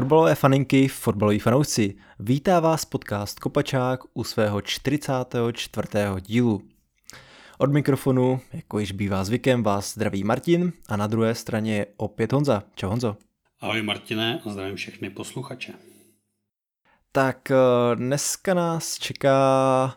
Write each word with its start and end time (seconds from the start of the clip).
Fotbalové 0.00 0.34
faninky, 0.34 0.88
fotbaloví 0.88 1.38
fanoušci, 1.38 1.94
vítá 2.18 2.60
vás 2.60 2.84
podcast 2.84 3.38
Kopačák 3.38 4.00
u 4.14 4.24
svého 4.24 4.60
44. 4.60 5.88
dílu. 6.20 6.62
Od 7.58 7.72
mikrofonu, 7.72 8.40
jako 8.52 8.78
již 8.78 8.92
bývá 8.92 9.24
zvykem, 9.24 9.62
vás 9.62 9.94
zdraví 9.94 10.24
Martin 10.24 10.72
a 10.88 10.96
na 10.96 11.06
druhé 11.06 11.34
straně 11.34 11.76
je 11.76 11.86
opět 11.96 12.32
Honza. 12.32 12.62
Čau 12.74 12.88
Honzo. 12.88 13.16
Ahoj 13.60 13.82
Martine 13.82 14.40
a 14.46 14.50
zdravím 14.50 14.76
všechny 14.76 15.10
posluchače. 15.10 15.72
Tak 17.12 17.50
eh, 17.50 17.56
dneska 17.94 18.54
nás 18.54 18.98
čeká 18.98 19.96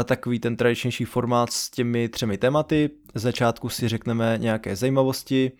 eh, 0.00 0.04
takový 0.04 0.38
ten 0.38 0.56
tradičnější 0.56 1.04
formát 1.04 1.52
s 1.52 1.70
těmi 1.70 2.08
třemi 2.08 2.38
tématy. 2.38 2.90
Z 3.14 3.22
začátku 3.22 3.68
si 3.68 3.88
řekneme 3.88 4.38
nějaké 4.38 4.76
zajímavosti, 4.76 5.52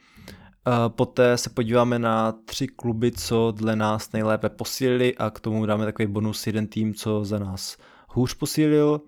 Poté 0.88 1.38
se 1.38 1.50
podíváme 1.50 1.98
na 1.98 2.32
tři 2.32 2.66
kluby, 2.66 3.12
co 3.12 3.52
dle 3.56 3.76
nás 3.76 4.12
nejlépe 4.12 4.48
posílili 4.48 5.16
a 5.16 5.30
k 5.30 5.40
tomu 5.40 5.66
dáme 5.66 5.84
takový 5.84 6.06
bonus 6.06 6.46
jeden 6.46 6.66
tým, 6.66 6.95
co 6.95 7.24
za 7.24 7.38
nás 7.38 7.76
hůř 8.09 8.34
posílil. 8.34 9.00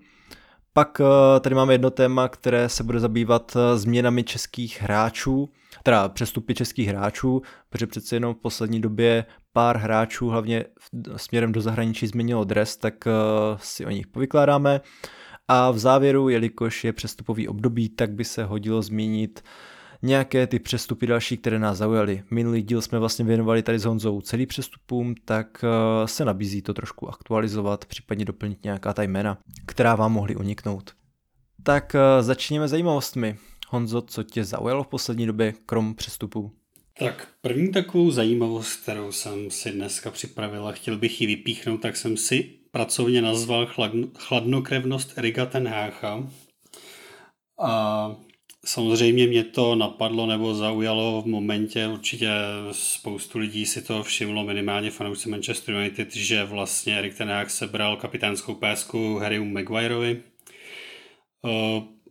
Pak 0.72 1.00
eh, 1.00 1.40
tady 1.40 1.54
máme 1.54 1.74
jedno 1.74 1.90
téma, 1.90 2.28
které 2.28 2.68
se 2.68 2.84
bude 2.84 3.00
zabývat 3.00 3.56
eh, 3.56 3.78
změnami 3.78 4.24
českých 4.24 4.82
hráčů, 4.82 5.48
teda 5.82 6.08
přestupy 6.08 6.54
českých 6.54 6.88
hráčů, 6.88 7.42
protože 7.68 7.86
přece 7.86 8.16
jenom 8.16 8.34
v 8.34 8.38
poslední 8.38 8.80
době 8.80 9.24
pár 9.52 9.76
hráčů, 9.76 10.28
hlavně 10.28 10.64
směrem 11.16 11.52
do 11.52 11.60
zahraničí, 11.60 12.06
změnilo 12.06 12.44
dres, 12.44 12.76
tak 12.76 13.06
eh, 13.06 13.10
si 13.56 13.86
o 13.86 13.90
nich 13.90 14.06
povykládáme. 14.06 14.80
A 15.48 15.70
v 15.70 15.78
závěru, 15.78 16.28
jelikož 16.28 16.84
je 16.84 16.92
přestupový 16.92 17.48
období, 17.48 17.88
tak 17.88 18.10
by 18.12 18.24
se 18.24 18.44
hodilo 18.44 18.82
zmínit 18.82 19.42
nějaké 20.02 20.46
ty 20.46 20.58
přestupy 20.58 21.06
další, 21.06 21.36
které 21.36 21.58
nás 21.58 21.78
zaujaly. 21.78 22.22
Minulý 22.30 22.62
díl 22.62 22.82
jsme 22.82 22.98
vlastně 22.98 23.24
věnovali 23.24 23.62
tady 23.62 23.78
s 23.78 23.84
Honzou 23.84 24.20
celý 24.20 24.46
přestupům, 24.46 25.14
tak 25.24 25.64
eh, 25.64 26.08
se 26.08 26.24
nabízí 26.24 26.62
to 26.62 26.74
trošku 26.74 27.08
aktualizovat, 27.08 27.84
případně 27.84 28.24
doplnit 28.24 28.64
nějaká 28.64 28.92
ta 28.92 29.02
jména, 29.02 29.38
která 29.66 29.94
vám 29.94 30.12
mohly 30.12 30.36
uniknout. 30.36 30.90
Tak 31.62 31.94
eh, 31.94 32.22
začněme 32.22 32.68
zajímavostmi. 32.68 33.36
Honzo, 33.68 34.02
co 34.02 34.22
tě 34.22 34.44
zaujalo 34.44 34.84
v 34.84 34.88
poslední 34.88 35.26
době, 35.26 35.54
krom 35.66 35.94
přestupů? 35.94 36.52
Tak 36.98 37.28
první 37.40 37.72
takovou 37.72 38.10
zajímavost, 38.10 38.76
kterou 38.82 39.12
jsem 39.12 39.50
si 39.50 39.72
dneska 39.72 40.10
připravil 40.10 40.66
a 40.66 40.72
chtěl 40.72 40.98
bych 40.98 41.20
ji 41.20 41.26
vypíchnout, 41.26 41.80
tak 41.80 41.96
jsem 41.96 42.16
si 42.16 42.50
pracovně 42.70 43.22
nazval 43.22 43.68
chladnokrevnost 44.18 45.18
Erika 45.18 45.46
Tenhácha. 45.46 46.28
A 47.62 48.16
Samozřejmě 48.64 49.26
mě 49.26 49.44
to 49.44 49.74
napadlo 49.74 50.26
nebo 50.26 50.54
zaujalo 50.54 51.22
v 51.22 51.26
momentě, 51.26 51.86
určitě 51.86 52.30
spoustu 52.72 53.38
lidí 53.38 53.66
si 53.66 53.82
to 53.82 54.02
všimlo, 54.02 54.44
minimálně 54.44 54.90
fanoušci 54.90 55.28
Manchester 55.28 55.74
United, 55.74 56.16
že 56.16 56.44
vlastně 56.44 56.98
Erik 56.98 57.16
Ten 57.16 57.28
Hag 57.28 57.50
sebral 57.50 57.96
kapitánskou 57.96 58.54
pésku 58.54 59.18
Harrymu 59.18 59.50
Maguireovi. 59.50 60.22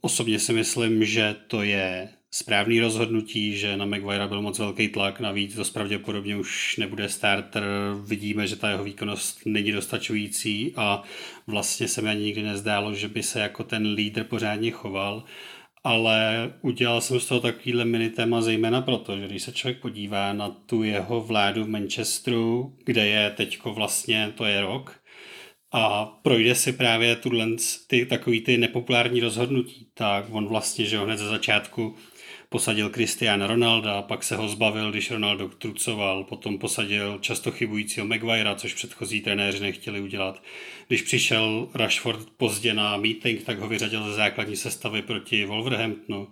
Osobně 0.01 0.39
si 0.39 0.53
myslím, 0.53 1.05
že 1.05 1.35
to 1.47 1.63
je 1.63 2.09
správný 2.31 2.79
rozhodnutí, 2.79 3.57
že 3.57 3.77
na 3.77 3.85
Maguire 3.85 4.27
byl 4.27 4.41
moc 4.41 4.59
velký 4.59 4.87
tlak, 4.87 5.19
navíc 5.19 5.55
to 5.55 5.63
pravděpodobně 5.73 6.37
už 6.37 6.77
nebude 6.77 7.09
starter, 7.09 7.63
vidíme, 8.05 8.47
že 8.47 8.55
ta 8.55 8.69
jeho 8.69 8.83
výkonnost 8.83 9.45
není 9.45 9.71
dostačující 9.71 10.73
a 10.75 11.03
vlastně 11.47 11.87
se 11.87 12.01
mi 12.01 12.09
ani 12.09 12.23
nikdy 12.23 12.43
nezdálo, 12.43 12.93
že 12.93 13.07
by 13.07 13.23
se 13.23 13.39
jako 13.39 13.63
ten 13.63 13.93
lídr 13.93 14.23
pořádně 14.23 14.71
choval 14.71 15.23
ale 15.83 16.53
udělal 16.61 17.01
jsem 17.01 17.19
z 17.19 17.25
toho 17.25 17.39
takovýhle 17.41 17.85
mini 17.85 18.09
téma 18.09 18.41
zejména 18.41 18.81
proto, 18.81 19.17
že 19.17 19.27
když 19.27 19.43
se 19.43 19.51
člověk 19.51 19.81
podívá 19.81 20.33
na 20.33 20.49
tu 20.49 20.83
jeho 20.83 21.21
vládu 21.21 21.63
v 21.63 21.69
Manchesteru, 21.69 22.77
kde 22.85 23.07
je 23.07 23.29
teďko 23.29 23.73
vlastně, 23.73 24.33
to 24.37 24.45
je 24.45 24.61
rok, 24.61 24.99
a 25.71 26.05
projde 26.05 26.55
si 26.55 26.73
právě 26.73 27.15
tuhle 27.15 27.47
ty, 27.87 28.05
takový 28.05 28.41
ty 28.41 28.57
nepopulární 28.57 29.19
rozhodnutí, 29.19 29.91
tak 29.93 30.25
on 30.31 30.47
vlastně, 30.47 30.85
že 30.85 30.99
hned 30.99 31.17
ze 31.17 31.27
začátku 31.27 31.95
posadil 32.49 32.89
Cristiana 32.89 33.47
Ronalda, 33.47 34.01
pak 34.01 34.23
se 34.23 34.35
ho 34.35 34.47
zbavil, 34.47 34.91
když 34.91 35.11
Ronaldo 35.11 35.49
trucoval, 35.49 36.23
potom 36.23 36.57
posadil 36.57 37.17
často 37.21 37.51
chybujícího 37.51 38.05
Maguirea, 38.05 38.55
což 38.55 38.73
předchozí 38.73 39.21
trenéři 39.21 39.59
nechtěli 39.59 40.01
udělat. 40.01 40.43
Když 40.87 41.01
přišel 41.01 41.69
Rashford 41.73 42.29
pozdě 42.37 42.73
na 42.73 42.97
meeting, 42.97 43.43
tak 43.43 43.59
ho 43.59 43.67
vyřadil 43.67 44.03
ze 44.03 44.13
základní 44.13 44.55
sestavy 44.55 45.01
proti 45.01 45.45
Wolverhamptonu. 45.45 46.27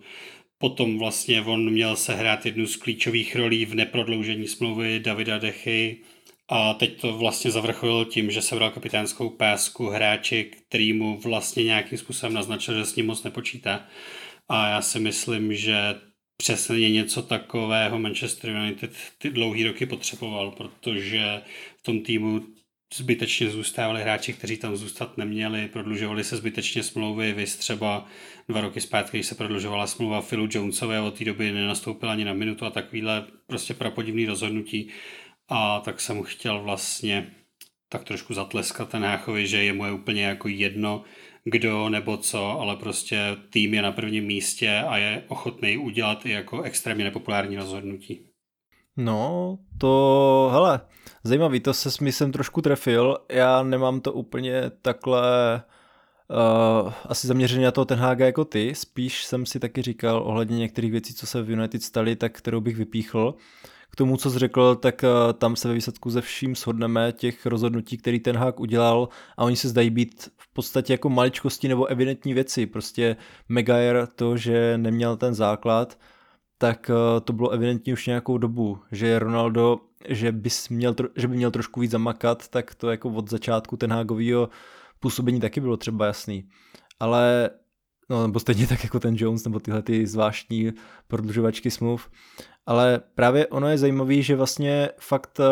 Potom 0.57 0.99
vlastně 0.99 1.41
on 1.41 1.69
měl 1.69 1.95
sehrát 1.95 2.45
jednu 2.45 2.67
z 2.67 2.75
klíčových 2.75 3.35
rolí 3.35 3.65
v 3.65 3.75
neprodloužení 3.75 4.47
smlouvy 4.47 4.99
Davida 4.99 5.37
Dechy, 5.37 5.97
a 6.49 6.73
teď 6.73 7.01
to 7.01 7.17
vlastně 7.17 7.51
zavrcholil 7.51 8.05
tím, 8.05 8.31
že 8.31 8.41
sebral 8.41 8.71
kapitánskou 8.71 9.29
pásku 9.29 9.89
hráči, 9.89 10.43
který 10.43 10.93
mu 10.93 11.19
vlastně 11.19 11.63
nějakým 11.63 11.97
způsobem 11.97 12.33
naznačil, 12.33 12.77
že 12.77 12.85
s 12.85 12.95
ním 12.95 13.05
moc 13.05 13.23
nepočítá. 13.23 13.85
A 14.49 14.69
já 14.69 14.81
si 14.81 14.99
myslím, 14.99 15.55
že 15.55 15.95
přesně 16.37 16.89
něco 16.89 17.21
takového 17.21 17.99
Manchester 17.99 18.49
United 18.49 18.91
ty 19.17 19.29
dlouhý 19.29 19.63
roky 19.63 19.85
potřeboval, 19.85 20.51
protože 20.51 21.41
v 21.77 21.83
tom 21.83 22.01
týmu 22.01 22.41
zbytečně 22.93 23.49
zůstávali 23.49 24.01
hráči, 24.01 24.33
kteří 24.33 24.57
tam 24.57 24.75
zůstat 24.75 25.17
neměli, 25.17 25.67
prodlužovali 25.67 26.23
se 26.23 26.37
zbytečně 26.37 26.83
smlouvy, 26.83 27.33
vy 27.33 27.45
třeba 27.45 28.05
dva 28.47 28.61
roky 28.61 28.81
zpátky, 28.81 29.17
když 29.17 29.27
se 29.27 29.35
prodlužovala 29.35 29.87
smlouva 29.87 30.21
Philu 30.21 30.47
Jonesové, 30.51 31.01
od 31.01 31.17
té 31.17 31.25
doby 31.25 31.51
nenastoupil 31.51 32.09
ani 32.09 32.25
na 32.25 32.33
minutu 32.33 32.65
a 32.65 32.69
takovýhle 32.69 33.25
prostě 33.47 33.73
prapodivný 33.73 34.25
rozhodnutí. 34.25 34.89
A 35.49 35.79
tak 35.79 36.01
jsem 36.01 36.23
chtěl 36.23 36.61
vlastně 36.63 37.31
tak 37.89 38.03
trošku 38.03 38.33
zatleskat 38.33 38.89
ten 38.89 39.03
Háchovi, 39.03 39.47
že 39.47 39.63
je 39.63 39.73
mu 39.73 39.85
je 39.85 39.91
úplně 39.91 40.23
jako 40.23 40.47
jedno, 40.47 41.03
kdo 41.49 41.89
nebo 41.89 42.17
co, 42.17 42.59
ale 42.59 42.75
prostě 42.75 43.37
tým 43.49 43.73
je 43.73 43.81
na 43.81 43.91
prvním 43.91 44.25
místě 44.25 44.83
a 44.87 44.97
je 44.97 45.23
ochotný 45.27 45.77
udělat 45.77 46.25
i 46.25 46.31
jako 46.31 46.61
extrémně 46.61 47.03
nepopulární 47.03 47.57
rozhodnutí. 47.57 48.21
No, 48.97 49.57
to, 49.77 50.49
hele, 50.51 50.81
zajímavý, 51.23 51.59
to 51.59 51.73
se 51.73 51.91
jsem 52.11 52.31
trošku 52.31 52.61
trefil, 52.61 53.17
já 53.31 53.63
nemám 53.63 54.01
to 54.01 54.13
úplně 54.13 54.71
takhle 54.81 55.21
uh, 56.83 56.93
asi 57.05 57.27
zaměřený 57.27 57.63
na 57.63 57.71
to 57.71 57.85
ten 57.85 57.99
HG 57.99 58.19
jako 58.19 58.45
ty, 58.45 58.75
spíš 58.75 59.25
jsem 59.25 59.45
si 59.45 59.59
taky 59.59 59.81
říkal 59.81 60.23
ohledně 60.25 60.57
některých 60.57 60.91
věcí, 60.91 61.13
co 61.13 61.27
se 61.27 61.41
v 61.41 61.49
United 61.49 61.83
staly, 61.83 62.15
tak 62.15 62.37
kterou 62.37 62.61
bych 62.61 62.75
vypíchl. 62.75 63.35
K 63.91 63.95
tomu, 63.95 64.17
co 64.17 64.31
jsi 64.31 64.39
řekl, 64.39 64.75
tak 64.75 65.03
uh, 65.03 65.33
tam 65.33 65.55
se 65.55 65.67
ve 65.67 65.73
výsledku 65.73 66.09
ze 66.09 66.21
vším 66.21 66.55
shodneme 66.55 67.11
těch 67.11 67.45
rozhodnutí, 67.45 67.97
který 67.97 68.19
ten 68.19 68.37
hák 68.37 68.59
udělal 68.59 69.09
a 69.37 69.43
oni 69.43 69.55
se 69.55 69.69
zdají 69.69 69.89
být 69.89 70.29
v 70.37 70.53
podstatě 70.53 70.93
jako 70.93 71.09
maličkosti 71.09 71.67
nebo 71.67 71.85
evidentní 71.85 72.33
věci. 72.33 72.65
Prostě 72.65 73.15
Megair 73.49 74.07
to, 74.15 74.37
že 74.37 74.77
neměl 74.77 75.17
ten 75.17 75.33
základ, 75.33 75.97
tak 76.57 76.91
uh, 76.93 77.19
to 77.19 77.33
bylo 77.33 77.49
evidentní 77.49 77.93
už 77.93 78.07
nějakou 78.07 78.37
dobu, 78.37 78.79
že 78.91 79.19
Ronaldo, 79.19 79.79
že, 80.09 80.31
bys 80.31 80.69
měl, 80.69 80.95
že 81.15 81.27
by 81.27 81.35
měl 81.35 81.51
trošku 81.51 81.79
víc 81.79 81.91
zamakat, 81.91 82.47
tak 82.47 82.75
to 82.75 82.89
jako 82.89 83.09
od 83.09 83.29
začátku 83.29 83.77
ten 83.77 83.91
hágovýho 83.91 84.49
působení 84.99 85.39
taky 85.39 85.61
bylo 85.61 85.77
třeba 85.77 86.05
jasný. 86.05 86.49
Ale 86.99 87.49
no 88.09 88.27
nebo 88.27 88.39
stejně 88.39 88.67
tak 88.67 88.83
jako 88.83 88.99
ten 88.99 89.15
Jones 89.17 89.43
nebo 89.43 89.59
tyhle 89.59 89.81
ty 89.81 90.07
zvláštní 90.07 90.71
prodlužovačky 91.07 91.71
smluv. 91.71 92.09
Ale 92.65 93.01
právě 93.15 93.47
ono 93.47 93.67
je 93.67 93.77
zajímavé, 93.77 94.21
že 94.21 94.35
vlastně 94.35 94.89
fakt 94.99 95.39
uh, 95.39 95.45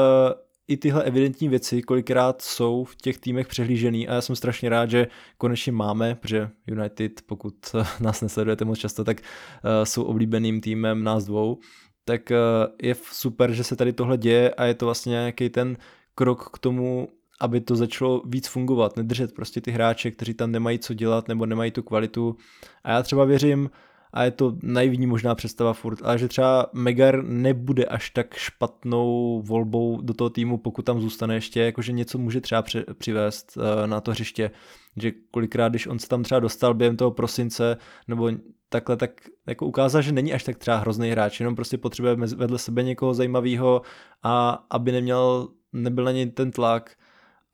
i 0.68 0.78
tyhle 0.78 1.04
evidentní 1.04 1.50
věci 1.50 1.82
kolikrát 1.82 2.42
jsou 2.42 2.84
v 2.84 2.96
těch 2.96 3.18
týmech 3.18 3.48
přehlížený 3.48 4.08
a 4.08 4.14
já 4.14 4.22
jsem 4.22 4.36
strašně 4.36 4.70
rád, 4.70 4.90
že 4.90 5.08
konečně 5.38 5.72
máme, 5.72 6.16
protože 6.16 6.50
United, 6.68 7.22
pokud 7.26 7.56
nás 8.00 8.22
nesledujete 8.22 8.66
moc 8.66 8.80
často, 8.80 9.04
tak 9.04 9.18
uh, 9.20 9.70
jsou 9.84 10.04
oblíbeným 10.04 10.62
týmem 10.62 11.04
nás 11.04 11.26
dvou, 11.26 11.60
tak 12.06 12.32
je 12.82 12.96
super, 13.12 13.52
že 13.52 13.64
se 13.64 13.76
tady 13.76 13.94
tohle 13.94 14.18
děje 14.18 14.54
a 14.54 14.66
je 14.66 14.74
to 14.74 14.86
vlastně 14.86 15.10
nějaký 15.12 15.50
ten 15.50 15.78
krok 16.16 16.50
k 16.54 16.60
tomu, 16.60 17.08
aby 17.42 17.62
to 17.62 17.76
začalo 17.76 18.22
víc 18.26 18.48
fungovat, 18.48 18.98
nedržet 18.98 19.34
prostě 19.34 19.62
ty 19.62 19.72
hráče, 19.72 20.12
kteří 20.12 20.34
tam 20.34 20.52
nemají 20.52 20.80
co 20.80 20.94
dělat 20.94 21.28
nebo 21.28 21.46
nemají 21.46 21.72
tu 21.72 21.84
kvalitu. 21.84 22.36
A 22.84 22.92
já 22.92 23.04
třeba 23.04 23.26
věřím, 23.26 23.70
a 24.16 24.24
je 24.24 24.32
to 24.32 24.58
naivní 24.64 25.08
možná 25.08 25.36
představa 25.36 25.74
furt, 25.74 26.00
ale 26.04 26.18
že 26.18 26.28
třeba 26.28 26.68
Megar 26.74 27.24
nebude 27.24 27.86
až 27.86 28.10
tak 28.10 28.34
špatnou 28.34 29.42
volbou 29.46 30.02
do 30.02 30.14
toho 30.14 30.30
týmu, 30.30 30.58
pokud 30.58 30.86
tam 30.86 31.02
zůstane 31.02 31.36
ještě, 31.36 31.62
jakože 31.62 31.92
něco 31.92 32.18
může 32.18 32.42
třeba 32.42 32.64
přivést 32.98 33.58
uh, 33.58 33.88
na 33.88 34.02
to 34.02 34.12
hřiště, 34.12 34.52
že 34.98 35.12
kolikrát, 35.32 35.70
když 35.70 35.88
on 35.88 36.00
se 36.00 36.08
tam 36.08 36.24
třeba 36.24 36.40
dostal 36.40 36.74
během 36.74 36.98
toho 36.98 37.12
prosince, 37.12 37.78
nebo 38.08 38.32
takhle, 38.70 38.98
tak 38.98 39.12
jako 39.48 39.66
ukázal, 39.66 40.02
že 40.02 40.12
není 40.12 40.34
až 40.34 40.44
tak 40.44 40.58
třeba 40.58 40.78
hrozný 40.78 41.10
hráč, 41.10 41.40
jenom 41.40 41.56
prostě 41.56 41.78
potřebuje 41.78 42.16
vedle 42.16 42.58
sebe 42.58 42.84
někoho 42.84 43.14
zajímavého 43.14 43.82
a 44.24 44.66
aby 44.70 44.92
neměl, 44.92 45.48
nebyl 45.74 46.04
na 46.04 46.12
něj 46.12 46.26
ten 46.26 46.52
tlak 46.52 46.96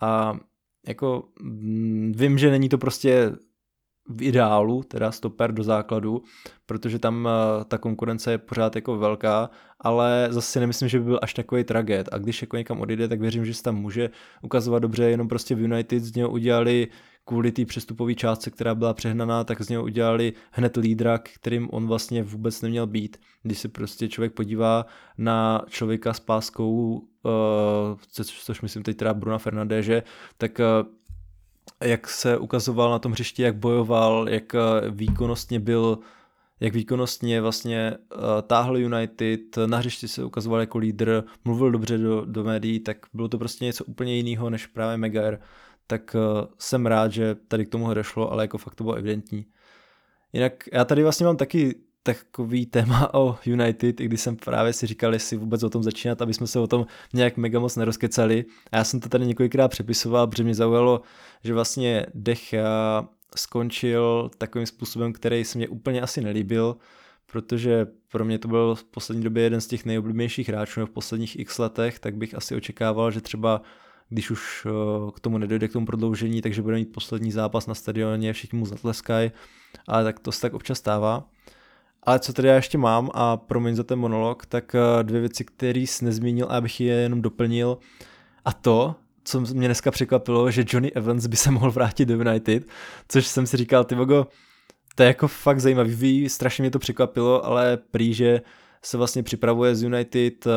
a 0.02 0.40
jako 0.88 1.24
mm, 1.42 2.14
vím, 2.16 2.38
že 2.38 2.52
není 2.52 2.70
to 2.70 2.78
prostě 2.78 3.32
v 4.10 4.22
ideálu, 4.22 4.84
teda 4.84 5.12
stoper 5.12 5.52
do 5.52 5.64
základu, 5.64 6.24
protože 6.66 7.00
tam 7.00 7.26
uh, 7.26 7.64
ta 7.64 7.78
konkurence 7.78 8.32
je 8.32 8.38
pořád 8.38 8.76
jako 8.76 8.98
velká, 8.98 9.50
ale 9.80 10.28
zase 10.30 10.60
nemyslím, 10.60 10.90
že 10.90 11.00
by 11.00 11.06
byl 11.06 11.20
až 11.22 11.34
takový 11.34 11.64
tragéd. 11.64 12.10
A 12.12 12.18
když 12.18 12.42
jako 12.42 12.58
někam 12.58 12.82
odjde, 12.82 13.08
tak 13.08 13.20
věřím, 13.20 13.46
že 13.46 13.54
se 13.54 13.64
tam 13.64 13.76
může 13.76 14.10
ukazovat 14.42 14.80
dobře, 14.80 15.04
jenom 15.04 15.28
prostě 15.28 15.56
v 15.56 15.62
United 15.62 16.04
z 16.04 16.16
něho 16.16 16.30
udělali 16.30 16.88
kvůli 17.32 17.52
té 17.52 17.66
přestupové 17.66 18.16
částce, 18.16 18.52
která 18.52 18.76
byla 18.76 18.94
přehnaná, 18.94 19.44
tak 19.44 19.62
z 19.62 19.70
něho 19.70 19.84
udělali 19.84 20.34
hned 20.52 20.78
lídra, 20.78 21.18
kterým 21.18 21.70
on 21.72 21.88
vlastně 21.88 22.24
vůbec 22.24 22.62
neměl 22.62 22.88
být. 22.88 23.18
Když 23.44 23.60
se 23.60 23.68
prostě 23.68 24.10
člověk 24.10 24.34
podívá 24.34 24.86
na 25.18 25.62
člověka 25.68 26.14
s 26.14 26.20
páskou, 26.20 26.94
uh, 27.24 27.32
což, 28.44 28.62
myslím 28.62 28.84
teď 28.84 28.98
teda 28.98 29.14
Bruna 29.14 29.38
Fernandéže, 29.38 30.04
tak 30.38 30.60
uh, 30.60 31.88
jak 31.88 32.08
se 32.08 32.38
ukazoval 32.38 32.92
na 32.92 33.00
tom 33.00 33.12
hřišti, 33.12 33.42
jak 33.42 33.56
bojoval, 33.56 34.30
jak 34.30 34.54
uh, 34.54 34.96
výkonnostně 34.96 35.60
byl 35.60 36.00
jak 36.60 36.74
výkonnostně 36.74 37.42
vlastně 37.42 37.98
uh, 38.16 38.22
táhl 38.48 38.78
United, 38.78 39.58
na 39.66 39.78
hřišti 39.78 40.08
se 40.08 40.24
ukazoval 40.24 40.60
jako 40.60 40.78
lídr, 40.78 41.24
mluvil 41.46 41.72
dobře 41.72 41.98
do, 41.98 42.26
do 42.26 42.44
médií, 42.44 42.80
tak 42.80 42.98
bylo 43.14 43.28
to 43.28 43.38
prostě 43.38 43.66
něco 43.66 43.86
úplně 43.86 44.16
jiného 44.16 44.50
než 44.50 44.68
právě 44.68 44.98
Megair 44.98 45.40
tak 45.92 46.16
uh, 46.16 46.48
jsem 46.58 46.86
rád, 46.86 47.12
že 47.12 47.36
tady 47.36 47.66
k 47.66 47.70
tomu 47.70 47.94
došlo, 47.94 48.32
ale 48.32 48.44
jako 48.44 48.58
fakt 48.58 48.76
to 48.76 48.84
bylo 48.84 48.96
evidentní. 48.96 49.46
Jinak 50.34 50.54
já 50.74 50.86
tady 50.86 51.04
vlastně 51.04 51.26
mám 51.26 51.38
taky 51.38 51.76
takový 52.04 52.66
téma 52.76 53.14
o 53.14 53.38
United, 53.46 54.02
i 54.02 54.06
když 54.06 54.22
jsem 54.22 54.36
právě 54.36 54.74
si 54.74 54.88
říkal, 54.88 55.14
jestli 55.14 55.38
vůbec 55.38 55.64
o 55.64 55.70
tom 55.70 55.84
začínat, 55.84 56.22
aby 56.22 56.34
jsme 56.34 56.48
se 56.48 56.60
o 56.60 56.68
tom 56.68 56.86
nějak 57.14 57.38
mega 57.38 57.60
moc 57.60 57.76
nerozkecali. 57.76 58.46
A 58.72 58.78
já 58.78 58.84
jsem 58.84 59.00
to 59.00 59.10
tady 59.10 59.26
několikrát 59.26 59.68
přepisoval, 59.68 60.28
protože 60.28 60.44
mě 60.44 60.56
zaujalo, 60.56 61.02
že 61.44 61.54
vlastně 61.54 62.06
Dech 62.14 62.54
skončil 63.36 64.32
takovým 64.38 64.68
způsobem, 64.68 65.14
který 65.14 65.44
se 65.44 65.58
mě 65.58 65.68
úplně 65.68 66.02
asi 66.02 66.22
nelíbil, 66.22 66.78
protože 67.32 67.88
pro 68.12 68.26
mě 68.26 68.40
to 68.40 68.48
byl 68.48 68.76
v 68.76 68.84
poslední 68.84 69.24
době 69.24 69.44
jeden 69.44 69.62
z 69.62 69.68
těch 69.68 69.86
nejoblíbenějších 69.86 70.50
hráčů 70.50 70.86
v 70.86 70.90
posledních 70.90 71.40
x 71.40 71.60
letech, 71.60 72.00
tak 72.00 72.16
bych 72.16 72.36
asi 72.36 72.56
očekával, 72.56 73.12
že 73.12 73.22
třeba 73.22 73.62
když 74.12 74.32
už 74.32 74.66
eh, 74.66 75.12
k 75.12 75.20
tomu 75.20 75.38
nedojde 75.38 75.68
k 75.68 75.74
tomu 75.74 75.86
prodloužení, 75.86 76.42
takže 76.42 76.62
bude 76.62 76.76
mít 76.76 76.94
poslední 76.94 77.32
zápas 77.32 77.68
na 77.68 77.76
stadioně, 77.76 78.34
všichni 78.34 78.60
mu 78.60 78.66
zatleskají, 78.66 79.32
ale 79.88 80.04
tak 80.04 80.20
to 80.20 80.32
se 80.32 80.42
tak 80.42 80.54
občas 80.54 80.78
stává. 80.78 81.30
Ale 82.04 82.20
co 82.20 82.34
tady 82.34 82.48
já 82.48 82.56
ještě 82.56 82.78
mám 82.78 83.10
a 83.14 83.38
promiň 83.38 83.76
za 83.76 83.84
ten 83.84 84.00
monolog, 84.00 84.46
tak 84.46 84.76
eh, 84.76 85.04
dvě 85.04 85.22
věci, 85.22 85.46
které 85.46 85.80
jsi 85.80 86.06
nezmínil 86.06 86.48
a 86.50 86.58
abych 86.58 86.82
je 86.82 86.94
jenom 86.94 87.22
doplnil. 87.22 87.78
A 88.46 88.54
to, 88.54 88.96
co 89.24 89.42
mě 89.42 89.68
dneska 89.68 89.92
překvapilo, 89.92 90.52
že 90.52 90.66
Johnny 90.68 90.92
Evans 90.92 91.28
by 91.28 91.38
se 91.38 91.52
mohl 91.52 91.72
vrátit 91.72 92.06
do 92.06 92.16
United, 92.16 92.68
což 93.08 93.28
jsem 93.28 93.48
si 93.48 93.58
říkal, 93.58 93.84
ty 93.84 93.96
vogo, 93.96 94.28
to 94.96 95.04
je 95.04 95.08
jako 95.08 95.28
fakt 95.28 95.60
zajímavý, 95.60 96.30
strašně 96.30 96.62
mě 96.62 96.72
to 96.72 96.80
překvapilo, 96.80 97.46
ale 97.46 97.78
prý, 97.78 98.14
že 98.14 98.42
se 98.82 98.98
vlastně 98.98 99.24
připravuje 99.24 99.76
z 99.76 99.84
United, 99.84 100.48
eh, 100.48 100.52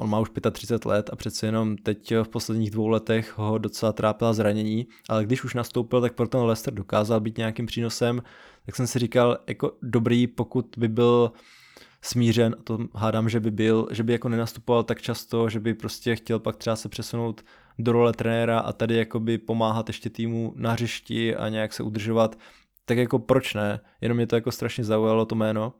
on 0.00 0.10
má 0.10 0.18
už 0.20 0.30
35 0.52 0.84
let 0.84 1.10
a 1.12 1.16
přece 1.16 1.46
jenom 1.46 1.76
teď 1.76 2.14
v 2.22 2.28
posledních 2.28 2.70
dvou 2.70 2.88
letech 2.88 3.38
ho 3.38 3.58
docela 3.58 3.92
trápila 3.92 4.32
zranění, 4.32 4.86
ale 5.08 5.24
když 5.24 5.44
už 5.44 5.54
nastoupil, 5.54 6.00
tak 6.00 6.12
pro 6.12 6.28
ten 6.28 6.40
Leicester 6.40 6.74
dokázal 6.74 7.20
být 7.20 7.38
nějakým 7.38 7.66
přínosem, 7.66 8.22
tak 8.66 8.76
jsem 8.76 8.86
si 8.86 8.98
říkal, 8.98 9.38
jako 9.48 9.72
dobrý, 9.82 10.26
pokud 10.26 10.66
by 10.76 10.88
byl 10.88 11.32
smířen, 12.02 12.56
a 12.58 12.62
to 12.62 12.78
hádám, 12.94 13.28
že 13.28 13.40
by 13.40 13.50
byl, 13.50 13.88
že 13.90 14.02
by 14.02 14.12
jako 14.12 14.28
nenastupoval 14.28 14.84
tak 14.84 15.02
často, 15.02 15.48
že 15.48 15.60
by 15.60 15.74
prostě 15.74 16.16
chtěl 16.16 16.38
pak 16.38 16.56
třeba 16.56 16.76
se 16.76 16.88
přesunout 16.88 17.44
do 17.78 17.92
role 17.92 18.12
trenéra 18.12 18.58
a 18.58 18.72
tady 18.72 18.96
jakoby 18.96 19.38
pomáhat 19.38 19.88
ještě 19.88 20.10
týmu 20.10 20.52
na 20.56 20.72
hřišti 20.72 21.36
a 21.36 21.48
nějak 21.48 21.72
se 21.72 21.82
udržovat, 21.82 22.38
tak 22.84 22.98
jako 22.98 23.18
proč 23.18 23.54
ne, 23.54 23.80
jenom 24.00 24.16
mě 24.16 24.26
to 24.26 24.34
jako 24.34 24.52
strašně 24.52 24.84
zaujalo 24.84 25.26
to 25.26 25.34
jméno. 25.34 25.74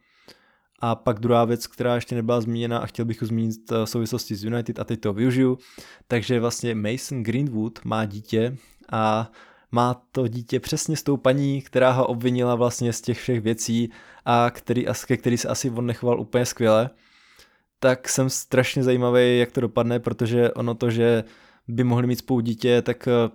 A 0.80 0.94
pak 0.94 1.20
druhá 1.20 1.44
věc, 1.44 1.66
která 1.66 1.94
ještě 1.94 2.14
nebyla 2.14 2.40
zmíněna 2.40 2.78
a 2.78 2.86
chtěl 2.86 3.04
bych 3.04 3.22
ji 3.22 3.28
zmínit 3.28 3.72
eh, 3.72 3.84
v 3.84 3.88
souvislosti 3.88 4.36
s 4.36 4.44
United 4.44 4.78
a 4.78 4.84
teď 4.84 5.00
to 5.00 5.12
využiju, 5.12 5.58
takže 6.08 6.40
vlastně 6.40 6.74
Mason 6.74 7.22
Greenwood 7.22 7.84
má 7.84 8.04
dítě 8.04 8.56
a 8.92 9.30
má 9.72 10.02
to 10.12 10.28
dítě 10.28 10.60
přesně 10.60 10.96
s 10.96 11.02
tou 11.02 11.16
paní, 11.16 11.62
která 11.62 11.90
ho 11.90 12.06
obvinila 12.06 12.54
vlastně 12.54 12.92
z 12.92 13.00
těch 13.00 13.18
všech 13.18 13.40
věcí 13.40 13.90
a 14.24 14.50
který, 14.50 14.86
ke 15.06 15.16
který 15.16 15.38
se 15.38 15.48
asi 15.48 15.70
on 15.70 15.86
nechoval 15.86 16.20
úplně 16.20 16.46
skvěle. 16.46 16.90
Tak 17.78 18.08
jsem 18.08 18.30
strašně 18.30 18.82
zajímavý, 18.82 19.38
jak 19.38 19.52
to 19.52 19.60
dopadne, 19.60 20.00
protože 20.00 20.52
ono 20.52 20.74
to, 20.74 20.90
že 20.90 21.24
by 21.68 21.84
mohli 21.84 22.06
mít 22.06 22.18
spolu 22.18 22.40
dítě, 22.40 22.82
tak 22.82 23.08
eh, 23.08 23.30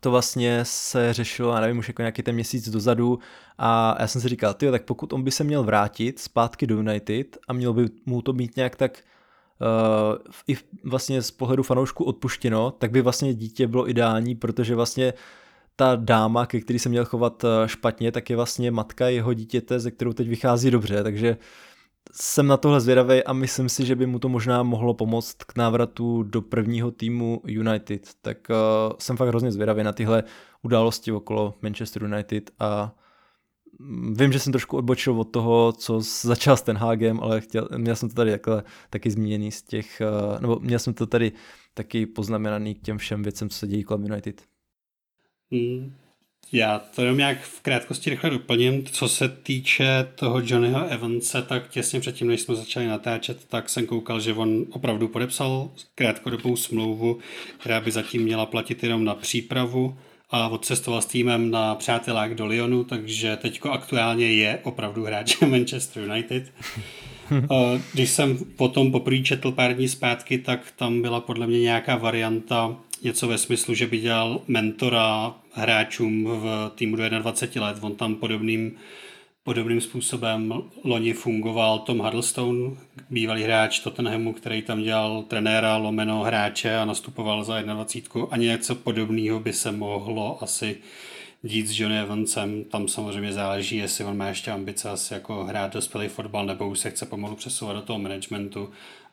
to 0.00 0.10
vlastně 0.10 0.60
se 0.62 1.12
řešilo, 1.12 1.52
já 1.52 1.60
nevím, 1.60 1.78
už 1.78 1.88
jako 1.88 2.02
nějaký 2.02 2.22
ten 2.22 2.34
měsíc 2.34 2.68
dozadu 2.68 3.18
a 3.58 3.96
já 4.00 4.06
jsem 4.06 4.20
si 4.20 4.28
říkal, 4.28 4.54
ty, 4.54 4.70
tak 4.70 4.84
pokud 4.84 5.12
on 5.12 5.22
by 5.22 5.30
se 5.30 5.44
měl 5.44 5.62
vrátit 5.62 6.18
zpátky 6.18 6.66
do 6.66 6.76
United 6.76 7.38
a 7.48 7.52
měl 7.52 7.72
by 7.72 7.88
mu 8.06 8.22
to 8.22 8.32
být 8.32 8.56
nějak 8.56 8.76
tak 8.76 8.98
uh, 9.60 10.34
i 10.48 10.56
vlastně 10.84 11.22
z 11.22 11.30
pohledu 11.30 11.62
fanoušku 11.62 12.04
odpuštěno, 12.04 12.70
tak 12.70 12.90
by 12.90 13.02
vlastně 13.02 13.34
dítě 13.34 13.66
bylo 13.66 13.90
ideální, 13.90 14.34
protože 14.34 14.74
vlastně 14.74 15.12
ta 15.78 15.96
dáma, 15.96 16.46
ke 16.46 16.60
který 16.60 16.78
se 16.78 16.88
měl 16.88 17.04
chovat 17.04 17.44
eh, 17.44 17.68
špatně, 17.68 18.12
tak 18.12 18.30
je 18.30 18.36
vlastně 18.36 18.70
matka 18.70 19.08
jeho 19.08 19.32
dítěte, 19.32 19.80
ze 19.80 19.90
kterou 19.90 20.12
teď 20.12 20.28
vychází 20.28 20.70
dobře, 20.70 21.02
takže 21.02 21.36
jsem 22.12 22.46
na 22.46 22.56
tohle 22.56 22.80
zvědavý 22.80 23.24
a 23.24 23.32
myslím 23.32 23.68
si, 23.68 23.86
že 23.86 23.96
by 23.96 24.06
mu 24.06 24.18
to 24.18 24.28
možná 24.28 24.62
mohlo 24.62 24.94
pomoct 24.94 25.44
k 25.44 25.56
návratu 25.56 26.22
do 26.22 26.42
prvního 26.42 26.90
týmu 26.90 27.42
United. 27.46 28.10
Tak 28.22 28.38
uh, 28.50 28.56
jsem 28.98 29.16
fakt 29.16 29.28
hrozně 29.28 29.52
zvědavý 29.52 29.82
na 29.82 29.92
tyhle 29.92 30.24
události 30.62 31.12
okolo 31.12 31.54
Manchester 31.62 32.02
United 32.02 32.50
a 32.58 32.94
mm, 33.78 34.14
vím, 34.18 34.32
že 34.32 34.38
jsem 34.38 34.52
trošku 34.52 34.76
odbočil 34.76 35.20
od 35.20 35.24
toho, 35.24 35.72
co 35.72 36.00
začal 36.22 36.56
s 36.56 36.62
ten 36.62 36.76
Hagem, 36.76 37.20
ale 37.20 37.40
chtěl, 37.40 37.68
měl 37.76 37.96
jsem 37.96 38.08
to 38.08 38.14
tady 38.14 38.30
takhle 38.30 38.62
taky 38.90 39.10
zmíněný 39.10 39.52
z 39.52 39.62
těch, 39.62 40.02
uh, 40.32 40.40
nebo 40.40 40.58
měl 40.60 40.78
jsem 40.78 40.94
to 40.94 41.06
tady 41.06 41.32
taky 41.74 42.06
poznamenaný 42.06 42.74
k 42.74 42.82
těm 42.82 42.98
všem 42.98 43.22
věcem, 43.22 43.48
co 43.48 43.58
se 43.58 43.66
dějí 43.66 43.84
kolem 43.84 44.04
United. 44.04 44.42
Mm, 45.50 45.94
já 46.52 46.78
to 46.78 47.02
jenom 47.02 47.18
nějak 47.18 47.42
v 47.42 47.60
krátkosti 47.60 48.10
rychle 48.10 48.30
doplním. 48.30 48.86
Co 48.86 49.08
se 49.08 49.28
týče 49.28 50.08
toho 50.14 50.40
Johnnyho 50.44 50.86
Evanse, 50.86 51.42
tak 51.42 51.68
těsně 51.68 52.00
předtím, 52.00 52.28
než 52.28 52.40
jsme 52.40 52.54
začali 52.54 52.86
natáčet, 52.86 53.44
tak 53.48 53.68
jsem 53.68 53.86
koukal, 53.86 54.20
že 54.20 54.34
on 54.34 54.64
opravdu 54.70 55.08
podepsal 55.08 55.70
krátkodobou 55.94 56.56
smlouvu, 56.56 57.18
která 57.58 57.80
by 57.80 57.90
zatím 57.90 58.22
měla 58.22 58.46
platit 58.46 58.82
jenom 58.82 59.04
na 59.04 59.14
přípravu 59.14 59.96
a 60.30 60.48
odcestoval 60.48 61.02
s 61.02 61.06
týmem 61.06 61.50
na 61.50 61.74
přátelák 61.74 62.34
do 62.34 62.46
Lyonu, 62.46 62.84
takže 62.84 63.36
teďko 63.36 63.70
aktuálně 63.70 64.32
je 64.32 64.60
opravdu 64.62 65.04
hráč 65.04 65.40
Manchester 65.46 66.02
United. 66.02 66.52
Když 67.92 68.10
jsem 68.10 68.38
potom 68.56 68.92
poprvé 68.92 69.18
četl 69.18 69.52
pár 69.52 69.74
dní 69.74 69.88
zpátky, 69.88 70.38
tak 70.38 70.72
tam 70.76 71.02
byla 71.02 71.20
podle 71.20 71.46
mě 71.46 71.60
nějaká 71.60 71.96
varianta 71.96 72.76
něco 73.02 73.28
ve 73.28 73.38
smyslu, 73.38 73.74
že 73.74 73.86
by 73.86 73.98
dělal 73.98 74.40
mentora 74.48 75.34
hráčům 75.52 76.24
v 76.24 76.72
týmu 76.74 76.96
do 76.96 77.08
21 77.08 77.68
let. 77.68 77.78
On 77.80 77.94
tam 77.94 78.14
podobným, 78.14 78.76
podobným 79.42 79.80
způsobem 79.80 80.54
loni 80.84 81.12
fungoval 81.12 81.78
Tom 81.78 81.98
Huddlestone, 81.98 82.70
bývalý 83.10 83.42
hráč 83.42 83.78
Tottenhamu, 83.80 84.32
který 84.32 84.62
tam 84.62 84.82
dělal 84.82 85.22
trenéra, 85.22 85.76
lomeno 85.76 86.22
hráče 86.22 86.76
a 86.76 86.84
nastupoval 86.84 87.44
za 87.44 87.62
21. 87.62 88.28
A 88.30 88.36
něco 88.36 88.74
podobného 88.74 89.40
by 89.40 89.52
se 89.52 89.72
mohlo 89.72 90.42
asi 90.42 90.76
dít 91.42 91.66
s 91.66 91.80
Johnny 91.80 92.00
Evansem. 92.00 92.64
Tam 92.64 92.88
samozřejmě 92.88 93.32
záleží, 93.32 93.76
jestli 93.76 94.04
on 94.04 94.16
má 94.16 94.26
ještě 94.26 94.50
ambice 94.50 94.90
asi 94.90 95.14
jako 95.14 95.44
hrát 95.44 95.72
dospělý 95.72 96.08
fotbal, 96.08 96.46
nebo 96.46 96.68
už 96.68 96.78
se 96.78 96.90
chce 96.90 97.06
pomalu 97.06 97.36
přesouvat 97.36 97.76
do 97.76 97.82
toho 97.82 97.98
managementu 97.98 98.70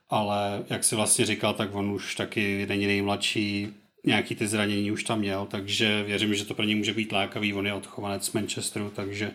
ale 0.10 0.64
jak 0.70 0.84
si 0.84 0.96
vlastně 0.96 1.26
říkal, 1.26 1.54
tak 1.54 1.76
on 1.76 1.92
už 1.92 2.16
taky 2.16 2.66
není 2.70 2.88
nejmladší, 2.88 3.68
nějaký 4.06 4.36
ty 4.36 4.48
zranění 4.48 4.92
už 4.92 5.04
tam 5.04 5.20
měl, 5.20 5.48
takže 5.52 6.04
věřím, 6.04 6.34
že 6.34 6.46
to 6.46 6.54
pro 6.54 6.66
něj 6.66 6.76
může 6.76 6.94
být 6.94 7.12
lákavý, 7.12 7.54
on 7.54 7.68
je 7.68 7.74
odchovanec 7.74 8.26
z 8.26 8.34
Manchesteru, 8.34 8.92
takže 8.96 9.32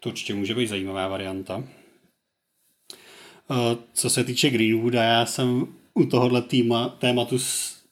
to 0.00 0.08
určitě 0.08 0.34
může 0.34 0.54
být 0.54 0.66
zajímavá 0.66 1.08
varianta. 1.08 1.64
Eh, 3.50 3.76
co 3.92 4.10
se 4.10 4.24
týče 4.24 4.50
Greenwooda, 4.50 5.02
já 5.02 5.26
jsem 5.26 5.66
u 5.94 6.06
tohohle 6.06 6.42
týma, 6.42 6.88
tématu 6.88 7.38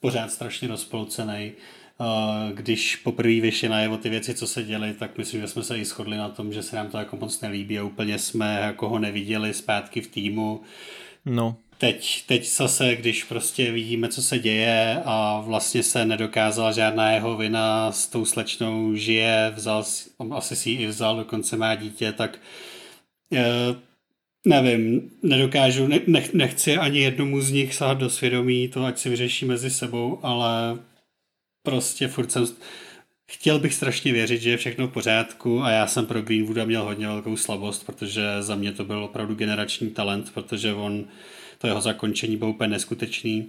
pořád 0.00 0.30
strašně 0.30 0.68
rozpolcený. 0.68 1.52
Eh, 2.00 2.52
když 2.52 2.96
poprvé 2.96 3.40
vyšly 3.40 3.68
najevo 3.68 3.96
ty 3.96 4.08
věci, 4.08 4.34
co 4.34 4.46
se 4.46 4.62
děly, 4.62 4.94
tak 4.94 5.18
myslím, 5.18 5.40
že 5.40 5.48
jsme 5.48 5.62
se 5.62 5.78
i 5.78 5.84
shodli 5.84 6.16
na 6.16 6.28
tom, 6.28 6.52
že 6.52 6.62
se 6.62 6.76
nám 6.76 6.88
to 6.88 6.98
jako 6.98 7.16
moc 7.16 7.40
nelíbí 7.40 7.78
a 7.78 7.84
úplně 7.84 8.18
jsme 8.18 8.58
jako 8.60 8.88
ho 8.88 8.98
neviděli 8.98 9.54
zpátky 9.54 10.00
v 10.00 10.06
týmu. 10.06 10.60
No. 11.24 11.56
Teď, 11.84 12.24
teď 12.26 12.48
zase, 12.48 12.96
když 12.96 13.24
prostě 13.24 13.72
vidíme, 13.72 14.08
co 14.08 14.22
se 14.22 14.38
děje 14.38 15.02
a 15.04 15.40
vlastně 15.46 15.82
se 15.82 16.04
nedokázala 16.04 16.72
žádná 16.72 17.10
jeho 17.10 17.36
vina 17.36 17.92
s 17.92 18.06
tou 18.06 18.24
slečnou 18.24 18.94
žije, 18.94 19.52
vzal, 19.56 19.84
asi 20.30 20.56
si 20.56 20.70
ji 20.70 20.76
i 20.76 20.86
vzal, 20.86 21.16
dokonce 21.16 21.56
má 21.56 21.74
dítě, 21.74 22.12
tak 22.12 22.38
e, 23.32 23.44
nevím, 24.44 25.10
nedokážu, 25.22 25.86
ne, 25.86 26.00
nechci 26.32 26.76
ani 26.76 27.00
jednomu 27.00 27.40
z 27.40 27.50
nich 27.50 27.74
sahat 27.74 27.98
do 27.98 28.10
svědomí, 28.10 28.68
to 28.68 28.84
ať 28.84 28.98
si 28.98 29.08
vyřeší 29.10 29.44
mezi 29.44 29.70
sebou, 29.70 30.20
ale 30.22 30.78
prostě 31.62 32.08
furt 32.08 32.32
jsem 32.32 32.46
Chtěl 33.30 33.58
bych 33.58 33.74
strašně 33.74 34.12
věřit, 34.12 34.42
že 34.42 34.50
je 34.50 34.56
všechno 34.56 34.86
v 34.86 34.92
pořádku 34.92 35.62
a 35.62 35.70
já 35.70 35.86
jsem 35.86 36.06
pro 36.06 36.22
Greenwooda 36.22 36.64
měl 36.64 36.84
hodně 36.84 37.06
velkou 37.06 37.36
slabost, 37.36 37.86
protože 37.86 38.22
za 38.40 38.54
mě 38.54 38.72
to 38.72 38.84
byl 38.84 39.04
opravdu 39.04 39.34
generační 39.34 39.90
talent, 39.90 40.30
protože 40.34 40.74
on, 40.74 41.04
to 41.64 41.68
jeho 41.68 41.80
zakončení 41.80 42.36
bylo 42.36 42.50
úplně 42.50 42.68
neskutečný. 42.68 43.48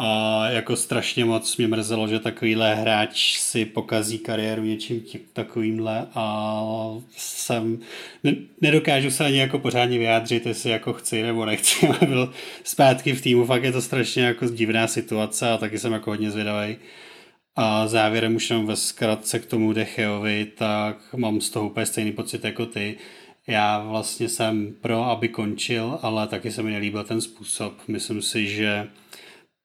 A 0.00 0.44
jako 0.50 0.76
strašně 0.76 1.24
moc 1.24 1.56
mě 1.56 1.68
mrzelo, 1.68 2.08
že 2.08 2.18
takovýhle 2.18 2.74
hráč 2.74 3.38
si 3.38 3.64
pokazí 3.64 4.18
kariéru 4.18 4.62
něčím 4.62 5.02
takovýmhle 5.32 6.06
a 6.14 6.62
jsem, 7.16 7.78
ne, 8.24 8.34
nedokážu 8.60 9.10
se 9.10 9.24
ani 9.24 9.38
jako 9.38 9.58
pořádně 9.58 9.98
vyjádřit, 9.98 10.46
jestli 10.46 10.70
jako 10.70 10.92
chci 10.92 11.22
nebo 11.22 11.44
nechci, 11.44 11.88
ale 11.88 11.98
byl 12.06 12.32
zpátky 12.64 13.12
v 13.12 13.22
týmu, 13.22 13.44
fakt 13.46 13.64
je 13.64 13.72
to 13.72 13.82
strašně 13.82 14.22
jako 14.22 14.46
divná 14.46 14.86
situace 14.86 15.50
a 15.50 15.58
taky 15.58 15.78
jsem 15.78 15.92
jako 15.92 16.10
hodně 16.10 16.30
zvědavý. 16.30 16.76
A 17.56 17.86
závěrem 17.88 18.36
už 18.36 18.50
jenom 18.50 18.66
ve 18.66 18.76
zkratce 18.76 19.38
k 19.38 19.46
tomu 19.46 19.72
Decheovi, 19.72 20.44
tak 20.44 21.14
mám 21.16 21.40
z 21.40 21.50
toho 21.50 21.66
úplně 21.66 21.86
stejný 21.86 22.12
pocit 22.12 22.44
jako 22.44 22.66
ty. 22.66 22.98
Já 23.48 23.78
vlastně 23.78 24.28
jsem 24.28 24.74
pro, 24.80 25.04
aby 25.04 25.28
končil, 25.28 25.98
ale 26.02 26.28
taky 26.28 26.52
se 26.52 26.62
mi 26.62 26.70
nelíbil 26.70 27.04
ten 27.04 27.20
způsob. 27.20 27.74
Myslím 27.88 28.22
si, 28.22 28.46
že 28.46 28.88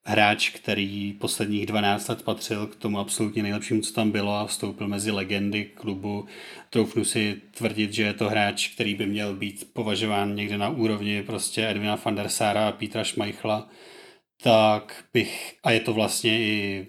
hráč, 0.06 0.50
který 0.50 1.13
posledních 1.13 1.66
12 1.66 2.08
let 2.08 2.24
patřil 2.24 2.68
k 2.68 2.75
tomu 2.75 3.00
absolutně 3.00 3.44
nejlepšímu, 3.44 3.82
co 3.82 3.94
tam 3.94 4.12
bylo 4.12 4.36
a 4.36 4.46
vstoupil 4.46 4.88
mezi 4.88 5.12
legendy 5.12 5.66
klubu. 5.66 6.25
Troufnu 6.70 7.06
si 7.06 7.42
tvrdit, 7.52 7.94
že 7.94 8.04
je 8.04 8.13
to 8.13 8.30
hráč, 8.30 8.68
který 8.68 8.96
by 8.96 9.06
měl 9.06 9.36
být 9.36 9.74
považován 9.74 10.36
někde 10.36 10.58
na 10.58 10.70
úrovni 10.70 11.24
prostě 11.24 11.70
Edvina 11.70 12.00
van 12.06 12.16
der 12.16 12.30
Sara 12.30 12.68
a 12.68 12.72
Petra 12.72 13.04
Schmeichla, 13.04 13.70
tak 14.44 15.06
bych, 15.13 15.56
a 15.63 15.72
je 15.72 15.80
to 15.80 15.94
vlastně 15.94 16.40
i 16.40 16.88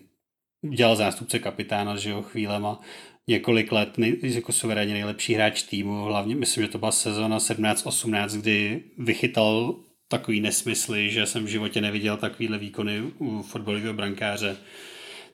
dělal 0.75 0.97
zástupce 0.97 1.39
kapitána, 1.39 1.97
že 1.97 2.11
jo, 2.11 2.23
chvílema, 2.23 2.81
několik 3.29 3.73
let 3.73 3.99
nej, 3.99 4.17
jako 4.23 4.53
suverénně 4.53 4.95
nejlepší 4.95 5.35
hráč 5.35 5.63
týmu, 5.63 6.05
hlavně 6.05 6.35
myslím, 6.35 6.65
že 6.65 6.69
to 6.69 6.79
byla 6.79 6.93
sezona 6.93 7.39
17-18, 7.39 8.41
kdy 8.41 8.83
vychytal 8.99 9.75
takový 10.09 10.41
nesmysly, 10.41 11.11
že 11.11 11.27
jsem 11.27 11.45
v 11.45 11.49
životě 11.49 11.81
neviděl 11.81 12.17
takovýhle 12.17 12.59
výkony 12.59 13.03
u 13.19 13.43
fotbalového 13.43 13.95
brankáře. 13.95 14.57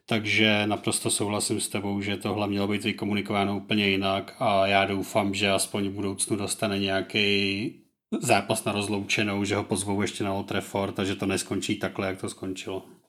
Takže 0.06 0.66
naprosto 0.66 1.10
souhlasím 1.10 1.60
s 1.60 1.68
tebou, 1.68 2.00
že 2.00 2.16
tohle 2.16 2.48
mělo 2.48 2.68
být 2.68 2.84
vykomunikováno 2.84 3.56
úplně 3.56 3.88
jinak 3.88 4.36
a 4.38 4.66
já 4.66 4.84
doufám, 4.84 5.34
že 5.34 5.50
aspoň 5.50 5.88
v 5.88 5.92
budoucnu 5.92 6.36
dostane 6.36 6.78
nějaký 6.78 7.72
zápas 8.20 8.64
na 8.64 8.72
rozloučenou, 8.72 9.44
že 9.44 9.56
ho 9.56 9.64
pozvou 9.64 10.02
ještě 10.02 10.24
na 10.24 10.32
Old 10.32 10.46
Trafford 10.46 10.98
a 10.98 11.04
že 11.04 11.16
to 11.16 11.26
neskončí 11.26 11.76
takhle, 11.76 12.06
jak 12.06 12.20
to 12.20 12.28
skončilo. 12.28 12.99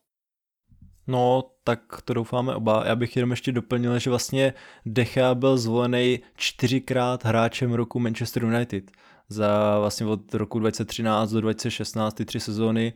No, 1.08 1.52
tak 1.64 2.02
to 2.06 2.14
doufáme 2.14 2.56
oba. 2.56 2.84
Já 2.86 2.96
bych 2.96 3.16
jenom 3.16 3.32
ještě 3.32 3.52
doplnil, 3.52 4.00
že 4.00 4.10
vlastně 4.10 4.54
Decha 4.86 5.36
byl 5.36 5.58
zvolený 5.58 6.20
čtyřikrát 6.36 7.26
hráčem 7.26 7.74
roku 7.74 8.00
Manchester 8.00 8.44
United. 8.44 8.92
Za 9.30 9.80
vlastně 9.80 10.06
od 10.06 10.34
roku 10.34 10.60
2013 10.60 11.32
do 11.32 11.42
2016 11.42 12.14
ty 12.14 12.26
tři 12.26 12.40
sezóny. 12.40 12.94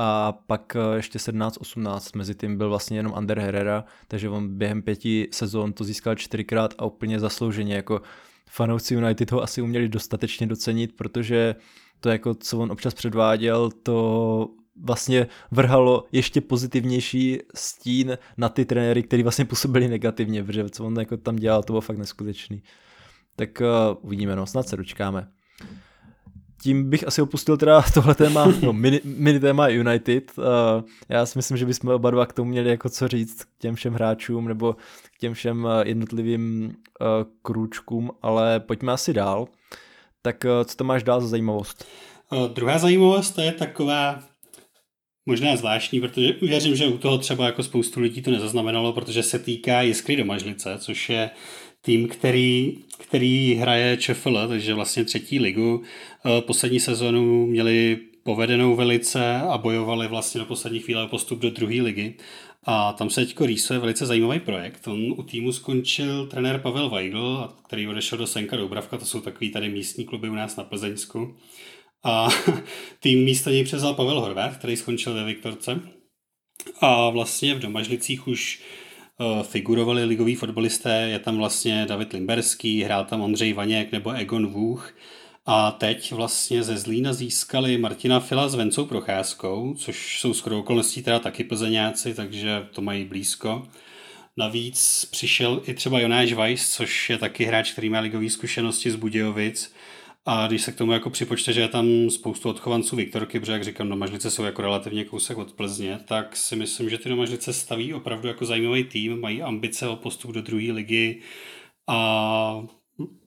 A 0.00 0.32
pak 0.32 0.76
eh, 0.76 0.96
ještě 0.96 1.18
17-18, 1.18 2.16
mezi 2.16 2.34
tím 2.34 2.58
byl 2.58 2.68
vlastně 2.68 2.98
jenom 2.98 3.14
Ander 3.14 3.38
Herrera, 3.38 3.84
takže 4.08 4.28
on 4.28 4.58
během 4.58 4.82
pěti 4.82 5.28
sezón 5.32 5.72
to 5.72 5.84
získal 5.84 6.14
čtyřikrát 6.14 6.74
a 6.78 6.84
úplně 6.84 7.20
zaslouženě, 7.20 7.74
jako 7.74 8.02
fanouci 8.50 8.94
United 8.94 9.32
ho 9.32 9.42
asi 9.42 9.62
uměli 9.62 9.88
dostatečně 9.88 10.46
docenit, 10.46 10.96
protože 10.96 11.54
to 12.00 12.08
jako, 12.08 12.34
co 12.34 12.58
on 12.58 12.72
občas 12.72 12.94
předváděl, 12.94 13.70
to 13.70 14.48
vlastně 14.82 15.26
vrhalo 15.50 16.04
ještě 16.12 16.40
pozitivnější 16.40 17.38
stín 17.54 18.18
na 18.36 18.48
ty 18.48 18.64
trenéry, 18.64 19.02
kteří 19.02 19.22
vlastně 19.22 19.44
působili 19.44 19.88
negativně, 19.88 20.44
protože 20.44 20.70
co 20.70 20.84
on 20.84 20.98
jako 20.98 21.16
tam 21.16 21.36
dělal, 21.36 21.62
to 21.62 21.72
bylo 21.72 21.80
fakt 21.80 21.98
neskutečný. 21.98 22.62
Tak 23.36 23.60
uh, 23.60 23.96
uvidíme, 24.00 24.36
no, 24.36 24.46
snad 24.46 24.68
se 24.68 24.76
dočkáme 24.76 25.28
tím 26.62 26.90
bych 26.90 27.06
asi 27.06 27.22
opustil 27.22 27.56
teda 27.56 27.82
tohle 27.94 28.14
téma, 28.14 28.52
no, 28.62 28.72
mini, 28.72 29.00
mini 29.04 29.40
téma 29.40 29.68
United. 29.68 30.32
Uh, 30.38 30.44
já 31.08 31.26
si 31.26 31.38
myslím, 31.38 31.56
že 31.56 31.66
bychom 31.66 31.90
oba 31.90 32.10
dva 32.10 32.26
k 32.26 32.32
tomu 32.32 32.50
měli 32.50 32.70
jako 32.70 32.88
co 32.88 33.08
říct 33.08 33.44
k 33.44 33.48
těm 33.58 33.74
všem 33.74 33.94
hráčům 33.94 34.48
nebo 34.48 34.76
k 35.16 35.18
těm 35.18 35.34
všem 35.34 35.64
uh, 35.64 35.70
jednotlivým 35.84 36.64
uh, 36.64 37.06
krůčkům, 37.42 38.10
ale 38.22 38.60
pojďme 38.60 38.92
asi 38.92 39.12
dál. 39.12 39.48
Tak 40.22 40.44
uh, 40.44 40.64
co 40.64 40.76
to 40.76 40.84
máš 40.84 41.02
dál 41.02 41.20
za 41.20 41.26
zajímavost? 41.26 41.84
Uh, 42.32 42.48
druhá 42.48 42.78
zajímavost 42.78 43.30
to 43.30 43.40
je 43.40 43.52
taková 43.52 44.22
možná 45.28 45.56
zvláštní, 45.56 46.00
protože 46.00 46.34
věřím, 46.42 46.76
že 46.76 46.86
u 46.86 46.98
toho 46.98 47.18
třeba 47.18 47.46
jako 47.46 47.62
spoustu 47.62 48.00
lidí 48.00 48.22
to 48.22 48.30
nezaznamenalo, 48.30 48.92
protože 48.92 49.22
se 49.22 49.38
týká 49.38 49.82
Jiskry 49.82 50.16
Domažlice, 50.16 50.74
což 50.78 51.10
je 51.10 51.30
tým, 51.82 52.08
který, 52.08 52.78
který 52.98 53.54
hraje 53.54 53.96
ČFL, 53.96 54.48
takže 54.48 54.74
vlastně 54.74 55.04
třetí 55.04 55.38
ligu. 55.38 55.82
Eh, 55.82 56.40
poslední 56.40 56.80
sezonu 56.80 57.46
měli 57.46 57.98
povedenou 58.22 58.76
velice 58.76 59.36
a 59.36 59.58
bojovali 59.58 60.08
vlastně 60.08 60.38
do 60.38 60.44
poslední 60.44 60.80
chvíle 60.80 61.04
o 61.04 61.08
postup 61.08 61.38
do 61.38 61.50
druhé 61.50 61.82
ligy. 61.82 62.14
A 62.64 62.92
tam 62.92 63.10
se 63.10 63.20
teďko 63.20 63.46
rýsuje 63.46 63.78
velice 63.78 64.06
zajímavý 64.06 64.40
projekt. 64.40 64.88
On 64.88 65.14
u 65.16 65.22
týmu 65.22 65.52
skončil 65.52 66.26
trenér 66.26 66.60
Pavel 66.60 66.90
Weigl, 66.90 67.48
který 67.66 67.88
odešel 67.88 68.18
do 68.18 68.26
Senka 68.26 68.56
Doubravka, 68.56 68.98
to 68.98 69.04
jsou 69.04 69.20
takový 69.20 69.50
tady 69.50 69.68
místní 69.68 70.04
kluby 70.04 70.28
u 70.28 70.34
nás 70.34 70.56
na 70.56 70.64
Plzeňsku. 70.64 71.34
A 72.04 72.28
tým 73.00 73.24
místo 73.24 73.50
něj 73.50 73.64
převzal 73.64 73.94
Pavel 73.94 74.20
Horváth, 74.20 74.56
který 74.56 74.76
skončil 74.76 75.14
ve 75.14 75.24
Viktorce. 75.24 75.80
A 76.80 77.10
vlastně 77.10 77.54
v 77.54 77.58
Domažlicích 77.58 78.28
už 78.28 78.62
Eh, 79.20 79.42
figurovali 79.42 80.04
ligoví 80.04 80.34
fotbalisté, 80.34 81.08
je 81.08 81.18
tam 81.18 81.36
vlastně 81.36 81.86
David 81.88 82.12
Limberský, 82.12 82.82
hrál 82.82 83.04
tam 83.04 83.20
Ondřej 83.20 83.52
Vaněk 83.52 83.92
nebo 83.92 84.10
Egon 84.10 84.46
Vůch 84.46 84.94
a 85.46 85.70
teď 85.70 86.12
vlastně 86.12 86.62
ze 86.62 86.76
Zlína 86.76 87.12
získali 87.12 87.78
Martina 87.78 88.20
Fila 88.20 88.48
s 88.48 88.54
Vencou 88.54 88.86
Procházkou, 88.86 89.74
což 89.74 90.20
jsou 90.20 90.34
skoro 90.34 90.58
okolností 90.58 91.02
teda 91.02 91.18
taky 91.18 91.44
plzeňáci, 91.44 92.14
takže 92.14 92.66
to 92.72 92.82
mají 92.82 93.04
blízko. 93.04 93.68
Navíc 94.36 95.04
přišel 95.10 95.62
i 95.66 95.74
třeba 95.74 96.00
Jonáš 96.00 96.32
Weiss, 96.32 96.76
což 96.76 97.10
je 97.10 97.18
taky 97.18 97.44
hráč, 97.44 97.72
který 97.72 97.90
má 97.90 98.00
ligový 98.00 98.30
zkušenosti 98.30 98.90
z 98.90 98.96
Budějovic 98.96 99.74
a 100.30 100.46
když 100.46 100.62
se 100.62 100.72
k 100.72 100.76
tomu 100.76 100.92
jako 100.92 101.10
připočte, 101.10 101.52
že 101.52 101.60
je 101.60 101.68
tam 101.68 102.10
spoustu 102.10 102.48
odchovanců 102.48 102.96
Viktorky, 102.96 103.40
protože 103.40 103.52
jak 103.52 103.64
říkám, 103.64 103.88
Domažlice 103.88 104.30
jsou 104.30 104.44
jako 104.44 104.62
relativně 104.62 105.04
kousek 105.04 105.38
od 105.38 105.52
Plzně, 105.52 106.00
tak 106.04 106.36
si 106.36 106.56
myslím, 106.56 106.90
že 106.90 106.98
ty 106.98 107.08
Domažlice 107.08 107.52
staví 107.52 107.94
opravdu 107.94 108.28
jako 108.28 108.46
zajímavý 108.46 108.84
tým, 108.84 109.20
mají 109.20 109.42
ambice 109.42 109.88
o 109.88 109.96
postup 109.96 110.30
do 110.30 110.42
druhé 110.42 110.72
ligy 110.72 111.20
a 111.86 112.66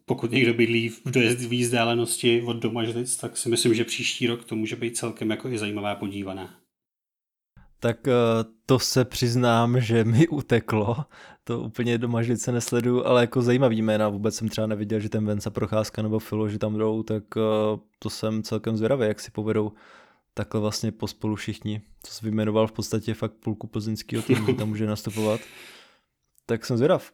pokud 0.05 0.31
někdo 0.31 0.53
bydlí 0.53 0.89
v 0.89 1.01
dojezdové 1.05 1.58
vzdálenosti 1.58 2.41
od 2.41 2.58
Domažlic, 2.58 3.17
tak 3.17 3.38
si 3.38 3.50
myslím, 3.50 3.74
že 3.74 3.84
příští 3.84 4.27
rok 4.27 4.46
to 4.46 4.55
může 4.55 4.75
být 4.75 4.98
celkem 4.98 5.29
jako 5.29 5.50
i 5.50 5.58
zajímavá 5.58 5.96
podívaná 5.96 6.62
tak 7.81 8.08
eh, 8.08 8.13
to 8.65 8.79
se 8.79 9.05
přiznám, 9.05 9.81
že 9.81 10.03
mi 10.03 10.27
uteklo. 10.27 11.05
To 11.51 11.60
úplně 11.60 11.98
do 11.98 12.08
mažlice 12.08 12.51
nesledu, 12.51 13.08
ale 13.08 13.22
jako 13.22 13.41
zajímavý 13.41 13.81
jména. 13.81 14.10
Vůbec 14.10 14.36
jsem 14.36 14.50
třeba 14.50 14.67
neviděl, 14.67 15.00
že 15.00 15.10
ten 15.10 15.25
Venca 15.25 15.50
Procházka 15.50 16.01
nebo 16.01 16.20
Filo, 16.20 16.50
že 16.50 16.60
tam 16.60 16.77
jdou, 16.77 17.03
tak 17.03 17.24
eh, 17.38 17.41
to 18.00 18.10
jsem 18.10 18.43
celkem 18.43 18.77
zvědavý, 18.77 19.08
jak 19.08 19.20
si 19.20 19.31
povedou 19.31 19.72
takhle 20.34 20.62
vlastně 20.62 20.91
pospolu 20.91 21.36
všichni. 21.36 21.81
Co 22.03 22.13
jsi 22.13 22.25
vyjmenoval 22.25 22.67
v 22.67 22.72
podstatě 22.72 23.13
fakt 23.13 23.34
půlku 23.34 23.67
plzeňského 23.67 24.24
týmu, 24.24 24.53
tam 24.53 24.70
může 24.70 24.88
nastupovat. 24.88 25.41
Tak 26.46 26.65
jsem 26.65 26.77
zvědav. 26.77 27.12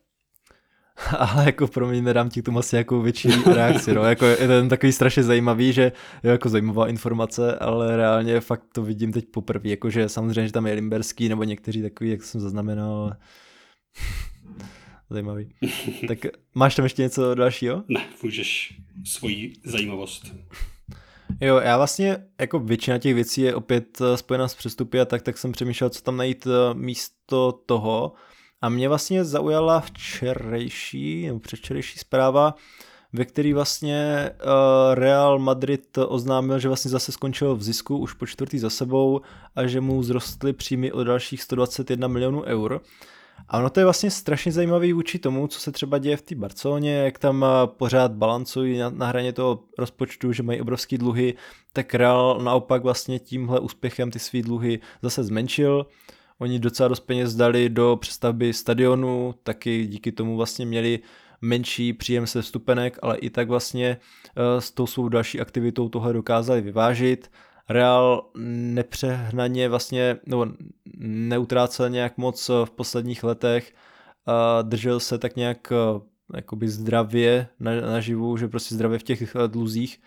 ale 1.17 1.45
jako 1.45 1.67
pro 1.67 1.87
mě 1.87 2.01
nedám 2.01 2.29
ti 2.29 2.41
k 2.41 2.45
tomu 2.45 2.59
asi 2.59 2.75
jako 2.75 3.01
větší 3.01 3.29
reakci, 3.45 3.93
no. 3.93 4.03
jako 4.03 4.25
je 4.25 4.47
ten 4.47 4.69
takový 4.69 4.91
strašně 4.91 5.23
zajímavý, 5.23 5.73
že 5.73 5.91
je 6.23 6.31
jako 6.31 6.49
zajímavá 6.49 6.87
informace, 6.87 7.55
ale 7.55 7.97
reálně 7.97 8.41
fakt 8.41 8.63
to 8.71 8.83
vidím 8.83 9.13
teď 9.13 9.25
poprvé, 9.31 9.69
jakože 9.69 10.09
samozřejmě, 10.09 10.47
že 10.47 10.53
tam 10.53 10.67
je 10.67 10.73
Limberský 10.73 11.29
nebo 11.29 11.43
někteří 11.43 11.81
takový, 11.81 12.09
jak 12.09 12.23
jsem 12.23 12.41
zaznamenal, 12.41 13.13
zajímavý. 15.09 15.49
Tak 16.07 16.19
máš 16.55 16.75
tam 16.75 16.85
ještě 16.85 17.01
něco 17.01 17.35
dalšího? 17.35 17.83
Ne, 17.87 18.05
můžeš 18.23 18.79
svoji 19.05 19.53
zajímavost. 19.63 20.35
Jo, 21.41 21.55
já 21.55 21.77
vlastně, 21.77 22.17
jako 22.39 22.59
většina 22.59 22.97
těch 22.97 23.15
věcí 23.15 23.41
je 23.41 23.55
opět 23.55 24.01
eh, 24.01 24.17
spojena 24.17 24.47
s 24.47 24.55
přestupy 24.55 24.99
a 24.99 25.05
tak, 25.05 25.21
tak 25.21 25.37
jsem 25.37 25.51
přemýšlel, 25.51 25.89
co 25.89 26.01
tam 26.01 26.17
najít 26.17 26.47
eh, 26.47 26.73
místo 26.73 27.51
toho, 27.65 28.13
a 28.61 28.69
mě 28.69 28.89
vlastně 28.89 29.25
zaujala 29.25 29.79
včerejší, 29.79 31.25
nebo 31.25 31.39
předvčerejší 31.39 31.99
zpráva, 31.99 32.55
ve 33.13 33.25
který 33.25 33.53
vlastně 33.53 34.29
uh, 34.29 34.95
Real 34.95 35.39
Madrid 35.39 35.97
oznámil, 35.97 36.59
že 36.59 36.67
vlastně 36.67 36.91
zase 36.91 37.11
skončil 37.11 37.55
v 37.55 37.63
zisku 37.63 37.97
už 37.97 38.13
po 38.13 38.25
čtvrtý 38.25 38.59
za 38.59 38.69
sebou 38.69 39.21
a 39.55 39.67
že 39.67 39.81
mu 39.81 40.03
zrostly 40.03 40.53
příjmy 40.53 40.91
o 40.91 41.03
dalších 41.03 41.43
121 41.43 42.07
milionů 42.07 42.43
eur. 42.43 42.81
A 43.49 43.57
ono 43.57 43.69
to 43.69 43.79
je 43.79 43.83
vlastně 43.83 44.11
strašně 44.11 44.51
zajímavý 44.51 44.93
vůči 44.93 45.19
tomu, 45.19 45.47
co 45.47 45.59
se 45.59 45.71
třeba 45.71 45.97
děje 45.97 46.17
v 46.17 46.21
té 46.21 46.35
Barceloně, 46.35 46.93
jak 46.93 47.19
tam 47.19 47.45
eh, 47.45 47.67
pořád 47.67 48.11
balancují 48.11 48.77
na, 48.77 48.89
na 48.89 49.07
hraně 49.07 49.33
toho 49.33 49.63
rozpočtu, 49.77 50.33
že 50.33 50.43
mají 50.43 50.61
obrovský 50.61 50.97
dluhy, 50.97 51.33
tak 51.73 51.95
Real 51.95 52.39
naopak 52.43 52.83
vlastně 52.83 53.19
tímhle 53.19 53.59
úspěchem 53.59 54.11
ty 54.11 54.19
svý 54.19 54.41
dluhy 54.41 54.79
zase 55.01 55.23
zmenšil 55.23 55.85
oni 56.39 56.59
docela 56.59 56.89
dost 56.89 56.99
peněz 56.99 57.35
dali 57.35 57.69
do 57.69 57.97
přestavby 58.01 58.53
stadionu, 58.53 59.35
taky 59.43 59.85
díky 59.85 60.11
tomu 60.11 60.37
vlastně 60.37 60.65
měli 60.65 60.99
menší 61.41 61.93
příjem 61.93 62.27
se 62.27 62.41
vstupenek, 62.41 62.99
ale 63.01 63.17
i 63.17 63.29
tak 63.29 63.47
vlastně 63.47 63.97
eh, 64.35 64.61
s 64.61 64.71
tou 64.71 64.87
svou 64.87 65.09
další 65.09 65.39
aktivitou 65.39 65.89
tohle 65.89 66.13
dokázali 66.13 66.61
vyvážit. 66.61 67.31
Real 67.69 68.29
nepřehnaně 68.73 69.69
vlastně, 69.69 70.17
nebo 70.25 70.47
neutrácel 71.07 71.89
nějak 71.89 72.17
moc 72.17 72.49
v 72.65 72.71
posledních 72.71 73.23
letech, 73.23 73.73
držel 74.61 74.99
se 74.99 75.17
tak 75.17 75.35
nějak 75.35 75.71
eh, 75.71 76.01
jakoby 76.35 76.69
zdravě 76.69 77.47
na, 77.59 77.99
živu, 77.99 78.37
že 78.37 78.47
prostě 78.47 78.75
zdravě 78.75 78.99
v 78.99 79.03
těch 79.03 79.35
dluzích, 79.47 80.01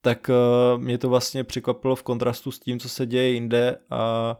tak 0.00 0.30
uh, 0.30 0.80
mě 0.80 0.98
to 0.98 1.08
vlastně 1.08 1.44
překvapilo 1.44 1.96
v 1.96 2.02
kontrastu 2.02 2.50
s 2.50 2.58
tím, 2.58 2.78
co 2.78 2.88
se 2.88 3.06
děje 3.06 3.30
jinde 3.30 3.76
a 3.90 4.36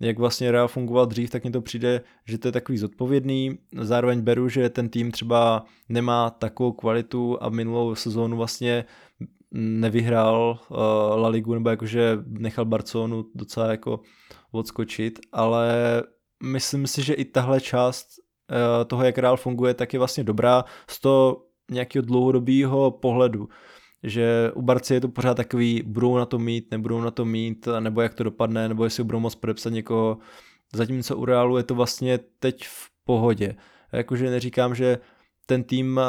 jak 0.00 0.18
vlastně 0.18 0.52
Real 0.52 0.68
fungoval 0.68 1.06
dřív, 1.06 1.30
tak 1.30 1.44
mi 1.44 1.50
to 1.50 1.62
přijde, 1.62 2.00
že 2.24 2.38
to 2.38 2.48
je 2.48 2.52
takový 2.52 2.78
zodpovědný. 2.78 3.58
Zároveň 3.80 4.20
beru, 4.20 4.48
že 4.48 4.68
ten 4.68 4.88
tým 4.88 5.10
třeba 5.10 5.64
nemá 5.88 6.30
takovou 6.30 6.72
kvalitu 6.72 7.42
a 7.42 7.48
minulou 7.48 7.94
sezónu 7.94 8.36
vlastně 8.36 8.84
nevyhrál 9.56 10.58
uh, 10.68 10.76
La 11.20 11.28
Ligu, 11.28 11.54
nebo 11.54 11.70
jakože 11.70 12.18
nechal 12.26 12.64
Barcelonu 12.64 13.24
docela 13.34 13.70
jako 13.70 14.00
odskočit, 14.52 15.18
ale 15.32 16.02
myslím 16.42 16.86
si, 16.86 17.02
že 17.02 17.14
i 17.14 17.24
tahle 17.24 17.60
část 17.60 18.06
uh, 18.18 18.84
toho, 18.84 19.04
jak 19.04 19.18
Real 19.18 19.36
funguje, 19.36 19.74
tak 19.74 19.92
je 19.92 19.98
vlastně 19.98 20.24
dobrá 20.24 20.64
z 20.90 21.00
toho 21.00 21.42
nějakého 21.70 22.04
dlouhodobého 22.06 22.90
pohledu 22.90 23.48
že 24.02 24.52
u 24.54 24.62
Barci 24.62 24.94
je 24.94 25.00
to 25.00 25.08
pořád 25.08 25.34
takový, 25.34 25.82
budou 25.86 26.16
na 26.16 26.26
to 26.26 26.38
mít, 26.38 26.70
nebudou 26.70 27.00
na 27.00 27.10
to 27.10 27.24
mít, 27.24 27.68
nebo 27.80 28.00
jak 28.00 28.14
to 28.14 28.24
dopadne, 28.24 28.68
nebo 28.68 28.84
jestli 28.84 29.04
budou 29.04 29.20
moct 29.20 29.34
podepsat 29.34 29.70
někoho. 29.70 30.18
Zatímco 30.74 31.16
u 31.16 31.24
Realu 31.24 31.56
je 31.56 31.62
to 31.62 31.74
vlastně 31.74 32.18
teď 32.38 32.64
v 32.64 32.90
pohodě. 33.04 33.56
Jakože 33.92 34.30
neříkám, 34.30 34.74
že 34.74 34.98
ten 35.46 35.64
tým 35.64 36.00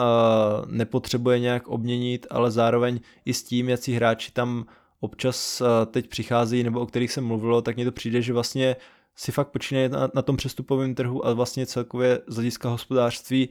nepotřebuje 0.67 1.39
nějak 1.39 1.67
obměnit, 1.67 2.27
ale 2.29 2.51
zároveň 2.51 2.99
i 3.25 3.33
s 3.33 3.43
tím, 3.43 3.69
jaký 3.69 3.93
hráči 3.93 4.31
tam 4.31 4.65
občas 4.99 5.61
teď 5.91 6.07
přichází, 6.07 6.63
nebo 6.63 6.79
o 6.79 6.85
kterých 6.85 7.11
jsem 7.11 7.25
mluvilo, 7.25 7.61
tak 7.61 7.75
mně 7.75 7.85
to 7.85 7.91
přijde, 7.91 8.21
že 8.21 8.33
vlastně 8.33 8.75
si 9.15 9.31
fakt 9.31 9.47
počínají 9.47 9.89
na, 9.89 10.09
na 10.13 10.21
tom 10.21 10.37
přestupovém 10.37 10.95
trhu 10.95 11.27
a 11.27 11.33
vlastně 11.33 11.65
celkově 11.65 12.19
z 12.27 12.35
hlediska 12.35 12.69
hospodářství 12.69 13.49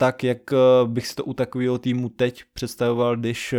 tak, 0.00 0.24
jak 0.24 0.52
eh, 0.52 0.56
bych 0.86 1.06
si 1.06 1.14
to 1.14 1.24
u 1.24 1.34
takového 1.34 1.78
týmu 1.78 2.08
teď 2.08 2.44
představoval, 2.52 3.16
když 3.16 3.52
eh, 3.52 3.58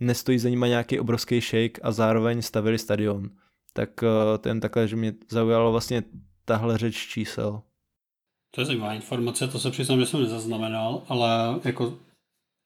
nestojí 0.00 0.38
za 0.38 0.48
nima 0.48 0.66
nějaký 0.66 1.00
obrovský 1.00 1.40
shake 1.40 1.78
a 1.82 1.92
zároveň 1.92 2.42
stavili 2.42 2.78
stadion. 2.78 3.30
Tak 3.72 3.90
eh, 4.02 4.38
ten 4.38 4.60
takhle, 4.60 4.88
že 4.88 4.96
mě 4.96 5.14
zaujalo 5.30 5.72
vlastně 5.72 6.02
tahle 6.44 6.78
řeč 6.78 6.96
čísel. 6.96 7.62
To 8.50 8.60
je 8.60 8.64
zajímavá 8.64 8.94
informace, 8.94 9.48
to 9.48 9.58
se 9.58 9.70
přiznám, 9.70 10.00
že 10.00 10.06
jsem 10.06 10.22
nezaznamenal, 10.22 11.02
ale 11.08 11.28
jako 11.64 11.98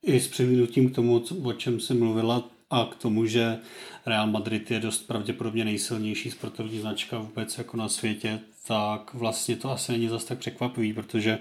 i 0.03 0.21
s 0.21 0.29
přihlednutím 0.29 0.91
k 0.91 0.95
tomu, 0.95 1.25
o 1.43 1.53
čem 1.53 1.81
jsi 1.81 1.95
mluvila, 1.95 2.45
a 2.73 2.85
k 2.85 2.95
tomu, 2.95 3.27
že 3.27 3.59
Real 4.07 4.27
Madrid 4.27 4.71
je 4.71 4.81
dost 4.81 5.07
pravděpodobně 5.07 5.65
nejsilnější 5.65 6.31
sportovní 6.31 6.79
značka 6.79 7.19
vůbec 7.19 7.59
jako 7.59 7.77
na 7.77 7.89
světě, 7.89 8.41
tak 8.67 9.15
vlastně 9.15 9.57
to 9.57 9.71
asi 9.71 9.93
není 9.93 10.09
zase 10.09 10.27
tak 10.27 10.39
překvapivý, 10.39 10.93
protože 10.93 11.39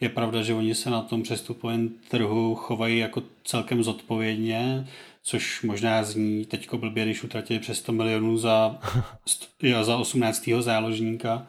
je 0.00 0.08
pravda, 0.08 0.42
že 0.42 0.54
oni 0.54 0.74
se 0.74 0.90
na 0.90 1.02
tom 1.02 1.22
přestupovém 1.22 1.90
trhu 2.08 2.54
chovají 2.54 2.98
jako 2.98 3.22
celkem 3.44 3.82
zodpovědně, 3.82 4.88
což 5.22 5.62
možná 5.62 6.04
zní 6.04 6.44
teďko 6.44 6.78
blbě, 6.78 7.04
když 7.04 7.24
utratili 7.24 7.60
přes 7.60 7.78
100 7.78 7.92
milionů 7.92 8.38
za, 8.38 8.78
za 9.82 9.96
18. 9.96 10.48
záložníka, 10.60 11.46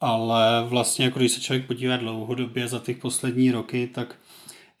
ale 0.00 0.64
vlastně 0.68 1.04
jako 1.04 1.18
když 1.18 1.32
se 1.32 1.40
člověk 1.40 1.66
podívá 1.66 1.96
dlouhodobě 1.96 2.68
za 2.68 2.78
těch 2.78 2.98
poslední 2.98 3.50
roky, 3.50 3.90
tak 3.94 4.16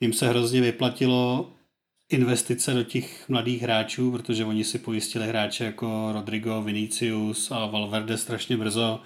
jim 0.00 0.12
se 0.12 0.28
hrozně 0.28 0.60
vyplatilo 0.60 1.52
investice 2.10 2.74
do 2.74 2.82
těch 2.82 3.28
mladých 3.28 3.62
hráčů, 3.62 4.12
protože 4.12 4.44
oni 4.44 4.64
si 4.64 4.78
pojistili 4.78 5.26
hráče 5.26 5.64
jako 5.64 6.12
Rodrigo, 6.12 6.62
Vinicius 6.62 7.50
a 7.50 7.66
Valverde 7.66 8.18
strašně 8.18 8.56
brzo. 8.56 9.00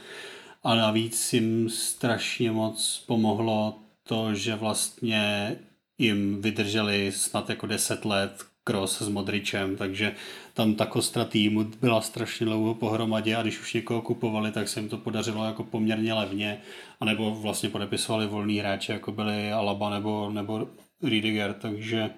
A 0.63 0.75
navíc 0.75 1.33
jim 1.33 1.71
strašně 1.71 2.53
moc 2.53 3.05
pomohlo 3.07 3.79
to, 4.03 4.35
že 4.35 4.55
vlastně 4.55 5.57
jim 5.99 6.43
vydrželi 6.43 7.13
snad 7.13 7.51
jako 7.51 7.67
10 7.67 8.05
let 8.05 8.45
Kroos 8.65 9.03
s 9.03 9.09
Modričem, 9.09 9.77
takže 9.77 10.15
tam 10.55 10.75
ta 10.75 10.87
kostra 10.87 11.25
týmu 11.25 11.65
byla 11.81 12.01
strašně 12.01 12.47
dlouho 12.47 12.75
pohromadě 12.75 13.37
a 13.37 13.43
když 13.43 13.61
už 13.61 13.75
někoho 13.75 14.03
kupovali, 14.03 14.53
tak 14.53 14.69
se 14.69 14.81
jim 14.81 14.89
to 14.89 14.99
podařilo 14.99 15.45
jako 15.45 15.65
poměrně 15.65 16.15
levně, 16.15 16.61
anebo 17.01 17.35
vlastně 17.35 17.69
podepisovali 17.69 18.27
volný 18.27 18.59
hráče, 18.59 18.93
jako 18.93 19.13
byli 19.13 19.53
Alaba 19.53 19.91
nebo, 19.91 20.31
nebo 20.31 20.69
Riediger, 21.03 21.55
takže 21.55 22.11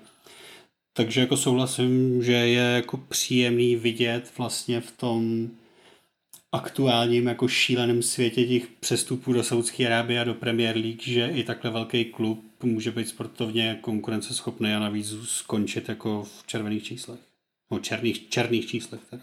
takže 0.97 1.21
jako 1.21 1.37
souhlasím, 1.37 2.23
že 2.23 2.33
je 2.33 2.63
jako 2.63 2.97
příjemný 2.97 3.77
vidět 3.77 4.33
vlastně 4.39 4.81
v 4.81 4.91
tom 4.91 5.51
aktuálním 6.53 7.27
jako 7.27 7.49
šíleném 7.49 8.03
světě 8.03 8.45
těch 8.45 8.67
přestupů 8.67 9.33
do 9.33 9.43
Saudské 9.43 9.87
Arábie 9.87 10.21
a 10.21 10.25
do 10.25 10.35
Premier 10.35 10.77
League, 10.77 11.03
že 11.03 11.29
i 11.29 11.45
takhle 11.45 11.71
velký 11.71 12.05
klub 12.05 12.45
může 12.63 12.91
být 12.91 13.09
sportovně 13.09 13.79
konkurenceschopný 13.81 14.73
a 14.73 14.79
navíc 14.79 15.15
skončit 15.23 15.89
jako 15.89 16.23
v 16.23 16.47
červených 16.47 16.85
číslech. 16.85 17.34
No, 17.71 17.79
černých, 17.79 18.29
černých 18.29 18.67
číslech 18.67 19.01
teda. 19.11 19.23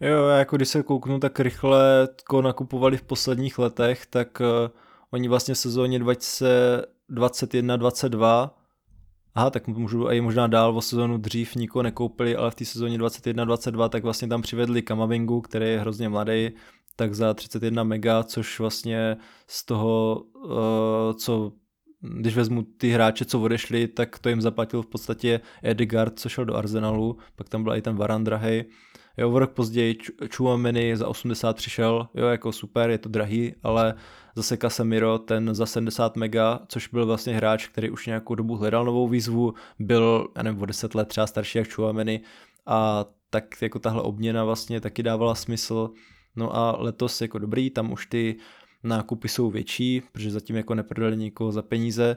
Jo, 0.00 0.26
jako 0.26 0.56
když 0.56 0.68
se 0.68 0.82
kouknu 0.82 1.20
tak 1.20 1.40
rychle, 1.40 2.08
ko 2.28 2.42
nakupovali 2.42 2.96
v 2.96 3.02
posledních 3.02 3.58
letech, 3.58 4.06
tak 4.06 4.40
uh, 4.40 4.46
oni 5.10 5.28
vlastně 5.28 5.54
v 5.54 5.58
sezóně 5.58 5.98
2021-22 5.98 8.50
Aha, 9.36 9.50
tak 9.50 9.68
můžu 9.68 10.08
i 10.08 10.20
možná 10.20 10.46
dál 10.46 10.76
o 10.76 10.82
sezonu 10.82 11.18
dřív 11.18 11.54
nikoho 11.54 11.82
nekoupili, 11.82 12.36
ale 12.36 12.50
v 12.50 12.54
té 12.54 12.64
sezóně 12.64 12.98
21-22 12.98 13.88
tak 13.88 14.02
vlastně 14.02 14.28
tam 14.28 14.42
přivedli 14.42 14.82
Kamavingu, 14.82 15.40
který 15.40 15.66
je 15.66 15.80
hrozně 15.80 16.08
mladý, 16.08 16.50
tak 16.96 17.14
za 17.14 17.34
31 17.34 17.84
mega, 17.84 18.22
což 18.22 18.60
vlastně 18.60 19.16
z 19.46 19.64
toho, 19.64 20.22
uh, 20.44 21.12
co 21.18 21.52
když 22.00 22.36
vezmu 22.36 22.62
ty 22.62 22.90
hráče, 22.90 23.24
co 23.24 23.40
odešli, 23.40 23.88
tak 23.88 24.18
to 24.18 24.28
jim 24.28 24.40
zaplatil 24.40 24.82
v 24.82 24.86
podstatě 24.86 25.40
Edgard, 25.62 26.18
co 26.18 26.28
šel 26.28 26.44
do 26.44 26.56
Arsenalu, 26.56 27.16
pak 27.36 27.48
tam 27.48 27.62
byl 27.62 27.74
i 27.74 27.82
ten 27.82 27.96
Varan 27.96 28.24
drahej. 28.24 28.64
Jo, 29.18 29.38
rok 29.38 29.52
později 29.52 29.98
Chouameni 30.36 30.96
za 30.96 31.08
80 31.08 31.56
přišel, 31.56 32.08
jo, 32.14 32.26
jako 32.26 32.52
super, 32.52 32.90
je 32.90 32.98
to 32.98 33.08
drahý, 33.08 33.54
ale 33.62 33.94
zase 34.36 34.56
Casemiro, 34.56 35.18
ten 35.18 35.54
za 35.54 35.66
70 35.66 36.16
mega, 36.16 36.60
což 36.68 36.88
byl 36.88 37.06
vlastně 37.06 37.34
hráč, 37.34 37.68
který 37.68 37.90
už 37.90 38.06
nějakou 38.06 38.34
dobu 38.34 38.56
hledal 38.56 38.84
novou 38.84 39.08
výzvu, 39.08 39.54
byl, 39.78 40.28
já 40.36 40.42
nevím, 40.42 40.62
o 40.62 40.66
10 40.66 40.94
let 40.94 41.08
třeba 41.08 41.26
starší 41.26 41.58
jak 41.58 41.74
Chouameni 41.74 42.20
a 42.66 43.04
tak 43.30 43.62
jako 43.62 43.78
tahle 43.78 44.02
obměna 44.02 44.44
vlastně 44.44 44.80
taky 44.80 45.02
dávala 45.02 45.34
smysl. 45.34 45.90
No 46.36 46.56
a 46.56 46.76
letos 46.78 47.20
jako 47.20 47.38
dobrý, 47.38 47.70
tam 47.70 47.92
už 47.92 48.06
ty 48.06 48.36
nákupy 48.86 49.28
jsou 49.28 49.50
větší, 49.50 50.02
protože 50.12 50.30
zatím 50.30 50.56
jako 50.56 50.74
neprodali 50.74 51.16
nikoho 51.16 51.52
za 51.52 51.62
peníze, 51.62 52.16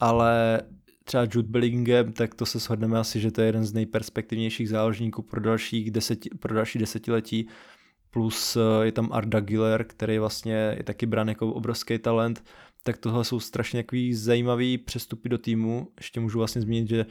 ale 0.00 0.62
třeba 1.04 1.26
Jude 1.32 1.48
Bellingham, 1.48 2.12
tak 2.12 2.34
to 2.34 2.46
se 2.46 2.58
shodneme 2.58 2.98
asi, 2.98 3.20
že 3.20 3.30
to 3.30 3.40
je 3.40 3.46
jeden 3.46 3.64
z 3.64 3.72
nejperspektivnějších 3.72 4.68
záložníků 4.68 5.22
pro, 5.22 5.40
další 5.40 5.90
deseti, 5.90 6.30
pro 6.40 6.54
další 6.54 6.78
desetiletí. 6.78 7.48
Plus 8.10 8.56
eh, 8.56 8.86
je 8.86 8.92
tam 8.92 9.08
Arda 9.12 9.40
Giller, 9.40 9.84
který 9.84 10.18
vlastně 10.18 10.74
je 10.76 10.82
taky 10.82 11.06
brán 11.06 11.28
jako 11.28 11.52
obrovský 11.52 11.98
talent. 11.98 12.44
Tak 12.82 12.98
tohle 12.98 13.24
jsou 13.24 13.40
strašně 13.40 13.82
takový 13.82 14.14
zajímavý 14.14 14.78
přestupy 14.78 15.28
do 15.28 15.38
týmu. 15.38 15.88
Ještě 15.98 16.20
můžu 16.20 16.38
vlastně 16.38 16.62
zmínit, 16.62 16.88
že 16.88 17.06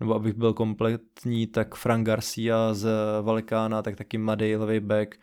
nebo 0.00 0.14
abych 0.14 0.34
byl 0.34 0.52
kompletní, 0.52 1.46
tak 1.46 1.74
Frank 1.74 2.06
Garcia 2.06 2.74
z 2.74 2.88
Valikána, 3.22 3.82
tak 3.82 3.96
taky 3.96 4.18
mladý 4.18 4.56
levý 4.56 4.80
back, 4.80 5.16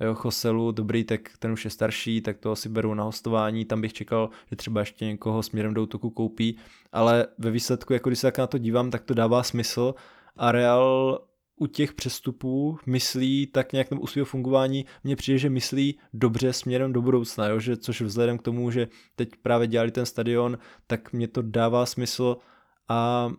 jo, 0.00 0.14
Choselu, 0.14 0.72
dobrý, 0.72 1.04
tak 1.04 1.20
ten 1.38 1.52
už 1.52 1.64
je 1.64 1.70
starší, 1.70 2.20
tak 2.20 2.38
to 2.38 2.50
asi 2.50 2.68
beru 2.68 2.94
na 2.94 3.04
hostování, 3.04 3.64
tam 3.64 3.80
bych 3.80 3.92
čekal, 3.92 4.30
že 4.50 4.56
třeba 4.56 4.80
ještě 4.80 5.04
někoho 5.04 5.42
směrem 5.42 5.74
do 5.74 5.82
útoku 5.82 6.10
koupí, 6.10 6.56
ale 6.92 7.26
ve 7.38 7.50
výsledku, 7.50 7.92
jako 7.92 8.08
když 8.08 8.18
se 8.18 8.26
tak 8.26 8.38
na 8.38 8.46
to 8.46 8.58
dívám, 8.58 8.90
tak 8.90 9.02
to 9.02 9.14
dává 9.14 9.42
smysl. 9.42 9.94
A 10.36 10.52
Real 10.52 11.18
u 11.56 11.66
těch 11.66 11.92
přestupů 11.92 12.78
myslí 12.86 13.46
tak 13.46 13.72
nějak 13.72 13.88
tomu 13.88 14.06
svého 14.06 14.26
fungování, 14.26 14.84
mně 15.04 15.16
přijde, 15.16 15.38
že 15.38 15.50
myslí 15.50 15.98
dobře 16.12 16.52
směrem 16.52 16.92
do 16.92 17.02
budoucna, 17.02 17.46
jo? 17.46 17.60
Že, 17.60 17.76
což 17.76 18.00
vzhledem 18.00 18.38
k 18.38 18.42
tomu, 18.42 18.70
že 18.70 18.88
teď 19.16 19.28
právě 19.42 19.66
dělali 19.66 19.90
ten 19.90 20.06
stadion, 20.06 20.58
tak 20.86 21.12
mě 21.12 21.28
to 21.28 21.42
dává 21.42 21.86
smysl. 21.86 22.36
A 22.88 23.30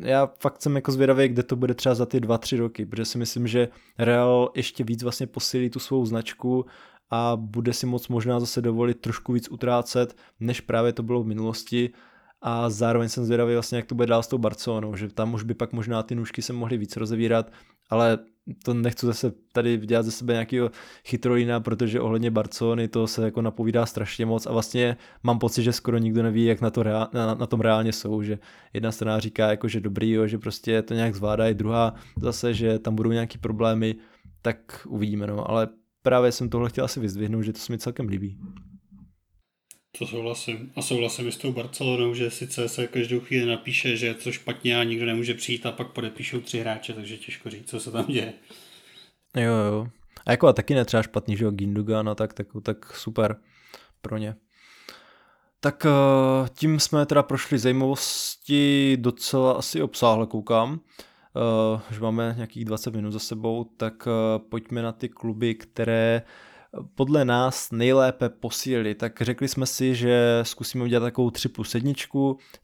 já 0.00 0.32
fakt 0.40 0.62
jsem 0.62 0.76
jako 0.76 0.92
zvědavý, 0.92 1.28
kde 1.28 1.42
to 1.42 1.56
bude 1.56 1.74
třeba 1.74 1.94
za 1.94 2.06
ty 2.06 2.20
dva, 2.20 2.38
tři 2.38 2.56
roky, 2.56 2.86
protože 2.86 3.04
si 3.04 3.18
myslím, 3.18 3.46
že 3.46 3.68
Real 3.98 4.50
ještě 4.54 4.84
víc 4.84 5.02
vlastně 5.02 5.26
posílí 5.26 5.70
tu 5.70 5.78
svou 5.78 6.06
značku 6.06 6.66
a 7.10 7.36
bude 7.36 7.72
si 7.72 7.86
moc 7.86 8.08
možná 8.08 8.40
zase 8.40 8.62
dovolit 8.62 9.00
trošku 9.00 9.32
víc 9.32 9.48
utrácet, 9.50 10.16
než 10.40 10.60
právě 10.60 10.92
to 10.92 11.02
bylo 11.02 11.22
v 11.22 11.26
minulosti. 11.26 11.90
A 12.42 12.70
zároveň 12.70 13.08
jsem 13.08 13.24
zvědavý 13.24 13.54
vlastně, 13.54 13.76
jak 13.76 13.86
to 13.86 13.94
bude 13.94 14.06
dál 14.06 14.22
s 14.22 14.28
tou 14.28 14.38
Barcelonou, 14.38 14.96
že 14.96 15.08
tam 15.08 15.34
už 15.34 15.42
by 15.42 15.54
pak 15.54 15.72
možná 15.72 16.02
ty 16.02 16.14
nůžky 16.14 16.42
se 16.42 16.52
mohly 16.52 16.76
víc 16.76 16.96
rozevírat, 16.96 17.52
ale 17.90 18.18
to 18.64 18.74
nechci 18.74 19.06
zase 19.06 19.32
tady 19.52 19.76
dělat 19.76 20.02
ze 20.02 20.10
sebe 20.10 20.32
nějakého 20.32 20.70
chytrolína, 21.04 21.60
protože 21.60 22.00
ohledně 22.00 22.30
Barcelony 22.30 22.88
to 22.88 23.06
se 23.06 23.24
jako 23.24 23.42
napovídá 23.42 23.86
strašně 23.86 24.26
moc 24.26 24.46
a 24.46 24.52
vlastně 24.52 24.96
mám 25.22 25.38
pocit, 25.38 25.62
že 25.62 25.72
skoro 25.72 25.98
nikdo 25.98 26.22
neví, 26.22 26.44
jak 26.44 26.60
na, 26.60 26.70
to 26.70 26.82
reál, 26.82 27.08
na, 27.12 27.34
na 27.34 27.46
tom 27.46 27.60
reálně 27.60 27.92
jsou, 27.92 28.22
že 28.22 28.38
jedna 28.74 28.92
strana 28.92 29.20
říká 29.20 29.50
jako, 29.50 29.68
že 29.68 29.80
dobrý, 29.80 30.10
jo, 30.10 30.26
že 30.26 30.38
prostě 30.38 30.82
to 30.82 30.94
nějak 30.94 31.14
zvládají, 31.14 31.54
druhá 31.54 31.94
zase, 32.20 32.54
že 32.54 32.78
tam 32.78 32.94
budou 32.94 33.10
nějaký 33.10 33.38
problémy, 33.38 33.94
tak 34.42 34.86
uvidíme, 34.88 35.26
no, 35.26 35.50
ale 35.50 35.68
právě 36.02 36.32
jsem 36.32 36.48
tohle 36.48 36.68
chtěl 36.68 36.84
asi 36.84 37.00
vyzdvihnout, 37.00 37.44
že 37.44 37.52
to 37.52 37.58
se 37.58 37.72
mi 37.72 37.78
celkem 37.78 38.08
líbí. 38.08 38.38
To 39.98 40.06
souhlasím. 40.06 40.72
A 40.76 40.82
souhlasím 40.82 41.28
i 41.28 41.32
s 41.32 41.36
tou 41.36 41.52
Barcelonou, 41.52 42.14
že 42.14 42.30
sice 42.30 42.68
se 42.68 42.86
každou 42.86 43.20
chvíli 43.20 43.46
napíše, 43.46 43.96
že 43.96 44.06
je 44.06 44.14
to 44.14 44.32
špatně 44.32 44.80
a 44.80 44.84
nikdo 44.84 45.06
nemůže 45.06 45.34
přijít 45.34 45.66
a 45.66 45.72
pak 45.72 45.92
podepíšou 45.92 46.40
tři 46.40 46.60
hráče, 46.60 46.92
takže 46.92 47.16
těžko 47.16 47.50
říct, 47.50 47.70
co 47.70 47.80
se 47.80 47.90
tam 47.90 48.06
děje. 48.06 48.32
Jo, 49.36 49.52
jo. 49.52 49.88
A 50.26 50.30
jako 50.30 50.46
a 50.46 50.52
taky 50.52 50.74
netřeba 50.74 51.02
špatný, 51.02 51.36
že 51.36 51.44
jo, 51.44 51.50
Gindugan 51.50 52.08
a 52.08 52.14
tak, 52.14 52.34
tak, 52.34 52.46
tak 52.62 52.96
super 52.96 53.36
pro 54.00 54.16
ně. 54.16 54.34
Tak 55.60 55.86
eh, 55.86 56.48
tím 56.54 56.80
jsme 56.80 57.06
teda 57.06 57.22
prošli 57.22 57.58
zajímavosti 57.58 58.96
docela 59.00 59.52
asi 59.52 59.82
obsáhle, 59.82 60.26
koukám. 60.26 60.80
Uh, 61.36 61.80
že 61.90 62.00
máme 62.00 62.32
nějakých 62.36 62.64
20 62.64 62.94
minut 62.94 63.10
za 63.10 63.18
sebou, 63.18 63.64
tak 63.64 64.06
uh, 64.06 64.44
pojďme 64.48 64.82
na 64.82 64.92
ty 64.92 65.08
kluby, 65.08 65.54
které 65.54 66.22
podle 66.94 67.24
nás 67.24 67.70
nejlépe 67.70 68.28
posílili. 68.28 68.94
Tak 68.94 69.22
řekli 69.22 69.48
jsme 69.48 69.66
si, 69.66 69.94
že 69.94 70.40
zkusíme 70.42 70.84
udělat 70.84 71.06
takovou 71.06 71.30
3 71.30 71.48
plus 71.48 71.74
1, 71.74 71.92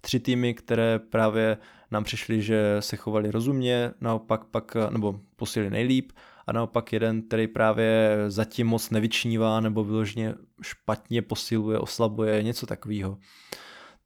tři 0.01 0.21
týmy, 0.21 0.55
které 0.55 0.99
právě 0.99 1.59
nám 1.90 2.05
přišli, 2.05 2.43
že 2.43 2.77
se 2.81 2.97
chovali 2.97 3.31
rozumně, 3.31 3.90
naopak 4.01 4.45
pak, 4.45 4.77
nebo 4.90 5.21
posílili 5.37 5.71
nejlíp, 5.71 6.12
a 6.47 6.53
naopak 6.53 6.93
jeden, 6.93 7.23
který 7.23 7.47
právě 7.47 8.19
zatím 8.29 8.67
moc 8.67 8.90
nevyčnívá 8.90 9.61
nebo 9.61 9.85
vyloženě 9.85 10.35
špatně 10.62 11.23
posiluje, 11.23 11.79
oslabuje, 11.79 12.43
něco 12.43 12.67
takového. 12.67 13.19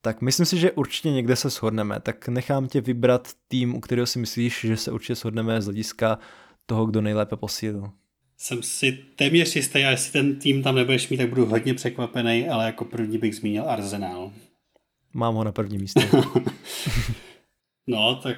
Tak 0.01 0.23
myslím 0.23 0.47
si, 0.47 0.59
že 0.59 0.73
určitě 0.73 1.11
někde 1.11 1.37
se 1.37 1.51
shodneme, 1.51 2.01
tak 2.01 2.29
nechám 2.29 2.69
tě 2.69 2.81
vybrat 2.81 3.29
tým, 3.49 3.75
u 3.75 3.81
kterého 3.81 4.07
si 4.07 4.19
myslíš, 4.19 4.61
že 4.61 4.77
se 4.77 4.93
určitě 4.93 5.15
shodneme 5.15 5.63
z 5.63 5.65
hlediska 5.65 6.19
toho, 6.67 6.87
kdo 6.87 7.01
nejlépe 7.01 7.37
posílil 7.37 7.91
jsem 8.39 8.63
si 8.63 8.93
téměř 9.17 9.57
jistý, 9.57 9.85
a 9.85 9.91
jestli 9.91 10.13
ten 10.13 10.37
tým 10.37 10.63
tam 10.63 10.75
nebudeš 10.75 11.09
mít, 11.09 11.17
tak 11.17 11.29
budu 11.29 11.47
hodně 11.47 11.75
překvapený, 11.75 12.49
ale 12.49 12.67
jako 12.67 12.85
první 12.85 13.19
bych 13.19 13.37
zmínil 13.37 13.71
Arsenal. 13.71 14.33
Mám 15.13 15.35
ho 15.35 15.45
na 15.45 15.53
prvním 15.53 15.81
místě. 15.81 16.09
no, 17.87 18.17
tak 18.17 18.37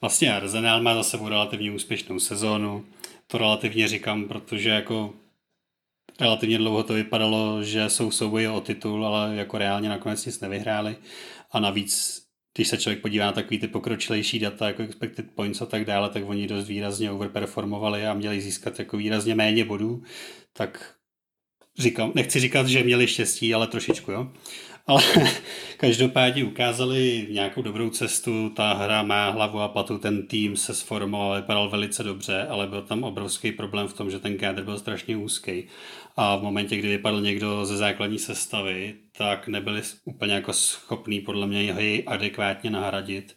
vlastně 0.00 0.34
Arsenal 0.34 0.82
má 0.82 0.94
za 0.94 1.02
sebou 1.02 1.28
relativně 1.28 1.72
úspěšnou 1.72 2.18
sezónu. 2.18 2.84
To 3.26 3.38
relativně 3.38 3.88
říkám, 3.88 4.24
protože 4.28 4.68
jako 4.68 5.14
relativně 6.20 6.58
dlouho 6.58 6.82
to 6.82 6.94
vypadalo, 6.94 7.64
že 7.64 7.88
jsou 7.88 8.10
souboje 8.10 8.50
o 8.50 8.60
titul, 8.60 9.06
ale 9.06 9.36
jako 9.36 9.58
reálně 9.58 9.88
nakonec 9.88 10.26
nic 10.26 10.40
nevyhráli. 10.40 10.96
A 11.50 11.60
navíc 11.60 12.21
když 12.54 12.68
se 12.68 12.78
člověk 12.78 13.02
podívá 13.02 13.26
na 13.26 13.32
takový 13.32 13.58
ty 13.58 13.68
pokročilejší 13.68 14.38
data, 14.38 14.66
jako 14.66 14.82
expected 14.82 15.30
points 15.34 15.62
a 15.62 15.66
tak 15.66 15.84
dále, 15.84 16.10
tak 16.10 16.22
oni 16.26 16.46
dost 16.46 16.68
výrazně 16.68 17.10
overperformovali 17.10 18.06
a 18.06 18.14
měli 18.14 18.40
získat 18.40 18.78
jako 18.78 18.96
výrazně 18.96 19.34
méně 19.34 19.64
bodů, 19.64 20.02
tak 20.52 20.94
říkám, 21.78 22.12
nechci 22.14 22.40
říkat, 22.40 22.68
že 22.68 22.82
měli 22.82 23.06
štěstí, 23.06 23.54
ale 23.54 23.66
trošičku, 23.66 24.12
jo. 24.12 24.32
Ale 24.86 25.02
každopádně 25.76 26.44
ukázali 26.44 27.26
nějakou 27.30 27.62
dobrou 27.62 27.90
cestu, 27.90 28.50
ta 28.50 28.72
hra 28.72 29.02
má 29.02 29.30
hlavu 29.30 29.60
a 29.60 29.68
patu, 29.68 29.98
ten 29.98 30.26
tým 30.26 30.56
se 30.56 30.74
sformoval, 30.74 31.36
vypadal 31.36 31.70
velice 31.70 32.02
dobře, 32.02 32.46
ale 32.46 32.66
byl 32.66 32.82
tam 32.82 33.04
obrovský 33.04 33.52
problém 33.52 33.88
v 33.88 33.92
tom, 33.92 34.10
že 34.10 34.18
ten 34.18 34.38
kádr 34.38 34.64
byl 34.64 34.78
strašně 34.78 35.16
úzký. 35.16 35.64
A 36.16 36.36
v 36.36 36.42
momentě, 36.42 36.76
kdy 36.76 36.88
vypadl 36.88 37.20
někdo 37.20 37.66
ze 37.66 37.76
základní 37.76 38.18
sestavy, 38.18 38.94
tak 39.16 39.48
nebyli 39.48 39.82
úplně 40.04 40.34
jako 40.34 40.52
schopní 40.52 41.20
podle 41.20 41.46
mě 41.46 41.62
jej 41.62 42.04
adekvátně 42.06 42.70
nahradit. 42.70 43.36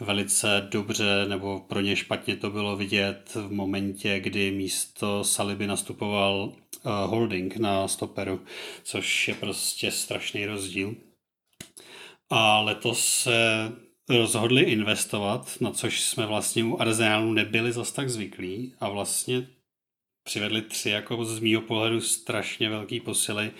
Velice 0.00 0.68
dobře 0.70 1.26
nebo 1.28 1.60
pro 1.60 1.80
ně 1.80 1.96
špatně 1.96 2.36
to 2.36 2.50
bylo 2.50 2.76
vidět 2.76 3.30
v 3.34 3.52
momentě, 3.52 4.20
kdy 4.20 4.50
místo 4.50 5.24
Saliby 5.24 5.66
nastupoval 5.66 6.42
uh, 6.44 6.92
Holding 6.92 7.56
na 7.56 7.88
stoperu, 7.88 8.40
což 8.82 9.28
je 9.28 9.34
prostě 9.34 9.90
strašný 9.90 10.46
rozdíl. 10.46 10.94
A 12.30 12.60
letos 12.60 13.06
se 13.06 13.72
rozhodli 14.08 14.62
investovat, 14.62 15.56
na 15.60 15.70
což 15.70 16.00
jsme 16.00 16.26
vlastně 16.26 16.64
u 16.64 16.80
Arsenalu 16.80 17.32
nebyli 17.32 17.72
zas 17.72 17.92
tak 17.92 18.10
zvyklí 18.10 18.74
a 18.80 18.88
vlastně 18.88 19.46
přivedli 20.24 20.62
tři 20.62 20.90
jako 20.90 21.24
z 21.24 21.38
mýho 21.38 21.60
pohledu 21.60 22.00
strašně 22.00 22.68
velký 22.68 23.00
posily 23.00 23.50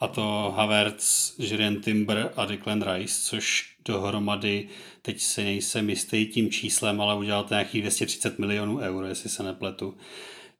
a 0.00 0.08
to 0.08 0.54
Havertz, 0.56 1.34
Jurien 1.38 1.80
Timber 1.80 2.32
a 2.36 2.44
Declan 2.44 2.82
Rice, 2.82 3.20
což 3.22 3.76
dohromady, 3.84 4.68
teď 5.02 5.20
si 5.20 5.44
nejsem 5.44 5.90
jistý 5.90 6.26
tím 6.26 6.50
číslem, 6.50 7.00
ale 7.00 7.18
udělal 7.18 7.44
to 7.44 7.54
nějakých 7.54 7.82
230 7.82 8.38
milionů 8.38 8.78
euro, 8.78 9.06
jestli 9.06 9.30
se 9.30 9.42
nepletu. 9.42 9.96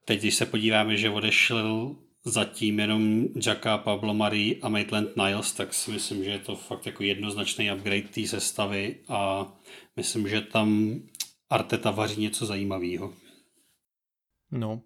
Teď, 0.04 0.20
když 0.20 0.34
se 0.34 0.46
podíváme, 0.46 0.96
že 0.96 1.10
odešel 1.10 1.96
zatím 2.24 2.78
jenom 2.78 3.24
Jacka, 3.46 3.78
Pablo 3.78 4.14
Marie 4.14 4.56
a 4.62 4.68
Maitland 4.68 5.16
Niles, 5.16 5.52
tak 5.52 5.74
si 5.74 5.90
myslím, 5.90 6.24
že 6.24 6.30
je 6.30 6.38
to 6.38 6.56
fakt 6.56 6.86
jako 6.86 7.02
jednoznačný 7.02 7.72
upgrade 7.72 8.08
té 8.08 8.26
sestavy 8.26 8.96
a 9.08 9.52
myslím, 9.96 10.28
že 10.28 10.40
tam 10.40 11.00
Arteta 11.50 11.90
vaří 11.90 12.20
něco 12.20 12.46
zajímavého. 12.46 13.14
No, 14.50 14.82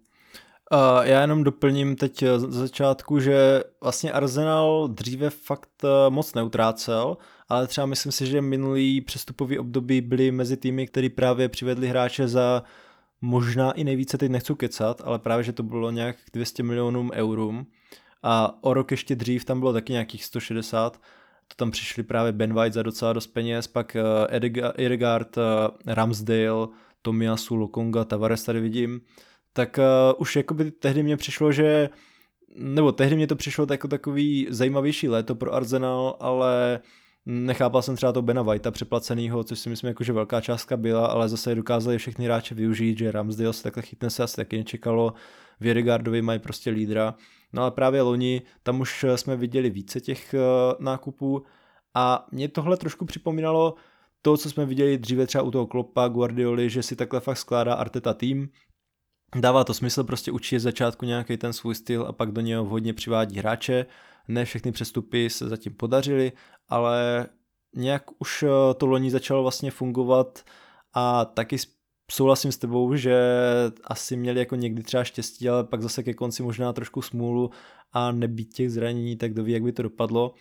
Já 1.01 1.21
jenom 1.21 1.43
doplním 1.43 1.95
teď 1.95 2.23
eh, 2.23 2.39
z 2.39 2.43
začátku, 2.43 3.19
že 3.19 3.63
vlastně 3.81 4.11
Arsenal 4.11 4.87
dříve 4.87 5.29
fakt 5.29 5.69
uh, 5.83 5.89
moc 6.13 6.33
neutrácel, 6.33 7.17
ale 7.49 7.67
třeba 7.67 7.87
myslím 7.87 8.11
si, 8.11 8.27
že 8.27 8.41
minulý 8.41 9.01
přestupový 9.01 9.59
období 9.59 10.01
byly 10.01 10.31
mezi 10.31 10.57
týmy, 10.57 10.87
který 10.87 11.09
právě 11.09 11.49
přivedli 11.49 11.87
hráče 11.87 12.27
za 12.27 12.63
možná 13.21 13.71
i 13.71 13.83
nejvíce, 13.83 14.17
teď 14.17 14.31
nechci 14.31 14.55
kecat, 14.55 15.01
ale 15.05 15.19
právě, 15.19 15.43
že 15.43 15.53
to 15.53 15.63
bylo 15.63 15.91
nějak 15.91 16.15
200 16.33 16.63
milionů 16.63 17.09
eurům. 17.13 17.67
A 18.23 18.63
o 18.63 18.73
rok 18.73 18.91
ještě 18.91 19.15
dřív 19.15 19.45
tam 19.45 19.59
bylo 19.59 19.73
taky 19.73 19.93
nějakých 19.93 20.25
160, 20.25 20.97
to 21.47 21.55
tam 21.55 21.71
přišli 21.71 22.03
právě 22.03 22.31
Ben 22.31 22.53
White 22.53 22.73
za 22.73 22.83
docela 22.83 23.13
dost 23.13 23.27
peněz, 23.27 23.67
pak 23.67 23.97
uh, 23.99 24.35
Edegard, 24.77 25.37
uh, 25.37 25.43
Ramsdale, 25.85 26.67
Tomiasu, 27.01 27.55
Lokonga, 27.55 28.05
Tavares 28.05 28.43
tady 28.43 28.59
vidím, 28.59 29.01
tak 29.57 29.77
uh, 29.77 30.21
už 30.21 30.35
jakoby 30.35 30.71
tehdy 30.71 31.03
mě 31.03 31.17
přišlo, 31.17 31.51
že 31.51 31.89
nebo 32.55 32.91
tehdy 32.91 33.15
mě 33.15 33.27
to 33.27 33.35
přišlo 33.35 33.67
jako 33.71 33.87
takový 33.87 34.47
zajímavější 34.49 35.09
léto 35.09 35.35
pro 35.35 35.53
Arsenal, 35.53 36.17
ale 36.19 36.79
nechápal 37.25 37.81
jsem 37.81 37.95
třeba 37.95 38.11
to 38.11 38.21
Bena 38.21 38.41
Whitea 38.41 38.71
přeplacenýho, 38.71 39.43
což 39.43 39.59
si 39.59 39.69
myslím, 39.69 39.87
jako, 39.87 40.03
že 40.03 40.13
velká 40.13 40.41
částka 40.41 40.77
byla, 40.77 41.07
ale 41.07 41.29
zase 41.29 41.55
dokázali 41.55 41.97
všechny 41.97 42.25
hráče 42.25 42.55
využít, 42.55 42.97
že 42.97 43.11
Ramsdale 43.11 43.53
se 43.53 43.63
takhle 43.63 43.83
chytne 43.83 44.09
se 44.09 44.23
asi 44.23 44.35
taky 44.35 44.57
nečekalo, 44.57 45.13
Vědegardovi 45.59 46.21
mají 46.21 46.39
prostě 46.39 46.69
lídra, 46.69 47.15
no 47.53 47.61
ale 47.61 47.71
právě 47.71 48.01
loni, 48.01 48.41
tam 48.63 48.79
už 48.79 49.05
jsme 49.15 49.35
viděli 49.35 49.69
více 49.69 50.01
těch 50.01 50.35
uh, 50.37 50.85
nákupů. 50.85 51.43
A 51.93 52.25
mě 52.31 52.47
tohle 52.47 52.77
trošku 52.77 53.05
připomínalo 53.05 53.75
to, 54.21 54.37
co 54.37 54.49
jsme 54.49 54.65
viděli 54.65 54.97
dříve 54.97 55.27
třeba 55.27 55.41
u 55.41 55.51
toho 55.51 55.67
Klopa, 55.67 56.07
Guardioli, 56.07 56.69
že 56.69 56.83
si 56.83 56.95
takhle 56.95 57.19
fakt 57.19 57.37
skládá 57.37 57.73
Arteta 57.73 58.13
tým, 58.13 58.49
Dává 59.35 59.63
to 59.63 59.73
smysl 59.73 60.03
prostě 60.03 60.31
učit 60.31 60.59
začátku 60.59 61.05
nějaký 61.05 61.37
ten 61.37 61.53
svůj 61.53 61.75
styl 61.75 62.05
a 62.07 62.11
pak 62.11 62.31
do 62.31 62.41
něho 62.41 62.65
vhodně 62.65 62.93
přivádí 62.93 63.39
hráče. 63.39 63.85
Ne 64.27 64.45
všechny 64.45 64.71
přestupy 64.71 65.29
se 65.29 65.49
zatím 65.49 65.73
podařily, 65.73 66.31
ale 66.69 67.27
nějak 67.75 68.03
už 68.19 68.43
eh, 68.43 68.73
to 68.73 68.85
loni 68.85 69.11
začalo 69.11 69.41
vlastně 69.41 69.71
fungovat 69.71 70.43
a 70.93 71.25
taky 71.25 71.57
souhlasím 72.11 72.51
s 72.51 72.57
tebou, 72.57 72.95
že 72.95 73.19
asi 73.83 74.17
měli 74.17 74.39
jako 74.39 74.55
někdy 74.55 74.83
třeba 74.83 75.03
štěstí, 75.03 75.49
ale 75.49 75.63
pak 75.63 75.81
zase 75.81 76.03
ke 76.03 76.13
konci 76.13 76.43
možná 76.43 76.73
trošku 76.73 77.01
smůlu 77.01 77.51
a 77.91 78.11
nebýt 78.11 78.53
těch 78.53 78.71
zranění, 78.71 79.15
tak 79.17 79.33
kdo 79.33 79.43
ví, 79.43 79.53
jak 79.53 79.63
by 79.63 79.71
to 79.71 79.83
dopadlo. 79.83 80.33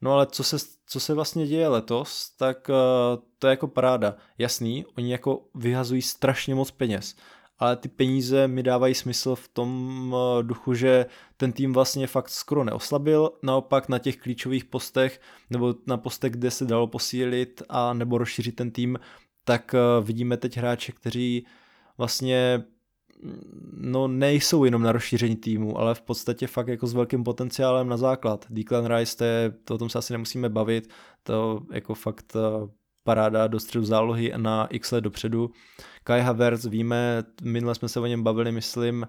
No 0.00 0.12
ale 0.12 0.26
co 0.26 0.44
se, 0.44 0.56
co 0.86 1.00
se 1.00 1.14
vlastně 1.14 1.46
děje 1.46 1.68
letos, 1.68 2.30
tak 2.38 2.68
uh, 2.68 3.22
to 3.38 3.46
je 3.46 3.50
jako 3.50 3.68
paráda. 3.68 4.16
Jasný, 4.38 4.86
oni 4.98 5.12
jako 5.12 5.44
vyhazují 5.54 6.02
strašně 6.02 6.54
moc 6.54 6.70
peněz 6.70 7.14
ale 7.58 7.76
ty 7.76 7.88
peníze 7.88 8.48
mi 8.48 8.62
dávají 8.62 8.94
smysl 8.94 9.34
v 9.34 9.48
tom 9.48 10.14
eh, 10.16 10.42
duchu, 10.42 10.74
že 10.74 11.06
ten 11.36 11.52
tým 11.52 11.72
vlastně 11.72 12.06
fakt 12.06 12.28
skoro 12.28 12.64
neoslabil, 12.64 13.30
naopak 13.42 13.88
na 13.88 13.98
těch 13.98 14.16
klíčových 14.16 14.64
postech 14.64 15.20
nebo 15.50 15.74
na 15.86 15.96
postech, 15.96 16.32
kde 16.32 16.50
se 16.50 16.64
dalo 16.64 16.86
posílit 16.86 17.62
a 17.68 17.92
nebo 17.92 18.18
rozšířit 18.18 18.56
ten 18.56 18.70
tým, 18.70 18.98
tak 19.44 19.74
eh, 19.74 19.78
vidíme 20.02 20.36
teď 20.36 20.56
hráče, 20.56 20.92
kteří 20.92 21.46
vlastně 21.98 22.64
mm, 23.22 23.78
no 23.80 24.08
nejsou 24.08 24.64
jenom 24.64 24.82
na 24.82 24.92
rozšíření 24.92 25.36
týmu, 25.36 25.78
ale 25.78 25.94
v 25.94 26.00
podstatě 26.00 26.46
fakt 26.46 26.68
jako 26.68 26.86
s 26.86 26.94
velkým 26.94 27.24
potenciálem 27.24 27.88
na 27.88 27.96
základ. 27.96 28.46
Declan 28.50 28.96
Rice, 28.96 29.16
to, 29.16 29.24
je, 29.24 29.50
to 29.64 29.74
o 29.74 29.78
tom 29.78 29.88
se 29.88 29.98
asi 29.98 30.12
nemusíme 30.12 30.48
bavit, 30.48 30.88
to 31.22 31.60
jako 31.72 31.94
fakt 31.94 32.36
eh, 32.36 32.68
paráda 33.06 33.46
do 33.46 33.60
středu 33.60 33.84
zálohy 33.84 34.32
na 34.36 34.66
x 34.66 34.92
let 34.92 35.00
dopředu. 35.00 35.50
Kai 36.04 36.20
Havertz, 36.20 36.64
víme, 36.64 37.22
minule 37.42 37.74
jsme 37.74 37.88
se 37.88 38.00
o 38.00 38.06
něm 38.06 38.22
bavili, 38.22 38.52
myslím, 38.52 39.08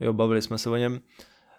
jo, 0.00 0.12
bavili 0.12 0.42
jsme 0.42 0.58
se 0.58 0.70
o 0.70 0.76
něm, 0.76 1.00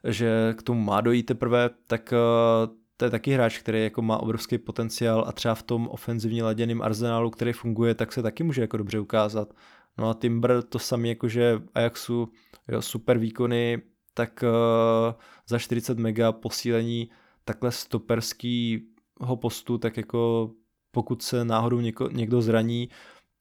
že 0.04 0.54
k 0.58 0.64
tomu 0.64 0.82
má 0.82 1.02
dojít 1.02 1.24
teprve, 1.24 1.70
tak 1.88 2.14
uh, 2.14 2.76
to 2.98 3.06
je 3.06 3.12
taky 3.12 3.32
hráč, 3.32 3.58
který 3.60 3.84
jako 3.84 4.02
má 4.02 4.18
obrovský 4.18 4.58
potenciál 4.58 5.26
a 5.28 5.32
třeba 5.32 5.56
v 5.56 5.64
tom 5.64 5.88
ofenzivně 5.88 6.44
laděným 6.44 6.82
arzenálu, 6.82 7.30
který 7.30 7.54
funguje, 7.54 7.96
tak 7.96 8.14
se 8.14 8.22
taky 8.22 8.44
může 8.44 8.62
jako 8.62 8.78
dobře 8.78 9.00
ukázat. 9.00 9.54
No 9.98 10.10
a 10.10 10.14
Timber 10.14 10.62
to 10.62 10.80
samý 10.80 11.10
jakože 11.10 11.60
Ajaxu, 11.76 12.30
jo, 12.68 12.82
super 12.82 13.18
výkony, 13.18 13.82
tak 14.14 14.44
uh, 14.44 15.14
za 15.48 15.60
40 15.60 15.98
mega 15.98 16.32
posílení 16.32 17.10
takhle 17.46 17.72
stoperskýho 17.72 19.36
postu, 19.42 19.78
tak 19.78 19.98
jako 19.98 20.52
pokud 20.96 21.22
se 21.22 21.46
náhodou 21.46 21.80
něko, 21.80 22.10
někdo 22.12 22.42
zraní, 22.42 22.90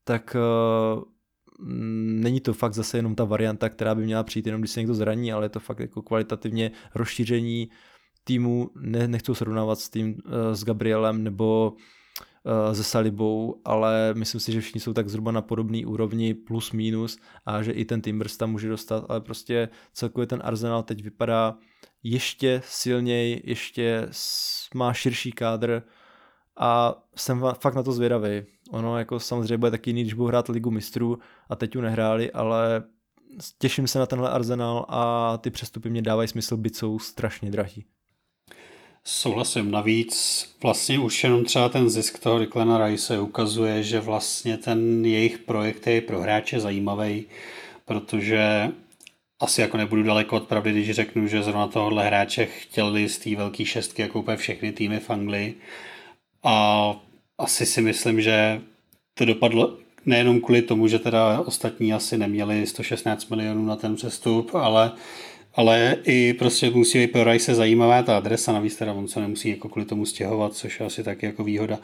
tak 0.03 0.35
uh, 0.35 1.03
není 2.23 2.39
to 2.41 2.53
fakt 2.53 2.73
zase 2.73 2.97
jenom 2.97 3.15
ta 3.15 3.23
varianta, 3.23 3.69
která 3.69 3.95
by 3.95 4.03
měla 4.03 4.23
přijít 4.23 4.45
jenom 4.45 4.61
když 4.61 4.71
se 4.71 4.79
někdo 4.79 4.93
zraní, 4.93 5.33
ale 5.33 5.45
je 5.45 5.49
to 5.49 5.59
fakt 5.59 5.79
jako 5.79 6.01
kvalitativně 6.01 6.71
rozšíření 6.95 7.69
týmu, 8.23 8.69
ne, 8.75 9.07
nechci 9.07 9.35
srovnávat 9.35 9.79
s 9.79 9.89
tým 9.89 10.07
uh, 10.07 10.53
s 10.53 10.63
Gabrielem 10.63 11.23
nebo 11.23 11.73
uh, 11.73 12.73
se 12.73 12.83
Salibou, 12.83 13.61
ale 13.65 14.13
myslím 14.13 14.41
si, 14.41 14.51
že 14.51 14.61
všichni 14.61 14.81
jsou 14.81 14.93
tak 14.93 15.09
zhruba 15.09 15.31
na 15.31 15.41
podobné 15.41 15.85
úrovni 15.85 16.33
plus 16.33 16.71
minus 16.71 17.17
a 17.45 17.63
že 17.63 17.71
i 17.71 17.85
ten 17.85 18.01
Timbers 18.01 18.37
tam 18.37 18.51
může 18.51 18.69
dostat, 18.69 19.05
ale 19.09 19.21
prostě 19.21 19.69
celkově 19.93 20.27
ten 20.27 20.41
Arsenal 20.43 20.83
teď 20.83 21.03
vypadá 21.03 21.57
ještě 22.03 22.61
silněji, 22.65 23.41
ještě 23.43 24.07
má 24.75 24.93
širší 24.93 25.31
kádr 25.31 25.83
a 26.57 26.95
jsem 27.15 27.43
fakt 27.59 27.75
na 27.75 27.83
to 27.83 27.91
zvědavý. 27.91 28.43
Ono 28.71 28.97
jako 28.97 29.19
samozřejmě 29.19 29.57
bude 29.57 29.71
taky 29.71 29.89
jiný, 29.89 30.01
když 30.01 30.13
budou 30.13 30.27
hrát 30.27 30.49
ligu 30.49 30.71
mistrů 30.71 31.19
a 31.49 31.55
teď 31.55 31.75
ju 31.75 31.81
nehráli, 31.81 32.31
ale 32.31 32.83
těším 33.59 33.87
se 33.87 33.99
na 33.99 34.05
tenhle 34.05 34.29
Arsenal 34.29 34.85
a 34.89 35.37
ty 35.37 35.49
přestupy 35.49 35.89
mě 35.89 36.01
dávají 36.01 36.27
smysl, 36.27 36.57
byť 36.57 36.75
jsou 36.75 36.99
strašně 36.99 37.51
drahý. 37.51 37.85
Souhlasím. 39.03 39.71
Navíc 39.71 40.45
vlastně 40.63 40.99
už 40.99 41.23
jenom 41.23 41.45
třeba 41.45 41.69
ten 41.69 41.89
zisk 41.89 42.19
toho 42.19 42.39
Declana 42.39 42.87
Rice 42.87 43.19
ukazuje, 43.19 43.83
že 43.83 43.99
vlastně 43.99 44.57
ten 44.57 45.05
jejich 45.05 45.37
projekt 45.37 45.87
je 45.87 46.01
pro 46.01 46.21
hráče 46.21 46.59
zajímavý, 46.59 47.25
protože 47.85 48.71
asi 49.39 49.61
jako 49.61 49.77
nebudu 49.77 50.03
daleko 50.03 50.35
od 50.35 50.47
pravdy, 50.47 50.71
když 50.71 50.91
řeknu, 50.91 51.27
že 51.27 51.43
zrovna 51.43 51.67
tohohle 51.67 52.07
hráče 52.07 52.45
chtěli 52.45 53.09
z 53.09 53.17
té 53.17 53.35
velké 53.35 53.65
šestky 53.65 54.01
jako 54.01 54.19
úplně 54.19 54.37
všechny 54.37 54.71
týmy 54.71 54.99
v 54.99 55.09
Anglii. 55.09 55.59
A 56.45 56.95
asi 57.37 57.65
si 57.65 57.81
myslím, 57.81 58.21
že 58.21 58.61
to 59.13 59.25
dopadlo 59.25 59.77
nejenom 60.05 60.41
kvůli 60.41 60.61
tomu, 60.61 60.87
že 60.87 60.99
teda 60.99 61.39
ostatní 61.39 61.93
asi 61.93 62.17
neměli 62.17 62.67
116 62.67 63.29
milionů 63.29 63.65
na 63.65 63.75
ten 63.75 63.95
přestup, 63.95 64.55
ale 64.55 64.91
ale 65.57 65.97
i 66.03 66.33
prostě 66.33 66.69
musí 66.69 66.99
být 66.99 67.11
pro 67.11 67.23
Rice 67.23 67.55
zajímavá 67.55 68.03
ta 68.03 68.17
adresa, 68.17 68.51
navíc 68.51 68.75
teda 68.75 68.93
on 68.93 69.07
se 69.07 69.19
nemusí 69.19 69.49
jako 69.49 69.69
kvůli 69.69 69.85
tomu 69.85 70.05
stěhovat, 70.05 70.53
což 70.53 70.79
je 70.79 70.85
asi 70.85 71.03
taky 71.03 71.25
jako 71.25 71.43
výhoda, 71.43 71.79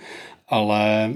ale 0.48 1.14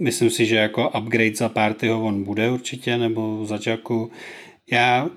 myslím 0.00 0.30
si, 0.30 0.46
že 0.46 0.56
jako 0.56 0.90
upgrade 0.98 1.36
za 1.36 1.48
Partyho 1.48 2.04
on 2.04 2.24
bude 2.24 2.50
určitě, 2.50 2.98
nebo 2.98 3.46
za 3.46 3.58
Jacku. 3.66 4.10
Já 4.70 5.10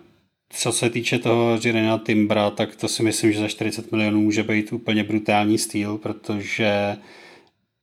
co 0.54 0.71
se 0.71 0.89
týče 0.89 1.19
toho 1.19 1.60
Jirena 1.63 1.97
Timbra, 1.97 2.49
tak 2.49 2.75
to 2.75 2.88
si 2.88 3.04
myslím, 3.04 3.32
že 3.32 3.39
za 3.39 3.47
40 3.47 3.91
milionů 3.91 4.21
může 4.21 4.43
být 4.43 4.73
úplně 4.73 5.04
brutální 5.04 5.58
styl, 5.58 5.97
protože 5.97 6.97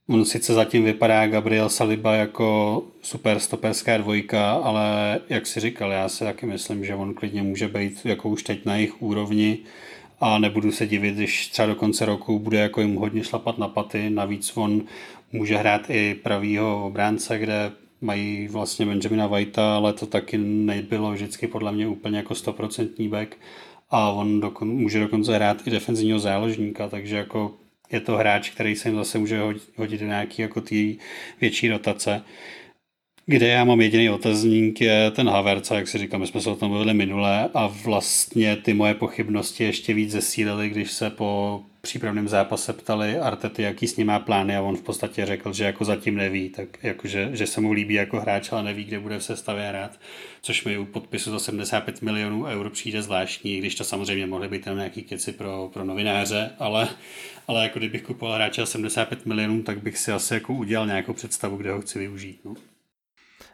On 0.08 0.24
sice 0.24 0.54
zatím 0.54 0.84
vypadá 0.84 1.26
Gabriel 1.26 1.68
Saliba 1.68 2.14
jako 2.14 2.82
super 3.02 3.38
stoperská 3.38 3.96
dvojka, 3.96 4.52
ale 4.52 5.20
jak 5.28 5.46
si 5.46 5.60
říkal, 5.60 5.90
já 5.90 6.08
si 6.08 6.24
taky 6.24 6.46
myslím, 6.46 6.84
že 6.84 6.94
on 6.94 7.14
klidně 7.14 7.42
může 7.42 7.68
být 7.68 8.00
jako 8.06 8.28
už 8.28 8.42
teď 8.42 8.64
na 8.64 8.76
jejich 8.76 9.02
úrovni 9.02 9.58
a 10.20 10.38
nebudu 10.38 10.72
se 10.72 10.86
divit, 10.86 11.14
když 11.14 11.48
třeba 11.48 11.66
do 11.66 11.74
konce 11.74 12.06
roku 12.06 12.38
bude 12.38 12.58
jako 12.58 12.80
jim 12.80 12.94
hodně 12.96 13.24
šlapat 13.24 13.58
na 13.58 13.68
paty. 13.68 14.10
Navíc 14.10 14.52
on 14.56 14.82
může 15.32 15.56
hrát 15.56 15.90
i 15.90 16.14
pravýho 16.14 16.86
obránce, 16.86 17.38
kde 17.38 17.72
mají 18.00 18.48
vlastně 18.48 18.86
Benjamina 18.86 19.26
Whitea, 19.26 19.76
ale 19.76 19.92
to 19.92 20.06
taky 20.06 20.38
nebylo 20.38 21.12
vždycky 21.12 21.46
podle 21.46 21.72
mě 21.72 21.88
úplně 21.88 22.16
jako 22.16 22.34
stoprocentní 22.34 23.08
back 23.08 23.36
a 23.90 24.10
on 24.10 24.40
dokon, 24.40 24.68
může 24.68 25.00
dokonce 25.00 25.34
hrát 25.34 25.66
i 25.66 25.70
defenzivního 25.70 26.18
záložníka, 26.18 26.88
takže 26.88 27.16
jako 27.16 27.54
je 27.92 28.01
to 28.01 28.16
hráč, 28.16 28.51
který 28.51 28.77
se 28.77 28.88
jim 28.88 28.96
zase 28.96 29.18
může 29.18 29.40
hodit 29.77 30.01
do 30.01 30.07
nějaký 30.07 30.42
jako 30.42 30.61
tý 30.61 30.96
větší 31.40 31.68
rotace. 31.68 32.22
Kde 33.27 33.49
já 33.49 33.64
mám 33.64 33.81
jediný 33.81 34.11
otazník 34.11 34.81
je 34.81 35.11
ten 35.11 35.29
Havertz, 35.29 35.70
jak 35.70 35.88
si 35.88 35.99
říkám, 35.99 36.20
my 36.20 36.27
jsme 36.27 36.40
se 36.40 36.51
o 36.51 36.57
tom 36.57 36.68
mluvili 36.68 36.94
minule 36.94 37.49
a 37.55 37.66
vlastně 37.66 38.57
ty 38.57 38.75
moje 38.75 38.94
pochybnosti 38.94 39.64
ještě 39.64 39.94
víc 39.94 40.11
zesílily, 40.11 40.68
když 40.68 40.92
se 40.92 41.11
po 41.11 41.62
přípravném 41.87 42.29
zápase 42.29 42.72
ptali 42.72 43.18
Artety, 43.18 43.62
jaký 43.62 43.88
s 43.88 43.96
ním 43.96 44.07
má 44.07 44.18
plány 44.18 44.57
a 44.57 44.62
on 44.62 44.77
v 44.77 44.83
podstatě 44.83 45.27
řekl, 45.27 45.53
že 45.53 45.64
jako 45.64 45.85
zatím 45.85 46.16
neví, 46.16 46.49
tak 46.49 46.68
jakože, 46.83 47.29
že 47.33 47.46
se 47.46 47.61
mu 47.61 47.72
líbí 47.72 47.94
jako 47.94 48.20
hráč, 48.20 48.53
ale 48.53 48.62
neví, 48.62 48.85
kde 48.85 49.01
bude 49.01 49.18
v 49.18 49.25
sestavě 49.25 49.68
hrát, 49.68 50.01
což 50.42 50.64
mi 50.64 50.79
u 50.79 50.85
podpisu 50.85 51.31
za 51.31 51.38
75 51.38 52.03
milionů 52.03 52.44
euro 52.44 52.70
přijde 52.70 53.03
zvláštní, 53.03 53.59
když 53.59 53.75
to 53.75 53.85
samozřejmě 53.85 54.27
mohly 54.27 54.49
být 54.49 54.64
tam 54.64 54.77
nějaký 54.77 55.03
keci 55.03 55.33
pro, 55.33 55.70
pro 55.72 55.85
novináře, 55.85 56.51
ale, 56.59 56.88
ale 57.49 57.62
jako 57.62 57.79
kdybych 57.79 58.03
kupoval 58.03 58.35
hráče 58.35 58.62
za 58.62 58.66
75 58.66 59.27
milionů, 59.27 59.62
tak 59.62 59.83
bych 59.83 59.99
si 59.99 60.12
asi 60.12 60.35
jako 60.35 60.55
udělal 60.55 60.87
nějakou 60.87 61.12
představu, 61.12 61.57
kde 61.57 61.72
ho 61.72 61.81
chci 61.81 61.99
využít. 61.99 62.40
No. 62.44 62.55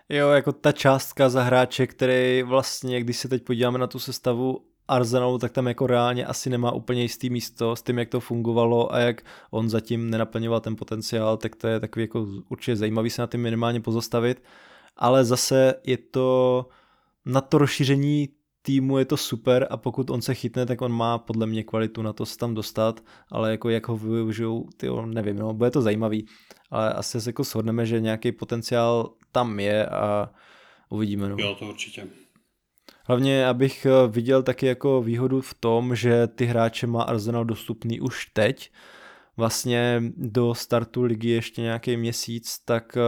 Jo, 0.09 0.29
jako 0.29 0.53
ta 0.53 0.73
částka 0.73 1.29
za 1.29 1.43
hráče, 1.43 1.87
který 1.87 2.43
vlastně, 2.43 3.01
když 3.01 3.17
se 3.17 3.29
teď 3.29 3.43
podíváme 3.43 3.79
na 3.79 3.87
tu 3.87 3.99
sestavu 3.99 4.72
Arsenalu, 4.89 5.39
tak 5.39 5.53
tam 5.53 5.67
jako 5.67 5.87
reálně 5.87 6.27
asi 6.27 6.51
nemá 6.51 6.73
úplně 6.73 7.03
jistý 7.03 7.31
místo 7.31 7.77
s 7.77 7.83
tím, 7.83 7.99
jak 7.99 8.09
to 8.09 8.21
fungovalo 8.21 8.95
a 8.95 8.99
jak 8.99 9.23
on 9.51 9.69
zatím 9.69 10.11
nenaplňoval 10.11 10.61
ten 10.61 10.77
potenciál, 10.77 11.37
tak 11.37 11.57
to 11.57 11.67
je 11.67 11.81
takový 11.81 12.03
jako 12.03 12.27
určitě 12.49 12.77
zajímavý 12.77 13.11
se 13.11 13.23
na 13.23 13.27
tím 13.27 13.41
minimálně 13.41 13.81
pozastavit, 13.81 14.43
ale 14.97 15.25
zase 15.25 15.75
je 15.87 15.97
to 15.97 16.69
na 17.27 17.41
to 17.41 17.59
rozšíření 17.59 18.29
týmu 18.63 18.99
je 18.99 19.05
to 19.05 19.17
super 19.17 19.67
a 19.71 19.77
pokud 19.77 20.11
on 20.11 20.23
se 20.23 20.35
chytne, 20.35 20.67
tak 20.67 20.83
on 20.83 20.93
má 20.93 21.19
podle 21.19 21.47
mě 21.47 21.65
kvalitu 21.65 22.03
na 22.03 22.13
to 22.13 22.27
se 22.27 22.39
tam 22.39 22.55
dostat, 22.55 23.01
ale 23.31 23.51
jako 23.51 23.69
jak 23.71 23.89
ho 23.89 23.97
využijou, 23.97 24.69
ty 24.77 24.89
nevím, 25.05 25.37
no, 25.37 25.55
bude 25.55 25.71
to 25.71 25.83
zajímavý, 25.83 26.27
ale 26.71 26.93
asi 26.93 27.21
se 27.21 27.29
jako 27.29 27.45
shodneme, 27.45 27.87
že 27.87 28.01
nějaký 28.01 28.33
potenciál 28.33 29.11
tam 29.33 29.61
je 29.61 29.87
a 29.87 30.31
uvidíme. 30.91 31.29
No. 31.29 31.37
Jo, 31.39 31.57
to 31.59 31.67
určitě. 31.67 32.07
Hlavně, 33.13 33.47
abych 33.47 33.87
eh, 33.87 34.09
viděl 34.09 34.43
taky 34.43 34.67
jako 34.67 35.03
výhodu 35.03 35.41
v 35.41 35.55
tom, 35.55 35.97
že 35.97 36.27
ty 36.27 36.45
hráče 36.45 36.87
má 36.87 37.03
Arsenal 37.03 37.45
dostupný 37.45 38.01
už 38.01 38.27
teď, 38.27 38.73
vlastně 39.37 40.03
do 40.17 40.55
startu 40.55 41.03
ligy 41.03 41.29
ještě 41.29 41.63
nějaký 41.63 41.97
měsíc, 41.97 42.59
tak 42.65 42.97
eh, 42.97 43.01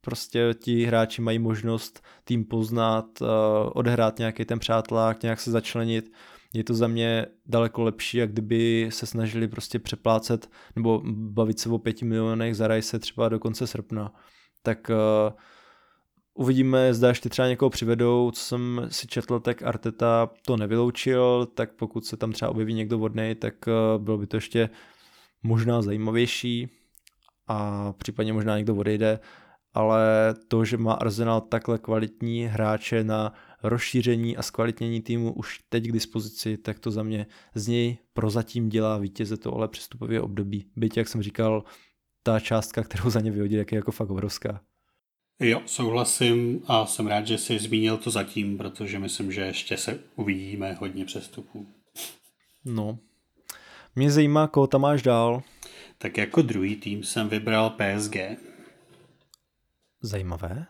prostě 0.00 0.54
ti 0.54 0.84
hráči 0.84 1.22
mají 1.22 1.38
možnost 1.38 2.04
tým 2.24 2.44
poznat, 2.44 3.06
eh, 3.22 3.26
odehrát 3.72 4.18
nějaký 4.18 4.44
ten 4.44 4.58
přátelák, 4.58 5.22
nějak 5.22 5.40
se 5.40 5.50
začlenit. 5.50 6.12
Je 6.54 6.64
to 6.64 6.74
za 6.74 6.86
mě 6.86 7.26
daleko 7.46 7.82
lepší, 7.82 8.18
jak 8.18 8.32
kdyby 8.32 8.88
se 8.92 9.06
snažili 9.06 9.48
prostě 9.48 9.78
přeplácet 9.78 10.50
nebo 10.76 11.02
bavit 11.06 11.60
se 11.60 11.68
o 11.68 11.78
pěti 11.78 12.04
milionech 12.04 12.56
za 12.56 12.68
se 12.80 12.98
třeba 12.98 13.28
do 13.28 13.38
konce 13.38 13.66
srpna. 13.66 14.12
Tak 14.62 14.90
uh, 14.90 15.32
Uvidíme, 16.34 16.94
zda 16.94 17.08
ještě 17.08 17.28
třeba 17.28 17.48
někoho 17.48 17.70
přivedou, 17.70 18.30
co 18.30 18.40
jsem 18.40 18.86
si 18.90 19.06
četl, 19.06 19.40
tak 19.40 19.62
Arteta 19.62 20.30
to 20.46 20.56
nevyloučil, 20.56 21.46
tak 21.46 21.72
pokud 21.72 22.06
se 22.06 22.16
tam 22.16 22.32
třeba 22.32 22.50
objeví 22.50 22.74
někdo 22.74 22.98
vodný, 22.98 23.34
tak 23.34 23.54
eh, 23.68 23.72
bylo 23.98 24.18
by 24.18 24.26
to 24.26 24.36
ještě 24.36 24.70
možná 25.42 25.82
zajímavější 25.82 26.68
a 27.46 27.92
případně 27.92 28.32
možná 28.32 28.56
někdo 28.56 28.76
odejde, 28.76 29.20
ale 29.74 30.34
to, 30.48 30.64
že 30.64 30.76
má 30.76 30.92
Arsenal 30.92 31.40
takhle 31.40 31.78
kvalitní 31.78 32.44
hráče 32.44 33.04
na 33.04 33.32
rozšíření 33.62 34.36
a 34.36 34.42
zkvalitnění 34.42 35.02
týmu 35.02 35.32
už 35.32 35.58
teď 35.68 35.84
k 35.84 35.92
dispozici, 35.92 36.56
tak 36.56 36.78
to 36.78 36.90
za 36.90 37.02
mě 37.02 37.26
z 37.54 37.68
něj 37.68 37.98
prozatím 38.12 38.68
dělá 38.68 38.98
vítěze 38.98 39.36
to 39.36 39.54
ale 39.54 39.68
přestupově 39.68 40.20
období. 40.20 40.66
Byť, 40.76 40.96
jak 40.96 41.08
jsem 41.08 41.22
říkal, 41.22 41.64
ta 42.22 42.40
částka, 42.40 42.82
kterou 42.82 43.10
za 43.10 43.20
ně 43.20 43.30
vyhodí, 43.30 43.54
je 43.54 43.66
jako 43.72 43.92
fakt 43.92 44.10
obrovská. 44.10 44.60
Jo, 45.40 45.62
souhlasím 45.66 46.62
a 46.66 46.86
jsem 46.86 47.06
rád, 47.06 47.26
že 47.26 47.38
jsi 47.38 47.58
zmínil 47.58 47.96
to 47.96 48.10
zatím, 48.10 48.58
protože 48.58 48.98
myslím, 48.98 49.32
že 49.32 49.40
ještě 49.40 49.76
se 49.76 50.00
uvidíme 50.16 50.72
hodně 50.72 51.04
přestupů. 51.04 51.66
No. 52.64 52.98
Mě 53.96 54.10
zajímá, 54.10 54.46
koho 54.46 54.66
tam 54.66 54.80
máš 54.80 55.02
dál. 55.02 55.42
Tak 55.98 56.16
jako 56.16 56.42
druhý 56.42 56.76
tým 56.76 57.02
jsem 57.02 57.28
vybral 57.28 57.70
PSG. 57.70 58.16
Zajímavé. 60.02 60.66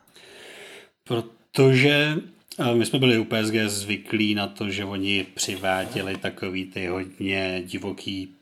Protože 1.04 2.16
eh, 2.58 2.74
my 2.74 2.86
jsme 2.86 2.98
byli 2.98 3.18
u 3.18 3.24
PSG 3.24 3.54
zvyklí 3.66 4.34
na 4.34 4.46
to, 4.46 4.70
že 4.70 4.84
oni 4.84 5.26
přiváděli 5.34 6.16
takový 6.16 6.66
ty 6.66 6.86
hodně 6.86 7.62
divoký 7.66 8.36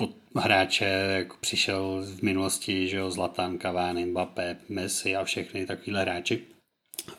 pod 0.00 0.10
hráče, 0.36 0.84
jako 1.16 1.36
přišel 1.40 2.02
v 2.18 2.22
minulosti, 2.22 2.88
že 2.88 2.96
jo, 2.96 3.10
Zlatan, 3.10 3.58
Cavani, 3.58 4.06
Mbappé, 4.06 4.56
Messi 4.68 5.16
a 5.16 5.24
všechny 5.24 5.66
takovýhle 5.66 6.00
hráči. 6.00 6.40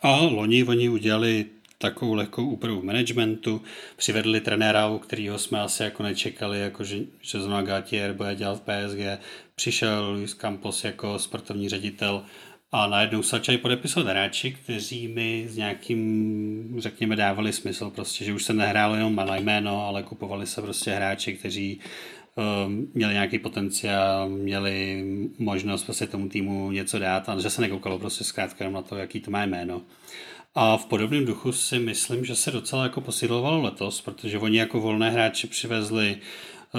A 0.01 0.15
loni 0.15 0.63
oni 0.63 0.89
udělali 0.89 1.45
takovou 1.77 2.13
lehkou 2.13 2.45
úpravu 2.45 2.81
managementu, 2.83 3.61
přivedli 3.95 4.41
trenéra, 4.41 4.87
u 4.87 4.97
kterého 4.97 5.39
jsme 5.39 5.61
asi 5.61 5.83
jako 5.83 6.03
nečekali, 6.03 6.59
jako 6.59 6.83
že, 6.83 6.97
že 7.21 7.39
zrovna 7.39 7.61
Gatier 7.61 8.13
bude 8.13 8.35
dělat 8.35 8.61
v 8.61 8.61
PSG, 8.61 9.23
přišel 9.55 10.11
Luis 10.11 10.33
Campos 10.33 10.83
jako 10.83 11.19
sportovní 11.19 11.69
ředitel 11.69 12.23
a 12.71 12.87
najednou 12.87 13.23
se 13.23 13.35
začali 13.35 13.57
podepisovat 13.57 14.09
hráči, 14.09 14.51
kteří 14.51 15.07
mi 15.07 15.45
s 15.49 15.57
nějakým, 15.57 16.75
řekněme, 16.77 17.15
dávali 17.15 17.53
smysl, 17.53 17.89
prostě, 17.89 18.25
že 18.25 18.33
už 18.33 18.43
se 18.43 18.53
nehrálo 18.53 18.95
jenom 18.95 19.15
na 19.15 19.35
jméno, 19.35 19.85
ale 19.85 20.03
kupovali 20.03 20.47
se 20.47 20.61
prostě 20.61 20.91
hráči, 20.91 21.33
kteří 21.33 21.79
měli 22.93 23.13
nějaký 23.13 23.39
potenciál, 23.39 24.29
měli 24.29 25.03
možnost 25.39 25.83
prostě 25.83 26.07
tomu 26.07 26.29
týmu 26.29 26.71
něco 26.71 26.99
dát 26.99 27.29
a 27.29 27.39
že 27.39 27.49
se 27.49 27.61
nekoukalo 27.61 27.99
prostě 27.99 28.23
zkrátka 28.23 28.69
na 28.69 28.81
to, 28.81 28.95
jaký 28.95 29.19
to 29.19 29.31
má 29.31 29.45
jméno. 29.45 29.81
A 30.55 30.77
v 30.77 30.85
podobném 30.85 31.25
duchu 31.25 31.51
si 31.51 31.79
myslím, 31.79 32.25
že 32.25 32.35
se 32.35 32.51
docela 32.51 32.83
jako 32.83 33.01
posilovalo 33.01 33.61
letos, 33.61 34.01
protože 34.01 34.39
oni 34.39 34.57
jako 34.57 34.79
volné 34.79 35.09
hráči 35.09 35.47
přivezli 35.47 36.17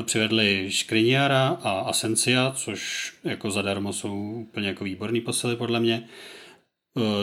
přivedli 0.02 0.66
Škriniara 0.68 1.48
a 1.62 1.70
Asencia, 1.70 2.52
což 2.56 3.12
jako 3.24 3.50
zadarmo 3.50 3.92
jsou 3.92 4.32
úplně 4.32 4.68
jako 4.68 4.84
výborný 4.84 5.20
posily 5.20 5.56
podle 5.56 5.80
mě. 5.80 6.08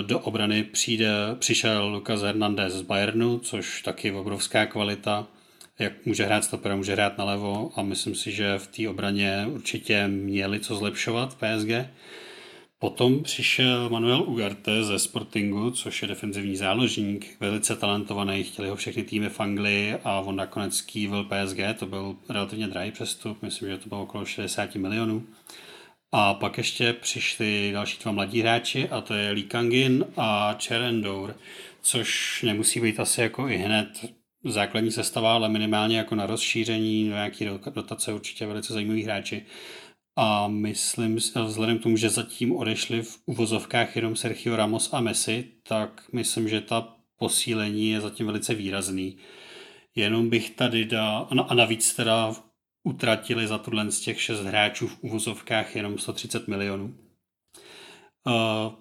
Do 0.05 0.19
obrany 0.19 0.63
přijde, 0.63 1.09
přišel 1.39 1.87
Lucas 1.87 2.21
Hernandez 2.21 2.73
z 2.73 2.81
Bayernu, 2.81 3.39
což 3.39 3.81
taky 3.81 4.11
obrovská 4.11 4.65
kvalita. 4.65 5.27
Jak 5.79 6.05
může 6.05 6.25
hrát 6.25 6.43
stopera, 6.43 6.75
může 6.75 6.93
hrát 6.93 7.17
nalevo 7.17 7.71
a 7.75 7.81
myslím 7.81 8.15
si, 8.15 8.31
že 8.31 8.57
v 8.57 8.67
té 8.67 8.89
obraně 8.89 9.45
určitě 9.47 10.07
měli 10.07 10.59
co 10.59 10.75
zlepšovat 10.75 11.35
PSG. 11.35 11.89
Potom 12.79 13.23
přišel 13.23 13.89
Manuel 13.89 14.23
Ugarte 14.23 14.83
ze 14.83 14.99
Sportingu, 14.99 15.71
což 15.71 16.01
je 16.01 16.07
defenzivní 16.07 16.55
záložník, 16.55 17.37
velice 17.39 17.75
talentovaný, 17.75 18.43
chtěli 18.43 18.69
ho 18.69 18.75
všechny 18.75 19.03
týmy 19.03 19.29
v 19.29 19.39
Anglii 19.39 19.95
a 20.03 20.19
on 20.19 20.35
nakonec 20.35 20.81
kývil 20.81 21.23
PSG, 21.23 21.79
to 21.79 21.85
byl 21.85 22.15
relativně 22.29 22.67
drahý 22.67 22.91
přestup, 22.91 23.41
myslím, 23.41 23.69
že 23.69 23.77
to 23.77 23.89
bylo 23.89 24.01
okolo 24.01 24.25
60 24.25 24.75
milionů. 24.75 25.23
A 26.11 26.33
pak 26.33 26.57
ještě 26.57 26.93
přišli 26.93 27.71
další 27.73 27.99
dva 28.03 28.11
mladí 28.11 28.41
hráči 28.41 28.89
a 28.89 29.01
to 29.01 29.13
je 29.13 29.31
Lee 29.31 29.43
Kangin 29.43 30.05
a 30.17 30.57
Cherendour, 30.67 31.35
což 31.81 32.41
nemusí 32.43 32.79
být 32.79 32.99
asi 32.99 33.21
jako 33.21 33.47
i 33.47 33.57
hned 33.57 34.18
základní 34.45 34.91
sestava, 34.91 35.33
ale 35.33 35.49
minimálně 35.49 35.97
jako 35.97 36.15
na 36.15 36.25
rozšíření, 36.25 37.09
do 37.09 37.15
nějaký 37.15 37.45
dotace 37.73 38.13
určitě 38.13 38.45
velice 38.45 38.73
zajímaví 38.73 39.03
hráči. 39.03 39.45
A 40.15 40.47
myslím, 40.47 41.15
vzhledem 41.15 41.79
k 41.79 41.83
tomu, 41.83 41.97
že 41.97 42.09
zatím 42.09 42.55
odešli 42.55 43.01
v 43.01 43.17
uvozovkách 43.25 43.95
jenom 43.95 44.15
Sergio 44.15 44.55
Ramos 44.55 44.89
a 44.93 45.01
Messi, 45.01 45.51
tak 45.63 46.03
myslím, 46.13 46.49
že 46.49 46.61
ta 46.61 46.95
posílení 47.17 47.89
je 47.89 48.01
zatím 48.01 48.25
velice 48.25 48.53
výrazný. 48.53 49.17
Jenom 49.95 50.29
bych 50.29 50.49
tady 50.49 50.85
dal, 50.85 51.27
a 51.47 51.53
navíc 51.53 51.93
teda 51.93 52.35
utratili 52.83 53.47
za 53.47 53.57
tuhle 53.57 53.91
z 53.91 53.99
těch 53.99 54.21
šest 54.21 54.39
hráčů 54.39 54.87
v 54.87 54.97
uvozovkách 55.01 55.75
jenom 55.75 55.97
130 55.97 56.47
milionů. 56.47 56.95
Uh, 58.27 58.73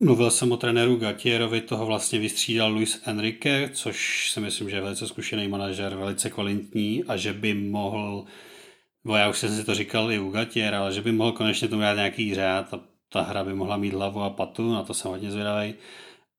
mluvil 0.00 0.30
jsem 0.30 0.52
o 0.52 0.56
trenéru 0.56 0.96
Gatierovi, 0.96 1.60
toho 1.60 1.86
vlastně 1.86 2.18
vystřídal 2.18 2.72
Luis 2.72 3.02
Enrique, 3.06 3.70
což 3.72 4.30
si 4.30 4.40
myslím, 4.40 4.70
že 4.70 4.76
je 4.76 4.82
velice 4.82 5.08
zkušený 5.08 5.48
manažer, 5.48 5.96
velice 5.96 6.30
kvalitní 6.30 7.04
a 7.04 7.16
že 7.16 7.32
by 7.32 7.54
mohl 7.54 8.26
Bo 9.06 9.16
já 9.16 9.28
už 9.28 9.38
jsem 9.38 9.56
si 9.56 9.64
to 9.64 9.74
říkal 9.74 10.12
i 10.12 10.18
u 10.18 10.30
Gatier, 10.30 10.74
ale 10.74 10.92
že 10.92 11.02
by 11.02 11.12
mohl 11.12 11.32
konečně 11.32 11.68
tomu 11.68 11.82
dát 11.82 11.94
nějaký 11.94 12.34
řád 12.34 12.74
a 12.74 12.80
ta 13.12 13.22
hra 13.22 13.44
by 13.44 13.54
mohla 13.54 13.76
mít 13.76 13.94
hlavu 13.94 14.20
a 14.20 14.30
patu, 14.30 14.72
na 14.72 14.82
to 14.82 14.94
jsem 14.94 15.10
hodně 15.10 15.30
zvědavý. 15.30 15.74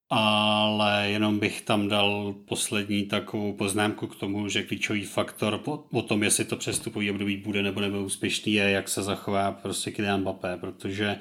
Ale 0.10 1.10
jenom 1.10 1.40
bych 1.40 1.62
tam 1.62 1.88
dal 1.88 2.36
poslední 2.46 3.06
takovou 3.06 3.54
poznámku 3.54 4.08
k 4.08 4.16
tomu, 4.16 4.50
že 4.50 4.64
klíčový 4.64 5.04
faktor 5.04 5.62
o 5.92 6.02
tom, 6.02 6.24
jestli 6.24 6.46
to 6.46 6.56
přestupový 6.56 7.12
období 7.12 7.38
bude 7.38 7.64
nebo 7.64 7.82
nebude 7.82 8.04
úspěšný, 8.04 8.54
je, 8.54 8.70
jak 8.70 8.90
se 8.90 9.04
zachová 9.04 9.52
prostě 9.52 9.92
Kylian 9.92 10.22
Mbappé, 10.22 10.58
protože 10.58 11.20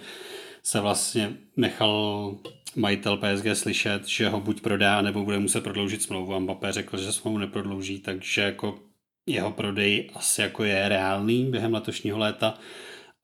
se 0.66 0.80
vlastně 0.80 1.36
nechal 1.56 2.34
majitel 2.76 3.16
PSG 3.16 3.46
slyšet, 3.54 4.06
že 4.06 4.28
ho 4.28 4.40
buď 4.40 4.60
prodá, 4.60 5.02
nebo 5.02 5.24
bude 5.24 5.38
muset 5.38 5.60
prodloužit 5.60 6.02
smlouvu 6.02 6.34
a 6.34 6.38
Mbappé 6.38 6.72
řekl, 6.72 6.96
že 6.96 7.12
smlouvu 7.12 7.38
neprodlouží, 7.38 7.98
takže 7.98 8.42
jako 8.42 8.78
jeho 9.26 9.50
prodej 9.50 10.10
asi 10.14 10.40
jako 10.40 10.64
je 10.64 10.88
reálný 10.88 11.50
během 11.50 11.74
letošního 11.74 12.18
léta. 12.18 12.58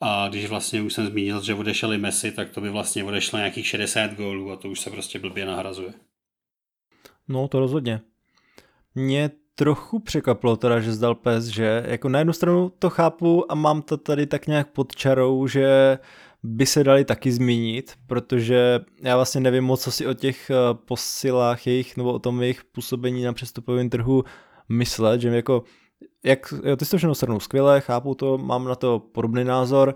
A 0.01 0.29
když 0.29 0.49
vlastně 0.49 0.83
už 0.83 0.93
jsem 0.93 1.07
zmínil, 1.07 1.43
že 1.43 1.55
odešel 1.55 1.93
i 1.93 1.99
Messi, 1.99 2.33
tak 2.33 2.51
to 2.51 2.61
by 2.61 2.71
vlastně 2.71 3.05
odešlo 3.05 3.39
nějakých 3.39 3.67
60 3.67 4.15
gólů 4.15 4.53
a 4.53 4.57
to 4.57 4.69
už 4.69 4.81
se 4.81 4.91
prostě 4.91 5.19
blbě 5.19 5.47
nahrazuje. 5.47 5.93
No 7.29 7.49
to 7.49 7.61
rozhodně. 7.61 8.01
Mě 8.95 9.31
trochu 9.55 9.99
překaplo 9.99 10.57
teda, 10.57 10.81
že 10.81 10.93
zdal 10.93 11.15
pes, 11.15 11.45
že 11.45 11.85
jako 11.87 12.09
na 12.09 12.19
jednu 12.19 12.33
stranu 12.33 12.73
to 12.79 12.91
chápu 12.91 13.53
a 13.53 13.55
mám 13.55 13.83
to 13.83 13.97
tady 13.97 14.27
tak 14.27 14.47
nějak 14.47 14.71
pod 14.71 14.97
čarou, 14.97 15.47
že 15.47 15.99
by 16.43 16.67
se 16.67 16.85
dali 16.85 17.05
taky 17.05 17.33
zmínit, 17.33 17.93
protože 18.07 18.81
já 19.03 19.17
vlastně 19.17 19.41
nevím 19.41 19.65
moc, 19.65 19.83
co 19.83 19.93
si 19.93 20.07
o 20.07 20.15
těch 20.15 20.51
eh, 20.51 20.55
posilách 20.75 21.67
jejich 21.67 21.97
nebo 21.97 22.13
o 22.13 22.19
tom 22.19 22.43
jejich 22.43 22.65
působení 22.65 23.23
na 23.23 23.33
přestupovém 23.33 23.91
trhu 23.91 24.25
myslet, 24.69 25.21
že 25.21 25.29
jako 25.29 25.65
jak, 26.25 26.55
jo, 26.65 26.77
ty 26.77 26.85
jsi 26.85 26.91
to 26.91 26.97
všechno 26.99 27.15
shrnul 27.15 27.41
skvěle, 27.41 27.81
chápu 27.81 28.15
to, 28.15 28.39
mám 28.39 28.65
na 28.65 28.75
to 28.75 28.99
podobný 28.99 29.45
názor, 29.45 29.95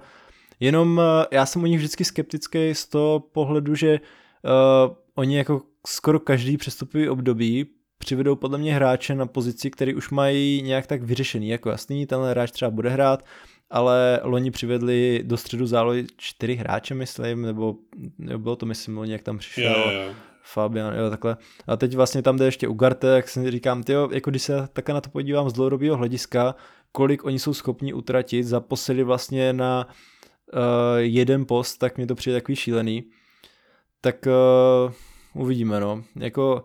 jenom 0.61 1.01
eh, 1.01 1.27
já 1.33 1.47
jsem 1.47 1.63
o 1.63 1.67
nich 1.67 1.79
vždycky 1.79 2.05
skeptický 2.05 2.75
z 2.75 2.87
toho 2.87 3.21
pohledu, 3.21 3.75
že 3.75 4.01
uh, 4.01 4.97
oni 5.15 5.37
jako 5.37 5.63
skoro 5.87 6.21
každý 6.21 6.57
přestupový 6.57 7.09
období 7.09 7.67
přivedou 7.99 8.37
podle 8.37 8.59
mě 8.59 8.75
hráče 8.75 9.15
na 9.15 9.27
pozici, 9.27 9.71
který 9.71 9.95
už 9.95 10.11
mají 10.11 10.63
nějak 10.63 10.87
tak 10.87 11.03
vyřešený, 11.03 11.49
jako 11.49 11.69
jasný, 11.71 12.07
tenhle 12.07 12.31
hráč 12.31 12.51
třeba 12.51 12.71
bude 12.71 12.91
hrát, 12.91 13.25
ale 13.71 14.21
loni 14.23 14.51
přivedli 14.51 15.21
do 15.25 15.37
středu 15.37 15.67
zálohy 15.67 16.07
čtyři 16.17 16.55
hráče, 16.55 16.95
myslím, 16.95 17.43
nebo 17.43 17.77
jo, 18.19 18.39
bylo 18.39 18.57
to, 18.57 18.67
myslím, 18.67 18.97
loni, 18.97 19.13
jak 19.13 19.23
tam 19.23 19.39
přišel. 19.39 19.73
Jo, 19.73 19.91
jo. 19.91 20.15
Fabian, 20.43 20.95
jo, 20.97 21.11
takhle. 21.11 21.37
A 21.67 21.77
teď 21.77 21.97
vlastně 21.97 22.23
tam 22.23 22.37
jde 22.37 22.45
ještě 22.45 22.69
Ugarte, 22.69 23.07
jak 23.07 23.29
si 23.29 23.51
říkám, 23.51 23.83
tyjo, 23.83 24.09
jako 24.13 24.31
když 24.31 24.43
se 24.43 24.69
také 24.73 24.93
na 24.93 25.01
to 25.01 25.11
podívám 25.11 25.51
z 25.51 25.53
dlouhodobého 25.53 25.97
hlediska, 25.97 26.55
kolik 26.93 27.25
oni 27.25 27.39
jsou 27.39 27.55
schopni 27.55 27.93
utratit 27.93 28.43
za 28.43 28.61
posily 28.61 29.03
vlastně 29.03 29.53
na 29.53 29.89
uh, 29.89 30.61
jeden 30.97 31.47
post, 31.47 31.77
tak 31.77 31.99
mi 31.99 32.07
to 32.07 32.15
přijde 32.15 32.37
takový 32.37 32.57
šílený. 32.57 33.05
Tak 34.01 34.17
uh, 34.27 35.43
uvidíme, 35.43 35.81
no. 35.81 36.05
Jako 36.17 36.65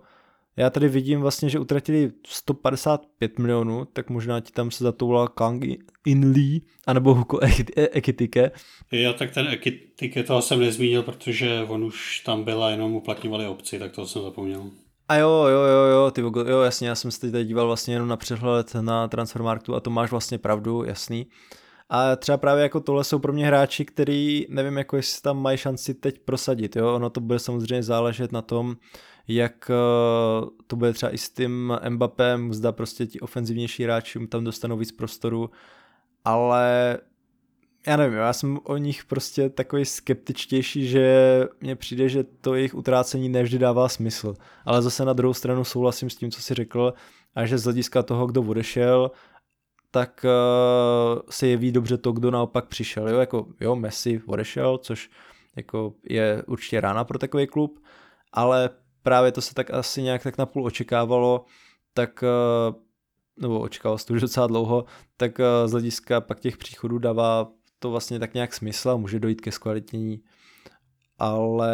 já 0.58 0.70
tady 0.70 0.90
vidím 0.90 1.22
vlastně, 1.22 1.50
že 1.50 1.60
utratili 1.60 2.12
155 2.28 3.40
milionů, 3.40 3.86
tak 3.94 4.10
možná 4.10 4.40
ti 4.40 4.52
tam 4.52 4.72
se 4.72 4.84
zatoulal 4.84 5.28
Kang 5.28 5.64
In 6.06 6.32
Lee, 6.32 6.62
anebo 6.88 7.14
Huko 7.14 7.40
Ekitike. 7.76 8.52
Jo, 8.92 9.14
tak 9.14 9.32
ten 9.32 9.48
Ekitike 9.48 10.24
toho 10.24 10.42
jsem 10.42 10.60
nezmínil, 10.60 11.04
protože 11.04 11.66
on 11.68 11.84
už 11.84 12.20
tam 12.20 12.44
byla, 12.44 12.70
jenom 12.70 12.94
uplatňovali 12.96 13.48
obci, 13.48 13.80
tak 13.80 13.92
toho 13.92 14.08
jsem 14.08 14.22
zapomněl. 14.22 14.72
A 15.08 15.16
jo, 15.16 15.30
jo, 15.30 15.62
jo, 15.62 15.84
jo, 15.84 16.12
ty, 16.12 16.22
jo, 16.22 16.62
jasně, 16.62 16.88
já 16.88 16.96
jsem 16.96 17.12
se 17.12 17.32
teď 17.32 17.48
díval 17.48 17.68
vlastně 17.68 17.94
jenom 17.94 18.08
na 18.08 18.18
přehled 18.18 18.74
na 18.82 19.08
Transfermarktu 19.08 19.76
a 19.76 19.80
to 19.80 19.90
máš 19.90 20.12
vlastně 20.12 20.38
pravdu, 20.38 20.84
jasný. 20.84 21.28
A 21.90 22.16
třeba 22.16 22.38
právě 22.38 22.64
jako 22.64 22.80
tohle 22.80 23.04
jsou 23.04 23.20
pro 23.20 23.34
mě 23.34 23.46
hráči, 23.46 23.86
který 23.86 24.46
nevím, 24.50 24.78
jako 24.78 24.96
jestli 24.96 25.22
tam 25.22 25.42
mají 25.42 25.58
šanci 25.58 25.94
teď 25.94 26.20
prosadit, 26.20 26.76
jo, 26.76 26.96
ono 26.96 27.10
to 27.10 27.22
bude 27.22 27.40
samozřejmě 27.40 27.84
záležet 27.84 28.32
na 28.32 28.42
tom, 28.42 28.76
jak 29.28 29.72
eh, 29.72 30.46
to 30.68 30.76
bude 30.76 30.94
třeba 30.94 31.14
i 31.14 31.18
s 31.18 31.30
tím 31.30 31.74
Mbappem, 31.90 32.54
zda 32.54 32.72
prostě 32.72 33.06
ti 33.06 33.20
ofenzivnější 33.20 33.84
hráči 33.84 34.28
tam 34.28 34.44
dostanou 34.44 34.78
víc 34.78 34.92
prostoru, 34.92 35.50
ale 36.26 36.98
já 37.88 37.98
nevím, 37.98 38.18
já 38.18 38.34
jsem 38.34 38.60
o 38.64 38.78
nich 38.78 39.06
prostě 39.06 39.50
takový 39.50 39.86
skeptičtější, 39.86 40.88
že 40.88 41.48
mně 41.62 41.76
přijde, 41.76 42.10
že 42.10 42.24
to 42.24 42.56
jejich 42.56 42.76
utrácení 42.76 43.30
nevždy 43.30 43.58
dává 43.58 43.90
smysl. 43.90 44.34
Ale 44.66 44.82
zase 44.82 45.06
na 45.06 45.14
druhou 45.14 45.34
stranu 45.34 45.64
souhlasím 45.64 46.10
s 46.10 46.16
tím, 46.16 46.32
co 46.32 46.42
si 46.42 46.54
řekl, 46.54 46.94
a 47.36 47.46
že 47.46 47.58
z 47.58 47.64
hlediska 47.64 48.04
toho, 48.04 48.28
kdo 48.28 48.42
odešel, 48.42 49.12
tak 49.92 50.26
uh, 50.26 51.22
se 51.30 51.48
jeví 51.48 51.72
dobře 51.72 51.98
to, 51.98 52.12
kdo 52.12 52.32
naopak 52.32 52.68
přišel. 52.68 53.10
Jo, 53.10 53.20
jako 53.20 53.48
jo, 53.60 53.76
Messi 53.76 54.22
odešel, 54.26 54.78
což 54.78 55.10
jako 55.56 55.94
je 56.10 56.44
určitě 56.48 56.82
rána 56.82 57.04
pro 57.04 57.20
takový 57.20 57.48
klub, 57.48 57.84
ale 58.34 58.70
právě 59.04 59.32
to 59.32 59.42
se 59.42 59.54
tak 59.54 59.72
asi 59.72 60.02
nějak 60.02 60.24
tak 60.24 60.38
napůl 60.38 60.66
očekávalo, 60.66 61.46
tak 61.94 62.24
uh, 62.24 62.76
nebo 63.42 63.60
očekával 63.60 63.98
se 63.98 64.06
to 64.06 64.14
už 64.14 64.22
docela 64.22 64.48
dlouho, 64.48 64.86
tak 65.18 65.40
uh, 65.40 65.46
z 65.68 65.72
hlediska 65.72 66.22
pak 66.22 66.40
těch 66.40 66.58
příchodů 66.58 66.98
dává 66.98 67.52
to 67.80 67.92
vlastně 67.92 68.20
tak 68.20 68.34
nějak 68.34 68.54
smysl 68.54 68.90
a 68.90 68.98
může 68.98 69.20
dojít 69.20 69.42
ke 69.42 69.52
zkvalitnění, 69.52 70.22
ale 71.18 71.72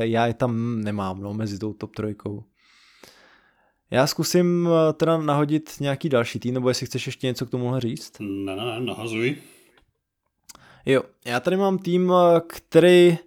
já 0.00 0.26
je 0.26 0.34
tam 0.34 0.80
nemám, 0.80 1.20
no, 1.20 1.34
mezi 1.34 1.58
tou 1.58 1.72
top 1.72 1.96
trojkou. 1.96 2.44
Já 3.90 4.06
zkusím 4.06 4.68
eh, 4.68 4.92
teda 4.92 5.18
nahodit 5.18 5.70
nějaký 5.80 6.08
další 6.08 6.40
tým, 6.40 6.54
nebo 6.54 6.68
jestli 6.68 6.86
chceš 6.86 7.06
ještě 7.06 7.26
něco 7.26 7.46
k 7.46 7.50
tomuhle 7.50 7.80
říct? 7.80 8.12
Ne, 8.20 8.56
ne, 8.56 8.64
ne, 8.64 8.80
nahazuj. 8.80 9.36
Jo, 10.86 11.02
já 11.24 11.40
tady 11.40 11.56
mám 11.56 11.78
tým, 11.78 12.12
eh, 12.12 12.40
který 12.48 13.18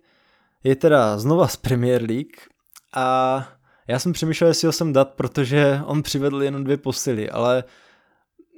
je 0.64 0.76
teda 0.76 1.18
znova 1.18 1.48
z 1.48 1.58
Premier 1.58 2.02
League 2.02 2.38
a 2.96 3.48
já 3.88 4.00
jsem 4.00 4.14
přemýšlel, 4.14 4.48
jestli 4.48 4.66
ho 4.66 4.72
sem 4.72 4.94
dát, 4.94 5.14
protože 5.14 5.82
on 5.86 6.04
přivedl 6.04 6.44
jenom 6.44 6.64
dvě 6.64 6.78
posily, 6.78 7.30
ale 7.30 7.64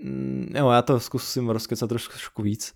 mm, 0.04 0.54
jo, 0.56 0.70
já 0.70 0.82
to 0.82 1.00
zkusím 1.00 1.50
rozkecat 1.50 1.90
trošku 1.90 2.42
víc. 2.42 2.74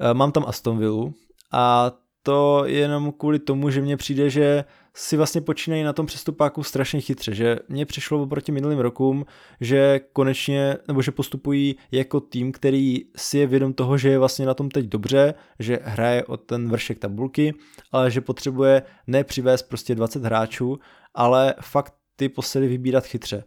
Eh, 0.00 0.14
mám 0.14 0.32
tam 0.32 0.44
Aston 0.46 0.78
Villa 0.78 1.10
a 1.52 1.92
to 2.22 2.62
jenom 2.66 3.12
kvůli 3.12 3.38
tomu, 3.38 3.70
že 3.70 3.80
mně 3.80 3.96
přijde, 3.96 4.30
že 4.30 4.64
si 4.94 5.16
vlastně 5.16 5.40
počínají 5.40 5.82
na 5.82 5.92
tom 5.92 6.06
přestupáku 6.06 6.62
strašně 6.62 7.00
chytře, 7.00 7.34
že 7.34 7.58
mně 7.68 7.86
přišlo 7.86 8.22
oproti 8.22 8.52
minulým 8.52 8.78
rokům, 8.78 9.26
že 9.60 10.00
konečně, 10.12 10.76
nebo 10.88 11.02
že 11.02 11.10
postupují 11.10 11.76
jako 11.92 12.20
tým, 12.20 12.52
který 12.52 12.98
si 13.16 13.38
je 13.38 13.46
vědom 13.46 13.72
toho, 13.72 13.98
že 13.98 14.08
je 14.08 14.18
vlastně 14.18 14.46
na 14.46 14.54
tom 14.54 14.68
teď 14.68 14.86
dobře, 14.86 15.34
že 15.58 15.78
hraje 15.82 16.24
o 16.24 16.36
ten 16.36 16.70
vršek 16.70 16.98
tabulky, 16.98 17.54
ale 17.92 18.10
že 18.10 18.20
potřebuje 18.20 18.82
nepřivést 19.06 19.62
prostě 19.68 19.94
20 19.94 20.24
hráčů, 20.24 20.78
ale 21.14 21.54
fakt 21.60 21.94
ty 22.16 22.28
posily 22.28 22.68
vybírat 22.68 23.06
chytře. 23.06 23.44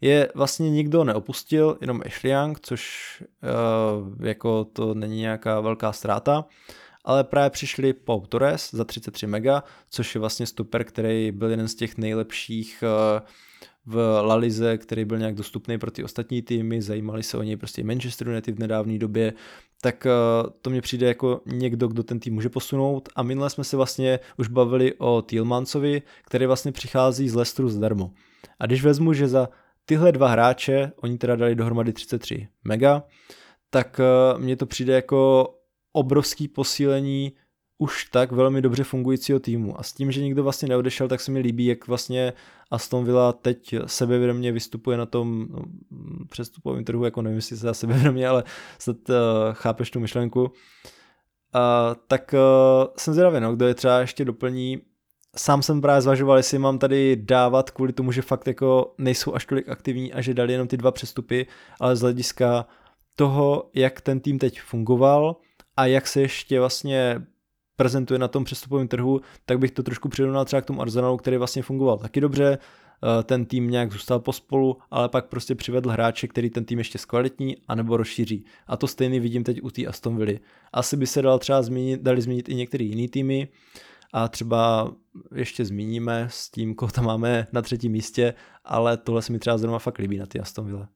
Je 0.00 0.28
vlastně 0.34 0.70
nikdo 0.70 1.04
neopustil, 1.04 1.78
jenom 1.80 2.02
Ashley 2.06 2.32
Young, 2.32 2.60
což 2.60 3.22
uh, 3.22 4.26
jako 4.26 4.64
to 4.64 4.94
není 4.94 5.20
nějaká 5.20 5.60
velká 5.60 5.92
ztráta 5.92 6.44
ale 7.04 7.24
právě 7.24 7.50
přišli 7.50 7.92
Pau 7.92 8.20
Torres 8.20 8.70
za 8.74 8.84
33 8.84 9.26
mega, 9.26 9.64
což 9.90 10.14
je 10.14 10.18
vlastně 10.18 10.46
stoper, 10.46 10.84
který 10.84 11.32
byl 11.32 11.50
jeden 11.50 11.68
z 11.68 11.74
těch 11.74 11.98
nejlepších 11.98 12.84
eh, 12.86 13.22
v 13.86 14.20
Lalize, 14.22 14.78
který 14.78 15.04
byl 15.04 15.18
nějak 15.18 15.34
dostupný 15.34 15.78
pro 15.78 15.90
ty 15.90 16.04
ostatní 16.04 16.42
týmy, 16.42 16.82
zajímali 16.82 17.22
se 17.22 17.38
o 17.38 17.42
něj 17.42 17.56
prostě 17.56 17.84
Manchester 17.84 18.28
United 18.28 18.56
v 18.56 18.58
nedávné 18.58 18.98
době, 18.98 19.32
tak 19.80 20.06
eh, 20.06 20.10
to 20.62 20.70
mě 20.70 20.80
přijde 20.80 21.06
jako 21.06 21.40
někdo, 21.46 21.88
kdo 21.88 22.02
ten 22.02 22.20
tým 22.20 22.34
může 22.34 22.48
posunout 22.48 23.08
a 23.16 23.22
minule 23.22 23.50
jsme 23.50 23.64
se 23.64 23.76
vlastně 23.76 24.20
už 24.38 24.48
bavili 24.48 24.94
o 24.98 25.22
Thielmancovi, 25.22 26.02
který 26.24 26.46
vlastně 26.46 26.72
přichází 26.72 27.28
z 27.28 27.34
Leicesteru 27.34 27.68
zdarmo. 27.68 28.10
A 28.58 28.66
když 28.66 28.84
vezmu, 28.84 29.12
že 29.12 29.28
za 29.28 29.48
tyhle 29.84 30.12
dva 30.12 30.28
hráče, 30.28 30.92
oni 30.96 31.18
teda 31.18 31.36
dali 31.36 31.54
dohromady 31.54 31.92
33 31.92 32.48
mega, 32.64 33.02
tak 33.70 34.00
eh, 34.00 34.38
mně 34.38 34.56
to 34.56 34.66
přijde 34.66 34.94
jako 34.94 35.48
obrovský 35.94 36.48
posílení 36.48 37.32
už 37.78 38.04
tak 38.04 38.32
velmi 38.32 38.62
dobře 38.62 38.84
fungujícího 38.84 39.40
týmu. 39.40 39.80
A 39.80 39.82
s 39.82 39.92
tím, 39.92 40.12
že 40.12 40.22
nikdo 40.22 40.42
vlastně 40.42 40.68
neodešel, 40.68 41.08
tak 41.08 41.20
se 41.20 41.30
mi 41.30 41.40
líbí, 41.40 41.66
jak 41.66 41.88
vlastně 41.88 42.32
Aston 42.70 43.04
Villa 43.04 43.32
teď 43.32 43.74
sebevědomě 43.86 44.52
vystupuje 44.52 44.96
na 44.96 45.06
tom 45.06 45.46
no, 45.50 45.62
přestupovém 46.28 46.84
trhu, 46.84 47.04
jako 47.04 47.22
nevím, 47.22 47.36
jestli 47.36 47.56
se 47.56 47.74
sebevědomě, 47.74 48.28
ale 48.28 48.44
snad 48.78 48.96
uh, 49.08 49.14
chápeš 49.52 49.90
tu 49.90 50.00
myšlenku. 50.00 50.42
Uh, 50.42 50.50
tak 52.08 52.34
uh, 52.34 52.86
jsem 52.96 53.14
zvědavý, 53.14 53.40
no, 53.40 53.56
kdo 53.56 53.66
je 53.66 53.74
třeba 53.74 54.00
ještě 54.00 54.24
doplní. 54.24 54.80
Sám 55.36 55.62
jsem 55.62 55.80
právě 55.80 56.02
zvažoval, 56.02 56.36
jestli 56.36 56.58
mám 56.58 56.78
tady 56.78 57.16
dávat 57.16 57.70
kvůli 57.70 57.92
tomu, 57.92 58.12
že 58.12 58.22
fakt 58.22 58.46
jako 58.46 58.94
nejsou 58.98 59.34
až 59.34 59.46
tolik 59.46 59.68
aktivní 59.68 60.12
a 60.12 60.20
že 60.20 60.34
dali 60.34 60.52
jenom 60.52 60.68
ty 60.68 60.76
dva 60.76 60.90
přestupy, 60.90 61.46
ale 61.80 61.96
z 61.96 62.00
hlediska 62.00 62.66
toho, 63.16 63.70
jak 63.74 64.00
ten 64.00 64.20
tým 64.20 64.38
teď 64.38 64.60
fungoval, 64.60 65.36
a 65.76 65.86
jak 65.86 66.06
se 66.06 66.20
ještě 66.20 66.60
vlastně 66.60 67.22
prezentuje 67.76 68.18
na 68.18 68.28
tom 68.28 68.44
přestupovém 68.44 68.88
trhu, 68.88 69.20
tak 69.44 69.58
bych 69.58 69.70
to 69.70 69.82
trošku 69.82 70.08
přirovnal 70.08 70.44
třeba 70.44 70.62
k 70.62 70.66
tomu 70.66 70.82
Arsenalu, 70.82 71.16
který 71.16 71.36
vlastně 71.36 71.62
fungoval 71.62 71.98
taky 71.98 72.20
dobře, 72.20 72.58
eh, 72.58 73.22
ten 73.22 73.44
tým 73.44 73.70
nějak 73.70 73.92
zůstal 73.92 74.20
pospolu, 74.20 74.76
ale 74.90 75.08
pak 75.08 75.26
prostě 75.26 75.54
přivedl 75.54 75.90
hráče, 75.90 76.28
který 76.28 76.50
ten 76.50 76.64
tým 76.64 76.78
ještě 76.78 76.98
zkvalitní 76.98 77.56
anebo 77.68 77.96
rozšíří. 77.96 78.44
A 78.66 78.76
to 78.76 78.86
stejný 78.86 79.20
vidím 79.20 79.44
teď 79.44 79.62
u 79.62 79.70
té 79.70 79.86
Aston 79.86 80.16
Villa. 80.16 80.38
Asi 80.72 80.96
by 80.96 81.06
se 81.06 81.22
dal 81.22 81.38
třeba 81.38 81.62
zmínit, 81.62 82.00
dali 82.00 82.22
zmínit 82.22 82.48
i 82.48 82.54
některé 82.54 82.84
jiný 82.84 83.08
týmy 83.08 83.48
a 84.12 84.28
třeba 84.28 84.92
ještě 85.34 85.64
zmíníme 85.64 86.28
s 86.30 86.50
tím, 86.50 86.74
koho 86.74 86.92
tam 86.92 87.04
máme 87.04 87.46
na 87.52 87.62
třetím 87.62 87.92
místě, 87.92 88.34
ale 88.64 88.96
tohle 88.96 89.22
se 89.22 89.32
mi 89.32 89.38
třeba 89.38 89.58
zrovna 89.58 89.78
fakt 89.78 89.98
líbí 89.98 90.18
na 90.18 90.26
ty 90.26 90.40
Aston 90.40 90.66
Villa. 90.66 90.88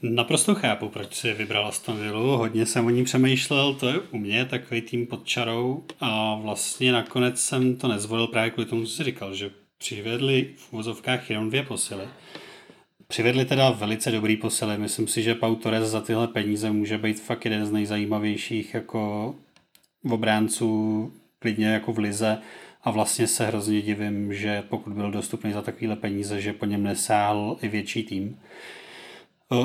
Naprosto 0.00 0.54
chápu, 0.54 0.88
proč 0.88 1.14
si 1.14 1.32
vybral 1.32 1.66
Aston 1.66 2.00
Villa. 2.00 2.36
Hodně 2.36 2.66
jsem 2.66 2.86
o 2.86 2.90
ní 2.90 3.04
přemýšlel, 3.04 3.74
to 3.74 3.88
je 3.88 4.00
u 4.10 4.18
mě 4.18 4.44
takový 4.44 4.80
tým 4.80 5.06
pod 5.06 5.26
čarou 5.26 5.84
a 6.00 6.34
vlastně 6.34 6.92
nakonec 6.92 7.40
jsem 7.40 7.76
to 7.76 7.88
nezvolil 7.88 8.26
právě 8.26 8.50
kvůli 8.50 8.66
tomu, 8.66 8.84
co 8.84 8.90
jsi 8.90 9.04
říkal, 9.04 9.34
že 9.34 9.50
přivedli 9.78 10.54
v 10.56 10.72
uvozovkách 10.72 11.30
jenom 11.30 11.48
dvě 11.48 11.62
posily. 11.62 12.04
Přivedli 13.06 13.44
teda 13.44 13.70
velice 13.70 14.10
dobrý 14.10 14.36
posily. 14.36 14.78
Myslím 14.78 15.08
si, 15.08 15.22
že 15.22 15.34
Pau 15.34 15.54
Torres 15.54 15.88
za 15.88 16.00
tyhle 16.00 16.28
peníze 16.28 16.70
může 16.70 16.98
být 16.98 17.20
fakt 17.20 17.44
jeden 17.44 17.66
z 17.66 17.72
nejzajímavějších 17.72 18.74
jako 18.74 19.34
obránců 20.10 21.12
klidně 21.38 21.66
jako 21.66 21.92
v 21.92 21.98
lize 21.98 22.38
a 22.82 22.90
vlastně 22.90 23.26
se 23.26 23.46
hrozně 23.46 23.82
divím, 23.82 24.34
že 24.34 24.62
pokud 24.68 24.92
byl 24.92 25.10
dostupný 25.10 25.52
za 25.52 25.62
takovéhle 25.62 25.96
peníze, 25.96 26.40
že 26.40 26.52
po 26.52 26.64
něm 26.64 26.82
nesáhl 26.82 27.56
i 27.62 27.68
větší 27.68 28.02
tým. 28.02 28.38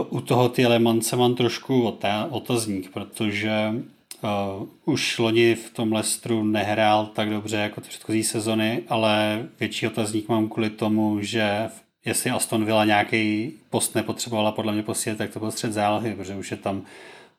U 0.10 0.22
toho 0.22 0.50
ty 0.50 0.68
Lemance 0.68 1.16
mám 1.16 1.36
trošku 1.36 1.98
otazník, 2.30 2.92
protože 2.94 3.74
uh, 4.22 4.68
už 4.86 5.18
loni 5.18 5.56
v 5.56 5.70
tom 5.74 5.94
Lestru 5.94 6.44
nehrál 6.44 7.06
tak 7.06 7.30
dobře 7.30 7.58
jako 7.58 7.82
ty 7.82 7.90
předchozí 7.90 8.24
sezony, 8.24 8.84
ale 8.90 9.46
větší 9.60 9.88
otazník 9.88 10.30
mám 10.30 10.50
kvůli 10.50 10.70
tomu, 10.70 11.22
že 11.22 11.70
jestli 12.06 12.32
Aston 12.32 12.66
Villa 12.66 12.86
nějaký 12.86 13.54
post 13.70 13.96
nepotřebovala 13.96 14.52
podle 14.52 14.74
mě 14.74 14.84
posílit, 14.84 15.18
tak 15.18 15.34
to 15.34 15.40
byl 15.40 15.52
střed 15.52 15.74
zálohy, 15.74 16.16
protože 16.16 16.36
už 16.36 16.52
je 16.52 16.58
tam 16.58 16.82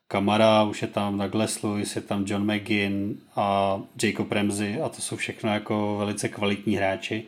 Kamara, 0.09 0.63
už 0.63 0.83
je 0.83 0.89
tam 0.89 1.19
Douglas 1.19 1.63
Lewis, 1.63 1.97
je 1.97 2.03
tam 2.03 2.25
John 2.27 2.55
McGinn 2.55 3.15
a 3.37 3.79
Jacob 4.03 4.33
Ramsey 4.33 4.83
a 4.83 4.89
to 4.89 5.03
jsou 5.03 5.17
všechno 5.17 5.51
jako 5.51 5.97
velice 5.99 6.29
kvalitní 6.29 6.77
hráči. 6.77 7.25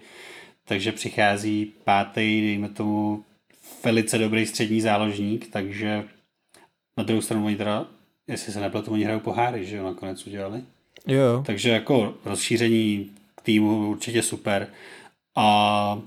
Takže 0.65 0.93
přichází 0.93 1.73
pátý, 1.85 2.41
dejme 2.41 2.69
tomu, 2.69 3.25
velice 3.85 4.19
dobrý 4.19 4.47
střední 4.47 4.81
záložník, 4.81 5.49
takže 5.51 6.05
na 6.97 7.05
druhou 7.05 7.23
stranu 7.23 7.47
oni 7.47 7.57
teda, 7.57 7.87
jestli 8.27 8.53
se 8.53 8.61
nepletu, 8.61 8.91
oni 8.91 9.05
hrajou 9.05 9.21
poháry, 9.21 9.67
že 9.67 9.77
jo, 9.77 9.85
nakonec 9.85 10.27
udělali. 10.27 10.63
Jo. 11.07 11.43
Takže 11.47 11.71
jako 11.71 12.15
rozšíření 12.25 13.11
týmu 13.43 13.91
určitě 13.91 14.23
super. 14.23 14.69
A 15.37 15.99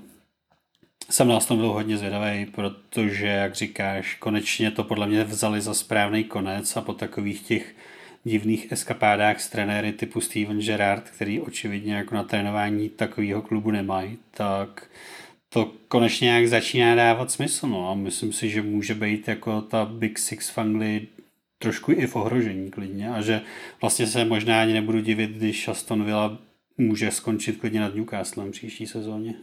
jsem 1.10 1.28
na 1.28 1.40
tom 1.40 1.58
byl 1.58 1.68
hodně 1.68 1.98
zvědavý, 1.98 2.46
protože, 2.46 3.26
jak 3.26 3.54
říkáš, 3.54 4.14
konečně 4.14 4.70
to 4.70 4.84
podle 4.84 5.06
mě 5.06 5.24
vzali 5.24 5.60
za 5.60 5.74
správný 5.74 6.24
konec 6.24 6.76
a 6.76 6.80
po 6.80 6.94
takových 6.94 7.42
těch 7.42 7.74
divných 8.24 8.72
eskapádách 8.72 9.40
s 9.40 9.50
trenéry 9.50 9.92
typu 9.92 10.20
Steven 10.20 10.60
Gerrard, 10.60 11.10
který 11.10 11.40
očividně 11.40 11.94
jako 11.94 12.14
na 12.14 12.22
trénování 12.22 12.88
takového 12.88 13.42
klubu 13.42 13.70
nemají, 13.70 14.18
tak 14.30 14.86
to 15.54 15.72
konečně 15.88 16.24
nějak 16.24 16.48
začíná 16.48 16.94
dávat 16.94 17.30
smysl. 17.30 17.66
No. 17.66 17.90
A 17.90 17.94
myslím 17.94 18.32
si, 18.32 18.50
že 18.50 18.62
může 18.62 18.94
být 18.94 19.28
jako 19.28 19.60
ta 19.60 19.84
Big 19.84 20.18
Six 20.18 20.50
v 20.50 20.58
Anglii 20.58 21.08
trošku 21.58 21.92
i 21.92 22.06
v 22.06 22.16
ohrožení 22.16 22.70
klidně 22.70 23.10
a 23.10 23.22
že 23.22 23.40
vlastně 23.80 24.06
se 24.06 24.24
možná 24.24 24.60
ani 24.60 24.72
nebudu 24.72 25.00
divit, 25.00 25.30
když 25.30 25.68
Aston 25.68 26.04
Villa 26.04 26.38
může 26.78 27.10
skončit 27.10 27.56
klidně 27.56 27.80
nad 27.80 27.94
Newcastlem 27.94 28.50
příští 28.50 28.86
sezóně. 28.86 29.34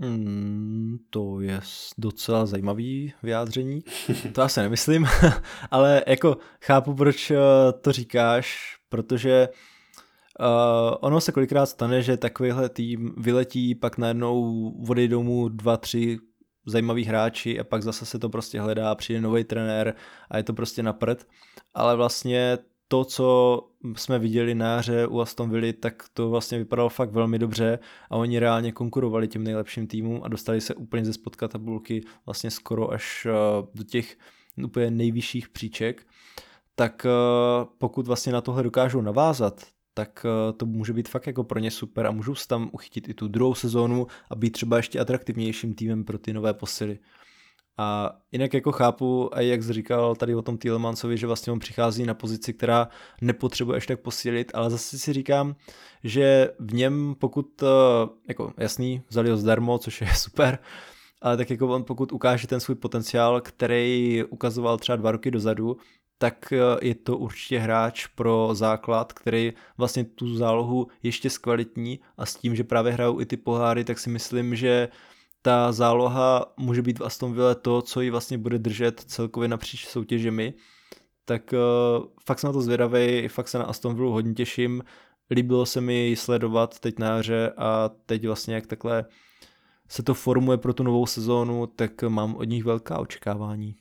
Mm, 0.00 0.98
to 1.10 1.40
je 1.40 1.60
docela 1.98 2.46
zajímavý 2.46 3.12
vyjádření. 3.22 3.82
To 4.32 4.40
já 4.40 4.48
se 4.48 4.62
nemyslím, 4.62 5.06
ale 5.70 6.02
jako 6.06 6.36
chápu, 6.64 6.94
proč 6.94 7.30
eh, 7.30 7.36
to 7.80 7.92
říkáš, 7.92 8.76
protože 8.88 9.48
Uh, 9.48 9.77
ono 11.00 11.20
se 11.20 11.32
kolikrát 11.32 11.66
stane, 11.66 12.02
že 12.02 12.16
takovýhle 12.16 12.68
tým 12.68 13.14
vyletí, 13.16 13.74
pak 13.74 13.98
najednou 13.98 14.68
odejdou 14.88 15.22
mu 15.22 15.48
dva, 15.48 15.76
tři 15.76 16.18
zajímaví 16.66 17.04
hráči 17.04 17.60
a 17.60 17.64
pak 17.64 17.82
zase 17.82 18.06
se 18.06 18.18
to 18.18 18.28
prostě 18.28 18.60
hledá, 18.60 18.94
přijde 18.94 19.20
nový 19.20 19.44
trenér 19.44 19.94
a 20.30 20.36
je 20.36 20.42
to 20.42 20.52
prostě 20.52 20.82
na 20.82 20.92
prd. 20.92 21.26
Ale 21.74 21.96
vlastně 21.96 22.58
to, 22.88 23.04
co 23.04 23.60
jsme 23.96 24.18
viděli 24.18 24.54
na 24.54 24.66
jaře 24.66 25.06
u 25.06 25.20
Aston 25.20 25.50
Villa, 25.50 25.72
tak 25.80 26.02
to 26.12 26.30
vlastně 26.30 26.58
vypadalo 26.58 26.88
fakt 26.88 27.12
velmi 27.12 27.38
dobře 27.38 27.78
a 28.10 28.16
oni 28.16 28.38
reálně 28.38 28.72
konkurovali 28.72 29.28
těm 29.28 29.44
nejlepším 29.44 29.86
týmům 29.86 30.20
a 30.24 30.28
dostali 30.28 30.60
se 30.60 30.74
úplně 30.74 31.04
ze 31.04 31.12
spodka 31.12 31.48
tabulky 31.48 32.04
vlastně 32.26 32.50
skoro 32.50 32.90
až 32.90 33.26
do 33.74 33.84
těch 33.84 34.18
úplně 34.64 34.90
nejvyšších 34.90 35.48
příček. 35.48 36.06
Tak 36.74 37.06
pokud 37.78 38.06
vlastně 38.06 38.32
na 38.32 38.40
tohle 38.40 38.62
dokážou 38.62 39.00
navázat, 39.00 39.62
tak 39.98 40.26
eh, 40.26 40.52
to 40.52 40.66
může 40.66 40.92
být 40.92 41.08
fakt 41.08 41.26
jako 41.26 41.44
pro 41.44 41.58
ně 41.58 41.70
super 41.70 42.06
a 42.06 42.10
můžou 42.10 42.34
se 42.34 42.48
tam 42.48 42.70
uchytit 42.72 43.08
i 43.08 43.14
tu 43.14 43.28
druhou 43.28 43.54
sezónu 43.54 44.06
a 44.30 44.34
být 44.34 44.50
třeba 44.50 44.76
ještě 44.76 45.00
atraktivnějším 45.00 45.74
týmem 45.74 46.04
pro 46.04 46.18
ty 46.18 46.32
nové 46.32 46.54
posily. 46.54 46.98
A 47.78 48.16
jinak 48.32 48.54
jako 48.54 48.72
chápu, 48.72 49.36
a 49.36 49.40
jak 49.40 49.62
jsi 49.62 49.72
říkal 49.72 50.16
tady 50.16 50.34
o 50.34 50.42
tom 50.42 50.58
Thielemansovi, 50.58 51.16
že 51.16 51.26
vlastně 51.26 51.52
on 51.52 51.58
přichází 51.58 52.06
na 52.06 52.14
pozici, 52.14 52.52
která 52.52 52.88
nepotřebuje 53.20 53.76
ještě 53.76 53.96
tak 53.96 54.02
posílit, 54.02 54.50
ale 54.54 54.70
zase 54.70 54.98
si 54.98 55.12
říkám, 55.12 55.56
že 56.04 56.50
v 56.58 56.74
něm 56.74 57.14
pokud, 57.18 57.62
eh, 57.62 57.66
jako 58.28 58.52
jasný, 58.56 59.02
vzali 59.08 59.30
ho 59.30 59.36
zdarmo, 59.36 59.78
což 59.78 60.00
je 60.00 60.08
super, 60.14 60.58
ale 61.22 61.36
tak 61.36 61.50
jako 61.50 61.68
on 61.68 61.84
pokud 61.84 62.12
ukáže 62.12 62.46
ten 62.46 62.60
svůj 62.60 62.74
potenciál, 62.74 63.40
který 63.40 64.24
ukazoval 64.30 64.78
třeba 64.78 64.96
dva 64.96 65.12
roky 65.12 65.30
dozadu, 65.30 65.76
tak 66.18 66.52
eh, 66.52 66.58
je 66.82 66.94
to 66.94 67.18
určitě 67.18 67.58
hráč 67.58 68.06
pro 68.06 68.50
základ, 68.52 69.12
který 69.12 69.52
vlastně 69.78 70.04
tu 70.04 70.36
zálohu 70.36 70.86
ještě 71.02 71.30
zkvalitní 71.30 72.00
a 72.16 72.26
s 72.26 72.34
tím, 72.36 72.56
že 72.56 72.64
právě 72.64 72.92
hrajou 72.92 73.20
i 73.20 73.26
ty 73.26 73.36
poháry, 73.36 73.84
tak 73.84 73.98
si 73.98 74.10
myslím, 74.10 74.56
že 74.56 74.88
ta 75.42 75.72
záloha 75.72 76.52
může 76.56 76.82
být 76.82 76.98
v 76.98 77.04
Aston 77.04 77.32
Villa 77.32 77.54
to, 77.54 77.82
co 77.82 78.00
ji 78.00 78.10
vlastně 78.10 78.38
bude 78.38 78.58
držet 78.58 79.00
celkově 79.00 79.48
napříč 79.48 79.86
soutěžemi. 79.86 80.54
Tak 81.24 81.52
uh, 81.52 82.06
fakt 82.26 82.38
jsem 82.38 82.48
na 82.48 82.52
to 82.52 82.60
zvědavý, 82.60 83.28
fakt 83.28 83.48
se 83.48 83.58
na 83.58 83.64
Aston 83.64 83.94
Villa 83.94 84.12
hodně 84.12 84.34
těším. 84.34 84.82
Líbilo 85.30 85.66
se 85.66 85.80
mi 85.80 86.14
sledovat 86.18 86.78
teď 86.78 86.98
na 86.98 87.06
jaře 87.06 87.52
a 87.56 87.90
teď 88.06 88.26
vlastně 88.26 88.54
jak 88.54 88.66
takhle 88.66 89.04
se 89.88 90.02
to 90.02 90.14
formuje 90.14 90.58
pro 90.58 90.74
tu 90.74 90.82
novou 90.82 91.06
sezónu, 91.06 91.66
tak 91.66 92.02
mám 92.02 92.36
od 92.36 92.44
nich 92.44 92.64
velká 92.64 92.98
očekávání. 92.98 93.76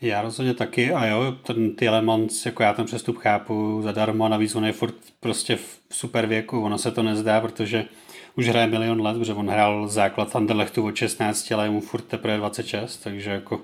Já 0.00 0.22
rozhodně 0.22 0.54
taky 0.54 0.92
a 0.92 1.06
jo, 1.06 1.32
ten 1.32 1.76
Tielemans, 1.76 2.46
jako 2.46 2.62
já 2.62 2.72
ten 2.72 2.84
přestup 2.84 3.18
chápu 3.18 3.80
zadarmo 3.82 4.24
a 4.24 4.28
navíc 4.28 4.54
on 4.54 4.64
je 4.64 4.72
furt 4.72 4.94
prostě 5.20 5.56
v 5.56 5.80
super 5.90 6.26
věku, 6.26 6.60
ono 6.60 6.78
se 6.78 6.90
to 6.90 7.02
nezdá, 7.02 7.40
protože 7.40 7.84
už 8.36 8.48
hraje 8.48 8.66
milion 8.66 9.00
let, 9.00 9.18
protože 9.18 9.34
on 9.34 9.50
hrál 9.50 9.88
základ 9.88 10.36
Anderlechtu 10.36 10.86
od 10.86 10.96
16, 10.96 11.52
ale 11.52 11.66
je 11.66 11.70
mu 11.70 11.80
furt 11.80 12.02
teprve 12.02 12.36
26, 12.36 12.96
takže 12.96 13.30
jako 13.30 13.60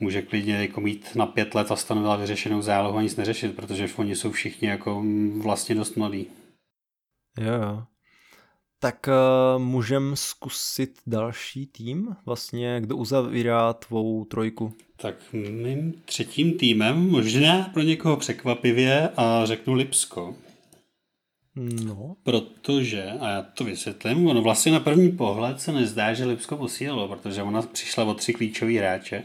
může 0.00 0.22
klidně 0.22 0.54
jako 0.54 0.80
mít 0.80 1.14
na 1.14 1.26
pět 1.26 1.54
let 1.54 1.70
a 1.70 1.76
stanovila 1.76 2.16
vyřešenou 2.16 2.62
zálohu 2.62 2.98
a 2.98 3.02
nic 3.02 3.16
neřešit, 3.16 3.56
protože 3.56 3.88
oni 3.96 4.16
jsou 4.16 4.30
všichni 4.30 4.68
jako 4.68 5.04
vlastně 5.42 5.74
dost 5.74 5.96
mladí. 5.96 6.26
Jo, 7.38 7.52
jo. 7.52 7.82
Tak 8.82 9.08
uh, 9.08 9.62
můžem 9.62 10.16
zkusit 10.16 10.98
další 11.06 11.66
tým, 11.66 12.16
vlastně 12.26 12.80
kdo 12.80 12.96
uzavírá 12.96 13.72
tvou 13.72 14.24
trojku? 14.24 14.74
Tak 14.96 15.14
mým 15.32 15.94
třetím 16.04 16.58
týmem, 16.58 17.10
možná 17.10 17.70
pro 17.72 17.82
někoho 17.82 18.16
překvapivě, 18.16 19.08
a 19.16 19.46
řeknu 19.46 19.74
Lipsko. 19.74 20.34
No. 21.56 22.16
Protože, 22.22 23.04
a 23.20 23.28
já 23.28 23.42
to 23.42 23.64
vysvětlím, 23.64 24.26
ono 24.26 24.42
vlastně 24.42 24.72
na 24.72 24.80
první 24.80 25.12
pohled 25.12 25.60
se 25.60 25.72
nezdá, 25.72 26.14
že 26.14 26.24
Lipsko 26.24 26.56
posílilo, 26.56 27.08
protože 27.08 27.42
ona 27.42 27.62
přišla 27.62 28.04
o 28.04 28.14
tři 28.14 28.32
klíčové 28.32 28.72
hráče. 28.72 29.22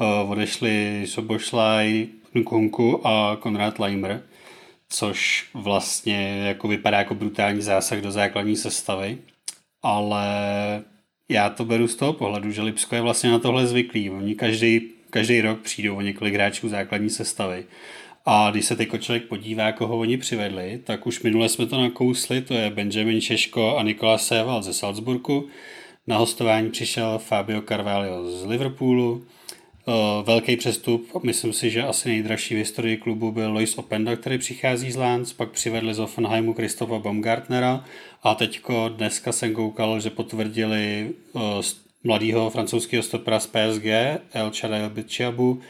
Uh, 0.00 0.30
odešli 0.30 1.04
Sobošlaj, 1.06 2.06
Nkunku 2.34 3.06
a 3.06 3.36
Konrad 3.36 3.78
Leimer 3.78 4.22
což 4.90 5.48
vlastně 5.54 6.42
jako 6.46 6.68
vypadá 6.68 6.98
jako 6.98 7.14
brutální 7.14 7.62
zásah 7.62 8.00
do 8.00 8.10
základní 8.10 8.56
sestavy, 8.56 9.18
ale 9.82 10.24
já 11.28 11.50
to 11.50 11.64
beru 11.64 11.88
z 11.88 11.96
toho 11.96 12.12
pohledu, 12.12 12.50
že 12.50 12.62
Lipsko 12.62 12.94
je 12.94 13.00
vlastně 13.00 13.30
na 13.30 13.38
tohle 13.38 13.66
zvyklý. 13.66 14.10
Oni 14.10 14.34
každý, 14.34 14.80
každý 15.10 15.40
rok 15.40 15.60
přijdou 15.60 15.96
o 15.96 16.00
několik 16.00 16.34
hráčů 16.34 16.68
základní 16.68 17.10
sestavy. 17.10 17.64
A 18.26 18.50
když 18.50 18.64
se 18.64 18.76
teď 18.76 19.00
člověk 19.00 19.24
podívá, 19.24 19.72
koho 19.72 19.98
oni 19.98 20.16
přivedli, 20.16 20.80
tak 20.84 21.06
už 21.06 21.22
minule 21.22 21.48
jsme 21.48 21.66
to 21.66 21.80
nakousli, 21.80 22.42
to 22.42 22.54
je 22.54 22.70
Benjamin 22.70 23.20
Češko 23.20 23.76
a 23.76 23.82
Nikola 23.82 24.18
Séval 24.18 24.62
ze 24.62 24.72
Salzburgu. 24.72 25.48
Na 26.06 26.16
hostování 26.16 26.70
přišel 26.70 27.18
Fabio 27.18 27.62
Carvalho 27.62 28.30
z 28.30 28.44
Liverpoolu, 28.44 29.24
velký 30.24 30.56
přestup, 30.56 31.24
myslím 31.24 31.52
si, 31.52 31.70
že 31.70 31.82
asi 31.82 32.08
nejdražší 32.08 32.54
v 32.54 32.58
historii 32.58 32.96
klubu 32.96 33.32
byl 33.32 33.52
Lois 33.52 33.78
Openda, 33.78 34.16
který 34.16 34.38
přichází 34.38 34.92
z 34.92 34.96
Lans, 34.96 35.32
pak 35.32 35.50
přivedli 35.50 35.94
z 35.94 35.98
Offenheimu 35.98 36.54
Kristofa 36.54 36.98
Baumgartnera 36.98 37.84
a 38.22 38.34
teďko 38.34 38.88
dneska 38.88 39.32
jsem 39.32 39.54
koukal, 39.54 40.00
že 40.00 40.10
potvrdili 40.10 41.10
uh, 41.32 41.42
mladého 42.04 42.50
francouzského 42.50 43.02
stopera 43.02 43.40
z 43.40 43.46
PSG, 43.46 43.84
El 44.32 44.50
Chadai 44.60 44.88
Bichiabu, 44.88 45.60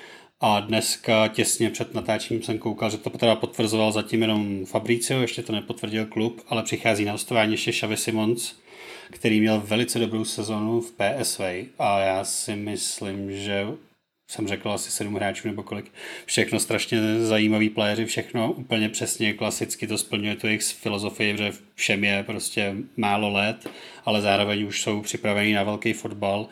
a 0.40 0.60
dneska 0.60 1.28
těsně 1.28 1.70
před 1.70 1.94
natáčením 1.94 2.42
jsem 2.42 2.58
koukal, 2.58 2.90
že 2.90 2.98
to 2.98 3.10
teda 3.10 3.34
potvrzoval 3.34 3.92
zatím 3.92 4.22
jenom 4.22 4.66
Fabricio, 4.66 5.20
ještě 5.20 5.42
to 5.42 5.52
nepotvrdil 5.52 6.06
klub, 6.06 6.42
ale 6.48 6.62
přichází 6.62 7.04
na 7.04 7.12
hostování 7.12 7.52
ještě 7.52 7.72
Xavi 7.72 7.96
Simons, 7.96 8.54
který 9.10 9.40
měl 9.40 9.62
velice 9.64 9.98
dobrou 9.98 10.24
sezonu 10.24 10.80
v 10.80 10.92
PSV 10.92 11.40
a 11.78 12.00
já 12.00 12.24
si 12.24 12.56
myslím, 12.56 13.36
že 13.36 13.66
jsem 14.30 14.48
řekl 14.48 14.70
asi 14.70 14.90
sedm 14.90 15.14
hráčů 15.14 15.48
nebo 15.48 15.62
kolik, 15.62 15.92
všechno 16.26 16.60
strašně 16.60 17.20
zajímavý 17.20 17.70
playeři, 17.70 18.06
všechno 18.06 18.52
úplně 18.52 18.88
přesně 18.88 19.32
klasicky 19.32 19.86
to 19.86 19.98
splňuje 19.98 20.36
tu 20.36 20.46
jejich 20.46 20.62
filozofii, 20.62 21.36
že 21.36 21.52
všem 21.74 22.04
je 22.04 22.22
prostě 22.22 22.74
málo 22.96 23.32
let, 23.32 23.70
ale 24.04 24.20
zároveň 24.20 24.66
už 24.66 24.82
jsou 24.82 25.00
připraveni 25.00 25.54
na 25.54 25.62
velký 25.62 25.92
fotbal. 25.92 26.48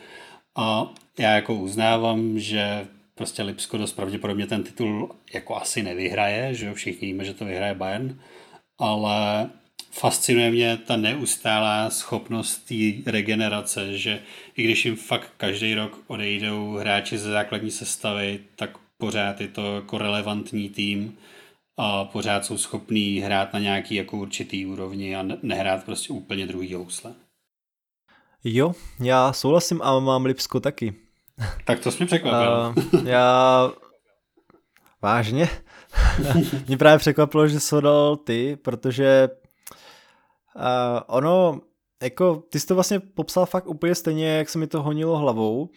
A 0.55 0.93
já 1.19 1.31
jako 1.31 1.53
uznávám, 1.53 2.39
že 2.39 2.87
prostě 3.15 3.43
Lipsko 3.43 3.77
dost 3.77 3.93
pravděpodobně 3.93 4.47
ten 4.47 4.63
titul 4.63 5.15
jako 5.33 5.55
asi 5.55 5.83
nevyhraje, 5.83 6.53
že 6.53 6.65
jo, 6.65 6.73
všichni 6.73 7.07
víme, 7.07 7.25
že 7.25 7.33
to 7.33 7.45
vyhraje 7.45 7.73
Bayern, 7.73 8.19
ale 8.77 9.49
fascinuje 9.91 10.51
mě 10.51 10.77
ta 10.77 10.95
neustálá 10.97 11.89
schopnost 11.89 12.57
té 12.57 13.11
regenerace, 13.11 13.97
že 13.97 14.21
i 14.57 14.63
když 14.63 14.85
jim 14.85 14.95
fakt 14.95 15.31
každý 15.37 15.73
rok 15.73 15.99
odejdou 16.07 16.73
hráči 16.73 17.17
ze 17.17 17.31
základní 17.31 17.71
sestavy, 17.71 18.39
tak 18.55 18.69
pořád 18.97 19.41
je 19.41 19.47
to 19.47 19.75
jako 19.75 19.97
relevantní 19.97 20.69
tým 20.69 21.17
a 21.77 22.05
pořád 22.05 22.45
jsou 22.45 22.57
schopní 22.57 23.19
hrát 23.19 23.53
na 23.53 23.59
nějaký 23.59 23.95
jako 23.95 24.17
určitý 24.17 24.65
úrovni 24.65 25.15
a 25.15 25.25
nehrát 25.43 25.83
prostě 25.83 26.13
úplně 26.13 26.47
druhý 26.47 26.73
housle. 26.73 27.13
Jo, 28.43 28.73
já 28.99 29.33
souhlasím 29.33 29.81
a 29.81 29.99
mám 29.99 30.25
Lipsko 30.25 30.59
taky. 30.59 30.93
Tak 31.65 31.79
to 31.79 31.91
jsi 31.91 31.97
mě 31.97 32.05
překvapil. 32.05 32.73
Uh, 32.93 33.07
já... 33.07 33.71
Vážně? 35.01 35.49
Mě 36.67 36.77
právě 36.77 36.99
překvapilo, 36.99 37.47
že 37.47 37.59
jsi 37.59 37.75
dal 37.81 38.17
ty, 38.17 38.55
protože 38.55 39.29
Uh, 40.55 40.61
ono, 41.07 41.61
jako, 42.03 42.43
ty 42.49 42.59
jsi 42.59 42.67
to 42.67 42.75
vlastně 42.75 42.99
popsal 42.99 43.45
fakt 43.45 43.67
úplně 43.67 43.95
stejně, 43.95 44.27
jak 44.27 44.49
se 44.49 44.59
mi 44.59 44.67
to 44.67 44.83
honilo 44.83 45.17
hlavou. 45.17 45.69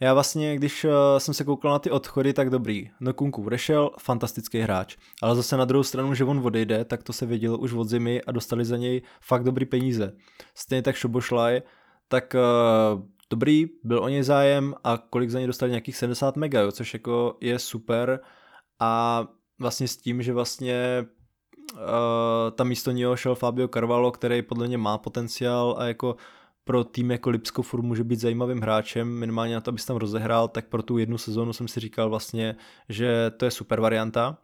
Já 0.00 0.14
vlastně, 0.14 0.56
když 0.56 0.84
uh, 0.84 0.90
jsem 1.18 1.34
se 1.34 1.44
koukal 1.44 1.72
na 1.72 1.78
ty 1.78 1.90
odchody, 1.90 2.32
tak 2.32 2.50
dobrý. 2.50 2.90
No 3.00 3.14
Kunku 3.14 3.44
odešel, 3.44 3.90
fantastický 3.98 4.58
hráč. 4.58 4.96
Ale 5.22 5.36
zase 5.36 5.56
na 5.56 5.64
druhou 5.64 5.82
stranu, 5.82 6.14
že 6.14 6.24
on 6.24 6.46
odejde, 6.46 6.84
tak 6.84 7.02
to 7.02 7.12
se 7.12 7.26
vědělo 7.26 7.58
už 7.58 7.72
od 7.72 7.88
zimy 7.88 8.22
a 8.22 8.32
dostali 8.32 8.64
za 8.64 8.76
něj 8.76 9.02
fakt 9.20 9.44
dobrý 9.44 9.66
peníze. 9.66 10.12
Stejně 10.54 10.82
tak 10.82 10.96
Šobošlaj, 10.96 11.62
tak 12.08 12.34
uh, 12.34 13.02
dobrý, 13.30 13.66
byl 13.84 14.04
o 14.04 14.08
něj 14.08 14.22
zájem 14.22 14.74
a 14.84 14.98
kolik 15.10 15.30
za 15.30 15.38
něj 15.38 15.46
dostali 15.46 15.70
nějakých 15.70 15.96
70 15.96 16.36
mega, 16.36 16.60
jo, 16.60 16.72
což 16.72 16.94
jako 16.94 17.36
je 17.40 17.58
super 17.58 18.20
a 18.80 19.24
vlastně 19.58 19.88
s 19.88 19.96
tím, 19.96 20.22
že 20.22 20.32
vlastně 20.32 21.04
tam 22.54 22.68
místo 22.68 22.90
něho 22.90 23.16
šel 23.16 23.34
Fabio 23.34 23.68
Carvalho, 23.68 24.10
který 24.10 24.42
podle 24.42 24.68
mě 24.68 24.78
má 24.78 24.98
potenciál 24.98 25.76
a 25.78 25.84
jako 25.84 26.16
pro 26.64 26.84
tým 26.84 27.10
jako 27.10 27.30
Lipsko 27.30 27.62
furt 27.62 27.82
může 27.82 28.04
být 28.04 28.20
zajímavým 28.20 28.60
hráčem, 28.60 29.08
minimálně 29.08 29.54
na 29.54 29.60
to, 29.60 29.68
aby 29.68 29.78
se 29.78 29.86
tam 29.86 29.96
rozehrál, 29.96 30.48
tak 30.48 30.68
pro 30.68 30.82
tu 30.82 30.98
jednu 30.98 31.18
sezónu 31.18 31.52
jsem 31.52 31.68
si 31.68 31.80
říkal 31.80 32.10
vlastně, 32.10 32.56
že 32.88 33.30
to 33.36 33.44
je 33.44 33.50
super 33.50 33.80
varianta. 33.80 34.38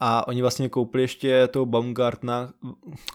A 0.00 0.28
oni 0.28 0.42
vlastně 0.42 0.68
koupili 0.68 1.04
ještě 1.04 1.48
toho 1.48 1.66
Baumgartna, 1.66 2.50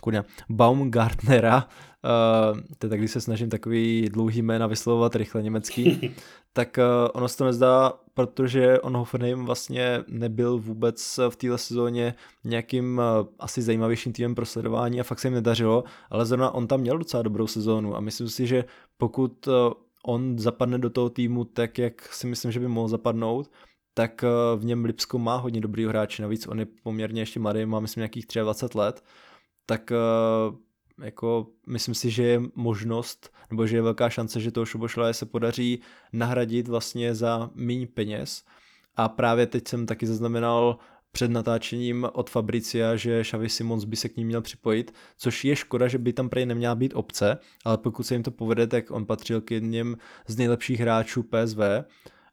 kuda, 0.01 0.25
Baumgartnera, 0.49 1.55
uh, 1.65 2.59
to 2.77 2.85
je 2.85 2.89
tak, 2.89 2.99
když 2.99 3.11
se 3.11 3.21
snažím 3.21 3.49
takový 3.49 4.09
dlouhý 4.09 4.41
jména 4.41 4.67
vyslovovat 4.67 5.15
rychle 5.15 5.43
německý, 5.43 6.15
tak 6.53 6.77
uh, 6.77 7.09
ono 7.13 7.27
se 7.27 7.37
to 7.37 7.45
nezdá, 7.45 7.93
protože 8.13 8.79
on 8.79 8.97
Hoffenheim 8.97 9.45
vlastně 9.45 10.03
nebyl 10.07 10.57
vůbec 10.57 11.19
v 11.29 11.35
téhle 11.35 11.57
sezóně 11.57 12.15
nějakým 12.43 12.97
uh, 12.97 13.27
asi 13.39 13.61
zajímavějším 13.61 14.13
týmem 14.13 14.35
pro 14.35 14.45
sledování 14.45 14.99
a 14.99 15.03
fakt 15.03 15.19
se 15.19 15.27
jim 15.27 15.33
nedařilo, 15.33 15.83
ale 16.09 16.25
zrovna 16.25 16.51
on 16.51 16.67
tam 16.67 16.79
měl 16.79 16.97
docela 16.97 17.23
dobrou 17.23 17.47
sezónu 17.47 17.95
a 17.95 17.99
myslím 17.99 18.29
si, 18.29 18.47
že 18.47 18.65
pokud 18.97 19.47
uh, 19.47 19.53
on 20.05 20.39
zapadne 20.39 20.77
do 20.77 20.89
toho 20.89 21.09
týmu 21.09 21.45
tak, 21.45 21.77
jak 21.77 22.13
si 22.13 22.27
myslím, 22.27 22.51
že 22.51 22.59
by 22.59 22.67
mohl 22.67 22.87
zapadnout, 22.87 23.49
tak 23.93 24.23
v 24.55 24.65
něm 24.65 24.85
Lipsko 24.85 25.19
má 25.19 25.35
hodně 25.35 25.61
dobrý 25.61 25.85
hráče, 25.85 26.21
navíc 26.21 26.47
on 26.47 26.59
je 26.59 26.65
poměrně 26.83 27.21
ještě 27.21 27.39
mladý, 27.39 27.65
má 27.65 27.79
myslím 27.79 28.01
nějakých 28.01 28.25
23 28.41 28.77
let, 28.77 29.03
tak 29.65 29.91
jako 31.01 31.47
myslím 31.67 31.95
si, 31.95 32.09
že 32.09 32.23
je 32.23 32.41
možnost, 32.55 33.33
nebo 33.49 33.67
že 33.67 33.77
je 33.77 33.81
velká 33.81 34.09
šance, 34.09 34.39
že 34.39 34.51
toho 34.51 34.65
Šubošlaje 34.65 35.13
se 35.13 35.25
podaří 35.25 35.81
nahradit 36.13 36.67
vlastně 36.67 37.15
za 37.15 37.49
méně 37.53 37.87
peněz. 37.87 38.43
A 38.95 39.09
právě 39.09 39.47
teď 39.47 39.67
jsem 39.67 39.85
taky 39.85 40.07
zaznamenal 40.07 40.77
před 41.11 41.31
natáčením 41.31 42.07
od 42.13 42.29
Fabricia, 42.29 42.95
že 42.95 43.23
Xavi 43.23 43.49
Simons 43.49 43.83
by 43.83 43.95
se 43.95 44.09
k 44.09 44.17
ním 44.17 44.27
měl 44.27 44.41
připojit, 44.41 44.93
což 45.17 45.45
je 45.45 45.55
škoda, 45.55 45.87
že 45.87 45.97
by 45.97 46.13
tam 46.13 46.29
prej 46.29 46.45
neměla 46.45 46.75
být 46.75 46.93
obce, 46.95 47.37
ale 47.65 47.77
pokud 47.77 48.03
se 48.03 48.15
jim 48.15 48.23
to 48.23 48.31
povede, 48.31 48.67
tak 48.67 48.91
on 48.91 49.05
patřil 49.05 49.41
k 49.41 49.51
jedním 49.51 49.97
z 50.27 50.37
nejlepších 50.37 50.79
hráčů 50.79 51.23
PSV 51.23 51.59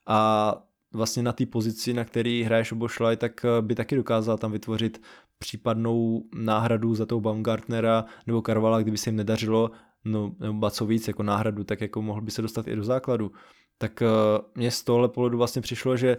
a 0.06 0.62
vlastně 0.92 1.22
na 1.22 1.32
té 1.32 1.46
pozici, 1.46 1.94
na 1.94 2.04
který 2.04 2.42
hraje 2.42 2.64
Šobošlaj, 2.64 3.16
tak 3.16 3.46
by 3.60 3.74
taky 3.74 3.96
dokázal 3.96 4.38
tam 4.38 4.52
vytvořit 4.52 5.02
případnou 5.38 6.24
náhradu 6.34 6.94
za 6.94 7.06
toho 7.06 7.20
Baumgartnera 7.20 8.04
nebo 8.26 8.42
Karvala, 8.42 8.82
kdyby 8.82 8.98
se 8.98 9.10
jim 9.10 9.16
nedařilo 9.16 9.70
no, 10.04 10.34
nebo 10.40 10.70
víc, 10.86 11.08
jako 11.08 11.22
náhradu, 11.22 11.64
tak 11.64 11.80
jako 11.80 12.02
mohl 12.02 12.20
by 12.20 12.30
se 12.30 12.42
dostat 12.42 12.68
i 12.68 12.76
do 12.76 12.84
základu. 12.84 13.32
Tak 13.78 14.02
uh, 14.02 14.08
mně 14.54 14.70
z 14.70 14.82
tohle 14.82 15.08
pohledu 15.08 15.38
vlastně 15.38 15.62
přišlo, 15.62 15.96
že 15.96 16.16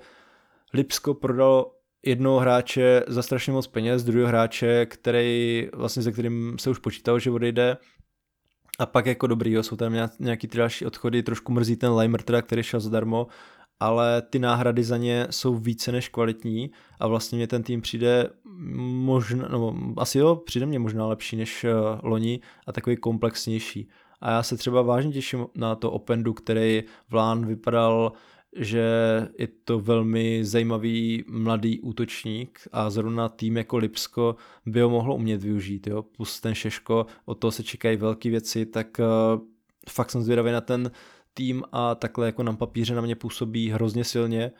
Lipsko 0.74 1.14
prodalo 1.14 1.76
jednoho 2.06 2.40
hráče 2.40 3.04
za 3.08 3.22
strašně 3.22 3.54
moc 3.54 3.68
peněz, 3.68 4.04
druhého 4.04 4.28
hráče, 4.28 4.86
který 4.86 5.68
vlastně 5.74 6.04
se 6.04 6.12
kterým 6.12 6.56
se 6.60 6.70
už 6.70 6.80
počítalo, 6.80 7.20
že 7.20 7.32
odejde 7.32 7.78
a 8.80 8.86
pak 8.86 9.06
jako 9.06 9.28
dobrý, 9.28 9.52
jo, 9.52 9.64
jsou 9.64 9.76
tam 9.76 10.10
nějaký 10.20 10.48
ty 10.48 10.58
další 10.58 10.86
odchody, 10.86 11.24
trošku 11.24 11.52
mrzí 11.52 11.76
ten 11.76 11.94
Limer 11.94 12.22
teda, 12.22 12.42
který 12.42 12.64
šel 12.64 12.80
zadarmo, 12.80 13.28
ale 13.82 14.22
ty 14.22 14.40
náhrady 14.40 14.84
za 14.84 14.98
ně 14.98 15.28
jsou 15.30 15.56
více 15.56 15.92
než 15.92 16.10
kvalitní 16.10 16.72
a 17.00 17.08
vlastně 17.08 17.36
mě 17.36 17.48
ten 17.48 17.64
tým 17.64 17.82
přijde 17.82 18.30
možná, 19.06 19.48
no 19.48 19.76
asi 19.98 20.18
jo, 20.18 20.36
přijde 20.36 20.66
mě 20.66 20.80
možná 20.80 21.08
lepší 21.08 21.36
než 21.36 21.64
uh, 21.64 22.00
loni 22.04 22.40
a 22.68 22.72
takový 22.72 22.98
komplexnější. 22.98 23.90
A 24.22 24.32
já 24.32 24.44
se 24.44 24.58
třeba 24.58 24.82
vážně 24.82 25.12
těším 25.12 25.46
na 25.56 25.76
to 25.76 25.92
Opendu, 25.92 26.34
který 26.34 26.84
v 27.10 27.14
LAN 27.14 27.46
vypadal 27.46 28.12
že 28.56 28.84
je 29.40 29.48
to 29.64 29.80
velmi 29.80 30.46
zajímavý 30.46 31.24
mladý 31.28 31.80
útočník 31.80 32.60
a 32.72 32.90
zrovna 32.90 33.30
tým 33.30 33.58
jako 33.58 33.78
Lipsko 33.78 34.36
by 34.66 34.82
ho 34.82 34.90
mohlo 34.90 35.16
umět 35.16 35.44
využít. 35.44 35.88
Jo? 35.88 36.04
Plus 36.04 36.40
ten 36.40 36.56
Šeško, 36.56 37.06
od 37.26 37.36
toho 37.36 37.52
se 37.52 37.64
čekají 37.64 37.98
velké 37.98 38.30
věci, 38.30 38.66
tak 38.66 38.88
uh, 39.00 39.42
fakt 39.90 40.12
jsem 40.12 40.22
zvědavý 40.22 40.52
na 40.52 40.62
ten 40.62 40.92
tým 41.34 41.64
a 41.72 41.96
takhle 41.96 42.26
jako 42.26 42.44
na 42.44 42.54
papíře 42.54 42.96
na 42.96 43.02
mě 43.02 43.16
působí 43.16 43.70
hrozně 43.70 44.04
silně 44.04 44.52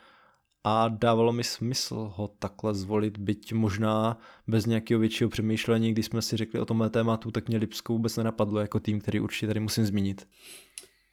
a 0.64 0.88
dávalo 0.88 1.32
mi 1.32 1.44
smysl 1.44 2.12
ho 2.16 2.28
takhle 2.38 2.74
zvolit, 2.74 3.18
byť 3.18 3.52
možná 3.52 4.18
bez 4.46 4.66
nějakého 4.66 5.00
většího 5.00 5.30
přemýšlení, 5.30 5.92
když 5.92 6.06
jsme 6.06 6.22
si 6.22 6.36
řekli 6.36 6.60
o 6.60 6.64
tomhle 6.64 6.90
tématu, 6.90 7.30
tak 7.30 7.48
mě 7.48 7.58
Lipsko 7.58 7.92
vůbec 7.92 8.16
nenapadlo 8.16 8.60
jako 8.60 8.80
tým, 8.80 9.00
který 9.00 9.20
určitě 9.20 9.46
tady 9.46 9.60
musím 9.60 9.84
zmínit. 9.84 10.28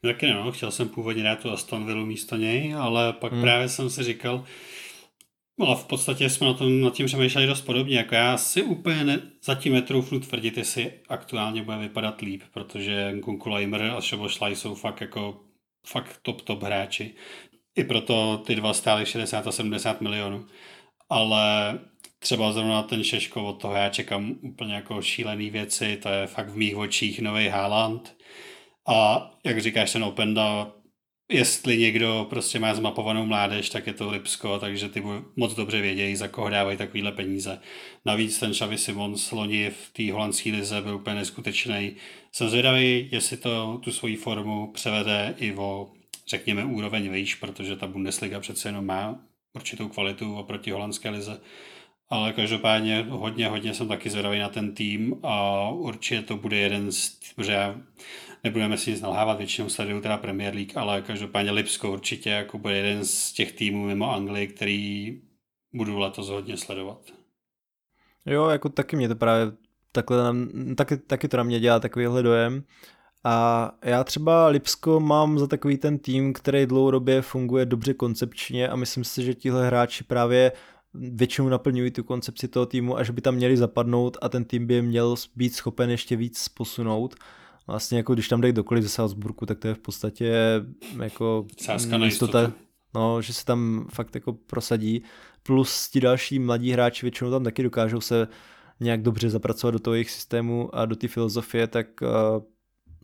Taky 0.01 0.34
no, 0.34 0.51
chtěl 0.51 0.72
jsem 0.72 0.89
původně 0.89 1.24
dát 1.24 1.39
tu 1.39 1.51
Aston 1.51 1.86
Villa 1.86 2.05
místo 2.05 2.36
něj, 2.36 2.76
ale 2.76 3.14
pak 3.14 3.32
hmm. 3.32 3.41
právě 3.41 3.70
jsem 3.70 3.89
si 3.89 4.03
říkal, 4.03 4.45
No 5.60 5.68
a 5.68 5.76
v 5.76 5.86
podstatě 5.86 6.30
jsme 6.30 6.47
na 6.47 6.53
tom, 6.53 6.82
nad 6.82 6.93
tím 6.93 7.05
přemýšleli 7.05 7.47
dost 7.47 7.62
podobně. 7.62 7.97
Jako 7.97 8.16
já 8.16 8.38
si 8.38 8.64
úplně 8.64 9.03
ne, 9.03 9.22
zatím 9.43 9.74
netroufnu 9.74 10.20
tvrdit, 10.20 10.57
jestli 10.57 10.91
aktuálně 11.10 11.64
bude 11.64 11.78
vypadat 11.78 12.22
líp, 12.22 12.43
protože 12.53 13.20
Kunku 13.22 13.49
Leimer 13.49 13.82
a 13.82 14.01
Šobošlaj 14.01 14.55
jsou 14.55 14.76
fakt 14.76 15.01
jako 15.01 15.41
fakt 15.86 16.20
top 16.22 16.42
top 16.42 16.64
hráči. 16.64 17.16
I 17.76 17.84
proto 17.84 18.38
ty 18.38 18.56
dva 18.56 18.74
stály 18.74 19.06
60 19.06 19.48
a 19.48 19.52
70 19.52 20.02
milionů. 20.02 20.46
Ale 21.10 21.80
třeba 22.20 22.52
zrovna 22.52 22.84
ten 22.84 23.04
Šeško, 23.04 23.46
od 23.46 23.62
toho 23.62 23.74
já 23.74 23.90
čekám 23.90 24.36
úplně 24.42 24.74
jako 24.74 25.02
šílený 25.02 25.50
věci, 25.50 25.98
to 25.98 26.10
je 26.10 26.28
fakt 26.28 26.50
v 26.50 26.58
mých 26.58 26.78
očích 26.78 27.20
nový 27.20 27.48
Haaland. 27.48 28.16
A 28.88 29.30
jak 29.44 29.62
říkáš, 29.62 29.94
ten 29.94 30.04
Openda, 30.04 30.72
jestli 31.32 31.78
někdo 31.78 32.28
prostě 32.30 32.60
má 32.60 32.74
zmapovanou 32.74 33.26
mládež, 33.26 33.70
tak 33.70 33.88
je 33.88 33.94
to 33.94 34.10
Lipsko, 34.10 34.60
takže 34.60 34.90
ty 34.90 35.04
moc 35.36 35.56
dobře 35.56 35.82
vědějí, 35.82 36.16
za 36.16 36.28
koho 36.28 36.50
dávají 36.50 36.78
takovýhle 36.78 37.12
peníze. 37.12 37.60
Navíc 38.06 38.40
ten 38.40 38.52
Xavi 38.52 38.78
Simons 38.78 39.32
loni 39.32 39.70
v 39.70 39.94
té 39.94 40.12
holandské 40.12 40.52
lize 40.52 40.82
byl 40.82 40.96
úplně 40.96 41.16
neskutečný. 41.16 41.96
Jsem 42.32 42.50
zvědavý, 42.50 43.10
jestli 43.12 43.38
to 43.38 43.80
tu 43.84 43.92
svoji 43.92 44.16
formu 44.16 44.72
převede 44.72 45.36
i 45.38 45.56
o, 45.56 45.92
řekněme, 46.28 46.66
úroveň 46.66 47.14
výš, 47.14 47.36
protože 47.36 47.76
ta 47.76 47.88
Bundesliga 47.88 48.40
přece 48.40 48.70
jenom 48.70 48.86
má 48.86 49.20
určitou 49.54 49.88
kvalitu 49.88 50.36
oproti 50.36 50.72
holandské 50.72 51.10
lize. 51.10 51.42
Ale 52.10 52.34
každopádně 52.34 53.06
hodně, 53.10 53.48
hodně 53.48 53.74
jsem 53.74 53.88
taky 53.88 54.10
zvědavý 54.10 54.40
na 54.40 54.50
ten 54.50 54.76
tým 54.76 55.16
a 55.24 55.70
určitě 55.70 56.22
to 56.22 56.38
bude 56.38 56.58
jeden 56.58 56.92
z, 56.92 57.20
protože 57.36 57.52
já 57.52 57.76
nebudeme 58.44 58.78
si 58.78 58.92
nic 58.92 59.02
nalhávat, 59.02 59.38
většinou 59.38 59.70
sleduju 59.70 60.02
teda 60.02 60.18
Premier 60.18 60.54
League, 60.54 60.78
ale 60.78 61.02
každopádně 61.02 61.52
Lipsko 61.52 61.94
určitě 61.94 62.30
jako 62.30 62.58
bude 62.58 62.78
jeden 62.78 63.06
z 63.06 63.34
těch 63.34 63.52
týmů 63.52 63.86
mimo 63.86 64.14
Anglii, 64.14 64.48
který 64.48 65.22
budu 65.74 66.00
letos 66.00 66.30
hodně 66.30 66.58
sledovat. 66.58 67.00
Jo, 68.26 68.48
jako 68.48 68.70
taky 68.70 68.96
mě 68.96 69.08
to 69.08 69.16
právě 69.16 69.52
takhle, 69.92 70.34
taky, 70.76 70.98
taky 70.98 71.28
to 71.28 71.38
na 71.38 71.44
mě 71.44 71.60
dělá 71.60 71.80
takovýhle 71.80 72.24
dojem. 72.24 72.64
A 73.24 73.72
já 73.84 74.04
třeba 74.04 74.48
Lipsko 74.48 75.00
mám 75.00 75.40
za 75.40 75.48
takový 75.48 75.78
ten 75.78 75.98
tým, 75.98 76.34
který 76.34 76.66
dlouhodobě 76.66 77.22
funguje 77.22 77.66
dobře 77.66 77.94
koncepčně 77.94 78.70
a 78.70 78.76
myslím 78.76 79.04
si, 79.04 79.24
že 79.24 79.34
tihle 79.34 79.68
hráči 79.68 80.04
právě 80.04 80.52
většinou 80.94 81.50
naplňují 81.50 81.92
tu 81.92 82.04
koncepci 82.04 82.48
toho 82.48 82.66
týmu, 82.66 82.98
až 82.98 83.10
by 83.10 83.22
tam 83.22 83.36
měli 83.36 83.58
zapadnout 83.58 84.18
a 84.22 84.30
ten 84.30 84.46
tým 84.46 84.68
by 84.68 84.82
měl 84.82 85.16
být 85.36 85.56
schopen 85.56 85.90
ještě 85.90 86.16
víc 86.16 86.50
posunout 86.50 87.16
vlastně 87.70 87.98
jako 87.98 88.14
když 88.14 88.28
tam 88.28 88.42
dají 88.42 88.54
dokoliv 88.54 88.84
ze 88.84 88.90
Salzburgu, 88.90 89.46
tak 89.46 89.60
to 89.60 89.68
je 89.68 89.74
v 89.74 89.80
podstatě 89.80 90.34
jako 91.02 91.46
Sázka 91.62 91.98
na 91.98 92.06
jistota, 92.06 92.52
no, 92.96 93.22
že 93.22 93.34
se 93.34 93.46
tam 93.46 93.88
fakt 93.94 94.16
jako 94.16 94.34
prosadí. 94.34 95.04
Plus 95.44 95.90
ti 95.90 96.00
další 96.00 96.40
mladí 96.40 96.72
hráči 96.72 97.06
většinou 97.06 97.32
tam 97.32 97.44
taky 97.44 97.64
dokážou 97.64 98.02
se 98.02 98.28
nějak 98.80 99.02
dobře 99.02 99.30
zapracovat 99.30 99.72
do 99.72 99.80
toho 99.80 99.94
jejich 99.94 100.12
systému 100.12 100.76
a 100.76 100.86
do 100.86 100.96
té 100.96 101.08
filozofie, 101.08 101.68
tak 101.68 101.88
uh, 102.02 102.10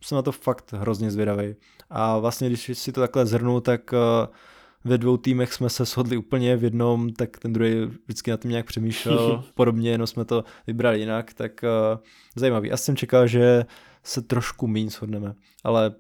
jsem 0.04 0.16
na 0.16 0.22
to 0.22 0.32
fakt 0.32 0.74
hrozně 0.74 1.12
zvědavý. 1.12 1.56
A 1.90 2.18
vlastně, 2.18 2.50
když 2.50 2.72
si 2.74 2.92
to 2.92 3.02
takhle 3.02 3.26
zhrnu, 3.26 3.62
tak 3.62 3.94
uh, 3.94 4.36
ve 4.84 4.98
dvou 4.98 5.18
týmech 5.18 5.54
jsme 5.54 5.70
se 5.70 5.86
shodli 5.86 6.18
úplně 6.18 6.58
v 6.58 6.64
jednom, 6.64 7.14
tak 7.14 7.38
ten 7.40 7.54
druhý 7.54 7.86
vždycky 8.06 8.32
na 8.32 8.38
tom 8.38 8.52
nějak 8.52 8.66
přemýšlel 8.66 9.44
podobně, 9.56 9.92
jenom 9.92 10.08
jsme 10.08 10.26
to 10.26 10.44
vybrali 10.68 11.00
jinak, 11.00 11.34
tak 11.34 11.52
uh, 11.64 12.00
zajímavý. 12.36 12.70
Já 12.70 12.78
jsem 12.78 12.96
čekal, 12.96 13.28
že 13.28 13.66
se 14.06 14.22
trošku 14.22 14.68
méně 14.68 14.90
shodneme, 14.90 15.36
ale 15.64 15.96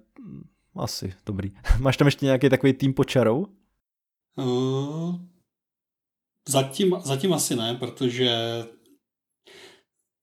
asi 0.75 1.13
dobrý. 1.25 1.51
Máš 1.79 1.97
tam 1.97 2.07
ještě 2.07 2.25
nějaký 2.25 2.49
takový 2.49 2.73
tým 2.73 2.93
počarou? 2.93 3.47
Uh, 4.37 5.15
zatím, 6.49 6.95
zatím 7.03 7.33
asi 7.33 7.55
ne, 7.55 7.75
protože 7.75 8.29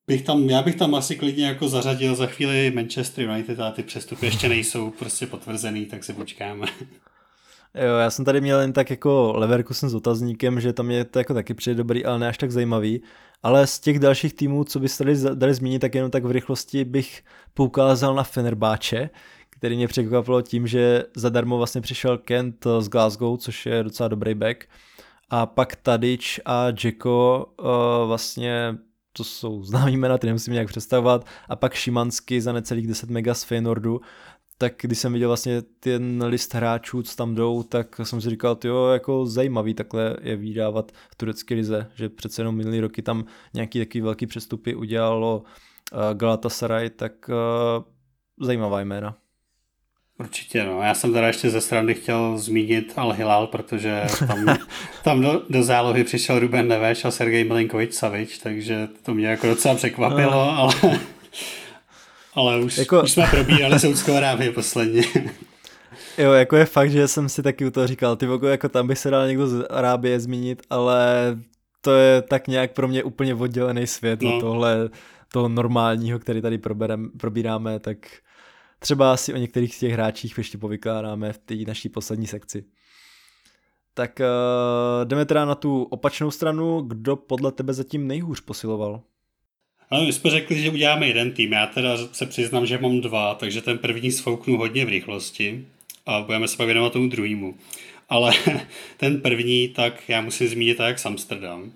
bych 0.07 0.23
tam, 0.23 0.51
já 0.51 0.63
bych 0.63 0.77
tam 0.77 0.95
asi 0.95 1.17
klidně 1.17 1.47
jako 1.47 1.69
zařadil 1.69 2.15
za 2.15 2.27
chvíli 2.27 2.71
Manchester 2.71 3.29
United, 3.31 3.61
a 3.61 3.71
ty 3.71 3.83
přestupy 3.83 4.27
ještě 4.27 4.49
nejsou 4.49 4.91
prostě 4.91 5.27
potvrzený, 5.27 5.87
tak 5.87 6.05
se 6.05 6.13
počkáme. 6.13 6.67
Jo, 7.75 7.97
já 7.97 8.11
jsem 8.11 8.25
tady 8.25 8.41
měl 8.41 8.61
jen 8.61 8.73
tak 8.73 8.91
jako 8.91 9.33
Leverkusen 9.37 9.89
s 9.89 9.95
otazníkem, 9.95 10.61
že 10.61 10.73
tam 10.73 10.91
je 10.91 11.05
to 11.05 11.19
jako 11.19 11.35
taky 11.35 11.55
přijde 11.55 11.75
dobrý, 11.77 12.05
ale 12.05 12.19
ne 12.19 12.29
až 12.29 12.39
tak 12.39 12.51
zajímavý. 12.51 13.03
Ale 13.43 13.67
z 13.67 13.81
těch 13.81 13.99
dalších 13.99 14.35
týmů, 14.35 14.65
co 14.65 14.81
byste 14.81 15.05
tady 15.05 15.17
dali 15.35 15.55
zmínit, 15.55 15.79
tak 15.79 15.95
jenom 15.95 16.11
tak 16.11 16.25
v 16.25 16.31
rychlosti 16.31 16.85
bych 16.85 17.23
poukázal 17.55 18.15
na 18.15 18.23
Fenerbáče, 18.23 19.11
který 19.51 19.77
mě 19.77 19.89
překvapilo 19.89 20.43
tím, 20.43 20.67
že 20.67 21.05
zadarmo 21.17 21.57
vlastně 21.57 21.81
přišel 21.81 22.19
Kent 22.19 22.67
z 22.79 22.89
Glasgow, 22.89 23.39
což 23.39 23.67
je 23.67 23.83
docela 23.83 24.09
dobrý 24.09 24.35
back. 24.35 24.65
A 25.31 25.47
pak 25.47 25.77
Tadic 25.77 26.41
a 26.45 26.67
Jacko 26.67 27.47
uh, 27.59 27.67
vlastně 28.07 28.79
to 29.13 29.25
jsou 29.25 29.63
známý 29.63 29.97
jména, 29.97 30.19
ty 30.19 30.27
nemusím 30.27 30.53
nějak 30.53 30.69
představovat. 30.69 31.27
A 31.49 31.57
pak 31.57 31.75
Šimansky 31.75 32.41
za 32.41 32.53
necelých 32.53 32.87
10 32.87 33.11
mega 33.11 33.35
z 33.35 33.45
Feyenoordu 33.45 34.01
tak 34.63 34.75
když 34.81 34.99
jsem 34.99 35.13
viděl 35.13 35.29
vlastně 35.29 35.63
ten 35.81 36.25
list 36.25 36.55
hráčů, 36.55 37.03
co 37.03 37.17
tam 37.17 37.35
jdou, 37.35 37.63
tak 37.63 38.01
jsem 38.03 38.21
si 38.21 38.31
říkal, 38.31 38.59
jo, 38.65 38.87
jako 38.87 39.27
zajímavý 39.27 39.75
takhle 39.75 40.17
je 40.21 40.37
vydávat 40.37 40.93
v 41.11 41.15
turecké 41.15 41.55
lize, 41.55 41.87
že 41.95 42.09
přece 42.09 42.41
jenom 42.43 42.57
minulý 42.57 42.81
roky 42.81 43.03
tam 43.03 43.25
nějaký 43.55 43.79
takový 43.79 44.01
velký 44.01 44.27
přestupy 44.27 44.75
udělalo 44.75 45.43
uh, 45.93 46.19
Galatasaray, 46.19 46.91
tak 46.91 47.13
uh, 47.29 47.85
zajímavá 48.47 48.81
jména. 48.81 49.17
Určitě, 50.21 50.65
no. 50.65 50.83
Já 50.83 50.95
jsem 50.95 51.13
teda 51.13 51.27
ještě 51.27 51.51
ze 51.51 51.61
strany 51.61 51.95
chtěl 51.95 52.39
zmínit 52.39 52.93
Al 52.97 53.13
Hilal, 53.13 53.47
protože 53.47 54.03
tam, 54.27 54.57
tam 55.05 55.21
do, 55.21 55.43
do 55.51 55.63
zálohy 55.63 56.05
přišel 56.05 56.39
Ruben 56.39 56.69
Neveš 56.69 57.05
a 57.05 57.11
Sergej 57.11 57.45
Milinkovič 57.45 57.93
Savič, 57.93 58.39
takže 58.39 58.89
to 59.03 59.15
mě 59.15 59.27
jako 59.27 59.47
docela 59.47 59.75
překvapilo, 59.75 60.31
no. 60.31 60.59
ale 60.59 60.75
ale 62.35 62.61
už, 62.61 62.79
jako... 62.79 63.03
už 63.03 63.13
jsme 63.13 63.27
probírali 63.31 63.81
Saudskou 63.81 64.15
Arábii 64.15 64.51
posledně. 64.51 65.03
Jo, 66.19 66.33
jako 66.33 66.57
je 66.57 66.65
fakt, 66.65 66.91
že 66.91 67.09
jsem 67.09 67.29
si 67.29 67.43
taky 67.43 67.67
u 67.67 67.71
toho 67.71 67.87
říkal, 67.87 68.17
ty 68.17 68.27
vogo, 68.27 68.47
jako 68.47 68.69
tam 68.69 68.87
by 68.87 68.97
se 68.97 69.11
dal 69.11 69.27
někdo 69.27 69.47
z 69.47 69.67
Arábie 69.71 70.21
zmínit, 70.21 70.63
ale 70.71 71.07
to 71.81 71.93
je 71.95 72.23
tak 72.23 72.49
nějak 72.49 72.73
pro 72.73 72.89
mě 72.89 73.05
úplně 73.05 73.35
oddělený 73.35 73.87
svět 73.87 74.23
no. 74.23 74.41
tohle, 74.41 74.91
toho 75.33 75.49
normálního, 75.49 76.19
který 76.19 76.43
tady 76.43 76.59
proberem, 76.59 77.11
probíráme, 77.11 77.79
tak 77.79 77.97
třeba 78.79 79.17
si 79.17 79.35
o 79.35 79.37
některých 79.37 79.75
z 79.75 79.79
těch 79.79 79.93
hráčích 79.93 80.39
ještě 80.39 80.59
povykládáme 80.59 81.33
v 81.33 81.39
té 81.39 81.55
naší 81.67 81.89
poslední 81.89 82.27
sekci. 82.27 82.65
Tak 83.95 84.21
uh, 84.21 85.05
jdeme 85.05 85.25
teda 85.25 85.45
na 85.45 85.55
tu 85.55 85.83
opačnou 85.83 86.31
stranu, 86.31 86.81
kdo 86.81 87.17
podle 87.17 87.53
tebe 87.53 87.73
zatím 87.73 88.07
nejhůř 88.07 88.41
posiloval? 88.41 89.03
Ale 89.93 90.05
my 90.05 90.13
jsme 90.13 90.31
řekli, 90.31 90.63
že 90.63 90.71
uděláme 90.71 91.07
jeden 91.07 91.33
tým. 91.33 91.53
Já 91.53 91.67
teda 91.67 91.97
se 92.13 92.27
přiznám, 92.27 92.67
že 92.67 92.79
mám 92.79 93.01
dva, 93.01 93.35
takže 93.35 93.63
ten 93.63 93.79
první 93.79 94.13
sfouknu 94.13 94.57
hodně 94.57 94.85
v 94.85 94.89
rychlosti 94.89 95.67
a 96.07 96.21
budeme 96.21 96.49
se 96.49 96.57
pak 96.57 96.67
věnovat 96.67 96.93
tomu 96.93 97.09
druhému. 97.09 97.55
Ale 98.09 98.33
ten 98.97 99.21
první, 99.21 99.69
tak 99.69 100.09
já 100.09 100.21
musím 100.21 100.49
zmínit 100.49 100.77
tak 100.77 101.07
Amsterdam. 101.07 101.73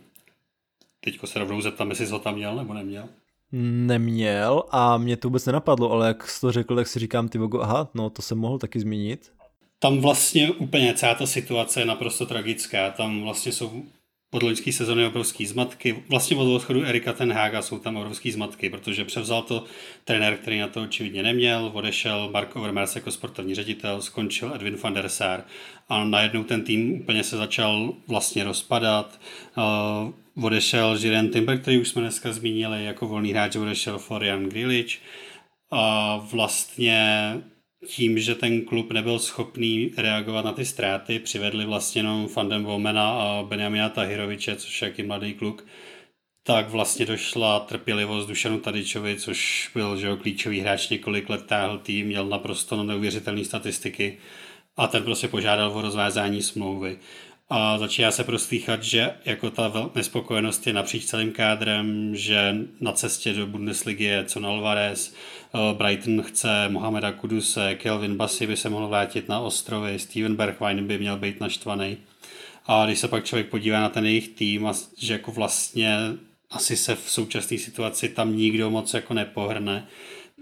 Teďko 1.00 1.26
se 1.26 1.38
rovnou 1.38 1.60
zeptám, 1.60 1.90
jestli 1.90 2.06
jsi 2.06 2.12
ho 2.12 2.18
tam 2.18 2.34
měl 2.34 2.56
nebo 2.56 2.74
neměl. 2.74 3.08
Neměl 3.52 4.62
a 4.70 4.96
mě 4.96 5.16
to 5.16 5.28
vůbec 5.28 5.46
nenapadlo, 5.46 5.92
ale 5.92 6.06
jak 6.06 6.28
jsi 6.28 6.40
to 6.40 6.52
řekl, 6.52 6.76
tak 6.76 6.86
si 6.86 6.98
říkám, 6.98 7.28
ty 7.28 7.38
vogo, 7.38 7.60
aha, 7.60 7.90
no 7.94 8.10
to 8.10 8.22
jsem 8.22 8.38
mohl 8.38 8.58
taky 8.58 8.80
zmínit. 8.80 9.32
Tam 9.78 9.98
vlastně 9.98 10.50
úplně 10.50 10.94
celá 10.94 11.14
ta 11.14 11.26
situace 11.26 11.80
je 11.80 11.86
naprosto 11.86 12.26
tragická. 12.26 12.90
Tam 12.90 13.22
vlastně 13.22 13.52
jsou 13.52 13.82
od 14.36 14.42
loňské 14.42 14.72
sezony 14.72 15.06
obrovský 15.06 15.46
zmatky. 15.46 16.04
Vlastně 16.08 16.36
od 16.36 16.54
odchodu 16.54 16.84
Erika 16.84 17.12
Tenhaga 17.12 17.62
jsou 17.62 17.78
tam 17.78 17.96
obrovský 17.96 18.30
zmatky, 18.30 18.70
protože 18.70 19.04
převzal 19.04 19.42
to 19.42 19.64
trenér, 20.04 20.36
který 20.36 20.58
na 20.58 20.68
to 20.68 20.82
očividně 20.82 21.22
neměl, 21.22 21.70
odešel 21.74 22.30
Mark 22.32 22.56
Overmars 22.56 22.96
jako 22.96 23.10
sportovní 23.10 23.54
ředitel, 23.54 24.02
skončil 24.02 24.52
Edwin 24.54 24.76
van 24.76 24.94
der 24.94 25.08
Sar 25.08 25.44
a 25.88 26.04
najednou 26.04 26.44
ten 26.44 26.64
tým 26.64 27.00
úplně 27.00 27.24
se 27.24 27.36
začal 27.36 27.94
vlastně 28.08 28.44
rozpadat. 28.44 29.20
Uh, 29.56 30.44
odešel 30.44 30.96
Jiren 31.00 31.30
Timber, 31.30 31.58
který 31.58 31.80
už 31.80 31.88
jsme 31.88 32.02
dneska 32.02 32.32
zmínili, 32.32 32.84
jako 32.84 33.06
volný 33.06 33.30
hráč 33.32 33.56
odešel 33.56 33.98
Florian 33.98 34.44
Grilic 34.44 34.98
a 35.70 36.16
vlastně 36.16 37.32
tím, 37.86 38.18
že 38.18 38.34
ten 38.34 38.64
klub 38.64 38.92
nebyl 38.92 39.18
schopný 39.18 39.92
reagovat 39.96 40.44
na 40.44 40.52
ty 40.52 40.64
ztráty, 40.64 41.18
přivedli 41.18 41.64
vlastně 41.64 41.98
jenom 41.98 42.28
Fandem 42.28 42.64
Vomena 42.64 43.10
a 43.10 43.42
Benjamina 43.42 43.88
Tahiroviče, 43.88 44.56
což 44.56 44.82
je 44.82 44.88
jaký 44.88 45.02
mladý 45.02 45.34
kluk, 45.34 45.66
tak 46.42 46.68
vlastně 46.68 47.06
došla 47.06 47.60
trpělivost 47.60 48.28
Dušanu 48.28 48.60
Tadičovi, 48.60 49.16
což 49.16 49.70
byl 49.74 49.96
že 49.96 50.06
jo, 50.06 50.16
klíčový 50.16 50.60
hráč 50.60 50.88
několik 50.88 51.28
let 51.28 51.46
táhl 51.46 51.78
tým, 51.78 52.06
měl 52.06 52.26
naprosto 52.26 52.84
neuvěřitelné 52.84 53.44
statistiky 53.44 54.18
a 54.76 54.86
ten 54.86 55.02
prostě 55.02 55.28
požádal 55.28 55.72
o 55.72 55.82
rozvázání 55.82 56.42
smlouvy 56.42 56.98
a 57.48 57.78
začíná 57.78 58.10
se 58.10 58.24
prostýchat, 58.24 58.82
že 58.82 59.14
jako 59.24 59.50
ta 59.50 59.90
nespokojenost 59.94 60.66
je 60.66 60.72
napříč 60.72 61.04
celým 61.04 61.32
kádrem, 61.32 62.16
že 62.16 62.56
na 62.80 62.92
cestě 62.92 63.32
do 63.32 63.46
Bundesligy 63.46 64.04
je 64.04 64.24
co 64.24 64.44
Alvarez, 64.44 65.14
eh, 65.54 65.74
Brighton 65.74 66.22
chce 66.22 66.68
Mohameda 66.68 67.12
Kuduse, 67.12 67.74
Kelvin 67.74 68.16
Bassi 68.16 68.46
by 68.46 68.56
se 68.56 68.68
mohl 68.68 68.88
vrátit 68.88 69.28
na 69.28 69.40
ostrovy, 69.40 69.98
Steven 69.98 70.36
Bergwijn 70.36 70.86
by 70.86 70.98
měl 70.98 71.16
být 71.16 71.40
naštvaný. 71.40 71.96
A 72.66 72.86
když 72.86 72.98
se 72.98 73.08
pak 73.08 73.24
člověk 73.24 73.48
podívá 73.48 73.80
na 73.80 73.88
ten 73.88 74.06
jejich 74.06 74.28
tým, 74.28 74.66
a 74.66 74.72
že 74.98 75.12
jako 75.12 75.32
vlastně 75.32 75.96
asi 76.50 76.76
se 76.76 76.94
v 76.94 77.10
současné 77.10 77.58
situaci 77.58 78.08
tam 78.08 78.36
nikdo 78.36 78.70
moc 78.70 78.94
jako 78.94 79.14
nepohrne, 79.14 79.86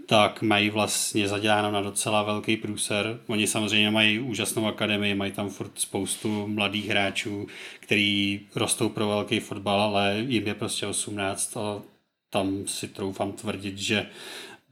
tak 0.05 0.41
mají 0.41 0.69
vlastně 0.69 1.27
zaděláno 1.27 1.71
na 1.71 1.81
docela 1.81 2.23
velký 2.23 2.57
průser. 2.57 3.19
Oni 3.27 3.47
samozřejmě 3.47 3.91
mají 3.91 4.19
úžasnou 4.19 4.67
akademii, 4.67 5.15
mají 5.15 5.31
tam 5.31 5.49
furt 5.49 5.79
spoustu 5.79 6.47
mladých 6.47 6.87
hráčů, 6.87 7.47
který 7.79 8.41
rostou 8.55 8.89
pro 8.89 9.07
velký 9.07 9.39
fotbal, 9.39 9.81
ale 9.81 10.15
jim 10.27 10.47
je 10.47 10.55
prostě 10.55 10.87
18 10.87 11.57
a 11.57 11.81
tam 12.29 12.67
si 12.67 12.87
troufám 12.87 13.31
tvrdit, 13.31 13.77
že 13.77 14.09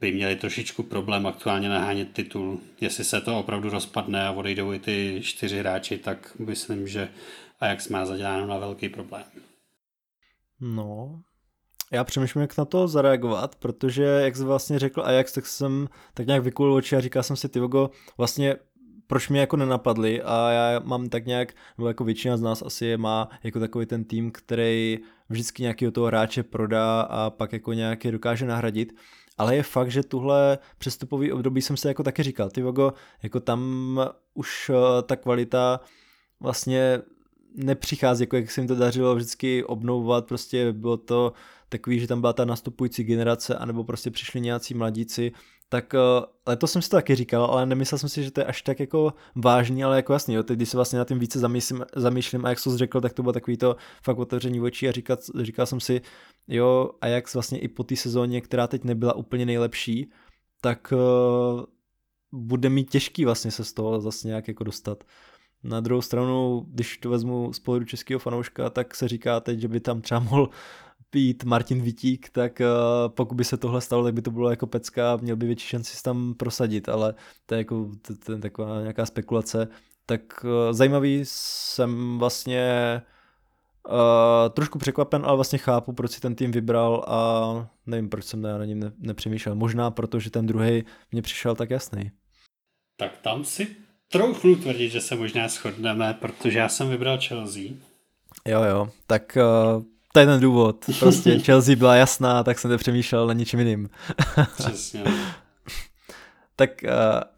by 0.00 0.12
měli 0.12 0.36
trošičku 0.36 0.82
problém 0.82 1.26
aktuálně 1.26 1.68
nahánět 1.68 2.12
titul. 2.12 2.60
Jestli 2.80 3.04
se 3.04 3.20
to 3.20 3.38
opravdu 3.38 3.70
rozpadne 3.70 4.26
a 4.26 4.32
odejdou 4.32 4.72
i 4.72 4.78
ty 4.78 5.20
čtyři 5.22 5.58
hráči, 5.58 5.98
tak 5.98 6.36
myslím, 6.38 6.88
že 6.88 7.08
Ajax 7.60 7.88
má 7.88 8.06
zaděláno 8.06 8.46
na 8.46 8.58
velký 8.58 8.88
problém. 8.88 9.24
No, 10.60 11.20
já 11.94 12.04
přemýšlím, 12.04 12.40
jak 12.42 12.58
na 12.58 12.64
to 12.64 12.88
zareagovat, 12.88 13.56
protože 13.56 14.02
jak 14.02 14.36
jsi 14.36 14.44
vlastně 14.44 14.78
řekl 14.78 15.02
Ajax, 15.04 15.32
tak 15.32 15.46
jsem 15.46 15.88
tak 16.14 16.26
nějak 16.26 16.42
vykulil 16.42 16.74
oči 16.74 16.96
a 16.96 17.00
říkal 17.00 17.22
jsem 17.22 17.36
si, 17.36 17.48
Tyvogo, 17.48 17.90
vlastně 18.18 18.56
proč 19.06 19.28
mě 19.28 19.40
jako 19.40 19.56
nenapadli 19.56 20.22
a 20.22 20.50
já 20.50 20.80
mám 20.84 21.08
tak 21.08 21.26
nějak, 21.26 21.52
nebo 21.78 21.88
jako 21.88 22.04
většina 22.04 22.36
z 22.36 22.40
nás 22.40 22.62
asi 22.62 22.86
je 22.86 22.98
má 22.98 23.28
jako 23.42 23.60
takový 23.60 23.86
ten 23.86 24.04
tým, 24.04 24.30
který 24.30 24.98
vždycky 25.28 25.62
nějakého 25.62 25.92
toho 25.92 26.06
hráče 26.06 26.42
prodá 26.42 27.00
a 27.00 27.30
pak 27.30 27.52
jako 27.52 27.72
nějaký 27.72 28.10
dokáže 28.10 28.46
nahradit. 28.46 28.92
Ale 29.38 29.56
je 29.56 29.62
fakt, 29.62 29.90
že 29.90 30.02
tuhle 30.02 30.58
přestupový 30.78 31.32
období 31.32 31.62
jsem 31.62 31.76
se 31.76 31.88
jako 31.88 32.02
taky 32.02 32.22
říkal, 32.22 32.50
ty 32.50 32.62
Vogo, 32.62 32.92
jako 33.22 33.40
tam 33.40 34.00
už 34.34 34.70
eh, 34.70 35.02
ta 35.02 35.16
kvalita 35.16 35.80
vlastně 36.40 37.02
nepřichází, 37.54 38.22
jako 38.22 38.36
jak 38.36 38.50
se 38.50 38.60
jim 38.60 38.68
to 38.68 38.74
dařilo 38.74 39.14
vždycky 39.14 39.64
obnovovat, 39.64 40.26
prostě 40.26 40.72
bylo 40.72 40.96
to 40.96 41.32
takový, 41.74 42.00
že 42.00 42.06
tam 42.06 42.20
byla 42.20 42.32
ta 42.32 42.44
nastupující 42.44 43.04
generace, 43.04 43.56
anebo 43.56 43.84
prostě 43.84 44.10
přišli 44.10 44.40
nějací 44.40 44.74
mladíci, 44.74 45.32
tak 45.68 45.94
uh, 45.94 46.24
letos 46.46 46.72
jsem 46.72 46.82
si 46.82 46.90
to 46.90 46.96
taky 46.96 47.14
říkal, 47.14 47.44
ale 47.44 47.66
nemyslel 47.66 47.98
jsem 47.98 48.08
si, 48.08 48.24
že 48.24 48.30
to 48.30 48.40
je 48.40 48.44
až 48.44 48.62
tak 48.62 48.80
jako 48.80 49.14
vážný, 49.34 49.84
ale 49.84 49.96
jako 49.96 50.12
jasný, 50.12 50.34
jo, 50.34 50.42
teď 50.42 50.56
když 50.56 50.68
se 50.68 50.76
vlastně 50.76 50.98
na 50.98 51.04
tím 51.04 51.18
více 51.18 51.38
zamýšlím, 51.38 51.84
zamýšlím 51.96 52.46
a 52.46 52.48
jak 52.48 52.58
jsi 52.58 52.76
řekl, 52.76 53.00
tak 53.00 53.12
to 53.12 53.22
bylo 53.22 53.32
takový 53.32 53.56
to 53.56 53.76
fakt 54.02 54.18
otevření 54.18 54.60
očí 54.60 54.88
a 54.88 54.92
říkat, 54.92 55.20
říkal 55.40 55.66
jsem 55.66 55.80
si, 55.80 56.00
jo, 56.48 56.90
a 57.00 57.06
jak 57.06 57.34
vlastně 57.34 57.58
i 57.58 57.68
po 57.68 57.84
té 57.84 57.96
sezóně, 57.96 58.40
která 58.40 58.66
teď 58.66 58.84
nebyla 58.84 59.16
úplně 59.16 59.46
nejlepší, 59.46 60.10
tak 60.60 60.92
uh, 60.92 61.64
bude 62.32 62.68
mít 62.68 62.90
těžký 62.90 63.24
vlastně 63.24 63.50
se 63.50 63.64
z 63.64 63.72
toho 63.72 64.00
zase 64.00 64.28
nějak 64.28 64.48
jako 64.48 64.64
dostat. 64.64 65.04
Na 65.64 65.80
druhou 65.80 66.02
stranu, 66.02 66.66
když 66.68 66.98
to 66.98 67.10
vezmu 67.10 67.52
z 67.52 67.58
pohledu 67.58 67.86
českého 67.86 68.18
fanouška, 68.18 68.70
tak 68.70 68.94
se 68.94 69.08
říká 69.08 69.40
teď, 69.40 69.60
že 69.60 69.68
by 69.68 69.80
tam 69.80 70.00
třeba 70.00 70.20
mohl 70.20 70.50
být 71.14 71.44
Martin 71.44 71.82
Vitík, 71.82 72.30
tak 72.30 72.60
uh, 72.60 73.14
pokud 73.14 73.34
by 73.34 73.44
se 73.44 73.56
tohle 73.56 73.80
stalo, 73.80 74.04
tak 74.04 74.14
by 74.14 74.22
to 74.22 74.30
bylo 74.30 74.50
jako 74.50 74.66
pecka, 74.66 75.16
měl 75.16 75.36
by 75.36 75.46
větší 75.46 75.66
šanci 75.66 75.96
se 75.96 76.02
tam 76.02 76.34
prosadit, 76.34 76.88
ale 76.88 77.14
to 77.46 77.54
je 77.54 77.58
jako 77.58 77.90
to, 78.02 78.16
to 78.16 78.32
je 78.32 78.38
taková 78.38 78.80
nějaká 78.80 79.06
spekulace. 79.06 79.68
Tak 80.06 80.44
uh, 80.44 80.50
zajímavý 80.70 81.20
jsem 81.24 82.18
vlastně 82.18 82.62
uh, 83.88 83.94
trošku 84.50 84.78
překvapen, 84.78 85.22
ale 85.24 85.36
vlastně 85.36 85.58
chápu, 85.58 85.92
proč 85.92 86.10
si 86.10 86.20
ten 86.20 86.34
tým 86.34 86.50
vybral 86.50 87.04
a 87.06 87.20
nevím, 87.86 88.08
proč 88.08 88.24
jsem 88.24 88.42
na 88.42 88.64
něm 88.64 88.80
ne, 88.80 88.92
nepřemýšlel. 88.98 89.54
Možná 89.54 89.90
proto, 89.90 90.20
že 90.20 90.30
ten 90.30 90.46
druhý 90.46 90.84
mně 91.12 91.22
přišel 91.22 91.54
tak 91.54 91.70
jasný. 91.70 92.10
Tak 92.96 93.18
tam 93.22 93.44
si 93.44 93.76
troufnu 94.08 94.56
tvrdit, 94.56 94.90
že 94.90 95.00
se 95.00 95.16
možná 95.16 95.48
shodneme, 95.48 96.14
protože 96.20 96.58
já 96.58 96.68
jsem 96.68 96.90
vybral 96.90 97.18
Chelsea. 97.28 97.62
Jo, 98.46 98.62
jo, 98.62 98.88
tak 99.06 99.38
uh, 99.76 99.82
to 100.14 100.20
je 100.20 100.26
ten 100.26 100.40
důvod. 100.40 100.84
Prostě 100.98 101.38
Chelsea 101.44 101.76
byla 101.76 101.94
jasná, 101.94 102.42
tak 102.42 102.58
jsem 102.58 102.78
přemýšlel 102.78 103.26
na 103.26 103.32
ničem 103.32 103.60
jiným. 103.60 103.90
Přesně. 104.56 105.04
tak 106.56 106.70
uh, 106.84 106.90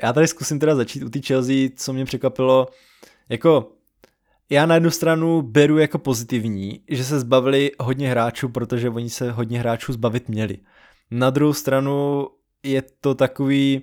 já 0.03 0.12
tady 0.12 0.29
zkusím 0.29 0.59
teda 0.59 0.74
začít 0.74 1.03
u 1.03 1.09
té 1.09 1.20
Chelsea, 1.20 1.68
co 1.77 1.93
mě 1.93 2.05
překvapilo. 2.05 2.68
Jako, 3.29 3.72
já 4.51 4.66
na 4.66 4.74
jednu 4.74 4.91
stranu 4.91 5.43
beru 5.43 5.79
jako 5.79 5.99
pozitivní, 5.99 6.81
že 6.89 7.05
se 7.05 7.20
zbavili 7.20 7.70
hodně 7.81 8.11
hráčů, 8.11 8.49
protože 8.49 8.91
oni 8.91 9.11
se 9.11 9.33
hodně 9.33 9.59
hráčů 9.59 9.93
zbavit 9.93 10.29
měli. 10.29 10.59
Na 11.11 11.31
druhou 11.31 11.53
stranu 11.53 12.29
je 12.62 12.83
to 13.01 13.14
takový, 13.14 13.83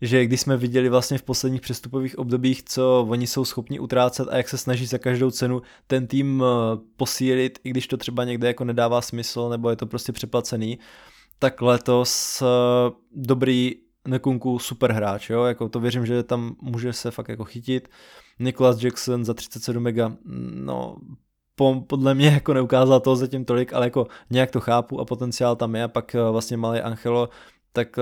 že 0.00 0.24
když 0.24 0.40
jsme 0.40 0.56
viděli 0.56 0.88
vlastně 0.88 1.18
v 1.18 1.22
posledních 1.22 1.60
přestupových 1.60 2.18
obdobích, 2.18 2.62
co 2.62 3.06
oni 3.08 3.26
jsou 3.26 3.44
schopni 3.44 3.80
utrácet 3.80 4.28
a 4.28 4.36
jak 4.36 4.48
se 4.48 4.58
snaží 4.58 4.86
za 4.86 4.98
každou 4.98 5.30
cenu 5.30 5.62
ten 5.86 6.06
tým 6.06 6.44
eh, 6.46 6.78
posílit, 6.96 7.58
i 7.64 7.70
když 7.70 7.86
to 7.86 7.96
třeba 7.96 8.24
někde 8.24 8.48
jako 8.48 8.64
nedává 8.64 9.00
smysl 9.00 9.48
nebo 9.48 9.70
je 9.70 9.76
to 9.76 9.86
prostě 9.86 10.12
přeplacený, 10.12 10.78
tak 11.38 11.62
letos 11.62 12.42
eh, 12.42 12.46
dobrý 13.12 13.72
Nekunku 14.08 14.58
super 14.58 14.92
hráč, 14.92 15.30
jo, 15.30 15.44
jako 15.44 15.68
to 15.68 15.80
věřím, 15.80 16.06
že 16.06 16.22
tam 16.22 16.56
může 16.60 16.92
se 16.92 17.10
fakt 17.10 17.28
jako 17.28 17.44
chytit. 17.44 17.88
Nicholas 18.38 18.82
Jackson 18.82 19.24
za 19.24 19.34
37 19.34 19.82
mega, 19.82 20.12
no 20.54 20.96
podle 21.86 22.14
mě 22.14 22.28
jako 22.28 22.54
neukázal 22.54 23.00
toho 23.00 23.16
zatím 23.16 23.44
tolik, 23.44 23.72
ale 23.72 23.86
jako 23.86 24.06
nějak 24.30 24.50
to 24.50 24.60
chápu 24.60 25.00
a 25.00 25.04
potenciál 25.04 25.56
tam 25.56 25.74
je 25.74 25.84
a 25.84 25.88
pak 25.88 26.14
eh, 26.14 26.30
vlastně 26.30 26.56
malý 26.56 26.80
Angelo, 26.80 27.28
tak 27.72 27.98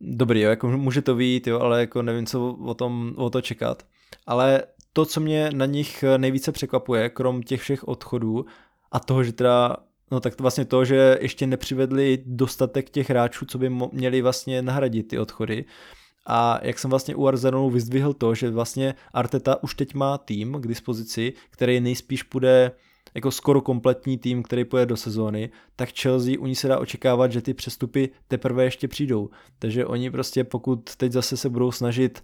dobrý, 0.00 0.40
jo, 0.40 0.50
jako 0.50 0.68
může 0.68 1.02
to 1.02 1.14
být, 1.14 1.46
jo, 1.46 1.60
ale 1.60 1.80
jako 1.80 2.02
nevím, 2.02 2.26
co 2.26 2.56
o 2.64 2.74
tom 2.74 3.14
o 3.16 3.30
to 3.30 3.40
čekat. 3.40 3.82
Ale 4.26 4.62
to, 4.92 5.04
co 5.04 5.20
mě 5.20 5.50
na 5.54 5.66
nich 5.66 6.04
nejvíce 6.16 6.52
překvapuje, 6.52 7.10
krom 7.10 7.42
těch 7.42 7.60
všech 7.60 7.88
odchodů 7.88 8.46
a 8.92 9.00
toho, 9.00 9.24
že 9.24 9.32
teda 9.32 9.76
No 10.10 10.20
tak 10.20 10.36
to 10.36 10.44
vlastně 10.44 10.64
to, 10.64 10.84
že 10.84 11.18
ještě 11.20 11.46
nepřivedli 11.46 12.22
dostatek 12.26 12.90
těch 12.90 13.10
hráčů, 13.10 13.46
co 13.46 13.58
by 13.58 13.70
měli 13.92 14.22
vlastně 14.22 14.62
nahradit 14.62 15.08
ty 15.08 15.18
odchody. 15.18 15.64
A 16.26 16.60
jak 16.62 16.78
jsem 16.78 16.90
vlastně 16.90 17.14
u 17.14 17.26
Arsenalu 17.26 17.70
vyzdvihl 17.70 18.12
to, 18.12 18.34
že 18.34 18.50
vlastně 18.50 18.94
Arteta 19.12 19.62
už 19.62 19.74
teď 19.74 19.94
má 19.94 20.18
tým 20.18 20.52
k 20.60 20.66
dispozici, 20.66 21.32
který 21.50 21.80
nejspíš 21.80 22.22
bude 22.32 22.72
jako 23.16 23.30
skoro 23.30 23.60
kompletní 23.60 24.18
tým, 24.18 24.42
který 24.42 24.64
pojede 24.64 24.86
do 24.86 24.96
sezóny, 24.96 25.50
tak 25.76 25.88
Chelsea 26.00 26.38
u 26.38 26.46
ní 26.46 26.54
se 26.54 26.68
dá 26.68 26.78
očekávat, 26.78 27.32
že 27.32 27.42
ty 27.42 27.54
přestupy 27.54 28.08
teprve 28.28 28.64
ještě 28.64 28.88
přijdou. 28.88 29.30
Takže 29.58 29.86
oni 29.86 30.10
prostě 30.10 30.44
pokud 30.44 30.96
teď 30.96 31.12
zase 31.12 31.36
se 31.36 31.48
budou 31.48 31.72
snažit 31.72 32.22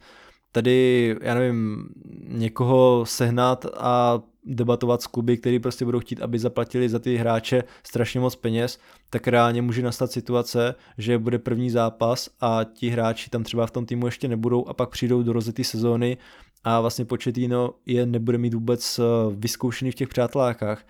tady, 0.53 1.17
já 1.21 1.35
nevím, 1.35 1.89
někoho 2.29 3.05
sehnat 3.07 3.67
a 3.77 4.23
debatovat 4.45 5.03
s 5.03 5.07
kluby, 5.07 5.37
který 5.37 5.59
prostě 5.59 5.85
budou 5.85 6.01
chtít, 6.01 6.23
aby 6.23 6.39
zaplatili 6.39 6.89
za 6.89 6.99
ty 6.99 7.17
hráče 7.17 7.65
strašně 7.83 8.21
moc 8.21 8.37
peněz, 8.37 8.79
tak 9.11 9.29
reálně 9.29 9.63
může 9.63 9.83
nastat 9.83 10.13
situace, 10.13 10.75
že 10.99 11.19
bude 11.19 11.39
první 11.39 11.71
zápas 11.71 12.31
a 12.41 12.61
ti 12.65 12.89
hráči 12.89 13.31
tam 13.31 13.45
třeba 13.45 13.67
v 13.67 13.71
tom 13.71 13.87
týmu 13.87 14.07
ještě 14.07 14.29
nebudou 14.29 14.69
a 14.69 14.75
pak 14.75 14.91
přijdou 14.91 15.23
do 15.23 15.33
rozjetý 15.33 15.65
sezóny 15.65 16.17
a 16.65 16.81
vlastně 16.81 17.05
Početino 17.05 17.75
je 17.87 18.07
nebude 18.07 18.39
mít 18.39 18.55
vůbec 18.55 18.99
eh, 18.99 19.03
vyzkoušený 19.31 19.91
v 19.91 19.95
těch 19.95 20.09
přátelákách. 20.09 20.85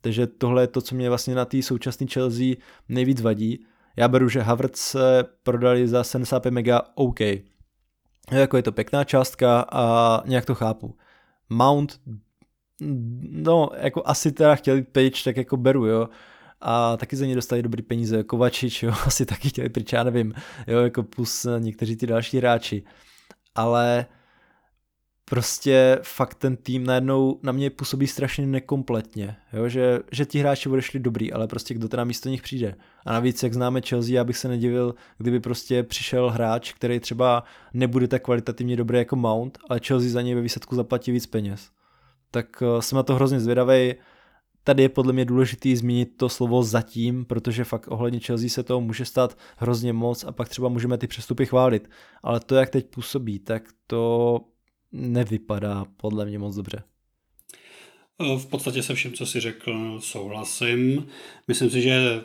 Takže 0.00 0.26
tohle 0.26 0.62
je 0.62 0.66
to, 0.66 0.80
co 0.80 0.94
mě 0.94 1.08
vlastně 1.08 1.34
na 1.34 1.44
té 1.44 1.62
současné 1.62 2.06
Chelsea 2.06 2.54
nejvíc 2.88 3.20
vadí. 3.20 3.66
Já 3.96 4.08
beru, 4.08 4.28
že 4.28 4.40
Havertz 4.40 4.80
se 4.80 5.24
prodali 5.42 5.88
za 5.88 6.04
75 6.04 6.50
mega 6.50 6.82
OK. 6.94 7.20
Jako 8.30 8.56
je 8.56 8.62
to 8.62 8.72
pěkná 8.72 9.04
částka 9.04 9.66
a 9.72 10.22
nějak 10.26 10.46
to 10.46 10.54
chápu. 10.54 10.96
Mount, 11.50 12.00
no, 13.30 13.70
jako 13.76 14.02
asi 14.04 14.32
teda 14.32 14.54
chtěli 14.54 14.82
page, 14.82 15.24
tak 15.24 15.36
jako 15.36 15.56
beru, 15.56 15.86
jo. 15.86 16.08
A 16.60 16.96
taky 16.96 17.16
za 17.16 17.26
ně 17.26 17.34
dostali 17.34 17.62
dobrý 17.62 17.82
peníze, 17.82 18.24
Kovačič, 18.24 18.82
jo, 18.82 18.92
asi 19.06 19.26
taky 19.26 19.48
chtěli 19.48 19.68
pryč, 19.68 19.92
já 19.92 20.04
nevím, 20.04 20.34
jo, 20.66 20.78
jako 20.78 21.02
plus 21.02 21.46
někteří 21.58 21.96
ty 21.96 22.06
další 22.06 22.38
hráči. 22.38 22.82
Ale 23.54 24.06
prostě 25.30 25.98
fakt 26.02 26.34
ten 26.34 26.56
tým 26.56 26.84
najednou 26.84 27.40
na 27.42 27.52
mě 27.52 27.70
působí 27.70 28.06
strašně 28.06 28.46
nekompletně, 28.46 29.36
jo? 29.52 29.68
Že, 29.68 29.98
že 30.12 30.26
ti 30.26 30.38
hráči 30.38 30.68
odešli 30.68 31.00
dobrý, 31.00 31.32
ale 31.32 31.46
prostě 31.46 31.74
kdo 31.74 31.88
teda 31.88 32.04
místo 32.04 32.28
nich 32.28 32.42
přijde. 32.42 32.74
A 33.06 33.12
navíc, 33.12 33.42
jak 33.42 33.54
známe 33.54 33.80
Chelsea, 33.80 34.14
já 34.14 34.24
bych 34.24 34.36
se 34.36 34.48
nedivil, 34.48 34.94
kdyby 35.18 35.40
prostě 35.40 35.82
přišel 35.82 36.30
hráč, 36.30 36.72
který 36.72 37.00
třeba 37.00 37.44
nebude 37.74 38.08
tak 38.08 38.22
kvalitativně 38.22 38.76
dobrý 38.76 38.98
jako 38.98 39.16
Mount, 39.16 39.58
ale 39.68 39.80
Chelsea 39.86 40.10
za 40.10 40.22
něj 40.22 40.34
ve 40.34 40.40
výsledku 40.40 40.76
zaplatí 40.76 41.12
víc 41.12 41.26
peněz. 41.26 41.70
Tak 42.30 42.62
uh, 42.62 42.80
jsem 42.80 42.96
na 42.96 43.02
to 43.02 43.14
hrozně 43.14 43.40
zvědavý. 43.40 43.94
Tady 44.64 44.82
je 44.82 44.88
podle 44.88 45.12
mě 45.12 45.24
důležitý 45.24 45.76
zmínit 45.76 46.16
to 46.16 46.28
slovo 46.28 46.62
zatím, 46.62 47.24
protože 47.24 47.64
fakt 47.64 47.88
ohledně 47.88 48.20
Chelsea 48.20 48.48
se 48.48 48.62
toho 48.62 48.80
může 48.80 49.04
stát 49.04 49.38
hrozně 49.56 49.92
moc 49.92 50.24
a 50.24 50.32
pak 50.32 50.48
třeba 50.48 50.68
můžeme 50.68 50.98
ty 50.98 51.06
přestupy 51.06 51.46
chválit. 51.46 51.90
Ale 52.22 52.40
to, 52.40 52.54
jak 52.54 52.70
teď 52.70 52.86
působí, 52.86 53.38
tak 53.38 53.62
to 53.86 54.40
nevypadá 54.92 55.84
podle 55.96 56.26
mě 56.26 56.38
moc 56.38 56.56
dobře. 56.56 56.82
V 58.18 58.46
podstatě 58.46 58.82
se 58.82 58.94
vším, 58.94 59.12
co 59.12 59.26
si 59.26 59.40
řekl, 59.40 60.00
souhlasím. 60.00 61.06
Myslím 61.48 61.70
si, 61.70 61.82
že 61.82 62.20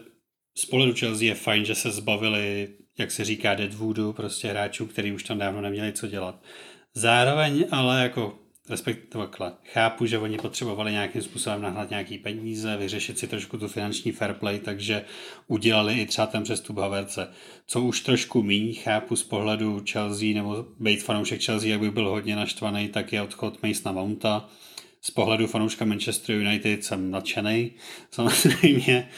z 0.58 0.66
pohledu 0.66 0.94
Chelsea 1.00 1.28
je 1.28 1.36
fajn, 1.36 1.66
že 1.66 1.76
se 1.76 1.92
zbavili, 1.92 2.70
jak 2.98 3.12
se 3.12 3.26
říká, 3.26 3.56
Deadwoodu, 3.56 4.14
prostě 4.14 4.48
hráčů, 4.48 4.86
který 4.86 5.12
už 5.12 5.24
tam 5.24 5.38
dávno 5.38 5.62
neměli 5.62 5.94
co 5.94 6.08
dělat. 6.08 6.44
Zároveň 6.94 7.66
ale 7.72 8.04
jako 8.04 8.40
respektive 8.70 9.28
chápu, 9.74 10.06
že 10.06 10.18
oni 10.18 10.38
potřebovali 10.38 10.92
nějakým 10.92 11.22
způsobem 11.22 11.62
nahnat 11.62 11.90
nějaký 11.90 12.18
peníze, 12.18 12.78
vyřešit 12.78 13.20
si 13.20 13.28
trošku 13.28 13.58
tu 13.58 13.68
finanční 13.68 14.12
fair 14.12 14.34
play, 14.34 14.60
takže 14.60 15.06
udělali 15.48 15.94
i 15.94 16.06
třeba 16.06 16.28
ten 16.28 16.44
přestup 16.44 16.78
Haverce. 16.78 17.28
Co 17.68 17.82
už 17.82 18.02
trošku 18.02 18.44
míň 18.44 18.76
chápu 18.84 19.16
z 19.16 19.24
pohledu 19.24 19.84
Chelsea, 19.92 20.34
nebo 20.34 20.66
být 20.80 21.04
fanoušek 21.04 21.44
Chelsea, 21.44 21.70
jak 21.70 21.80
by 21.80 21.92
byl 21.92 22.10
hodně 22.10 22.36
naštvaný, 22.36 22.88
tak 22.88 23.14
je 23.14 23.22
odchod 23.22 23.64
Masona 23.64 23.92
Mounta. 23.92 24.50
Z 25.02 25.12
pohledu 25.12 25.48
fanouška 25.48 25.86
Manchester 25.86 26.36
United 26.36 26.84
jsem 26.84 27.12
nadšený, 27.12 27.72
samozřejmě. 28.12 29.10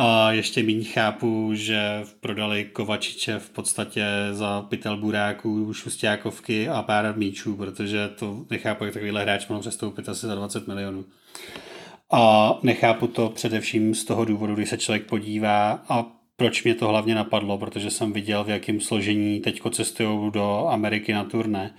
A 0.00 0.32
ještě 0.32 0.62
méně 0.62 0.84
chápu, 0.84 1.50
že 1.54 2.04
prodali 2.20 2.64
Kovačiče 2.64 3.38
v 3.38 3.50
podstatě 3.50 4.04
za 4.32 4.62
pytel 4.62 4.96
buráků, 4.96 5.74
šustákovky 5.74 6.68
a 6.68 6.82
pár 6.82 7.16
míčů, 7.16 7.56
protože 7.56 8.08
to 8.08 8.44
nechápu, 8.50 8.84
jak 8.84 8.94
takovýhle 8.94 9.22
hráč 9.22 9.48
mohl 9.48 9.60
přestoupit 9.60 10.08
asi 10.08 10.26
za 10.26 10.34
20 10.34 10.68
milionů. 10.68 11.04
A 12.12 12.54
nechápu 12.62 13.06
to 13.06 13.28
především 13.28 13.94
z 13.94 14.04
toho 14.04 14.24
důvodu, 14.24 14.54
když 14.54 14.68
se 14.68 14.78
člověk 14.78 15.06
podívá 15.06 15.84
a 15.88 16.06
proč 16.36 16.64
mě 16.64 16.74
to 16.74 16.88
hlavně 16.88 17.14
napadlo, 17.14 17.58
protože 17.58 17.90
jsem 17.90 18.12
viděl, 18.12 18.44
v 18.44 18.48
jakém 18.48 18.80
složení 18.80 19.40
teďko 19.40 19.70
cestují 19.70 20.30
do 20.32 20.66
Ameriky 20.68 21.12
na 21.12 21.24
turné. 21.24 21.74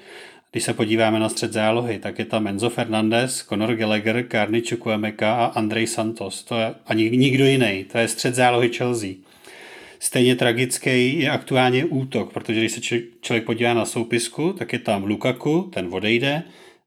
Když 0.52 0.64
se 0.64 0.74
podíváme 0.74 1.20
na 1.20 1.30
střed 1.30 1.54
zálohy, 1.54 2.00
tak 2.00 2.20
je 2.20 2.26
tam 2.26 2.48
Enzo 2.48 2.70
Fernandez, 2.70 3.46
Conor 3.50 3.76
Gallagher, 3.76 4.28
Carney 4.32 4.62
Chukwuemeka 4.62 5.36
a 5.36 5.46
Andrej 5.46 5.88
Santos. 5.88 6.44
To 6.44 6.56
je 6.56 6.76
ani 6.86 7.10
nikdo 7.10 7.46
jiný. 7.46 7.86
To 7.92 7.98
je 7.98 8.08
střed 8.08 8.36
zálohy 8.36 8.70
Chelsea. 8.70 9.10
Stejně 10.00 10.36
tragický 10.36 11.20
je 11.20 11.30
aktuálně 11.30 11.86
útok, 11.86 12.34
protože 12.34 12.60
když 12.60 12.72
se 12.72 12.82
člověk 13.22 13.46
podívá 13.46 13.74
na 13.74 13.86
soupisku, 13.86 14.54
tak 14.54 14.74
je 14.74 14.80
tam 14.80 15.04
Lukaku, 15.04 15.62
ten 15.74 15.88
odejde, 15.92 16.44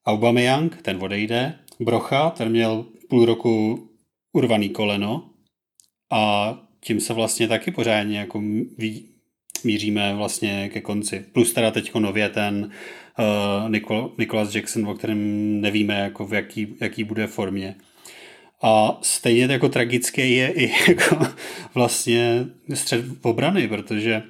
Aubameyang, 0.06 0.82
ten 0.82 0.98
odejde, 1.00 1.58
Brocha, 1.80 2.30
ten 2.30 2.48
měl 2.48 2.86
půl 3.08 3.24
roku 3.24 3.88
urvaný 4.32 4.68
koleno 4.68 5.30
a 6.12 6.54
tím 6.80 7.00
se 7.00 7.12
vlastně 7.12 7.48
taky 7.48 7.70
pořádně 7.70 8.18
jako 8.18 8.42
míříme 9.64 10.14
vlastně 10.14 10.68
ke 10.68 10.80
konci. 10.80 11.24
Plus 11.32 11.52
teda 11.52 11.70
teď 11.70 11.94
nově 11.94 12.28
ten 12.28 12.70
uh, 13.18 13.70
Nicol- 13.70 14.10
Nicholas 14.18 14.54
Jackson, 14.54 14.88
o 14.88 14.94
kterém 14.94 15.60
nevíme, 15.60 15.98
jako 15.98 16.26
v 16.26 16.34
jaký, 16.34 16.76
jaký 16.80 17.04
bude 17.04 17.26
formě. 17.26 17.74
A 18.62 18.98
stejně 19.02 19.44
jako 19.44 19.68
tragické 19.68 20.26
je 20.26 20.52
i 20.52 20.72
jako 20.88 21.26
vlastně 21.74 22.44
střed 22.74 23.04
obrany, 23.22 23.68
protože 23.68 24.22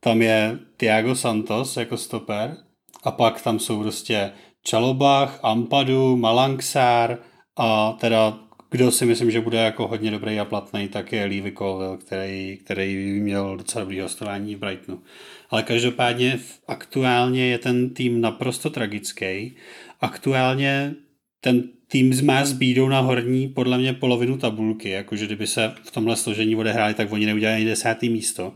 tam 0.00 0.22
je 0.22 0.58
Thiago 0.76 1.14
Santos 1.14 1.76
jako 1.76 1.96
stoper 1.96 2.56
a 3.04 3.10
pak 3.10 3.42
tam 3.42 3.58
jsou 3.58 3.80
prostě 3.80 4.32
Čalobach, 4.62 5.40
Ampadu, 5.42 6.16
Malangsar 6.16 7.18
a 7.56 7.92
teda 7.92 8.38
kdo 8.70 8.90
si 8.90 9.06
myslím, 9.06 9.30
že 9.30 9.40
bude 9.40 9.58
jako 9.58 9.88
hodně 9.88 10.10
dobrý 10.10 10.40
a 10.40 10.44
platný, 10.44 10.88
tak 10.88 11.12
je 11.12 11.24
Levy 11.24 11.52
Colville, 11.52 11.96
který, 11.96 12.58
který 12.64 13.20
měl 13.20 13.56
docela 13.56 13.84
dobrý 13.84 14.00
hostování 14.00 14.54
v 14.54 14.58
Brightonu. 14.58 15.02
Ale 15.50 15.62
každopádně 15.62 16.38
aktuálně 16.68 17.46
je 17.46 17.58
ten 17.58 17.90
tým 17.90 18.20
naprosto 18.20 18.70
tragický. 18.70 19.56
Aktuálně 20.00 20.94
ten 21.40 21.62
tým 21.88 22.26
má 22.26 22.44
s 22.44 22.52
bídou 22.52 22.88
na 22.88 23.00
horní 23.00 23.48
podle 23.48 23.78
mě 23.78 23.92
polovinu 23.92 24.38
tabulky, 24.38 24.90
jakože 24.90 25.26
kdyby 25.26 25.46
se 25.46 25.74
v 25.82 25.90
tomhle 25.90 26.16
složení 26.16 26.56
odehráli, 26.56 26.94
tak 26.94 27.12
oni 27.12 27.26
neudělají 27.26 27.56
ani 27.56 27.70
desátý 27.70 28.08
místo. 28.08 28.54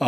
Uh, 0.00 0.06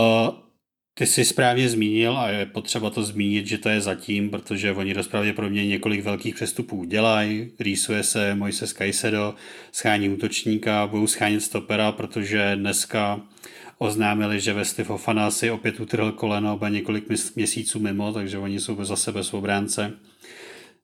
ty 0.95 1.07
jsi 1.07 1.25
správně 1.25 1.69
zmínil 1.69 2.19
a 2.19 2.29
je 2.29 2.47
potřeba 2.47 2.91
to 2.91 3.03
zmínit, 3.03 3.47
že 3.47 3.59
to 3.59 3.69
je 3.69 3.81
zatím, 3.81 4.31
protože 4.31 4.73
oni 4.73 4.95
dost 4.95 5.09
pravděpodobně 5.09 5.67
několik 5.67 6.05
velkých 6.05 6.35
přestupů 6.35 6.85
dělají, 6.85 7.51
rýsuje 7.61 8.03
se 8.03 8.35
Moises 8.35 8.73
Caicedo, 8.73 9.35
schání 9.73 10.09
útočníka, 10.09 10.87
budou 10.87 11.07
schánit 11.07 11.41
stopera, 11.41 11.93
protože 11.93 12.57
dneska 12.57 13.21
oznámili, 13.79 14.41
že 14.41 14.53
Wesley 14.53 14.85
Fofana 14.85 15.31
si 15.31 15.51
opět 15.51 15.81
utrhl 15.81 16.13
koleno, 16.13 16.59
bude 16.59 16.71
několik 16.71 17.05
měsíců 17.37 17.79
mimo, 17.79 18.13
takže 18.13 18.39
oni 18.39 18.61
jsou 18.61 18.85
za 18.85 18.97
sebe 18.97 19.21
obránce. 19.33 19.93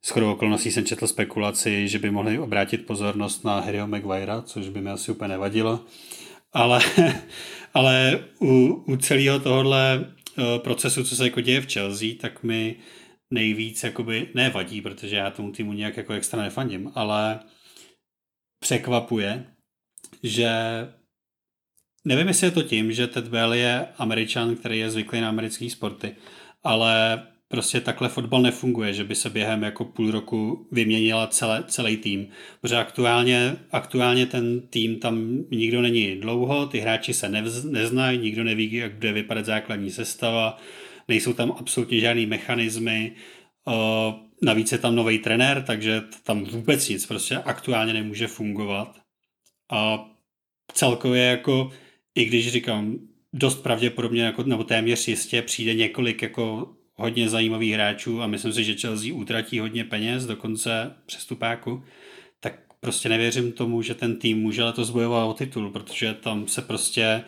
S 0.03 0.11
chodou 0.11 0.32
okolností 0.32 0.70
jsem 0.70 0.84
četl 0.84 1.07
spekulaci, 1.07 1.89
že 1.89 1.99
by 1.99 2.11
mohli 2.11 2.39
obrátit 2.39 2.86
pozornost 2.86 3.45
na 3.45 3.61
Harryho 3.61 3.86
Maguirea, 3.86 4.43
což 4.43 4.68
by 4.68 4.80
mi 4.80 4.91
asi 4.91 5.12
úplně 5.12 5.28
nevadilo. 5.28 5.84
Ale, 6.53 6.80
ale 7.74 8.24
u, 8.41 8.84
u 8.86 8.97
celého 8.97 9.41
tohohle 9.41 10.14
eh, 10.39 10.59
procesu, 10.59 11.05
co 11.05 11.16
se 11.16 11.24
jako 11.24 11.41
děje 11.41 11.61
v 11.61 11.72
Chelsea, 11.72 12.09
tak 12.20 12.43
mi 12.43 12.76
nejvíc 13.30 13.84
jakoby 13.84 14.28
nevadí, 14.34 14.80
protože 14.80 15.16
já 15.16 15.30
tomu 15.30 15.53
týmu 15.53 15.72
nějak 15.72 15.97
jako 15.97 16.12
extra 16.12 16.43
nefandím, 16.43 16.93
ale 16.95 17.41
překvapuje, 18.61 19.47
že 20.22 20.51
nevím, 22.09 22.29
jestli 22.29 22.47
je 22.47 22.51
to 22.51 22.63
tím, 22.63 22.93
že 22.93 23.07
Ted 23.07 23.29
Bell 23.29 23.55
je 23.55 23.87
američan, 23.99 24.57
který 24.57 24.79
je 24.79 24.91
zvyklý 24.91 25.21
na 25.21 25.29
americké 25.29 25.71
sporty, 25.71 26.17
ale 26.65 27.23
prostě 27.49 27.81
takhle 27.81 28.09
fotbal 28.09 28.43
nefunguje, 28.43 28.93
že 28.93 29.05
by 29.05 29.15
se 29.15 29.31
během 29.31 29.63
jako 29.63 29.85
půl 29.85 30.11
roku 30.11 30.69
vyměnila 30.73 31.27
celé, 31.27 31.65
celý 31.69 31.97
tým. 31.97 32.29
Protože 32.61 32.77
aktuálně, 32.77 33.57
aktuálně 33.71 34.27
ten 34.27 34.61
tým 34.61 34.97
tam 34.97 35.45
nikdo 35.51 35.83
není 35.83 36.17
dlouho, 36.17 36.67
ty 36.67 36.79
hráči 36.79 37.15
se 37.15 37.29
nevz, 37.29 37.65
neznají, 37.65 38.19
nikdo 38.19 38.45
neví, 38.45 38.73
jak 38.73 38.95
bude 38.95 39.13
vypadat 39.13 39.45
základní 39.47 39.91
sestava, 39.91 40.59
nejsou 41.09 41.33
tam 41.33 41.53
absolutně 41.59 42.01
žádný 42.01 42.27
mechanismy, 42.27 43.13
navíc 44.43 44.73
je 44.73 44.79
tam 44.79 44.97
nový 44.97 45.19
trenér, 45.19 45.63
takže 45.63 46.03
tam 46.23 46.45
vůbec 46.45 46.89
nic 46.89 47.07
prostě 47.07 47.37
aktuálně 47.37 47.93
nemůže 47.93 48.27
fungovat. 48.27 48.97
A 49.73 50.09
celkově 50.73 51.25
jako, 51.25 51.71
i 52.15 52.25
když 52.25 52.53
říkám, 52.53 52.99
dost 53.33 53.63
pravděpodobně, 53.63 54.23
jako, 54.23 54.43
nebo 54.43 54.65
téměř 54.65 55.09
jistě 55.09 55.43
přijde 55.43 55.75
několik 55.75 56.23
jako 56.23 56.75
hodně 56.95 57.29
zajímavých 57.29 57.75
hráčů 57.75 58.23
a 58.23 58.27
myslím 58.27 58.53
si, 58.53 58.65
že 58.65 58.75
Chelsea 58.75 59.15
utratí 59.15 59.59
hodně 59.59 59.85
peněz 59.85 60.27
do 60.27 60.37
konce 60.37 60.95
přestupáku, 61.07 61.83
tak 62.41 62.61
prostě 62.81 63.09
nevěřím 63.09 63.53
tomu, 63.53 63.83
že 63.83 63.95
ten 63.95 64.17
tým 64.17 64.39
může 64.39 64.65
letos 64.65 64.91
bojovat 64.91 65.25
o 65.25 65.35
titul, 65.35 65.71
protože 65.71 66.15
tam 66.15 66.49
se 66.49 66.63
prostě 66.63 67.25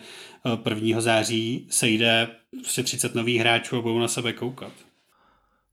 1. 0.69 0.97
Eh, 0.97 1.01
září 1.01 1.67
sejde 1.69 2.27
prostě 2.61 2.83
30 2.83 3.15
nových 3.15 3.39
hráčů 3.39 3.77
a 3.77 3.81
budou 3.81 3.99
na 3.99 4.07
sebe 4.07 4.33
koukat. 4.33 4.73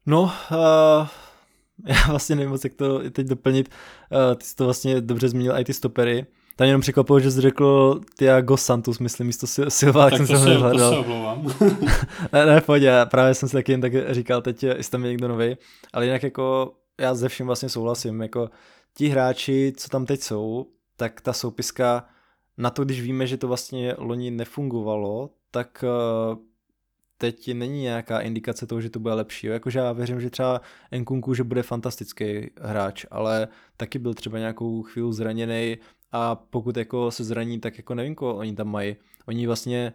No, 0.06 0.22
uh, 0.22 1.08
já 1.86 2.06
vlastně 2.08 2.36
nevím 2.36 2.58
jak 2.64 2.74
to 2.74 3.10
teď 3.10 3.26
doplnit. 3.26 3.68
Uh, 3.68 4.34
ty 4.34 4.44
jsi 4.44 4.56
to 4.56 4.64
vlastně 4.64 5.00
dobře 5.00 5.28
zmínil, 5.28 5.56
i 5.56 5.64
ty 5.64 5.74
stopery. 5.74 6.26
Tam 6.58 6.66
jenom 6.66 6.80
překvapilo, 6.80 7.20
že 7.20 7.30
jsi 7.30 7.40
řekl 7.40 8.00
Tiago 8.16 8.56
Santos, 8.56 8.98
myslím, 8.98 9.26
místo 9.26 9.46
Silva, 9.68 10.10
tak 10.10 10.16
jsem 10.16 10.26
se 10.26 10.54
hledal. 10.54 11.04
To 11.04 11.36
ne, 12.32 12.46
ne, 12.46 12.60
pojď, 12.60 12.82
já 12.82 13.06
právě 13.06 13.34
jsem 13.34 13.48
si 13.48 13.52
taky 13.52 13.72
jen 13.72 13.80
tak 13.80 13.92
říkal 14.10 14.42
teď, 14.42 14.62
jestli 14.62 14.90
tam 14.90 15.04
je 15.04 15.10
někdo 15.10 15.28
nový, 15.28 15.56
ale 15.92 16.06
jinak 16.06 16.22
jako 16.22 16.72
já 17.00 17.14
ze 17.14 17.28
vším 17.28 17.46
vlastně 17.46 17.68
souhlasím, 17.68 18.22
jako 18.22 18.50
ti 18.94 19.08
hráči, 19.08 19.72
co 19.76 19.88
tam 19.88 20.06
teď 20.06 20.20
jsou, 20.20 20.66
tak 20.96 21.20
ta 21.20 21.32
soupiska 21.32 22.04
na 22.56 22.70
to, 22.70 22.84
když 22.84 23.00
víme, 23.00 23.26
že 23.26 23.36
to 23.36 23.48
vlastně 23.48 23.94
loni 23.98 24.30
nefungovalo, 24.30 25.30
tak 25.50 25.84
eh, 25.84 26.36
teď 27.18 27.54
není 27.54 27.82
nějaká 27.82 28.20
indikace 28.20 28.66
toho, 28.66 28.80
že 28.80 28.90
to 28.90 28.98
bude 28.98 29.14
lepší. 29.14 29.46
Jakože 29.46 29.78
já 29.78 29.92
věřím, 29.92 30.20
že 30.20 30.30
třeba 30.30 30.60
Nkunku, 30.98 31.34
že 31.34 31.44
bude 31.44 31.62
fantastický 31.62 32.50
hráč, 32.60 33.04
ale 33.10 33.48
taky 33.76 33.98
byl 33.98 34.14
třeba 34.14 34.38
nějakou 34.38 34.82
chvíli 34.82 35.12
zraněný 35.12 35.78
a 36.12 36.34
pokud 36.34 36.76
jako 36.76 37.10
se 37.10 37.24
zraní, 37.24 37.60
tak 37.60 37.76
jako 37.76 37.94
nevím, 37.94 38.14
koho 38.14 38.36
oni 38.36 38.54
tam 38.54 38.68
mají. 38.68 38.96
Oni 39.26 39.46
vlastně 39.46 39.94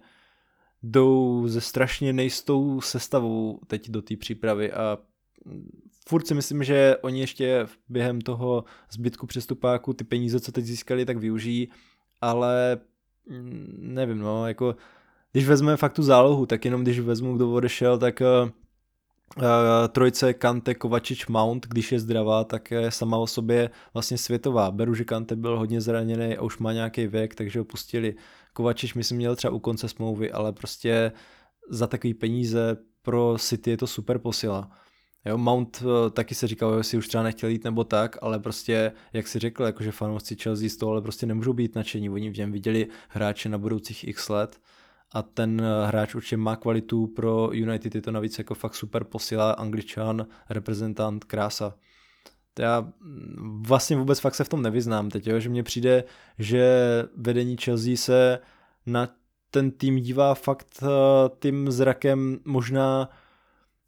jdou 0.84 1.43
ze 1.47 1.61
strašně 1.61 2.14
nejistou 2.14 2.82
sestavou 2.82 3.59
teď 3.68 3.89
do 3.89 4.01
té 4.01 4.18
přípravy 4.18 4.72
a 4.72 4.97
furt 6.07 6.28
si 6.28 6.34
myslím, 6.34 6.64
že 6.64 6.97
oni 7.01 7.20
ještě 7.20 7.66
během 7.89 8.22
toho 8.22 8.64
zbytku 8.91 9.28
přestupáku 9.28 9.93
ty 9.93 10.03
peníze, 10.03 10.39
co 10.39 10.51
teď 10.51 10.66
získali, 10.66 11.05
tak 11.05 11.18
využijí, 11.18 11.70
ale 12.22 12.80
mm, 13.30 13.78
nevím, 13.80 14.18
no, 14.18 14.47
jako 14.47 14.76
když 15.32 15.47
vezmeme 15.47 15.78
fakt 15.78 15.93
tu 15.93 16.03
zálohu, 16.03 16.45
tak 16.45 16.66
jenom 16.66 16.82
když 16.82 16.99
vezmu, 16.99 17.36
kdo 17.36 17.51
odešel, 17.51 17.97
tak 17.97 18.22
uh, 19.38 19.43
uh, 19.43 19.88
trojce 19.91 20.34
Kante, 20.34 20.76
Kovačič, 20.76 21.28
Mount, 21.28 21.67
když 21.67 21.91
je 21.91 21.99
zdravá, 21.99 22.43
tak 22.43 22.71
je 22.71 22.91
sama 22.91 23.17
o 23.17 23.28
sobě 23.28 23.69
vlastně 23.93 24.17
světová. 24.17 24.71
Beru, 24.71 24.95
že 24.95 25.03
Kante 25.03 25.36
byl 25.36 25.57
hodně 25.57 25.82
zraněný 25.82 26.38
a 26.38 26.41
už 26.41 26.57
má 26.57 26.74
nějaký 26.74 27.07
věk, 27.07 27.36
takže 27.36 27.59
ho 27.59 27.65
pustili. 27.65 28.15
Kovačič 28.53 28.93
myslím 28.93 29.17
měl 29.17 29.36
třeba 29.36 29.53
u 29.53 29.59
konce 29.59 29.89
smlouvy, 29.89 30.32
ale 30.32 30.53
prostě 30.53 31.11
za 31.69 31.88
takový 31.88 32.13
peníze 32.13 32.78
pro 33.01 33.36
City 33.39 33.69
je 33.69 33.78
to 33.78 33.88
super 33.88 34.19
posila. 34.19 34.71
Jo, 35.26 35.38
Mount 35.38 35.82
uh, 35.82 36.09
taky 36.09 36.36
se 36.36 36.47
říkal, 36.47 36.78
že 36.78 36.84
si 36.84 36.97
už 36.97 37.07
třeba 37.07 37.24
nechtěl 37.24 37.49
jít 37.49 37.63
nebo 37.63 37.84
tak, 37.84 38.17
ale 38.21 38.39
prostě, 38.39 38.91
jak 39.13 39.28
si 39.28 39.39
řekl, 39.39 39.63
jakože 39.63 39.91
fanoušci 39.91 40.36
Chelsea 40.36 40.69
z 40.69 40.76
toho, 40.76 40.91
ale 40.91 41.01
prostě 41.01 41.26
nemůžou 41.26 41.53
být 41.53 41.76
nadšení. 41.76 42.09
Oni 42.09 42.30
v 42.30 42.38
něm 42.38 42.51
viděli 42.51 42.88
hráče 43.09 43.49
na 43.49 43.57
budoucích 43.57 44.07
x 44.07 44.30
let 44.30 44.59
a 45.14 45.22
ten 45.22 45.61
eh, 45.61 45.88
hráč 45.88 46.16
určitě 46.16 46.38
má 46.38 46.55
kvalitu 46.55 47.07
pro 47.07 47.49
United, 47.53 47.95
je 47.95 48.01
to 48.01 48.11
navíc 48.11 48.38
jako 48.38 48.55
fakt 48.55 48.76
super 48.76 49.03
posila, 49.03 49.51
angličan, 49.51 50.28
reprezentant, 50.49 51.24
krása. 51.24 51.76
Já 52.59 52.82
mm, 52.82 53.64
vlastně 53.68 53.97
vůbec 53.97 54.20
fakt 54.20 54.36
se 54.36 54.43
v 54.43 54.49
tom 54.49 54.61
nevyznám 54.61 55.09
teď, 55.09 55.28
jo? 55.28 55.39
že 55.39 55.49
mně 55.49 55.64
přijde, 55.64 56.03
že 56.39 56.78
vedení 57.18 57.57
Chelsea 57.57 57.97
se 57.97 58.39
na 58.86 59.09
ten 59.51 59.72
tým 59.72 59.99
dívá 59.99 60.34
fakt 60.34 60.68
eh, 60.84 60.88
tím 61.39 61.72
zrakem 61.72 62.39
možná 62.45 63.09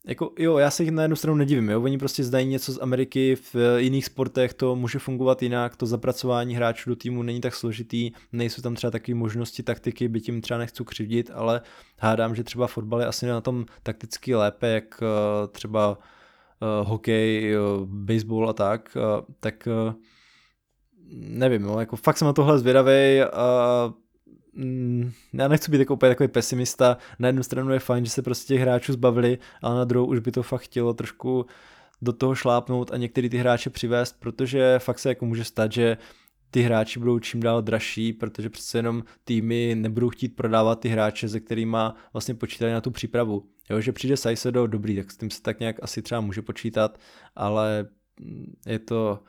jako 0.08 0.32
jo, 0.40 0.58
já 0.58 0.72
se 0.72 0.84
jich 0.84 0.92
na 0.92 1.02
jednu 1.02 1.16
stranu 1.16 1.38
nedivím, 1.38 1.70
jo, 1.70 1.82
oni 1.82 1.98
prostě 1.98 2.24
zdají 2.24 2.48
něco 2.48 2.74
z 2.74 2.80
Ameriky, 2.82 3.36
v 3.36 3.56
jiných 3.78 4.06
sportech 4.06 4.54
to 4.54 4.76
může 4.76 5.00
fungovat 5.00 5.44
jinak, 5.44 5.76
to 5.76 5.86
zapracování 5.86 6.56
hráčů 6.56 6.90
do 6.90 6.96
týmu 6.96 7.24
není 7.24 7.42
tak 7.42 7.56
složitý, 7.56 8.12
nejsou 8.32 8.62
tam 8.62 8.76
třeba 8.76 8.92
takové 8.92 9.16
možnosti 9.16 9.64
taktiky, 9.64 10.08
by 10.08 10.22
tím 10.22 10.42
třeba 10.42 10.58
nechci 10.58 10.84
křivdit, 10.84 11.32
ale 11.34 11.62
hádám, 12.00 12.36
že 12.36 12.44
třeba 12.44 12.68
fotbal 12.68 13.00
je 13.00 13.08
asi 13.08 13.26
na 13.26 13.42
tom 13.42 13.66
takticky 13.84 14.36
lépe, 14.36 14.68
jak 14.68 15.02
uh, 15.02 15.08
třeba 15.52 15.98
uh, 15.98 16.88
hokej, 16.88 17.56
uh, 17.58 17.86
baseball 17.86 18.50
a 18.50 18.54
tak, 18.54 18.98
tak 19.40 19.68
nevím, 21.12 21.62
no, 21.62 21.80
jako 21.80 21.96
fakt 21.96 22.18
jsem 22.18 22.26
na 22.26 22.34
tohle 22.34 22.60
zvědavý 22.60 23.22
a 23.22 23.94
mm, 24.56 25.12
já 25.34 25.48
nechci 25.48 25.72
být 25.72 25.80
jako 25.80 25.94
úplně 25.94 26.10
takový 26.10 26.28
pesimista, 26.28 26.98
na 27.20 27.28
jednu 27.28 27.44
stranu 27.44 27.74
je 27.74 27.80
fajn, 27.80 28.06
že 28.06 28.12
se 28.12 28.22
prostě 28.22 28.54
těch 28.54 28.62
hráčů 28.62 28.94
zbavili, 28.94 29.38
ale 29.62 29.76
na 29.76 29.86
druhou 29.86 30.08
už 30.08 30.20
by 30.20 30.32
to 30.32 30.44
fakt 30.44 30.62
chtělo 30.62 30.94
trošku 30.94 31.46
do 32.02 32.14
toho 32.14 32.36
šlápnout 32.36 32.92
a 32.94 32.98
některý 32.98 33.30
ty 33.30 33.38
hráče 33.38 33.70
přivést, 33.70 34.20
protože 34.20 34.80
fakt 34.80 35.00
se 35.00 35.10
jako 35.10 35.26
může 35.26 35.44
stát, 35.44 35.72
že 35.72 35.98
ty 36.52 36.62
hráči 36.62 37.00
budou 37.00 37.20
čím 37.20 37.40
dál 37.40 37.62
dražší, 37.62 38.14
protože 38.14 38.50
přece 38.50 38.78
jenom 38.78 39.04
týmy 39.24 39.76
nebudou 39.78 40.10
chtít 40.10 40.36
prodávat 40.36 40.80
ty 40.80 40.90
hráče, 40.90 41.30
se 41.30 41.40
kterými 41.40 41.78
vlastně 42.14 42.36
počítali 42.36 42.72
na 42.72 42.82
tu 42.82 42.92
přípravu. 42.92 43.44
Jo, 43.70 43.82
že 43.82 43.92
přijde 43.92 44.18
Sajsedo, 44.18 44.68
dobrý, 44.68 44.96
tak 44.96 45.12
s 45.12 45.18
tím 45.18 45.30
se 45.30 45.42
tak 45.42 45.60
nějak 45.60 45.76
asi 45.82 46.02
třeba 46.02 46.22
může 46.22 46.42
počítat, 46.42 46.98
ale 47.36 47.88
je 48.66 48.80
to, 48.80 49.20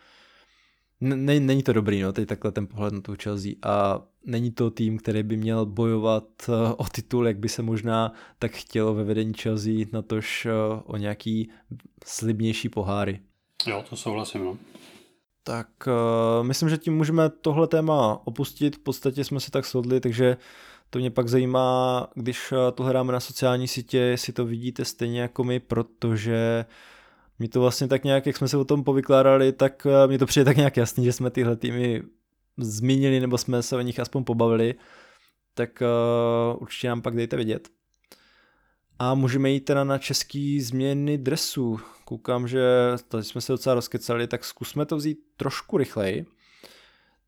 není 1.00 1.62
to 1.62 1.72
dobrý, 1.72 2.02
no, 2.02 2.12
teď 2.12 2.28
takhle 2.28 2.52
ten 2.52 2.66
pohled 2.66 2.94
na 2.94 3.00
tu 3.00 3.14
Chelsea 3.22 3.52
a 3.62 4.02
není 4.24 4.50
to 4.50 4.70
tým, 4.70 4.98
který 4.98 5.22
by 5.22 5.36
měl 5.36 5.66
bojovat 5.66 6.24
eh, 6.48 6.52
o 6.76 6.84
titul, 6.84 7.26
jak 7.26 7.38
by 7.38 7.48
se 7.48 7.62
možná 7.62 8.12
tak 8.38 8.52
chtělo 8.52 8.94
ve 8.94 9.04
vedení 9.04 9.34
Chelsea, 9.34 9.72
na 9.92 10.02
tož 10.02 10.46
eh, 10.46 10.50
o 10.84 10.96
nějaký 10.96 11.50
slibnější 12.04 12.68
poháry. 12.68 13.20
Jo, 13.66 13.84
to 13.90 13.96
souhlasím, 13.96 14.44
no. 14.44 14.58
Tak 15.42 15.68
uh, 15.86 16.46
myslím, 16.46 16.68
že 16.68 16.78
tím 16.78 16.96
můžeme 16.96 17.30
tohle 17.30 17.68
téma 17.68 18.20
opustit, 18.26 18.76
v 18.76 18.78
podstatě 18.78 19.24
jsme 19.24 19.40
se 19.40 19.50
tak 19.50 19.66
shodli, 19.66 20.00
takže 20.00 20.36
to 20.90 20.98
mě 20.98 21.10
pak 21.10 21.28
zajímá, 21.28 22.08
když 22.14 22.52
to 22.74 22.82
hráme 22.82 23.12
na 23.12 23.20
sociální 23.20 23.68
sítě, 23.68 23.98
jestli 23.98 24.32
to 24.32 24.46
vidíte 24.46 24.84
stejně 24.84 25.20
jako 25.20 25.44
my, 25.44 25.60
protože 25.60 26.64
mi 27.38 27.48
to 27.48 27.60
vlastně 27.60 27.88
tak 27.88 28.04
nějak, 28.04 28.26
jak 28.26 28.36
jsme 28.36 28.48
se 28.48 28.56
o 28.56 28.64
tom 28.64 28.84
povykládali, 28.84 29.52
tak 29.52 29.86
mi 30.06 30.18
to 30.18 30.26
přijde 30.26 30.44
tak 30.44 30.56
nějak 30.56 30.76
jasný, 30.76 31.04
že 31.04 31.12
jsme 31.12 31.30
tyhle 31.30 31.56
týmy 31.56 32.02
zmínili 32.58 33.20
nebo 33.20 33.38
jsme 33.38 33.62
se 33.62 33.76
o 33.76 33.80
nich 33.80 34.00
aspoň 34.00 34.24
pobavili, 34.24 34.74
tak 35.54 35.82
uh, 35.82 36.62
určitě 36.62 36.88
nám 36.88 37.02
pak 37.02 37.16
dejte 37.16 37.36
vědět. 37.36 37.68
A 38.98 39.14
můžeme 39.14 39.50
jít 39.50 39.60
teda 39.60 39.84
na 39.84 39.98
český 39.98 40.60
změny 40.60 41.18
dresu. 41.18 41.80
Koukám, 42.04 42.48
že 42.48 42.62
tady 43.08 43.24
jsme 43.24 43.40
se 43.40 43.52
docela 43.52 43.74
rozkecali, 43.74 44.26
tak 44.26 44.44
zkusme 44.44 44.86
to 44.86 44.96
vzít 44.96 45.18
trošku 45.36 45.76
rychleji. 45.76 46.26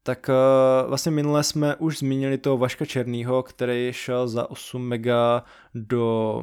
Tak 0.03 0.29
uh, 0.29 0.89
vlastně 0.89 1.13
minule 1.13 1.45
jsme 1.45 1.77
už 1.77 1.99
zmínili 1.99 2.39
toho 2.39 2.59
Vaška 2.59 2.85
Černýho, 2.85 3.43
který 3.43 3.93
šel 3.93 4.29
za 4.29 4.51
8 4.51 4.83
mega 4.83 5.45
do 5.75 6.35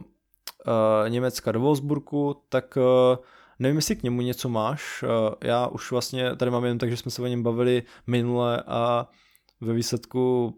uh, 0.68 1.10
Německa 1.10 1.52
do 1.52 1.60
Wolfsburgu, 1.60 2.42
tak 2.50 2.78
uh, 2.78 3.26
Nevím, 3.60 3.76
jestli 3.76 3.96
k 3.96 4.04
němu 4.04 4.22
něco 4.22 4.50
máš. 4.50 5.04
Eh, 5.04 5.48
já 5.48 5.68
už 5.68 5.92
vlastně 5.92 6.36
tady 6.36 6.52
mám 6.52 6.66
jen 6.66 6.78
tak, 6.78 6.90
že 6.90 6.98
jsme 6.98 7.12
se 7.12 7.22
o 7.22 7.28
něm 7.28 7.44
bavili 7.44 7.84
minule 8.08 8.64
a 8.68 9.10
ve 9.62 9.74
výsledku 9.74 10.54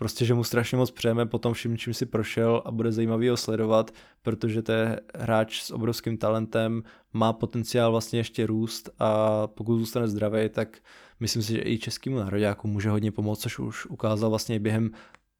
prostě, 0.00 0.24
že 0.24 0.34
mu 0.34 0.44
strašně 0.44 0.78
moc 0.78 0.90
přejeme 0.90 1.26
po 1.26 1.38
tom 1.38 1.52
vším, 1.52 1.78
čím 1.78 1.94
si 1.94 2.06
prošel 2.06 2.62
a 2.64 2.70
bude 2.70 2.92
zajímavý 2.92 3.28
ho 3.28 3.36
sledovat, 3.36 3.90
protože 4.22 4.62
to 4.62 4.72
je 4.72 5.00
hráč 5.14 5.62
s 5.62 5.70
obrovským 5.70 6.18
talentem, 6.18 6.82
má 7.12 7.32
potenciál 7.32 7.90
vlastně 7.90 8.20
ještě 8.20 8.46
růst 8.46 8.90
a 8.98 9.46
pokud 9.46 9.78
zůstane 9.78 10.08
zdravý, 10.08 10.48
tak 10.48 10.78
myslím 11.20 11.42
si, 11.42 11.52
že 11.52 11.62
i 11.64 11.78
českému 11.78 12.16
nároďáku 12.16 12.68
může 12.68 12.90
hodně 12.90 13.12
pomoct, 13.12 13.40
což 13.40 13.58
už 13.58 13.86
ukázal 13.86 14.30
vlastně 14.30 14.60
během 14.60 14.90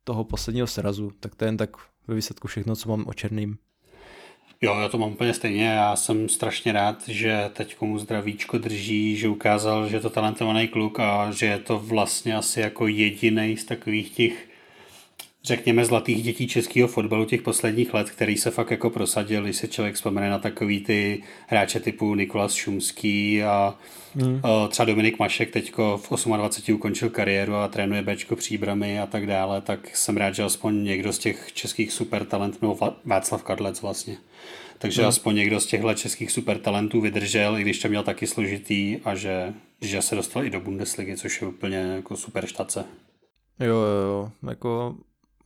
toho 0.05 0.24
posledního 0.24 0.66
srazu. 0.66 1.11
Tak 1.20 1.34
to 1.34 1.45
je 1.45 1.49
jen 1.49 1.57
tak 1.57 1.70
ve 2.07 2.14
výsledku 2.14 2.49
všechno, 2.49 2.76
co 2.76 2.88
mám 2.88 3.05
o 3.07 3.14
černým. 3.14 3.59
Jo, 4.63 4.79
já 4.81 4.89
to 4.89 4.99
mám 4.99 5.13
úplně 5.13 5.35
stejně. 5.35 5.65
Já 5.65 5.97
jsem 5.97 6.29
strašně 6.29 6.73
rád, 6.73 7.09
že 7.09 7.51
teď 7.53 7.75
komu 7.77 7.99
zdravíčko 7.99 8.59
drží, 8.59 9.17
že 9.17 9.29
ukázal, 9.29 9.89
že 9.89 9.97
je 9.97 10.01
to 10.01 10.11
talentovaný 10.11 10.69
kluk 10.69 11.01
a 11.01 11.31
že 11.31 11.47
je 11.47 11.59
to 11.59 11.79
vlastně 11.79 12.37
asi 12.37 12.61
jako 12.61 12.87
jediný 12.87 13.57
z 13.57 13.65
takových 13.65 14.11
těch 14.11 14.50
řekněme, 15.45 15.84
zlatých 15.84 16.22
dětí 16.22 16.49
českého 16.49 16.88
fotbalu 16.88 17.24
těch 17.24 17.43
posledních 17.43 17.95
let, 17.95 18.11
který 18.11 18.36
se 18.36 18.51
fakt 18.51 18.70
jako 18.70 18.91
prosadil, 18.91 19.43
když 19.43 19.57
se 19.57 19.68
člověk 19.68 19.95
vzpomene 19.95 20.30
na 20.30 20.38
takový 20.38 20.80
ty 20.80 21.22
hráče 21.47 21.80
typu 21.80 22.14
Nikolas 22.14 22.55
Šumský 22.55 23.43
a 23.43 23.74
mm. 24.14 24.43
třeba 24.68 24.86
Dominik 24.86 25.18
Mašek 25.18 25.51
teďko 25.51 26.01
v 26.03 26.26
28 26.36 26.74
ukončil 26.74 27.11
kariéru 27.11 27.55
a 27.55 27.68
trénuje 27.68 28.03
Bčko 28.03 28.36
příbramy 28.36 29.01
a 29.01 29.07
tak 29.07 29.26
dále, 29.26 29.61
tak 29.61 29.97
jsem 29.97 30.16
rád, 30.16 30.34
že 30.34 30.43
aspoň 30.43 30.84
někdo 30.84 31.12
z 31.12 31.18
těch 31.18 31.53
českých 31.53 31.93
super 31.93 32.24
talent, 32.24 32.62
nebo 32.62 32.78
Václav 33.05 33.43
Kadlec 33.43 33.82
vlastně, 33.82 34.16
takže 34.78 35.03
mm. 35.03 35.09
aspoň 35.09 35.34
někdo 35.34 35.61
z 35.61 35.66
těchto 35.66 35.95
českých 35.95 36.30
super 36.30 36.59
talentů 36.59 37.01
vydržel, 37.01 37.59
i 37.59 37.62
když 37.62 37.78
to 37.78 37.88
měl 37.88 38.03
taky 38.03 38.26
složitý 38.26 38.99
a 39.05 39.14
že, 39.14 39.55
že 39.80 40.03
se 40.03 40.14
dostal 40.14 40.45
i 40.45 40.51
do 40.51 40.61
Bundesligy, 40.61 41.16
což 41.16 41.41
je 41.41 41.49
úplně 41.49 41.76
jako 41.76 42.16
super 42.16 42.47
štace. 42.47 42.84
Jo, 43.61 43.76
jo, 43.76 44.03
jo, 44.07 44.30
jako 44.49 44.95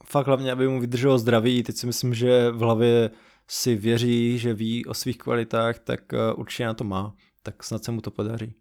fakt 0.05 0.27
hlavně, 0.27 0.53
aby 0.53 0.69
mu 0.69 0.81
vydrželo 0.81 1.19
zdraví, 1.19 1.63
teď 1.63 1.77
si 1.77 1.87
myslím, 1.87 2.15
že 2.15 2.51
v 2.51 2.59
hlavě 2.59 3.11
si 3.49 3.77
věří, 3.77 4.39
že 4.39 4.55
ví 4.55 4.87
o 4.87 4.95
svých 4.95 5.19
kvalitách, 5.19 5.79
tak 5.79 6.15
eh, 6.15 6.33
určitě 6.33 6.67
na 6.67 6.75
to 6.75 6.85
má, 6.85 7.15
tak 7.43 7.65
snad 7.65 7.85
se 7.85 7.93
mu 7.93 8.01
to 8.01 8.11
podaří. 8.11 8.55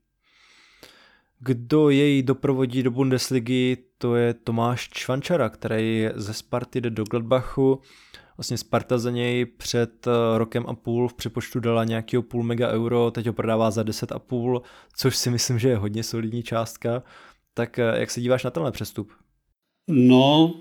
Kdo 1.40 1.90
jej 1.90 2.24
doprovodí 2.24 2.84
do 2.84 2.92
Bundesligy, 2.92 3.78
to 3.98 4.16
je 4.16 4.34
Tomáš 4.34 4.90
Čvančara, 4.90 5.50
který 5.50 6.10
ze 6.16 6.34
Sparty 6.34 6.82
jde 6.82 6.90
do 6.90 7.04
Gladbachu. 7.04 7.82
Vlastně 8.38 8.58
Sparta 8.58 8.98
za 8.98 9.12
něj 9.12 9.46
před 9.46 10.08
eh, 10.08 10.38
rokem 10.38 10.66
a 10.68 10.74
půl 10.74 11.08
v 11.08 11.14
přepočtu 11.14 11.60
dala 11.60 11.84
nějakého 11.84 12.24
půl 12.24 12.44
mega 12.44 12.70
euro, 12.70 13.12
teď 13.12 13.28
ho 13.28 13.34
prodává 13.34 13.72
za 13.72 13.84
10 13.84 14.12
a 14.12 14.20
půl, 14.20 14.62
což 14.98 15.18
si 15.18 15.30
myslím, 15.30 15.60
že 15.60 15.70
je 15.70 15.78
hodně 15.78 16.04
solidní 16.04 16.44
částka. 16.44 17.04
Tak 17.54 17.80
eh, 17.80 18.00
jak 18.00 18.12
se 18.12 18.22
díváš 18.22 18.44
na 18.44 18.52
tenhle 18.52 18.72
přestup? 18.72 19.12
No, 19.88 20.54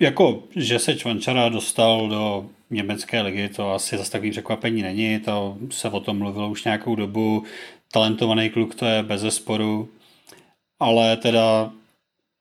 jako, 0.00 0.42
že 0.56 0.78
se 0.78 0.94
Čvančara 0.94 1.48
dostal 1.48 2.08
do 2.08 2.46
německé 2.70 3.22
ligy, 3.22 3.48
to 3.48 3.72
asi 3.72 3.96
zase 3.96 4.12
takový 4.12 4.30
překvapení 4.30 4.82
není, 4.82 5.20
to 5.20 5.56
se 5.70 5.88
o 5.88 6.00
tom 6.00 6.18
mluvilo 6.18 6.50
už 6.50 6.64
nějakou 6.64 6.94
dobu, 6.94 7.44
talentovaný 7.92 8.50
kluk 8.50 8.74
to 8.74 8.86
je 8.86 9.02
bez 9.02 9.20
zesporu, 9.20 9.88
ale 10.80 11.16
teda 11.16 11.72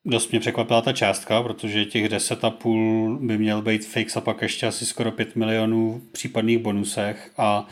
dost 0.05 0.31
mě 0.31 0.39
překvapila 0.39 0.81
ta 0.81 0.93
částka, 0.93 1.43
protože 1.43 1.85
těch 1.85 2.05
10,5 2.09 3.17
by 3.17 3.37
měl 3.37 3.61
být 3.61 3.85
fix 3.85 4.17
a 4.17 4.21
pak 4.21 4.41
ještě 4.41 4.67
asi 4.67 4.85
skoro 4.85 5.11
5 5.11 5.35
milionů 5.35 6.01
v 6.09 6.11
případných 6.11 6.57
bonusech. 6.57 7.31
A 7.37 7.67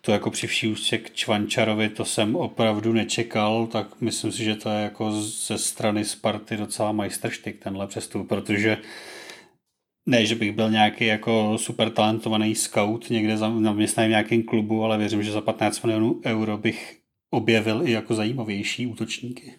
to 0.00 0.12
jako 0.12 0.30
při 0.30 0.46
vší 0.46 0.74
k 0.74 1.14
Čvančarovi 1.14 1.88
to 1.88 2.04
jsem 2.04 2.36
opravdu 2.36 2.92
nečekal, 2.92 3.66
tak 3.66 4.00
myslím 4.00 4.32
si, 4.32 4.44
že 4.44 4.54
to 4.54 4.70
je 4.70 4.82
jako 4.82 5.12
ze 5.22 5.58
strany 5.58 6.04
Sparty 6.04 6.56
docela 6.56 6.92
majstrštyk 6.92 7.62
tenhle 7.62 7.86
přestup, 7.86 8.28
protože 8.28 8.78
ne, 10.06 10.26
že 10.26 10.34
bych 10.34 10.52
byl 10.52 10.70
nějaký 10.70 11.06
jako 11.06 11.58
super 11.58 11.90
talentovaný 11.90 12.54
scout 12.54 13.10
někde 13.10 13.36
zaměstnaný 13.36 14.08
v 14.08 14.10
nějakém 14.10 14.42
klubu, 14.42 14.84
ale 14.84 14.98
věřím, 14.98 15.22
že 15.22 15.32
za 15.32 15.40
15 15.40 15.82
milionů 15.82 16.20
euro 16.24 16.58
bych 16.58 16.98
objevil 17.30 17.88
i 17.88 17.90
jako 17.90 18.14
zajímavější 18.14 18.86
útočníky. 18.86 19.54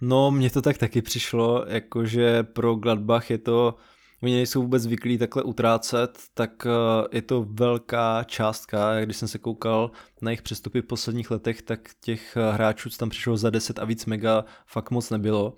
No, 0.00 0.30
mně 0.30 0.50
to 0.50 0.62
tak 0.62 0.78
taky 0.78 1.02
přišlo, 1.02 1.64
jakože 1.68 2.42
pro 2.42 2.74
Gladbach 2.74 3.30
je 3.30 3.38
to, 3.38 3.74
oni 4.22 4.34
nejsou 4.34 4.62
vůbec 4.62 4.82
zvyklí 4.82 5.18
takhle 5.18 5.42
utrácet, 5.42 6.18
tak 6.34 6.66
eh, 6.66 7.16
je 7.16 7.22
to 7.22 7.46
velká 7.48 8.24
částka. 8.24 9.00
Když 9.00 9.16
jsem 9.16 9.28
se 9.28 9.38
koukal 9.38 9.90
na 10.22 10.30
jejich 10.30 10.42
přestupy 10.42 10.80
v 10.80 10.86
posledních 10.86 11.30
letech, 11.30 11.62
tak 11.62 11.90
těch 12.00 12.36
eh, 12.36 12.52
hráčů, 12.52 12.90
co 12.90 12.98
tam 12.98 13.08
přišlo 13.08 13.36
za 13.36 13.50
10 13.50 13.78
a 13.78 13.84
víc 13.84 14.06
mega, 14.06 14.44
fakt 14.66 14.90
moc 14.90 15.10
nebylo. 15.10 15.54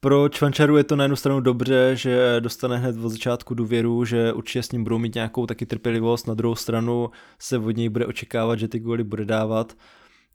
Pro 0.00 0.28
Čvančaru 0.28 0.76
je 0.76 0.84
to 0.84 0.96
na 0.96 1.04
jednu 1.04 1.16
stranu 1.16 1.40
dobře, 1.40 1.90
že 1.94 2.36
dostane 2.40 2.78
hned 2.78 2.96
od 2.96 3.08
začátku 3.08 3.54
důvěru, 3.54 4.04
že 4.04 4.32
určitě 4.32 4.62
s 4.62 4.72
ním 4.72 4.84
budou 4.84 4.98
mít 4.98 5.14
nějakou 5.14 5.46
taky 5.46 5.66
trpělivost, 5.66 6.26
na 6.26 6.34
druhou 6.34 6.54
stranu 6.54 7.10
se 7.38 7.58
od 7.58 7.70
něj 7.70 7.88
bude 7.88 8.06
očekávat, 8.06 8.58
že 8.58 8.68
ty 8.68 8.78
góly 8.78 9.04
bude 9.04 9.24
dávat, 9.24 9.76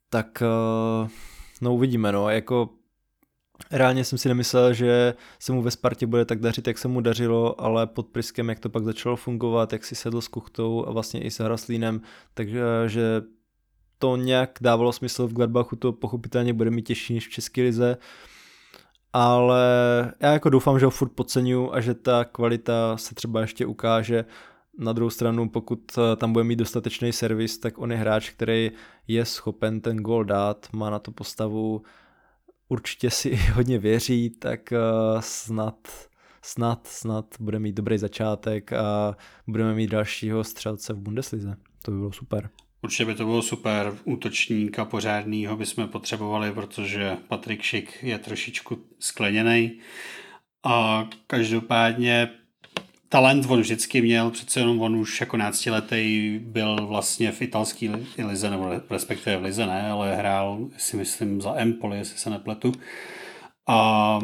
tak 0.10 0.42
eh, 0.42 1.10
no 1.62 1.74
uvidíme, 1.74 2.12
no, 2.12 2.30
jako 2.30 2.70
Reálně 3.72 4.04
jsem 4.04 4.18
si 4.18 4.28
nemyslel, 4.28 4.74
že 4.74 5.14
se 5.40 5.52
mu 5.52 5.62
ve 5.62 5.72
Spartě 5.72 6.08
bude 6.08 6.26
tak 6.26 6.40
dařit, 6.40 6.68
jak 6.68 6.78
se 6.78 6.88
mu 6.88 7.02
dařilo, 7.02 7.62
ale 7.62 7.88
pod 7.88 8.08
Priskem, 8.08 8.50
jak 8.50 8.60
to 8.60 8.70
pak 8.70 8.84
začalo 8.84 9.16
fungovat, 9.16 9.74
jak 9.74 9.86
si 9.86 9.96
sedl 9.96 10.22
s 10.22 10.28
Kuchtou 10.28 10.86
a 10.88 10.92
vlastně 10.92 11.22
i 11.24 11.32
s 11.32 11.40
Hraslínem, 11.40 12.02
takže 12.34 12.62
to 13.98 14.16
nějak 14.16 14.58
dávalo 14.62 14.94
smysl 14.94 15.28
v 15.28 15.34
Gladbachu, 15.34 15.76
to 15.76 15.94
pochopitelně 15.94 16.54
bude 16.54 16.72
mít 16.72 16.82
těžší 16.82 17.14
než 17.14 17.28
v 17.28 17.32
České 17.32 17.62
lize, 17.62 17.98
ale 19.14 20.14
já 20.20 20.34
jako 20.34 20.50
doufám, 20.50 20.80
že 20.80 20.86
ho 20.86 20.92
furt 20.92 21.10
podceňuju 21.10 21.74
a 21.74 21.82
že 21.82 21.94
ta 21.94 22.26
kvalita 22.26 22.98
se 22.98 23.16
třeba 23.16 23.42
ještě 23.42 23.66
ukáže. 23.66 24.26
Na 24.80 24.94
druhou 24.94 25.10
stranu, 25.10 25.50
pokud 25.50 26.00
tam 26.18 26.34
bude 26.34 26.44
mít 26.44 26.56
dostatečný 26.56 27.14
servis, 27.14 27.58
tak 27.58 27.78
on 27.78 27.92
je 27.92 27.98
hráč, 27.98 28.30
který 28.30 28.72
je 29.08 29.26
schopen 29.26 29.82
ten 29.82 29.98
gol 29.98 30.24
dát, 30.24 30.68
má 30.74 30.90
na 30.90 31.00
to 31.00 31.12
postavu, 31.12 31.82
určitě 32.72 33.10
si 33.10 33.36
hodně 33.54 33.80
věří, 33.80 34.30
tak 34.30 34.72
eh, 34.72 34.78
snad, 35.20 35.88
snad, 36.42 36.88
snad 36.88 37.26
bude 37.40 37.60
mít 37.60 37.76
dobrý 37.76 37.98
začátek 37.98 38.74
a 38.74 39.16
budeme 39.48 39.74
mít 39.74 39.88
dalšího 39.88 40.44
střelce 40.44 40.94
v 40.94 40.98
Bundeslize. 40.98 41.56
To 41.82 41.92
by 41.92 41.98
bylo 41.98 42.12
super. 42.12 42.50
Určitě 42.84 43.06
by 43.06 43.16
to 43.16 43.26
bylo 43.26 43.42
super. 43.42 43.98
Útočníka 44.04 44.86
pořádného 44.86 45.58
bychom 45.58 45.88
potřebovali, 45.88 46.52
protože 46.52 47.18
Patrik 47.28 47.62
Šik 47.62 48.04
je 48.04 48.18
trošičku 48.18 48.78
skleněný. 49.00 49.80
A 50.64 51.08
každopádně 51.28 52.30
talent 53.10 53.46
on 53.50 53.62
vždycky 53.62 54.02
měl, 54.02 54.32
přece 54.32 54.60
jenom 54.60 54.82
on 54.82 54.96
už 54.96 55.20
jako 55.20 55.38
náctiletý 55.38 56.40
byl 56.44 56.88
vlastně 56.88 57.32
v 57.32 57.42
italské 57.42 57.92
lize, 58.26 58.50
nebo 58.50 58.70
respektive 58.90 59.38
v 59.38 59.44
lize 59.44 59.66
ne, 59.66 59.92
ale 59.92 60.16
hrál 60.16 60.70
si 60.78 60.98
myslím 60.98 61.42
za 61.42 61.56
Empoli, 61.56 61.98
jestli 61.98 62.18
se 62.18 62.30
nepletu. 62.30 62.72
A 63.68 64.20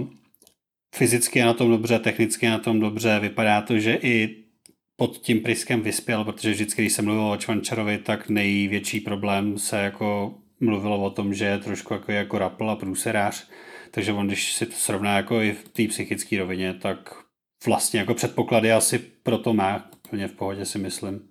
fyzicky 0.95 1.39
je 1.39 1.45
na 1.45 1.53
tom 1.53 1.70
dobře, 1.70 1.99
technicky 1.99 2.45
je 2.45 2.51
na 2.51 2.60
tom 2.60 2.80
dobře, 2.80 3.20
vypadá 3.20 3.62
to, 3.62 3.80
že 3.80 3.99
i 4.01 4.47
pod 4.98 5.18
tím 5.18 5.39
Priskem 5.39 5.82
vyspěl, 5.82 6.24
protože 6.24 6.52
vždycky, 6.52 6.82
když 6.82 6.93
se 6.93 7.02
mluvilo 7.02 7.32
o 7.32 7.38
Čvančarovi, 7.38 7.98
tak 7.98 8.30
největší 8.30 9.00
problém 9.00 9.58
se 9.58 9.78
jako 9.78 10.38
mluvilo 10.60 11.04
o 11.04 11.10
tom, 11.10 11.34
že 11.34 11.45
je 11.45 11.58
trošku 11.58 11.93
jako, 11.93 12.12
jako 12.12 12.38
rapl 12.38 12.70
a 12.70 12.76
průserář, 12.76 13.50
takže 13.91 14.14
on, 14.14 14.28
když 14.28 14.54
si 14.54 14.66
to 14.66 14.76
srovná 14.76 15.18
jako 15.18 15.41
i 15.41 15.52
v 15.52 15.70
té 15.70 15.88
psychické 15.88 16.38
rovině, 16.38 16.74
tak 16.74 17.24
vlastně 17.66 18.00
jako 18.00 18.14
předpoklady 18.14 18.72
asi 18.72 19.00
proto 19.00 19.54
má, 19.54 19.89
úplně 20.06 20.28
v 20.28 20.34
pohodě 20.34 20.66
si 20.66 20.80
myslím. 20.80 21.26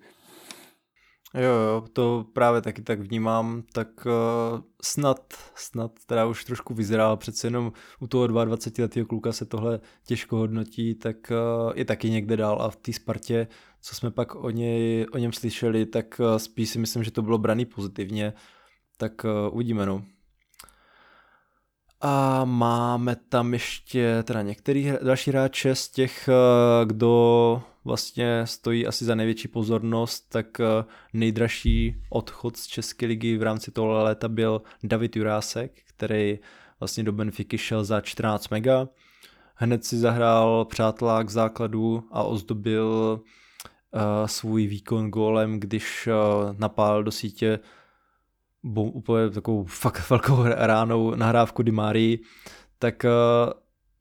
Jo, 1.36 1.52
jo, 1.52 1.84
to 1.92 2.26
právě 2.32 2.60
taky 2.60 2.82
tak 2.82 3.00
vnímám, 3.00 3.62
tak 3.72 4.06
uh, 4.06 4.60
snad, 4.82 5.34
snad 5.54 5.92
teda 6.06 6.26
už 6.26 6.44
trošku 6.44 6.74
vyzrál, 6.74 7.16
přece 7.16 7.46
jenom 7.46 7.72
u 8.00 8.06
toho 8.06 8.26
22 8.26 8.84
letého 8.84 9.06
kluka 9.06 9.32
se 9.32 9.44
tohle 9.44 9.80
těžko 10.06 10.36
hodnotí, 10.36 10.94
tak 10.94 11.16
uh, 11.30 11.72
je 11.74 11.84
taky 11.84 12.10
někde 12.10 12.36
dál 12.36 12.62
a 12.62 12.70
v 12.70 12.76
té 12.76 12.92
Spartě, 12.92 13.48
co 13.80 13.94
jsme 13.94 14.10
pak 14.10 14.34
o, 14.34 14.50
něj, 14.50 15.06
o 15.12 15.18
něm 15.18 15.32
slyšeli, 15.32 15.86
tak 15.86 16.20
uh, 16.20 16.36
spíš 16.36 16.68
si 16.68 16.78
myslím, 16.78 17.04
že 17.04 17.10
to 17.10 17.22
bylo 17.22 17.38
braný 17.38 17.64
pozitivně, 17.64 18.32
tak 18.96 19.24
uh, 19.24 19.54
uvidíme 19.54 19.86
no. 19.86 20.02
A 22.00 22.44
máme 22.44 23.16
tam 23.28 23.52
ještě 23.52 24.22
teda 24.22 24.42
některý 24.42 24.92
další 25.02 25.30
hráče 25.30 25.74
z 25.74 25.88
těch, 25.88 26.28
eh, 26.28 26.86
kdo 26.86 27.62
vlastně 27.86 28.46
stojí 28.46 28.86
asi 28.86 29.04
za 29.04 29.14
největší 29.14 29.48
pozornost, 29.48 30.26
tak 30.28 30.60
eh, 30.60 30.84
nejdražší 31.12 32.02
odchod 32.10 32.56
z 32.56 32.66
České 32.66 33.06
ligy 33.06 33.38
v 33.38 33.42
rámci 33.42 33.70
toho 33.70 33.88
léta 33.88 34.28
byl 34.28 34.62
David 34.82 35.16
Jurásek, 35.16 35.72
který 35.86 36.38
vlastně 36.80 37.04
do 37.04 37.12
Benfiky 37.12 37.58
šel 37.58 37.84
za 37.84 38.00
14 38.00 38.48
mega. 38.48 38.88
Hned 39.54 39.84
si 39.84 39.98
zahrál 39.98 40.64
přátelák 40.64 41.30
základu 41.30 42.04
a 42.10 42.22
ozdobil 42.22 43.20
uh, 43.20 44.00
svůj 44.26 44.66
výkon 44.66 45.10
gólem, 45.10 45.60
když 45.60 46.06
uh, 46.06 46.56
napál 46.58 47.04
do 47.04 47.10
sítě 47.10 47.58
úplně 48.74 49.30
takovou 49.30 49.64
fakt 49.64 50.10
velkou 50.10 50.42
ránou 50.44 51.14
nahrávku 51.14 51.62
Dimari, 51.62 52.18
tak 52.78 53.04
eh, 53.04 53.10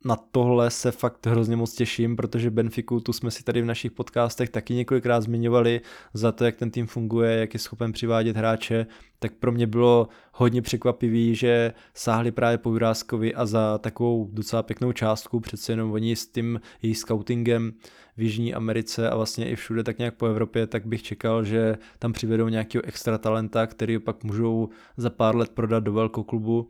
na 0.06 0.16
tohle 0.32 0.72
se 0.72 0.92
fakt 0.92 1.26
hrozně 1.26 1.56
moc 1.56 1.74
těším, 1.74 2.16
protože 2.16 2.52
Benfiku 2.52 3.00
tu 3.00 3.14
jsme 3.14 3.32
si 3.32 3.44
tady 3.44 3.62
v 3.62 3.66
našich 3.66 3.92
podcastech 3.92 4.50
taky 4.50 4.74
několikrát 4.74 5.22
zmiňovali 5.22 5.82
za 6.14 6.32
to, 6.32 6.46
jak 6.46 6.56
ten 6.56 6.72
tým 6.72 6.88
funguje, 6.88 7.38
jak 7.38 7.54
je 7.54 7.60
schopen 7.60 7.92
přivádět 7.92 8.38
hráče, 8.38 8.88
tak 9.20 9.34
pro 9.34 9.52
mě 9.52 9.68
bylo 9.68 10.08
hodně 10.34 10.62
překvapivý, 10.62 11.36
že 11.36 11.74
sáhli 11.94 12.32
právě 12.32 12.58
po 12.58 12.70
Juráskovi 12.70 13.36
a 13.36 13.46
za 13.46 13.78
takovou 13.78 14.30
docela 14.34 14.64
pěknou 14.64 14.92
částku, 14.92 15.40
přece 15.40 15.72
jenom 15.72 15.92
oni 15.92 16.16
s 16.16 16.28
tím 16.28 16.62
jejich 16.82 16.98
scoutingem 16.98 17.74
v 18.18 18.22
Jižní 18.22 18.54
Americe 18.54 19.10
a 19.10 19.16
vlastně 19.16 19.50
i 19.50 19.56
všude 19.56 19.84
tak 19.84 19.98
nějak 19.98 20.16
po 20.16 20.26
Evropě, 20.26 20.68
tak 20.68 20.86
bych 20.86 21.04
čekal, 21.04 21.44
že 21.44 21.78
tam 22.00 22.14
přivedou 22.14 22.48
nějakého 22.48 22.86
extra 22.86 23.18
talenta, 23.18 23.68
který 23.68 24.00
pak 24.00 24.24
můžou 24.24 24.70
za 24.98 25.10
pár 25.10 25.36
let 25.36 25.50
prodat 25.50 25.84
do 25.84 25.94
velkou 25.94 26.24
klubu 26.24 26.68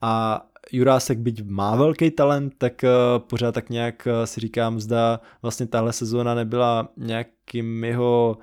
a 0.00 0.42
Jurásek 0.72 1.18
byť 1.18 1.42
má 1.46 1.76
velký 1.76 2.10
talent, 2.10 2.54
tak 2.58 2.84
uh, 2.84 3.22
pořád 3.26 3.52
tak 3.52 3.70
nějak 3.70 4.08
uh, 4.10 4.24
si 4.24 4.40
říkám, 4.40 4.80
zda 4.80 5.20
vlastně 5.42 5.66
tahle 5.66 5.92
sezóna 5.92 6.34
nebyla 6.34 6.88
nějakým 6.96 7.84
jeho 7.84 8.38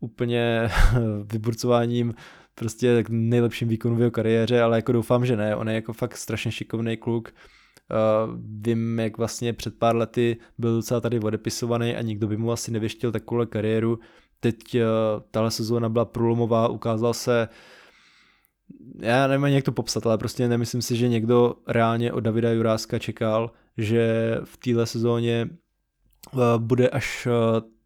úplně 0.00 0.68
vyburcováním 1.32 2.14
prostě 2.54 3.04
nejlepším 3.08 3.68
výkonu 3.68 3.96
v 3.96 4.00
jeho 4.00 4.10
kariéře, 4.10 4.62
ale 4.62 4.78
jako 4.78 4.92
doufám, 4.92 5.26
že 5.26 5.36
ne, 5.36 5.56
on 5.56 5.68
je 5.68 5.74
jako 5.74 5.92
fakt 5.92 6.16
strašně 6.16 6.52
šikovný 6.52 6.96
kluk, 6.96 7.32
Uh, 7.90 8.34
vím, 8.62 8.98
jak 8.98 9.18
vlastně 9.18 9.52
před 9.52 9.78
pár 9.78 9.96
lety 9.96 10.36
byl 10.58 10.76
docela 10.76 11.00
tady 11.00 11.20
odepisovaný 11.20 11.96
a 11.96 12.02
nikdo 12.02 12.26
by 12.26 12.36
mu 12.36 12.52
asi 12.52 12.70
nevěštil 12.70 13.12
takovou 13.12 13.46
kariéru. 13.46 13.98
Teď 14.40 14.56
uh, 14.74 14.80
tahle 15.30 15.50
sezóna 15.50 15.88
byla 15.88 16.04
průlomová, 16.04 16.68
ukázal 16.68 17.14
se 17.14 17.48
já 19.00 19.26
nevím 19.26 19.46
jak 19.46 19.64
to 19.64 19.72
popsat, 19.72 20.06
ale 20.06 20.18
prostě 20.18 20.48
nemyslím 20.48 20.82
si, 20.82 20.96
že 20.96 21.08
někdo 21.08 21.54
reálně 21.66 22.12
od 22.12 22.20
Davida 22.20 22.50
Juráska 22.50 22.98
čekal, 22.98 23.50
že 23.76 24.36
v 24.44 24.56
téhle 24.56 24.86
sezóně 24.86 25.48
uh, 26.32 26.40
bude 26.58 26.88
až 26.88 27.26
uh, 27.26 27.32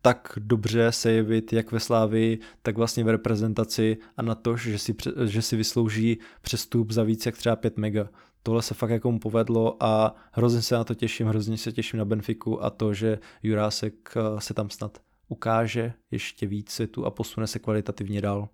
tak 0.02 0.32
dobře 0.38 0.92
se 0.92 1.12
jevit 1.12 1.52
jak 1.52 1.72
ve 1.72 1.80
Slávii, 1.80 2.38
tak 2.62 2.76
vlastně 2.76 3.04
v 3.04 3.08
reprezentaci 3.08 3.96
a 4.16 4.22
na 4.22 4.34
to, 4.34 4.56
že 4.56 4.78
si, 4.78 4.94
že 5.26 5.42
si 5.42 5.56
vyslouží 5.56 6.18
přestup 6.42 6.90
za 6.90 7.02
víc 7.02 7.26
jak 7.26 7.36
třeba 7.36 7.56
5 7.56 7.76
mega. 7.76 8.08
Tohle 8.42 8.62
se 8.62 8.74
fakt 8.74 8.90
jako 8.90 9.12
mu 9.12 9.18
povedlo 9.18 9.76
a 9.80 10.14
hrozně 10.32 10.62
se 10.62 10.74
na 10.74 10.84
to 10.84 10.94
těším, 10.94 11.26
hrozně 11.26 11.58
se 11.58 11.72
těším 11.72 11.98
na 11.98 12.04
Benfiku 12.04 12.64
a 12.64 12.70
to, 12.70 12.94
že 12.94 13.18
Jurásek 13.42 14.14
uh, 14.16 14.38
se 14.38 14.54
tam 14.54 14.70
snad 14.70 14.98
ukáže 15.28 15.92
ještě 16.10 16.46
víc 16.46 16.70
světu 16.70 17.06
a 17.06 17.10
posune 17.10 17.46
se 17.46 17.58
kvalitativně 17.58 18.20
dál. 18.20 18.48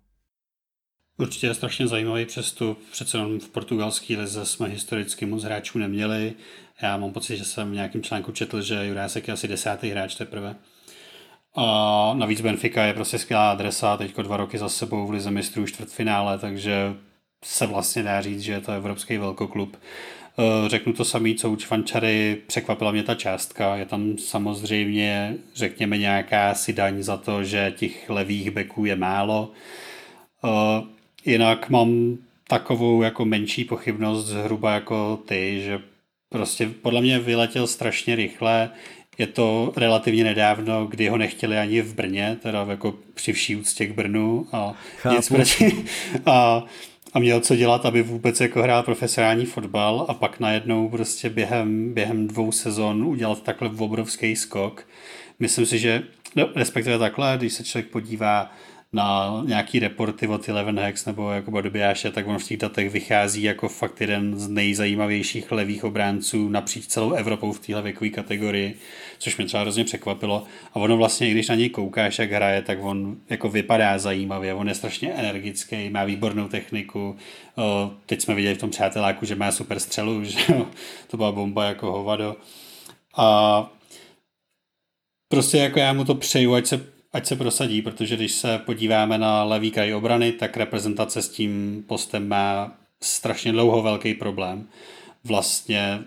Určitě 1.17 1.47
je 1.47 1.53
strašně 1.53 1.87
zajímavý 1.87 2.25
přestup. 2.25 2.79
Přece 2.91 3.17
jenom 3.17 3.39
v 3.39 3.49
portugalské 3.49 4.17
lize 4.17 4.45
jsme 4.45 4.67
historicky 4.67 5.25
moc 5.25 5.43
hráčů 5.43 5.79
neměli. 5.79 6.33
Já 6.81 6.97
mám 6.97 7.11
pocit, 7.11 7.37
že 7.37 7.45
jsem 7.45 7.71
v 7.71 7.73
nějakém 7.73 8.03
článku 8.03 8.31
četl, 8.31 8.61
že 8.61 8.87
Jurásek 8.87 9.27
je 9.27 9.33
asi 9.33 9.47
desátý 9.47 9.89
hráč 9.89 10.15
teprve. 10.15 10.55
A 11.55 12.13
navíc 12.13 12.41
Benfica 12.41 12.83
je 12.83 12.93
prostě 12.93 13.19
skvělá 13.19 13.51
adresa, 13.51 13.97
teďko 13.97 14.21
dva 14.21 14.37
roky 14.37 14.57
za 14.57 14.69
sebou 14.69 15.07
v 15.07 15.11
Lize 15.11 15.31
mistrů 15.31 15.65
čtvrtfinále, 15.65 16.39
takže 16.39 16.93
se 17.45 17.65
vlastně 17.65 18.03
dá 18.03 18.21
říct, 18.21 18.41
že 18.41 18.51
je 18.51 18.61
to 18.61 18.71
evropský 18.71 19.17
velkoklub. 19.17 19.77
Eh, 20.39 20.69
řeknu 20.69 20.93
to 20.93 21.05
samý, 21.05 21.35
co 21.35 21.49
u 21.49 21.55
Čvančary, 21.55 22.41
překvapila 22.47 22.91
mě 22.91 23.03
ta 23.03 23.15
částka. 23.15 23.75
Je 23.75 23.85
tam 23.85 24.17
samozřejmě, 24.17 25.35
řekněme, 25.55 25.97
nějaká 25.97 26.53
si 26.53 26.73
daň 26.73 27.03
za 27.03 27.17
to, 27.17 27.43
že 27.43 27.73
těch 27.77 28.09
levých 28.09 28.51
beků 28.51 28.85
je 28.85 28.95
málo. 28.95 29.51
Jinak 31.25 31.69
mám 31.69 32.17
takovou 32.47 33.01
jako 33.01 33.25
menší 33.25 33.63
pochybnost 33.65 34.25
zhruba 34.25 34.73
jako 34.73 35.19
ty, 35.25 35.61
že 35.65 35.79
prostě 36.29 36.69
podle 36.81 37.01
mě 37.01 37.19
vyletěl 37.19 37.67
strašně 37.67 38.15
rychle. 38.15 38.69
Je 39.17 39.27
to 39.27 39.73
relativně 39.75 40.23
nedávno, 40.23 40.85
kdy 40.85 41.07
ho 41.07 41.17
nechtěli 41.17 41.57
ani 41.57 41.81
v 41.81 41.95
Brně, 41.95 42.37
teda 42.41 42.65
jako 42.69 42.95
při 43.13 43.33
vší 43.33 43.55
úctě 43.55 43.85
k 43.87 43.95
Brnu 43.95 44.47
a 44.51 44.73
Chápu. 44.97 45.15
nic 45.15 45.29
proti. 45.29 45.85
A 46.25 46.63
a 47.13 47.19
měl 47.19 47.39
co 47.39 47.55
dělat, 47.55 47.85
aby 47.85 48.01
vůbec 48.01 48.41
jako 48.41 48.61
hrál 48.61 48.83
profesionální 48.83 49.45
fotbal 49.45 50.05
a 50.07 50.13
pak 50.13 50.39
najednou 50.39 50.89
prostě 50.89 51.29
během, 51.29 51.93
během 51.93 52.27
dvou 52.27 52.51
sezon 52.51 53.05
udělat 53.05 53.43
takhle 53.43 53.69
obrovský 53.77 54.35
skok. 54.35 54.87
Myslím 55.39 55.65
si, 55.65 55.79
že, 55.79 56.03
no, 56.35 56.49
respektive 56.55 56.99
takhle, 56.99 57.37
když 57.37 57.53
se 57.53 57.63
člověk 57.63 57.91
podívá 57.91 58.51
na 58.93 59.41
nějaký 59.45 59.79
reporty 59.79 60.27
od 60.27 60.49
Eleven 60.49 60.79
Hex 60.79 61.05
nebo 61.05 61.31
jako 61.31 61.51
Bodobiáše, 61.51 62.11
tak 62.11 62.27
on 62.27 62.39
v 62.39 62.43
těch 62.43 62.57
datech 62.57 62.89
vychází 62.89 63.43
jako 63.43 63.69
fakt 63.69 64.01
jeden 64.01 64.39
z 64.39 64.47
nejzajímavějších 64.47 65.51
levých 65.51 65.83
obránců 65.83 66.49
napříč 66.49 66.87
celou 66.87 67.11
Evropou 67.11 67.51
v 67.51 67.59
téhle 67.59 67.81
věkové 67.81 68.09
kategorii, 68.09 68.75
což 69.17 69.37
mě 69.37 69.45
třeba 69.45 69.61
hrozně 69.61 69.83
překvapilo. 69.83 70.43
A 70.73 70.75
ono 70.75 70.97
vlastně, 70.97 71.29
i 71.29 71.31
když 71.31 71.49
na 71.49 71.55
něj 71.55 71.69
koukáš, 71.69 72.19
jak 72.19 72.31
hraje, 72.31 72.61
tak 72.61 72.77
on 72.81 73.17
jako 73.29 73.49
vypadá 73.49 73.97
zajímavě, 73.97 74.53
on 74.53 74.67
je 74.67 74.75
strašně 74.75 75.13
energický, 75.13 75.89
má 75.89 76.03
výbornou 76.03 76.47
techniku. 76.47 77.15
Teď 78.05 78.21
jsme 78.21 78.35
viděli 78.35 78.55
v 78.55 78.59
tom 78.59 78.69
přáteláku, 78.69 79.25
že 79.25 79.35
má 79.35 79.51
super 79.51 79.79
střelu, 79.79 80.23
že 80.23 80.39
to 81.07 81.17
byla 81.17 81.31
bomba 81.31 81.65
jako 81.65 81.91
hovado. 81.91 82.35
A 83.17 83.69
prostě 85.29 85.57
jako 85.57 85.79
já 85.79 85.93
mu 85.93 86.05
to 86.05 86.15
přeju, 86.15 86.53
ať 86.53 86.65
se 86.65 86.96
ať 87.13 87.25
se 87.25 87.35
prosadí, 87.35 87.81
protože 87.81 88.15
když 88.15 88.31
se 88.31 88.57
podíváme 88.57 89.17
na 89.17 89.43
levý 89.43 89.71
kraj 89.71 89.93
obrany, 89.93 90.31
tak 90.31 90.57
reprezentace 90.57 91.21
s 91.21 91.29
tím 91.29 91.83
postem 91.87 92.27
má 92.27 92.77
strašně 93.01 93.51
dlouho 93.51 93.81
velký 93.81 94.13
problém. 94.13 94.67
Vlastně 95.23 95.99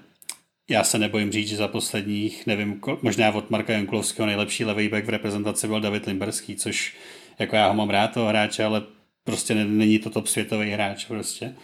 já 0.71 0.85
se 0.85 0.99
nebojím 0.99 1.33
říct, 1.33 1.49
že 1.49 1.57
za 1.57 1.69
posledních, 1.69 2.47
nevím, 2.47 2.81
možná 3.03 3.33
od 3.33 3.51
Marka 3.51 3.73
Janklovského 3.73 4.27
nejlepší 4.27 4.65
levý 4.65 4.89
back 4.89 5.05
v 5.05 5.09
reprezentaci 5.09 5.67
byl 5.67 5.81
David 5.81 6.07
Limberský, 6.07 6.57
což 6.57 6.97
jako 7.39 7.57
já 7.57 7.69
ho 7.69 7.75
mám 7.75 7.91
rád 7.91 8.15
toho 8.15 8.29
hráče, 8.29 8.65
ale 8.65 8.83
prostě 9.25 9.55
není 9.55 9.99
to 9.99 10.11
top 10.11 10.27
světový 10.27 10.71
hráč 10.71 11.05
prostě. 11.05 11.55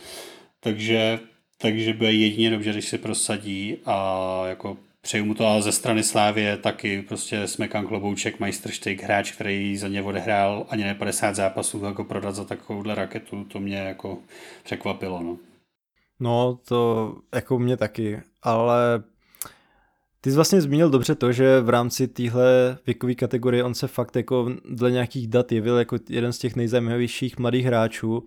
Takže, 0.60 1.18
takže 1.58 1.92
bude 1.92 2.12
jedině 2.12 2.50
dobře, 2.50 2.72
když 2.72 2.88
se 2.88 2.98
prosadí 2.98 3.76
a 3.84 4.42
jako 4.46 4.78
Přeju 5.06 5.24
mu 5.24 5.34
to 5.34 5.46
ale 5.46 5.62
ze 5.62 5.72
strany 5.72 6.02
Slávě 6.02 6.56
taky, 6.56 7.02
prostě 7.02 7.48
smekan 7.48 7.86
klobouček, 7.86 8.40
majstrštyk, 8.40 9.02
hráč, 9.02 9.32
který 9.32 9.76
za 9.76 9.88
ně 9.88 10.02
odehrál 10.02 10.66
ani 10.68 10.84
ne 10.84 10.94
50 10.94 11.36
zápasů, 11.36 11.84
jako 11.84 12.04
prodat 12.04 12.34
za 12.34 12.44
takovouhle 12.44 12.94
raketu, 12.94 13.44
to 13.44 13.60
mě 13.60 13.76
jako 13.76 14.18
překvapilo, 14.64 15.22
no. 15.22 15.38
No, 16.20 16.58
to 16.68 17.14
jako 17.34 17.58
mě 17.58 17.76
taky, 17.76 18.20
ale 18.42 19.02
ty 20.20 20.30
jsi 20.30 20.36
vlastně 20.36 20.60
zmínil 20.60 20.90
dobře 20.90 21.14
to, 21.14 21.32
že 21.32 21.60
v 21.60 21.68
rámci 21.68 22.08
téhle 22.08 22.78
věkové 22.86 23.14
kategorie 23.14 23.64
on 23.64 23.74
se 23.74 23.88
fakt 23.88 24.16
jako 24.16 24.52
dle 24.70 24.90
nějakých 24.90 25.28
dat 25.28 25.52
jevil 25.52 25.78
jako 25.78 25.96
jeden 26.08 26.32
z 26.32 26.38
těch 26.38 26.56
nejzajímavějších 26.56 27.38
mladých 27.38 27.66
hráčů 27.66 28.24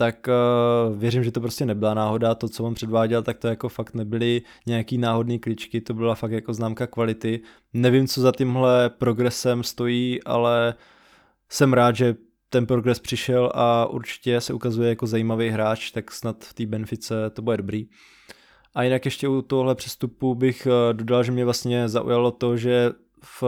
tak 0.00 0.28
uh, 0.28 0.96
věřím, 0.98 1.24
že 1.24 1.32
to 1.32 1.40
prostě 1.40 1.66
nebyla 1.66 1.94
náhoda. 1.94 2.34
To, 2.34 2.48
co 2.48 2.64
on 2.64 2.74
předváděl, 2.74 3.22
tak 3.22 3.38
to 3.38 3.48
jako 3.48 3.68
fakt 3.68 3.94
nebyly 3.94 4.42
nějaký 4.66 4.98
náhodný 4.98 5.38
kličky, 5.38 5.80
to 5.80 5.94
byla 5.94 6.14
fakt 6.14 6.32
jako 6.32 6.54
známka 6.54 6.86
kvality. 6.86 7.40
Nevím, 7.72 8.06
co 8.06 8.20
za 8.20 8.32
tímhle 8.32 8.90
progresem 8.90 9.62
stojí, 9.62 10.22
ale 10.22 10.74
jsem 11.48 11.72
rád, 11.72 11.96
že 11.96 12.14
ten 12.50 12.66
progres 12.66 12.98
přišel 12.98 13.52
a 13.54 13.86
určitě 13.86 14.40
se 14.40 14.52
ukazuje 14.52 14.88
jako 14.88 15.06
zajímavý 15.06 15.48
hráč, 15.48 15.90
tak 15.90 16.12
snad 16.12 16.44
v 16.44 16.54
té 16.54 16.66
Benfice 16.66 17.30
to 17.30 17.42
bude 17.42 17.56
dobrý. 17.56 17.86
A 18.74 18.82
jinak 18.82 19.04
ještě 19.04 19.28
u 19.28 19.42
tohle 19.42 19.74
přestupu 19.74 20.34
bych 20.34 20.66
eh, 20.66 20.94
dodal, 20.94 21.22
že 21.22 21.32
mě 21.32 21.44
vlastně 21.44 21.88
zaujalo 21.88 22.30
to, 22.30 22.56
že 22.56 22.90
v 23.22 23.44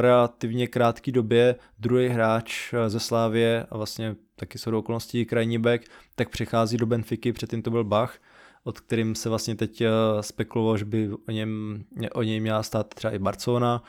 relativně 0.00 0.66
krátké 0.66 1.12
době 1.12 1.56
druhý 1.78 2.08
hráč 2.08 2.74
eh, 2.74 2.90
ze 2.90 3.00
Slávě 3.00 3.66
a 3.70 3.76
vlastně 3.76 4.16
taky 4.36 4.58
jsou 4.58 4.70
do 4.70 4.78
okolností 4.78 5.24
krajní 5.24 5.58
back, 5.58 5.82
tak 6.14 6.28
přechází 6.28 6.76
do 6.76 6.86
Benfiky, 6.86 7.32
předtím 7.32 7.62
to 7.62 7.70
byl 7.70 7.84
Bach, 7.84 8.18
od 8.64 8.80
kterým 8.80 9.14
se 9.14 9.28
vlastně 9.28 9.54
teď 9.54 9.80
eh, 9.80 9.88
spekulovalo, 10.20 10.76
že 10.76 10.84
by 10.84 11.10
o, 11.28 11.30
něm, 11.30 11.84
o 12.12 12.22
něj 12.22 12.40
měla 12.40 12.62
stát 12.62 12.94
třeba 12.94 13.12
i 13.12 13.18
Barcelona, 13.18 13.82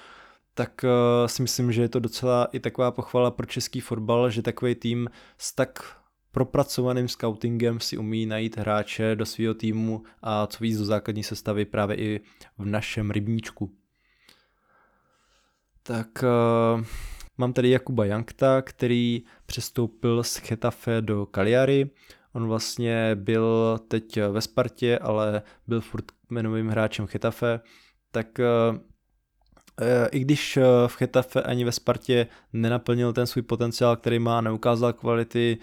tak 0.53 0.85
eh, 0.85 1.27
si 1.27 1.41
myslím, 1.41 1.72
že 1.72 1.81
je 1.81 1.89
to 1.89 1.99
docela 1.99 2.48
i 2.52 2.60
taková 2.60 2.91
pochvala 2.91 3.31
pro 3.31 3.45
český 3.45 3.80
fotbal, 3.80 4.30
že 4.30 4.41
takový 4.41 4.76
tým 4.76 5.10
s 5.38 5.56
tak 5.56 6.02
propracovaným 6.31 7.07
scoutingem 7.07 7.80
si 7.80 7.98
umí 7.98 8.26
najít 8.26 8.57
hráče 8.57 9.15
do 9.15 9.26
svého 9.26 9.53
týmu 9.53 10.03
a 10.22 10.48
co 10.48 10.64
víc 10.64 10.77
do 10.77 10.85
základní 10.85 11.23
sestavy 11.23 11.65
právě 11.65 11.98
i 11.98 12.22
v 12.57 12.65
našem 12.65 13.11
rybníčku. 13.11 13.72
Tak 15.83 16.07
uh, 16.23 16.83
mám 17.37 17.53
tady 17.53 17.69
Jakuba 17.69 18.05
Jankta, 18.05 18.61
který 18.61 19.23
přestoupil 19.45 20.23
z 20.23 20.35
Chetafe 20.35 21.01
do 21.01 21.25
Cagliari. 21.35 21.89
On 22.33 22.47
vlastně 22.47 23.15
byl 23.15 23.79
teď 23.87 24.19
ve 24.31 24.41
Spartě, 24.41 24.99
ale 24.99 25.41
byl 25.67 25.81
furt 25.81 26.05
jmenovým 26.29 26.69
hráčem 26.69 27.07
Chetafe. 27.07 27.59
Tak 28.11 28.27
uh, 28.39 28.77
i 30.11 30.19
když 30.19 30.59
v 30.87 30.95
Chetafe 30.95 31.43
ani 31.43 31.65
ve 31.65 31.71
Spartě 31.71 32.27
nenaplnil 32.53 33.13
ten 33.13 33.27
svůj 33.27 33.41
potenciál, 33.41 33.95
který 33.95 34.19
má, 34.19 34.41
neukázal 34.41 34.93
kvality, 34.93 35.57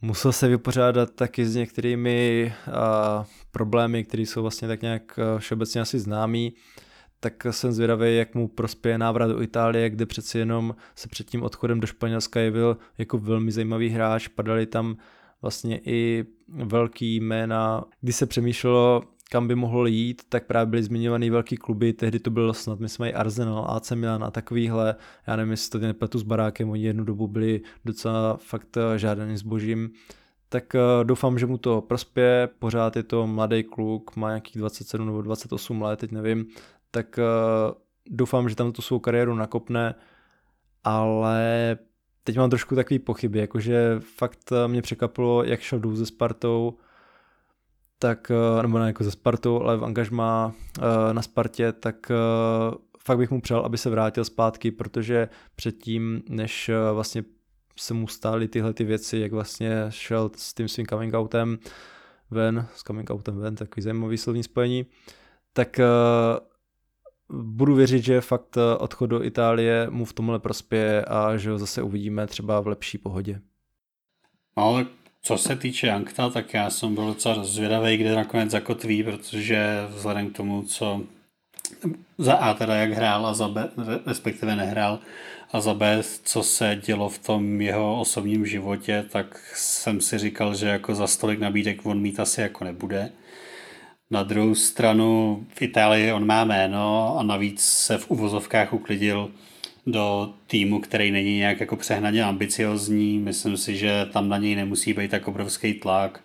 musel 0.00 0.32
se 0.32 0.48
vypořádat 0.48 1.10
taky 1.10 1.46
s 1.46 1.54
některými 1.56 2.52
uh, 2.68 2.74
problémy, 3.50 4.04
které 4.04 4.22
jsou 4.22 4.42
vlastně 4.42 4.68
tak 4.68 4.82
nějak 4.82 5.18
všeobecně 5.38 5.80
asi 5.80 5.98
známý 5.98 6.54
tak 7.30 7.46
jsem 7.50 7.72
zvědavý, 7.72 8.16
jak 8.16 8.34
mu 8.34 8.48
prospěje 8.48 8.98
návrat 8.98 9.26
do 9.26 9.42
Itálie, 9.42 9.90
kde 9.90 10.06
přeci 10.06 10.38
jenom 10.38 10.76
se 10.94 11.08
před 11.08 11.30
tím 11.30 11.42
odchodem 11.42 11.80
do 11.80 11.86
Španělska 11.86 12.40
jevil 12.40 12.76
jako 12.98 13.18
velmi 13.18 13.52
zajímavý 13.52 13.88
hráč, 13.88 14.28
padaly 14.28 14.66
tam 14.66 14.96
vlastně 15.42 15.80
i 15.84 16.24
velký 16.48 17.20
jména, 17.20 17.84
kdy 18.00 18.12
se 18.12 18.26
přemýšlelo, 18.26 19.02
kam 19.30 19.48
by 19.48 19.54
mohl 19.54 19.86
jít, 19.86 20.22
tak 20.28 20.46
právě 20.46 20.70
byly 20.70 20.82
zmiňovaný 20.82 21.30
velký 21.30 21.56
kluby, 21.56 21.92
tehdy 21.92 22.18
to 22.18 22.30
byl 22.30 22.54
snad, 22.54 22.80
myslím, 22.80 23.06
i 23.06 23.14
Arsenal, 23.14 23.66
AC 23.68 23.90
Milan 23.90 24.24
a 24.24 24.30
takovýhle, 24.30 24.94
já 25.26 25.36
nevím, 25.36 25.50
jestli 25.50 25.80
to 25.80 25.86
nepletu 25.86 26.18
s 26.18 26.22
barákem, 26.22 26.70
oni 26.70 26.82
jednu 26.82 27.04
dobu 27.04 27.28
byli 27.28 27.60
docela 27.84 28.36
fakt 28.36 28.76
eh, 28.76 28.98
žádaný 28.98 29.36
zbožím, 29.36 29.90
tak 30.48 30.74
eh, 30.74 30.80
doufám, 31.04 31.38
že 31.38 31.46
mu 31.46 31.58
to 31.58 31.80
prospěje, 31.80 32.48
pořád 32.58 32.96
je 32.96 33.02
to 33.02 33.26
mladý 33.26 33.64
kluk, 33.64 34.16
má 34.16 34.28
nějakých 34.28 34.58
27 34.58 35.06
nebo 35.06 35.22
28 35.22 35.82
let, 35.82 36.00
teď 36.00 36.12
nevím, 36.12 36.46
tak 36.96 37.18
uh, 37.18 37.74
doufám, 38.08 38.48
že 38.48 38.56
tam 38.56 38.72
tu 38.72 38.82
svou 38.82 38.98
kariéru 38.98 39.34
nakopne, 39.34 39.94
ale 40.84 41.76
teď 42.24 42.36
mám 42.36 42.50
trošku 42.50 42.74
takový 42.74 42.98
pochyby, 42.98 43.38
jakože 43.38 44.00
fakt 44.00 44.52
eh, 44.52 44.68
mě 44.68 44.82
překvapilo, 44.82 45.44
jak 45.44 45.60
šel 45.60 45.78
důl 45.78 45.96
se 45.96 46.06
Spartou, 46.06 46.78
tak, 47.98 48.30
uh, 48.30 48.62
nebo 48.62 48.78
ne 48.78 48.86
jako 48.86 49.04
ze 49.04 49.10
Spartou, 49.10 49.60
ale 49.60 49.76
v 49.76 49.84
angažmá 49.84 50.52
na 51.12 51.22
Spartě, 51.22 51.72
tak 51.72 52.12
fakt 53.04 53.18
bych 53.18 53.30
mu 53.30 53.40
přál, 53.40 53.60
aby 53.60 53.78
se 53.78 53.90
vrátil 53.90 54.24
zpátky, 54.24 54.70
protože 54.70 55.28
předtím, 55.56 56.22
než 56.28 56.70
vlastně 56.92 57.24
se 57.78 57.94
mu 57.94 58.08
stály 58.08 58.48
tyhle 58.48 58.74
ty 58.74 58.84
věci, 58.84 59.18
jak 59.18 59.32
vlastně 59.32 59.86
šel 59.88 60.30
s 60.36 60.54
tím 60.54 60.68
svým 60.68 60.86
coming 60.86 61.14
outem 61.14 61.58
ven, 62.30 62.68
s 62.74 62.82
coming 62.82 63.10
outem 63.10 63.38
ven, 63.38 63.54
takový 63.54 63.82
zajímavý 63.82 64.18
slovní 64.18 64.42
spojení, 64.42 64.86
tak 65.52 65.80
budu 67.32 67.74
věřit, 67.74 68.04
že 68.04 68.20
fakt 68.20 68.56
eh, 68.56 68.76
odchod 68.76 69.06
do 69.06 69.24
Itálie 69.24 69.86
mu 69.90 70.04
v 70.04 70.12
tomhle 70.12 70.38
prospěje 70.38 71.04
a 71.04 71.36
že 71.36 71.50
ho 71.50 71.58
zase 71.58 71.82
uvidíme 71.82 72.26
třeba 72.26 72.60
v 72.60 72.66
lepší 72.66 72.98
pohodě. 72.98 73.40
No, 74.56 74.64
ale 74.64 74.86
co 75.22 75.38
se 75.38 75.56
týče 75.56 75.86
Jankta, 75.86 76.30
tak 76.30 76.54
já 76.54 76.70
jsem 76.70 76.94
byl 76.94 77.06
docela 77.06 77.44
zvědavý, 77.44 77.96
kde 77.96 78.14
nakonec 78.14 78.50
zakotví, 78.50 79.02
protože 79.02 79.86
vzhledem 79.88 80.30
k 80.30 80.36
tomu, 80.36 80.62
co 80.62 81.02
za 82.18 82.34
A 82.34 82.54
teda 82.54 82.74
jak 82.74 82.90
hrál 82.90 83.26
a 83.26 83.34
za 83.34 83.48
B, 83.48 83.68
respektive 84.06 84.56
nehrál, 84.56 84.98
a 85.52 85.60
za 85.60 85.74
B, 85.74 86.02
co 86.22 86.42
se 86.42 86.80
dělo 86.84 87.08
v 87.08 87.18
tom 87.18 87.60
jeho 87.60 88.00
osobním 88.00 88.46
životě, 88.46 89.04
tak 89.08 89.52
jsem 89.54 90.00
si 90.00 90.18
říkal, 90.18 90.54
že 90.54 90.68
jako 90.68 90.94
za 90.94 91.06
stolik 91.06 91.40
nabídek 91.40 91.86
on 91.86 92.00
mít 92.00 92.20
asi 92.20 92.40
jako 92.40 92.64
nebude. 92.64 93.12
Na 94.10 94.22
druhou 94.22 94.54
stranu 94.54 95.46
v 95.54 95.62
Itálii 95.62 96.12
on 96.12 96.26
má 96.26 96.44
jméno 96.44 97.16
a 97.18 97.22
navíc 97.22 97.60
se 97.60 97.98
v 97.98 98.10
uvozovkách 98.10 98.72
uklidil 98.72 99.30
do 99.86 100.34
týmu, 100.46 100.80
který 100.80 101.10
není 101.10 101.36
nějak 101.36 101.60
jako 101.60 101.76
přehnaně 101.76 102.24
ambiciozní. 102.24 103.18
Myslím 103.18 103.56
si, 103.56 103.76
že 103.76 104.06
tam 104.12 104.28
na 104.28 104.38
něj 104.38 104.56
nemusí 104.56 104.92
být 104.92 105.10
tak 105.10 105.28
obrovský 105.28 105.74
tlak. 105.74 106.24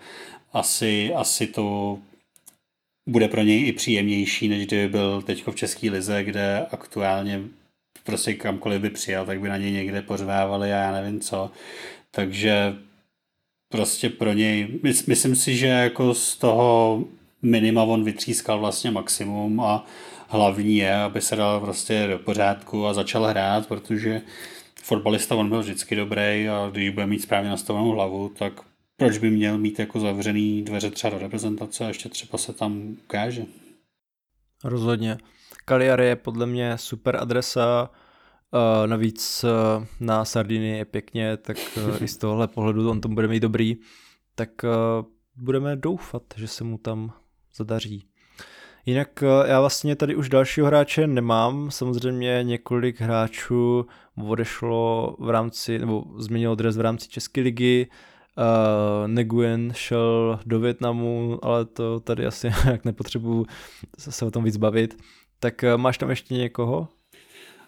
Asi, 0.54 1.14
asi 1.16 1.48
to 1.48 1.98
bude 3.10 3.28
pro 3.28 3.42
něj 3.42 3.68
i 3.68 3.72
příjemnější, 3.72 4.48
než 4.48 4.66
kdyby 4.66 4.88
byl 4.88 5.22
teď 5.22 5.48
v 5.48 5.56
České 5.56 5.90
lize, 5.90 6.24
kde 6.24 6.66
aktuálně 6.72 7.42
prostě 8.04 8.34
kamkoliv 8.34 8.82
by 8.82 8.90
přijal, 8.90 9.26
tak 9.26 9.42
by 9.42 9.50
na 9.50 9.58
něj 9.58 9.72
někde 9.72 10.02
pořvávali 10.02 10.74
a 10.74 10.78
já 10.78 10.92
nevím 10.92 11.20
co. 11.20 11.52
Takže 12.12 12.76
prostě 13.72 14.10
pro 14.10 14.34
něj, 14.34 14.80
myslím 15.08 15.36
si, 15.36 15.58
že 15.58 15.68
jako 15.68 16.14
z 16.14 16.38
toho 16.38 17.04
minima 17.42 17.84
on 17.84 18.04
vytřískal 18.04 18.60
vlastně 18.60 18.92
maximum 18.92 19.60
a 19.60 19.86
hlavní 20.28 20.78
je, 20.78 20.96
aby 20.96 21.22
se 21.22 21.36
dal 21.36 21.60
prostě 21.60 22.08
do 22.08 22.20
pořádku 22.20 22.86
a 22.86 22.94
začal 22.94 23.26
hrát, 23.26 23.68
protože 23.68 24.22
fotbalista 24.84 25.36
on 25.36 25.50
byl 25.50 25.60
vždycky 25.60 25.96
dobrý 25.96 26.50
a 26.50 26.70
když 26.72 26.90
bude 26.90 27.06
mít 27.06 27.22
správně 27.22 27.50
nastavenou 27.50 27.90
hlavu, 27.92 28.30
tak 28.30 28.54
proč 28.98 29.18
by 29.18 29.30
měl 29.30 29.58
mít 29.58 29.80
jako 29.80 30.00
zavřený 30.00 30.62
dveře 30.64 30.92
třeba 30.92 31.14
do 31.14 31.20
reprezentace 31.20 31.86
a 31.86 31.88
ještě 31.88 32.10
třeba 32.10 32.38
se 32.38 32.54
tam 32.54 32.98
ukáže. 33.04 33.46
Rozhodně. 34.64 35.18
Cagliari 35.66 36.06
je 36.06 36.16
podle 36.16 36.46
mě 36.46 36.78
super 36.78 37.16
adresa, 37.16 37.90
uh, 38.52 38.88
navíc 38.88 39.44
uh, 39.44 39.86
na 40.00 40.26
Sardiny 40.26 40.78
je 40.78 40.86
pěkně, 40.86 41.38
tak 41.38 41.58
uh, 41.78 42.04
i 42.04 42.08
z 42.08 42.18
tohohle 42.18 42.48
pohledu 42.48 42.90
on 42.90 43.02
to 43.02 43.08
bude 43.08 43.28
mít 43.28 43.40
dobrý, 43.40 43.78
tak 44.36 44.50
budeme 45.36 45.76
doufat, 45.76 46.24
že 46.36 46.48
se 46.48 46.64
mu 46.64 46.78
tam 46.78 47.14
zadaří. 47.56 48.04
Jinak 48.86 49.24
já 49.46 49.60
vlastně 49.60 49.96
tady 49.96 50.16
už 50.16 50.30
dalšího 50.30 50.68
hráče 50.68 51.08
nemám, 51.08 51.72
samozřejmě 51.72 52.40
několik 52.44 53.02
hráčů 53.02 53.86
odešlo 54.28 55.16
v 55.20 55.30
rámci, 55.30 55.80
nebo 55.80 56.04
změnilo 56.18 56.56
dres 56.56 56.78
v 56.78 56.82
rámci 56.82 57.10
České 57.10 57.42
ligy, 57.42 57.88
Uh, 58.38 59.24
Nguyen 59.24 59.74
šel 59.76 60.40
do 60.46 60.60
Větnamu, 60.60 61.40
ale 61.42 61.66
to 61.66 62.00
tady 62.00 62.26
asi 62.26 62.48
jak 62.72 62.86
nepotřebuji 62.86 63.46
se 63.98 64.26
o 64.26 64.32
tom 64.32 64.44
víc 64.44 64.58
bavit. 64.58 64.98
Tak 65.40 65.64
uh, 65.64 65.82
máš 65.82 65.98
tam 65.98 66.10
ještě 66.10 66.34
někoho? 66.34 66.88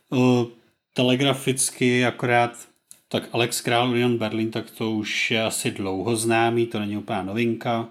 Uh, 0.10 0.45
telegraficky 0.93 2.05
akorát 2.05 2.68
tak 3.07 3.30
Alex 3.31 3.61
Král 3.61 3.89
Union 3.89 4.18
Berlin, 4.18 4.51
tak 4.51 4.72
to 4.72 4.91
už 4.91 5.31
je 5.31 5.43
asi 5.43 5.72
dlouho 5.72 6.15
známý, 6.15 6.68
to 6.68 6.80
není 6.80 6.97
úplná 6.97 7.23
novinka. 7.23 7.89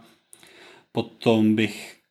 Potom 0.93 1.55
bych 1.55 2.03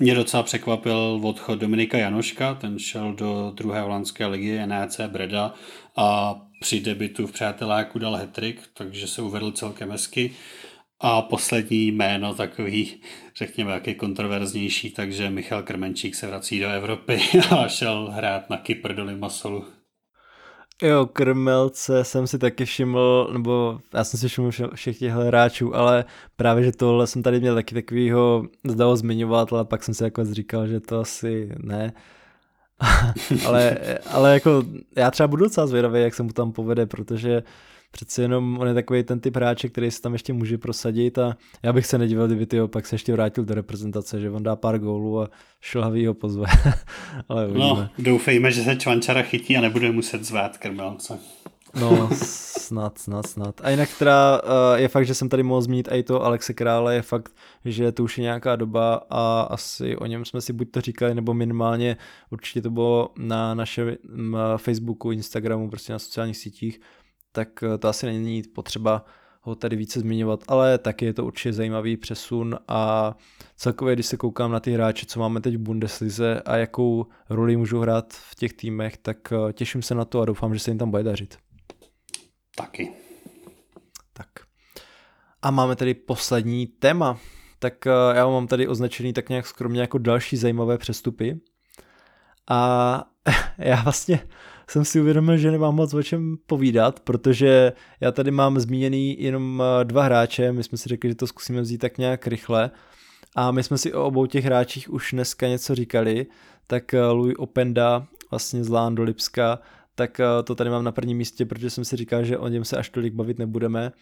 mě 0.00 0.14
docela 0.14 0.42
překvapil 0.42 1.20
odchod 1.22 1.58
Dominika 1.58 1.98
Janoška, 1.98 2.54
ten 2.54 2.78
šel 2.78 3.12
do 3.12 3.52
druhé 3.54 3.80
holandské 3.80 4.26
ligy 4.26 4.66
NAC 4.66 5.00
Breda 5.06 5.54
a 5.96 6.36
při 6.60 6.80
debitu 6.80 7.26
v 7.26 7.32
Přáteláku 7.32 7.98
dal 7.98 8.14
hetrik, 8.14 8.62
takže 8.74 9.06
se 9.06 9.22
uvedl 9.22 9.52
celkem 9.52 9.90
hezky. 9.90 10.32
A 11.00 11.22
poslední 11.22 11.86
jméno 11.86 12.34
takový, 12.34 13.00
řekněme, 13.36 13.72
jaký 13.72 13.94
kontroverznější, 13.94 14.90
takže 14.90 15.30
Michal 15.30 15.62
Krmenčík 15.62 16.14
se 16.14 16.26
vrací 16.26 16.60
do 16.60 16.68
Evropy 16.68 17.20
a 17.50 17.68
šel 17.68 18.10
hrát 18.10 18.50
na 18.50 18.56
Kypr 18.56 18.94
do 18.94 19.04
Limassolu. 19.04 19.77
Jo, 20.82 21.06
krmelce 21.06 22.04
jsem 22.04 22.26
si 22.26 22.38
taky 22.38 22.64
všiml, 22.64 23.30
nebo 23.32 23.80
já 23.94 24.04
jsem 24.04 24.20
si 24.20 24.28
všiml 24.28 24.50
všech 24.74 24.98
těch 24.98 25.12
hráčů, 25.12 25.76
ale 25.76 26.04
právě, 26.36 26.64
že 26.64 26.72
tohle 26.72 27.06
jsem 27.06 27.22
tady 27.22 27.40
měl 27.40 27.54
taky 27.54 27.74
takovýho, 27.74 28.42
zdalo 28.68 28.96
zmiňovat, 28.96 29.52
ale 29.52 29.64
pak 29.64 29.84
jsem 29.84 29.94
si 29.94 30.04
jako 30.04 30.24
říkal, 30.24 30.66
že 30.66 30.80
to 30.80 31.00
asi 31.00 31.50
ne. 31.58 31.92
ale, 33.46 33.78
ale 34.10 34.34
jako 34.34 34.62
já 34.96 35.10
třeba 35.10 35.26
budu 35.26 35.44
docela 35.44 35.66
zvědavý, 35.66 36.00
jak 36.02 36.14
se 36.14 36.22
mu 36.22 36.32
tam 36.32 36.52
povede, 36.52 36.86
protože 36.86 37.42
přeci 37.90 38.22
jenom 38.22 38.58
on 38.58 38.68
je 38.68 38.74
takový 38.74 39.02
ten 39.02 39.20
typ 39.20 39.36
hráče, 39.36 39.68
který 39.68 39.90
se 39.90 40.02
tam 40.02 40.12
ještě 40.12 40.32
může 40.32 40.58
prosadit 40.58 41.18
a 41.18 41.36
já 41.62 41.72
bych 41.72 41.86
se 41.86 41.98
nedíval, 41.98 42.26
kdyby 42.26 42.46
ty 42.46 42.60
pak 42.66 42.86
se 42.86 42.94
ještě 42.94 43.12
vrátil 43.12 43.44
do 43.44 43.54
reprezentace, 43.54 44.20
že 44.20 44.30
on 44.30 44.42
dá 44.42 44.56
pár 44.56 44.78
gólů 44.78 45.22
a 45.22 45.30
šlhavý 45.60 46.06
ho 46.06 46.14
pozve. 46.14 46.46
Ale 47.28 47.46
uvidíme. 47.46 47.64
no, 47.64 47.88
doufejme, 47.98 48.50
že 48.50 48.62
se 48.62 48.76
Čvančara 48.76 49.22
chytí 49.22 49.56
a 49.56 49.60
nebude 49.60 49.92
muset 49.92 50.24
zvát 50.24 50.58
krmelce. 50.58 51.18
No, 51.80 52.08
snad, 52.12 52.98
snad, 52.98 53.26
snad. 53.26 53.60
A 53.62 53.70
jinak 53.70 53.88
teda 53.98 54.42
uh, 54.42 54.50
je 54.80 54.88
fakt, 54.88 55.06
že 55.06 55.14
jsem 55.14 55.28
tady 55.28 55.42
mohl 55.42 55.62
zmínit 55.62 55.88
i 55.92 56.02
to 56.02 56.24
Alexe 56.24 56.54
Krále, 56.54 56.94
je 56.94 57.02
fakt, 57.02 57.32
že 57.64 57.92
to 57.92 58.04
už 58.04 58.18
je 58.18 58.22
nějaká 58.22 58.56
doba 58.56 59.06
a 59.10 59.40
asi 59.40 59.96
o 59.96 60.06
něm 60.06 60.24
jsme 60.24 60.40
si 60.40 60.52
buď 60.52 60.70
to 60.70 60.80
říkali, 60.80 61.14
nebo 61.14 61.34
minimálně 61.34 61.96
určitě 62.30 62.62
to 62.62 62.70
bylo 62.70 63.12
na 63.18 63.54
našem 63.54 63.96
Facebooku, 64.56 65.10
Instagramu, 65.10 65.70
prostě 65.70 65.92
na 65.92 65.98
sociálních 65.98 66.36
sítích, 66.36 66.80
tak 67.38 67.62
eh, 67.62 67.78
to 67.78 67.88
asi 67.88 68.06
není 68.06 68.42
potřeba 68.42 69.04
ho 69.40 69.54
tady 69.54 69.76
více 69.76 70.00
zmiňovat, 70.00 70.44
ale 70.48 70.78
taky 70.78 71.04
je 71.04 71.12
to 71.12 71.24
určitě 71.24 71.52
zajímavý 71.52 71.96
přesun 71.96 72.58
a 72.68 73.14
celkově, 73.56 73.94
když 73.94 74.06
se 74.06 74.16
koukám 74.16 74.52
na 74.52 74.60
ty 74.60 74.72
hráče, 74.72 75.06
co 75.06 75.20
máme 75.20 75.40
teď 75.40 75.54
v 75.54 75.58
Bundeslize 75.58 76.42
a 76.44 76.56
jakou 76.56 77.06
roli 77.30 77.56
můžou 77.56 77.80
hrát 77.80 78.12
v 78.12 78.34
těch 78.34 78.52
týmech, 78.52 78.96
tak 78.96 79.32
eh, 79.32 79.52
těším 79.52 79.82
se 79.82 79.94
na 79.94 80.04
to 80.04 80.20
a 80.20 80.24
doufám, 80.24 80.54
že 80.54 80.60
se 80.60 80.70
jim 80.70 80.78
tam 80.78 80.90
bude 80.90 81.02
dařit. 81.02 81.38
Taky. 82.56 82.92
Tak. 84.12 84.28
A 85.42 85.50
máme 85.50 85.76
tady 85.76 85.94
poslední 85.94 86.66
téma. 86.66 87.18
Tak 87.58 87.86
eh, 87.86 87.90
já 88.14 88.26
mám 88.26 88.46
tady 88.46 88.68
označený 88.68 89.12
tak 89.12 89.28
nějak 89.28 89.46
skromně 89.46 89.80
jako 89.80 89.98
další 89.98 90.36
zajímavé 90.36 90.78
přestupy. 90.78 91.40
A 92.50 93.04
já 93.58 93.82
vlastně 93.82 94.20
jsem 94.70 94.84
si 94.84 95.00
uvědomil, 95.00 95.36
že 95.36 95.50
nemám 95.50 95.74
moc 95.74 95.94
o 95.94 96.02
čem 96.02 96.36
povídat, 96.46 97.00
protože 97.00 97.72
já 98.00 98.12
tady 98.12 98.30
mám 98.30 98.58
zmíněný 98.58 99.22
jenom 99.22 99.62
eh, 99.62 99.84
dva 99.84 100.02
hráče, 100.02 100.52
my 100.52 100.62
jsme 100.62 100.78
si 100.78 100.88
řekli, 100.88 101.10
že 101.10 101.14
to 101.14 101.26
zkusíme 101.26 101.60
vzít 101.60 101.78
tak 101.78 101.98
nějak 101.98 102.26
rychle. 102.26 102.70
A 103.36 103.50
my 103.50 103.62
jsme 103.62 103.78
si 103.78 103.92
o 103.92 104.04
obou 104.04 104.26
těch 104.26 104.44
hráčích 104.44 104.92
už 104.92 105.12
dneska 105.12 105.48
něco 105.48 105.74
říkali, 105.74 106.26
tak 106.66 106.94
eh, 106.94 107.06
Louis 107.06 107.34
Openda 107.38 108.06
vlastně 108.30 108.64
z 108.64 108.68
Lán 108.68 108.94
do 108.94 109.02
Lipska, 109.02 109.58
tak 109.94 110.20
eh, 110.20 110.24
to 110.44 110.54
tady 110.54 110.70
mám 110.70 110.84
na 110.84 110.92
prvním 110.92 111.18
místě, 111.18 111.46
protože 111.46 111.70
jsem 111.70 111.84
si 111.84 111.96
říkal, 111.96 112.24
že 112.24 112.38
o 112.38 112.48
něm 112.48 112.64
se 112.64 112.76
až 112.76 112.90
tolik 112.90 113.14
bavit 113.14 113.38
nebudeme, 113.38 113.92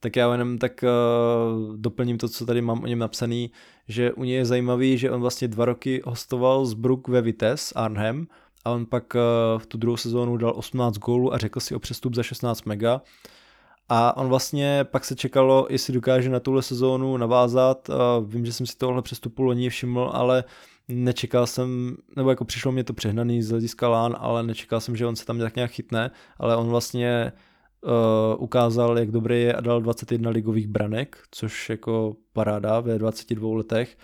tak 0.00 0.16
já 0.16 0.32
jenom 0.32 0.58
tak 0.58 0.84
uh, 0.84 1.76
doplním 1.76 2.18
to, 2.18 2.28
co 2.28 2.46
tady 2.46 2.62
mám 2.62 2.82
o 2.82 2.86
něm 2.86 2.98
napsaný, 2.98 3.50
že 3.88 4.12
u 4.12 4.24
něj 4.24 4.36
je 4.36 4.44
zajímavý, 4.44 4.98
že 4.98 5.10
on 5.10 5.20
vlastně 5.20 5.48
dva 5.48 5.64
roky 5.64 6.02
hostoval 6.04 6.66
z 6.66 6.74
Brook 6.74 7.08
ve 7.08 7.22
Vitesse 7.22 7.74
Arnhem 7.74 8.26
a 8.64 8.70
on 8.70 8.86
pak 8.86 9.14
uh, 9.14 9.20
v 9.58 9.66
tu 9.66 9.78
druhou 9.78 9.96
sezónu 9.96 10.36
dal 10.36 10.52
18 10.56 10.98
gólů 10.98 11.34
a 11.34 11.38
řekl 11.38 11.60
si 11.60 11.74
o 11.74 11.78
přestup 11.78 12.14
za 12.14 12.22
16 12.22 12.64
mega. 12.64 13.02
A 13.88 14.16
on 14.16 14.28
vlastně 14.28 14.84
pak 14.84 15.04
se 15.04 15.16
čekalo, 15.16 15.66
jestli 15.70 15.94
dokáže 15.94 16.30
na 16.30 16.40
tuhle 16.40 16.62
sezónu 16.62 17.16
navázat. 17.16 17.90
Vím, 18.26 18.46
že 18.46 18.52
jsem 18.52 18.66
si 18.66 18.76
tohle 18.76 19.02
přestupu 19.02 19.42
loni 19.42 19.68
všiml, 19.68 20.10
ale 20.12 20.44
nečekal 20.88 21.46
jsem, 21.46 21.96
nebo 22.16 22.30
jako 22.30 22.44
přišlo 22.44 22.72
mě 22.72 22.84
to 22.84 22.92
přehnaný 22.92 23.42
z 23.42 23.50
hlediska 23.50 23.88
lán, 23.88 24.16
ale 24.18 24.42
nečekal 24.42 24.80
jsem, 24.80 24.96
že 24.96 25.06
on 25.06 25.16
se 25.16 25.26
tam 25.26 25.38
tak 25.38 25.56
nějak 25.56 25.70
chytne, 25.70 26.10
ale 26.38 26.56
on 26.56 26.68
vlastně 26.68 27.32
uh, 27.80 28.42
ukázal, 28.42 28.98
jak 28.98 29.10
dobrý 29.10 29.42
je 29.42 29.54
a 29.54 29.60
dal 29.60 29.80
21 29.80 30.30
ligových 30.30 30.68
branek, 30.68 31.18
což 31.30 31.70
jako 31.70 32.16
paráda 32.32 32.80
ve 32.80 32.98
22 32.98 33.56
letech 33.56 33.96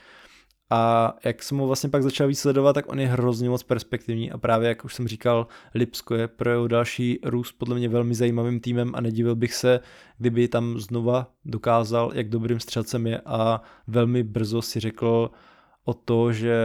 a 0.71 1.15
jak 1.25 1.43
jsem 1.43 1.59
ho 1.59 1.67
vlastně 1.67 1.91
pak 1.91 2.03
začal 2.03 2.29
víc 2.29 2.39
sledovat, 2.39 2.73
tak 2.73 2.93
on 2.93 3.01
je 3.01 3.07
hrozně 3.07 3.49
moc 3.51 3.63
perspektivní 3.63 4.31
a 4.31 4.39
právě 4.39 4.69
jak 4.69 4.85
už 4.85 4.95
jsem 4.95 5.09
říkal, 5.09 5.47
Lipsko 5.75 6.15
je 6.15 6.29
pro 6.29 6.51
jeho 6.51 6.69
další 6.69 7.19
růst 7.25 7.53
podle 7.53 7.77
mě 7.77 7.89
velmi 7.89 8.15
zajímavým 8.15 8.61
týmem 8.61 8.93
a 8.95 9.01
nedivil 9.01 9.37
bych 9.37 9.55
se, 9.55 9.81
kdyby 10.19 10.49
tam 10.49 10.79
znova 10.79 11.31
dokázal, 11.45 12.11
jak 12.15 12.29
dobrým 12.29 12.61
střelcem 12.61 13.07
je 13.07 13.21
a 13.27 13.63
velmi 13.87 14.23
brzo 14.23 14.63
si 14.63 14.81
řekl 14.81 15.31
o 15.85 15.95
to, 15.95 16.33
že 16.33 16.57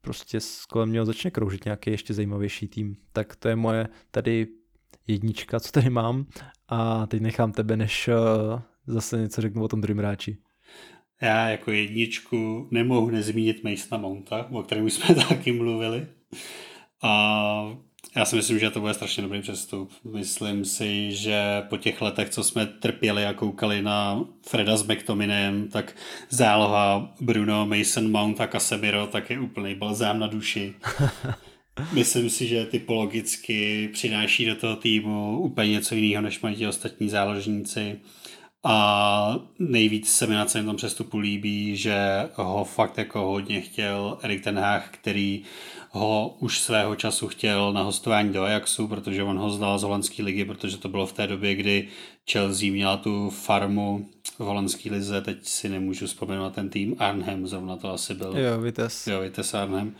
prostě 0.00 0.38
kolem 0.70 0.92
něho 0.92 1.06
začne 1.06 1.30
kroužit 1.30 1.64
nějaký 1.64 1.90
ještě 1.90 2.14
zajímavější 2.14 2.68
tým. 2.68 2.96
Tak 3.12 3.36
to 3.36 3.48
je 3.48 3.56
moje 3.56 3.88
tady 4.10 4.46
jednička, 5.06 5.60
co 5.60 5.72
tady 5.72 5.90
mám 5.90 6.26
a 6.68 7.06
teď 7.06 7.22
nechám 7.22 7.52
tebe, 7.52 7.76
než 7.76 8.08
eh, 8.08 8.14
zase 8.86 9.20
něco 9.20 9.40
řeknu 9.40 9.62
o 9.62 9.68
tom 9.68 9.80
druhém 9.80 9.98
hráči. 9.98 10.36
Já 11.20 11.48
jako 11.48 11.70
jedničku 11.70 12.68
nemohu 12.70 13.10
nezmínit 13.10 13.64
Masona 13.64 14.02
Mounta, 14.02 14.46
o 14.50 14.62
kterém 14.62 14.84
už 14.84 14.92
jsme 14.92 15.14
taky 15.28 15.52
mluvili. 15.52 16.06
A 17.02 17.76
já 18.16 18.24
si 18.24 18.36
myslím, 18.36 18.58
že 18.58 18.70
to 18.70 18.80
bude 18.80 18.94
strašně 18.94 19.22
dobrý 19.22 19.42
přestup. 19.42 19.90
Myslím 20.12 20.64
si, 20.64 21.12
že 21.12 21.62
po 21.68 21.76
těch 21.76 22.02
letech, 22.02 22.30
co 22.30 22.44
jsme 22.44 22.66
trpěli 22.66 23.26
a 23.26 23.34
koukali 23.34 23.82
na 23.82 24.24
Freda 24.46 24.76
s 24.76 24.86
McTominem, 24.86 25.68
tak 25.68 25.96
záloha 26.30 27.14
Bruno, 27.20 27.66
Mason 27.66 28.10
Mount 28.10 28.40
a 28.40 28.46
Casemiro 28.46 29.06
tak 29.06 29.30
je 29.30 29.40
úplný 29.40 29.74
balzám 29.74 30.18
na 30.18 30.26
duši. 30.26 30.74
Myslím 31.92 32.30
si, 32.30 32.46
že 32.46 32.66
typologicky 32.66 33.88
přináší 33.92 34.46
do 34.46 34.54
toho 34.54 34.76
týmu 34.76 35.38
úplně 35.38 35.70
něco 35.70 35.94
jiného, 35.94 36.22
než 36.22 36.40
mají 36.40 36.56
ti 36.56 36.66
ostatní 36.66 37.08
záložníci 37.08 38.00
A 38.64 39.38
nejvíc 39.58 40.12
se 40.12 40.26
mi 40.26 40.34
na 40.34 40.44
celém 40.44 40.66
tom 40.66 40.76
přestupu 40.76 41.18
líbí, 41.18 41.76
že 41.76 42.28
ho 42.34 42.64
fakt 42.64 42.98
jako 42.98 43.20
hodně 43.20 43.60
chtěl 43.60 44.18
Erik 44.22 44.44
Ten 44.44 44.58
Hag, 44.58 44.88
který 44.90 45.42
ho 45.90 46.36
už 46.38 46.58
svého 46.58 46.96
času 46.96 47.28
chtěl 47.28 47.72
na 47.72 47.82
hostování 47.82 48.32
do 48.32 48.42
Ajaxu, 48.42 48.88
protože 48.88 49.22
on 49.22 49.38
ho 49.38 49.50
znal 49.50 49.78
z 49.78 49.82
holandské 49.82 50.22
ligy, 50.22 50.44
protože 50.44 50.76
to 50.76 50.88
bylo 50.88 51.06
v 51.06 51.12
té 51.12 51.26
době, 51.26 51.54
kdy 51.54 51.88
Chelsea 52.30 52.72
měla 52.72 52.96
tu 52.96 53.30
farmu 53.30 54.08
v 54.38 54.40
holandské 54.40 54.90
lize, 54.92 55.20
teď 55.20 55.38
si 55.42 55.68
nemůžu 55.68 56.06
vzpomenout 56.06 56.54
ten 56.54 56.68
tým, 56.68 56.96
Arnhem 56.98 57.46
zrovna 57.46 57.76
to 57.76 57.90
asi 57.90 58.14
byl. 58.14 58.38
Jo, 58.38 58.60
Vitesse. 58.60 59.12
Jo, 59.12 59.20
Vitesse 59.20 59.58
Arnhem. 59.58 59.94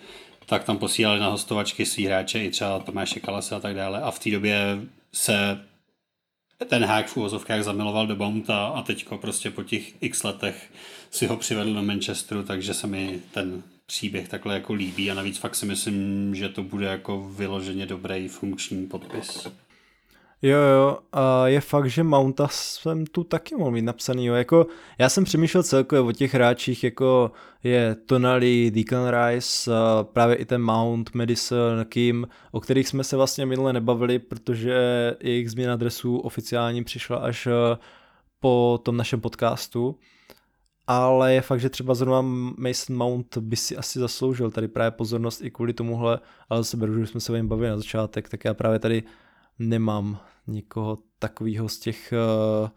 Tak 0.47 0.65
tam 0.65 0.79
posílali 0.79 1.21
na 1.21 1.29
hostovačky 1.29 1.87
svý 1.87 2.07
hráče, 2.07 2.45
i 2.45 2.51
třeba 2.51 2.79
Tomáše 2.79 3.21
Kalase 3.21 3.55
a 3.55 3.61
tak 3.61 3.75
dále. 3.75 4.01
A 4.01 4.11
v 4.11 4.19
té 4.19 4.31
době 4.31 4.79
se 5.13 5.59
ten 6.69 6.85
hák 6.85 7.07
v 7.07 7.17
úvozovkách 7.17 7.63
zamiloval 7.63 8.07
do 8.07 8.17
Bounta 8.17 8.67
a 8.67 8.83
teďko 8.83 9.19
prostě 9.19 9.51
po 9.51 9.63
těch 9.63 10.03
x 10.03 10.23
letech 10.23 10.71
si 11.11 11.27
ho 11.27 11.37
přivedl 11.37 11.75
do 11.75 11.83
Manchesteru, 11.83 12.43
takže 12.43 12.75
se 12.75 12.87
mi 12.87 13.21
ten 13.35 13.63
příběh 13.87 14.29
takhle 14.29 14.55
jako 14.55 14.73
líbí 14.73 15.11
a 15.11 15.15
navíc 15.15 15.39
fakt 15.39 15.55
si 15.55 15.67
myslím, 15.67 16.35
že 16.35 16.49
to 16.49 16.63
bude 16.63 16.87
jako 16.87 17.31
vyloženě 17.37 17.87
dobrý 17.87 18.29
funkční 18.29 18.87
podpis. 18.87 19.49
Jo, 20.43 20.59
jo, 20.59 20.99
a 21.13 21.47
je 21.47 21.61
fakt, 21.61 21.91
že 21.91 22.03
Mounta 22.03 22.49
jsem 22.49 23.07
tu 23.07 23.25
taky 23.25 23.55
mohl 23.57 23.71
mít 23.71 23.83
napsaný, 23.83 24.27
jo. 24.27 24.35
Jako, 24.35 24.67
já 24.99 25.09
jsem 25.09 25.25
přemýšlel 25.25 25.63
celkově 25.63 26.01
o 26.01 26.13
těch 26.13 26.35
hráčích, 26.35 26.85
jako 26.85 27.33
je 27.63 27.95
Tonali, 27.95 28.71
Deacon 28.71 29.09
Rice, 29.09 29.71
právě 30.13 30.37
i 30.37 30.45
ten 30.45 30.63
Mount, 30.63 31.15
Madison, 31.15 31.85
Kim, 31.89 32.29
o 32.53 32.61
kterých 32.61 32.89
jsme 32.89 33.05
se 33.05 33.17
vlastně 33.17 33.47
minule 33.47 33.73
nebavili, 33.73 34.19
protože 34.19 34.77
jejich 35.21 35.51
změna 35.51 35.73
adresů 35.73 36.19
oficiálně 36.19 36.85
přišla 36.85 37.17
až 37.17 37.47
eh, 37.47 37.79
po 38.41 38.81
tom 38.83 38.97
našem 38.97 39.21
podcastu. 39.21 39.99
Ale 40.87 41.35
je 41.35 41.41
fakt, 41.41 41.61
že 41.61 41.71
třeba 41.71 41.95
zrovna 41.95 42.21
Mason 42.59 42.97
Mount 42.97 43.37
by 43.39 43.57
si 43.57 43.77
asi 43.77 43.99
zasloužil 43.99 44.51
tady 44.51 44.69
právě 44.69 44.91
pozornost 44.91 45.41
i 45.41 45.51
kvůli 45.51 45.73
tomuhle, 45.73 46.21
ale 46.49 46.61
zase 46.61 46.77
beru, 46.77 47.01
že 47.01 47.07
jsme 47.07 47.21
se 47.21 47.33
o 47.33 47.37
něm 47.37 47.49
bavili 47.49 47.71
na 47.71 47.77
začátek, 47.77 48.29
tak 48.29 48.45
já 48.45 48.55
právě 48.55 48.79
tady 48.79 49.03
nemám 49.61 50.21
nikoho 50.47 50.99
takového 51.19 51.69
z 51.69 51.79
těch 51.79 52.15
uh, 52.63 52.69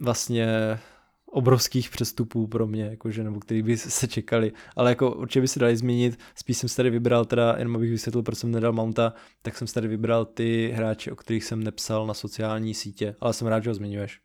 vlastně 0.00 0.78
obrovských 1.26 1.90
přestupů 1.90 2.46
pro 2.46 2.66
mě, 2.66 2.84
jakože, 2.84 3.24
nebo 3.24 3.40
který 3.40 3.62
by 3.62 3.76
se 3.76 4.08
čekali, 4.08 4.52
ale 4.76 4.90
jako 4.90 5.14
určitě 5.14 5.40
by 5.40 5.48
se 5.48 5.58
dali 5.58 5.76
změnit, 5.76 6.18
spíš 6.34 6.58
jsem 6.58 6.68
si 6.68 6.76
tady 6.76 6.90
vybral 6.90 7.24
teda, 7.24 7.54
jenom 7.58 7.76
abych 7.76 7.90
vysvětlil, 7.90 8.22
proč 8.22 8.38
jsem 8.38 8.50
nedal 8.50 8.72
Mounta, 8.72 9.12
tak 9.42 9.56
jsem 9.56 9.66
si 9.66 9.74
tady 9.74 9.88
vybral 9.88 10.24
ty 10.24 10.72
hráče, 10.74 11.12
o 11.12 11.16
kterých 11.16 11.44
jsem 11.44 11.64
nepsal 11.64 12.06
na 12.06 12.14
sociální 12.14 12.74
sítě, 12.74 13.16
ale 13.20 13.32
jsem 13.32 13.48
rád, 13.48 13.64
že 13.64 13.70
ho 13.70 13.74
zmiňuješ. 13.74 14.20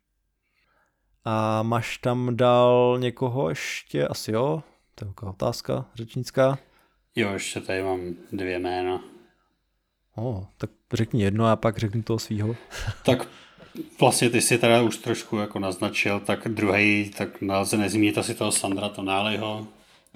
A 1.24 1.62
máš 1.62 1.98
tam 1.98 2.36
dal 2.36 2.96
někoho 3.00 3.48
ještě? 3.48 4.08
Asi 4.08 4.32
jo? 4.32 4.62
To 4.94 5.04
je 5.04 5.12
otázka 5.28 5.86
řečnická. 5.94 6.58
Jo, 7.16 7.32
ještě 7.32 7.60
tady 7.60 7.82
mám 7.82 8.00
dvě 8.32 8.58
jména. 8.58 9.13
O, 10.16 10.46
tak 10.58 10.70
řekni 10.92 11.22
jedno 11.22 11.46
a 11.46 11.56
pak 11.56 11.78
řeknu 11.78 12.02
toho 12.02 12.18
svýho. 12.18 12.56
tak 13.04 13.28
vlastně 14.00 14.30
ty 14.30 14.40
si 14.40 14.58
teda 14.58 14.82
už 14.82 14.96
trošku 14.96 15.36
jako 15.36 15.58
naznačil, 15.58 16.20
tak 16.20 16.48
druhý, 16.48 17.10
tak 17.18 17.40
nelze 17.40 17.76
nezmínit 17.76 18.18
asi 18.18 18.34
toho 18.34 18.52
Sandra 18.52 18.88
Tonáliho, 18.88 19.66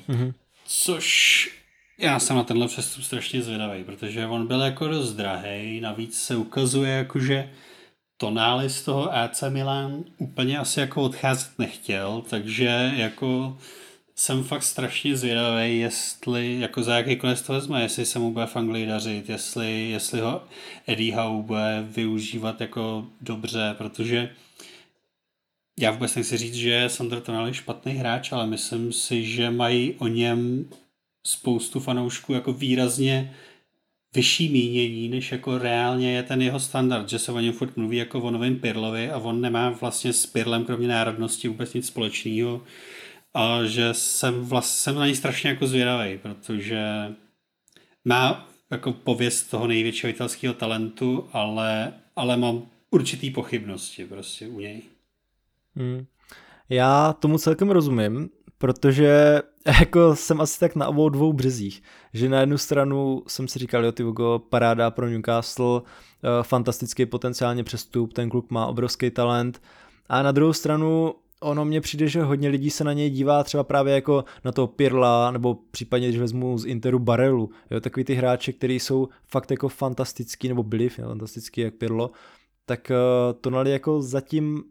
mm-hmm. 0.08 0.32
což 0.66 1.58
já 1.98 2.18
jsem 2.18 2.36
na 2.36 2.44
tenhle 2.44 2.68
přestup 2.68 3.04
strašně 3.04 3.42
zvědavý, 3.42 3.84
protože 3.84 4.26
on 4.26 4.46
byl 4.46 4.60
jako 4.60 4.88
dost 4.88 5.12
drahý, 5.12 5.80
navíc 5.80 6.20
se 6.20 6.36
ukazuje 6.36 6.92
jako, 6.92 7.18
že 7.18 7.50
Tonáli 8.20 8.70
z 8.70 8.82
toho 8.82 9.14
AC 9.14 9.42
Milan 9.48 10.04
úplně 10.18 10.58
asi 10.58 10.80
jako 10.80 11.02
odcházet 11.02 11.58
nechtěl, 11.58 12.22
takže 12.30 12.92
jako 12.96 13.58
jsem 14.18 14.44
fakt 14.44 14.62
strašně 14.62 15.16
zvědavý, 15.16 15.78
jestli, 15.78 16.60
jako 16.60 16.82
za 16.82 16.96
jaký 16.96 17.16
konec 17.16 17.42
to 17.42 17.52
vezme, 17.52 17.82
jestli 17.82 18.06
se 18.06 18.18
mu 18.18 18.32
bude 18.32 18.46
v 18.46 18.56
Anglii 18.56 18.86
dařit, 18.86 19.28
jestli, 19.28 19.90
jestli 19.90 20.20
ho 20.20 20.42
Eddie 20.86 21.16
Howe 21.16 21.42
bude 21.42 21.86
využívat 21.90 22.60
jako 22.60 23.06
dobře, 23.20 23.74
protože 23.78 24.34
já 25.80 25.90
vůbec 25.90 26.14
nechci 26.14 26.36
říct, 26.36 26.54
že 26.54 26.88
Sandro 26.88 27.20
Tonali 27.20 27.50
je 27.50 27.54
špatný 27.54 27.92
hráč, 27.92 28.32
ale 28.32 28.46
myslím 28.46 28.92
si, 28.92 29.24
že 29.24 29.50
mají 29.50 29.94
o 29.98 30.06
něm 30.06 30.70
spoustu 31.26 31.80
fanoušků 31.80 32.32
jako 32.32 32.52
výrazně 32.52 33.36
vyšší 34.14 34.48
mínění, 34.48 35.08
než 35.08 35.32
jako 35.32 35.58
reálně 35.58 36.12
je 36.12 36.22
ten 36.22 36.42
jeho 36.42 36.60
standard, 36.60 37.08
že 37.08 37.18
se 37.18 37.32
o 37.32 37.40
něm 37.40 37.52
furt 37.52 37.76
mluví 37.76 37.96
jako 37.96 38.20
o 38.20 38.30
novém 38.30 38.56
Pirlovi 38.56 39.10
a 39.10 39.18
on 39.18 39.40
nemá 39.40 39.70
vlastně 39.70 40.12
s 40.12 40.26
Pirlem 40.26 40.64
kromě 40.64 40.88
národnosti 40.88 41.48
vůbec 41.48 41.74
nic 41.74 41.86
společného 41.86 42.62
a 43.34 43.64
že 43.64 43.94
jsem, 43.94 44.44
vlastně, 44.44 44.76
jsem 44.76 44.94
na 44.94 45.06
něj 45.06 45.16
strašně 45.16 45.50
jako 45.50 45.66
zvědavý, 45.66 46.18
protože 46.18 46.84
má 48.04 48.48
jako 48.70 48.92
pověst 48.92 49.42
toho 49.42 49.66
největšího 49.66 50.10
italského 50.10 50.54
talentu, 50.54 51.28
ale, 51.32 51.92
ale 52.16 52.36
mám 52.36 52.62
určitý 52.90 53.30
pochybnosti 53.30 54.04
prostě 54.04 54.48
u 54.48 54.60
něj. 54.60 54.82
Hmm. 55.76 56.06
Já 56.68 57.12
tomu 57.12 57.38
celkem 57.38 57.70
rozumím, 57.70 58.30
protože 58.58 59.42
jako 59.80 60.16
jsem 60.16 60.40
asi 60.40 60.60
tak 60.60 60.76
na 60.76 60.88
obou 60.88 61.08
dvou 61.08 61.32
březích, 61.32 61.82
že 62.14 62.28
na 62.28 62.40
jednu 62.40 62.58
stranu 62.58 63.22
jsem 63.26 63.48
si 63.48 63.58
říkal, 63.58 63.84
jo, 63.84 63.92
ty 63.92 64.02
Vogo, 64.02 64.38
paráda 64.38 64.90
pro 64.90 65.08
Newcastle, 65.08 65.80
eh, 65.82 66.42
fantastický 66.42 67.06
potenciálně 67.06 67.64
přestup, 67.64 68.12
ten 68.12 68.30
kluk 68.30 68.50
má 68.50 68.66
obrovský 68.66 69.10
talent, 69.10 69.62
a 70.08 70.22
na 70.22 70.32
druhou 70.32 70.52
stranu 70.52 71.14
ono 71.40 71.64
mně 71.64 71.80
přijde, 71.80 72.08
že 72.08 72.22
hodně 72.22 72.48
lidí 72.48 72.70
se 72.70 72.84
na 72.84 72.92
něj 72.92 73.10
dívá 73.10 73.44
třeba 73.44 73.64
právě 73.64 73.94
jako 73.94 74.24
na 74.44 74.52
toho 74.52 74.66
Pirla, 74.66 75.30
nebo 75.30 75.54
případně, 75.70 76.08
když 76.08 76.20
vezmu 76.20 76.58
z 76.58 76.66
Interu 76.66 76.98
Barelu, 76.98 77.50
jo, 77.70 77.80
takový 77.80 78.04
ty 78.04 78.14
hráče, 78.14 78.52
kteří 78.52 78.80
jsou 78.80 79.08
fakt 79.26 79.50
jako 79.50 79.68
fantastický, 79.68 80.48
nebo 80.48 80.62
byli 80.62 80.88
fantastický 80.88 81.60
jak 81.60 81.74
Pirlo, 81.74 82.10
tak 82.66 82.90
uh, 82.90 83.40
Tonali 83.40 83.70
jako 83.70 84.02
zatím 84.02 84.64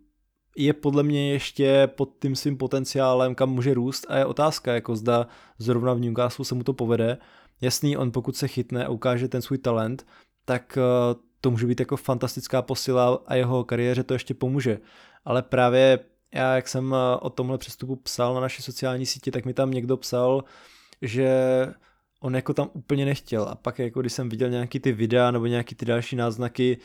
je 0.58 0.74
podle 0.74 1.04
mě 1.04 1.32
ještě 1.32 1.90
pod 1.96 2.10
tím 2.22 2.36
svým 2.36 2.58
potenciálem, 2.58 3.36
kam 3.36 3.50
může 3.50 3.74
růst 3.74 4.06
a 4.10 4.18
je 4.18 4.26
otázka, 4.26 4.74
jako 4.74 4.96
zda 4.96 5.28
zrovna 5.60 5.94
v 5.94 6.00
Newcastle 6.00 6.46
se 6.46 6.56
mu 6.56 6.64
to 6.64 6.74
povede. 6.74 7.18
Jasný, 7.62 7.98
on 7.98 8.12
pokud 8.12 8.36
se 8.36 8.48
chytne 8.48 8.86
a 8.86 8.90
ukáže 8.90 9.28
ten 9.28 9.42
svůj 9.42 9.58
talent, 9.58 10.06
tak 10.46 10.78
uh, 10.78 11.22
to 11.42 11.52
může 11.52 11.68
být 11.68 11.80
jako 11.80 11.98
fantastická 11.98 12.62
posila 12.62 13.24
a 13.26 13.36
jeho 13.36 13.64
kariéře 13.64 14.04
to 14.04 14.14
ještě 14.14 14.34
pomůže. 14.34 14.80
Ale 15.26 15.42
právě 15.42 16.00
já, 16.34 16.56
jak 16.56 16.68
jsem 16.68 16.94
eh, 16.94 17.18
o 17.22 17.30
tomhle 17.30 17.58
přestupu 17.58 17.96
psal 17.96 18.34
na 18.34 18.42
naší 18.42 18.62
sociální 18.62 19.06
síti, 19.06 19.32
tak 19.32 19.46
mi 19.46 19.54
tam 19.54 19.72
někdo 19.72 19.98
psal, 19.98 20.44
že 21.02 21.30
on 22.22 22.36
jako 22.36 22.54
tam 22.54 22.70
úplně 22.74 23.06
nechtěl 23.06 23.44
a 23.44 23.56
pak 23.56 23.80
jako 23.80 24.02
když 24.02 24.14
jsem 24.14 24.30
viděl 24.30 24.50
nějaký 24.50 24.80
ty 24.80 24.92
videa 24.92 25.32
nebo 25.32 25.46
nějaký 25.46 25.76
ty 25.76 25.86
další 25.86 26.16
náznaky, 26.16 26.78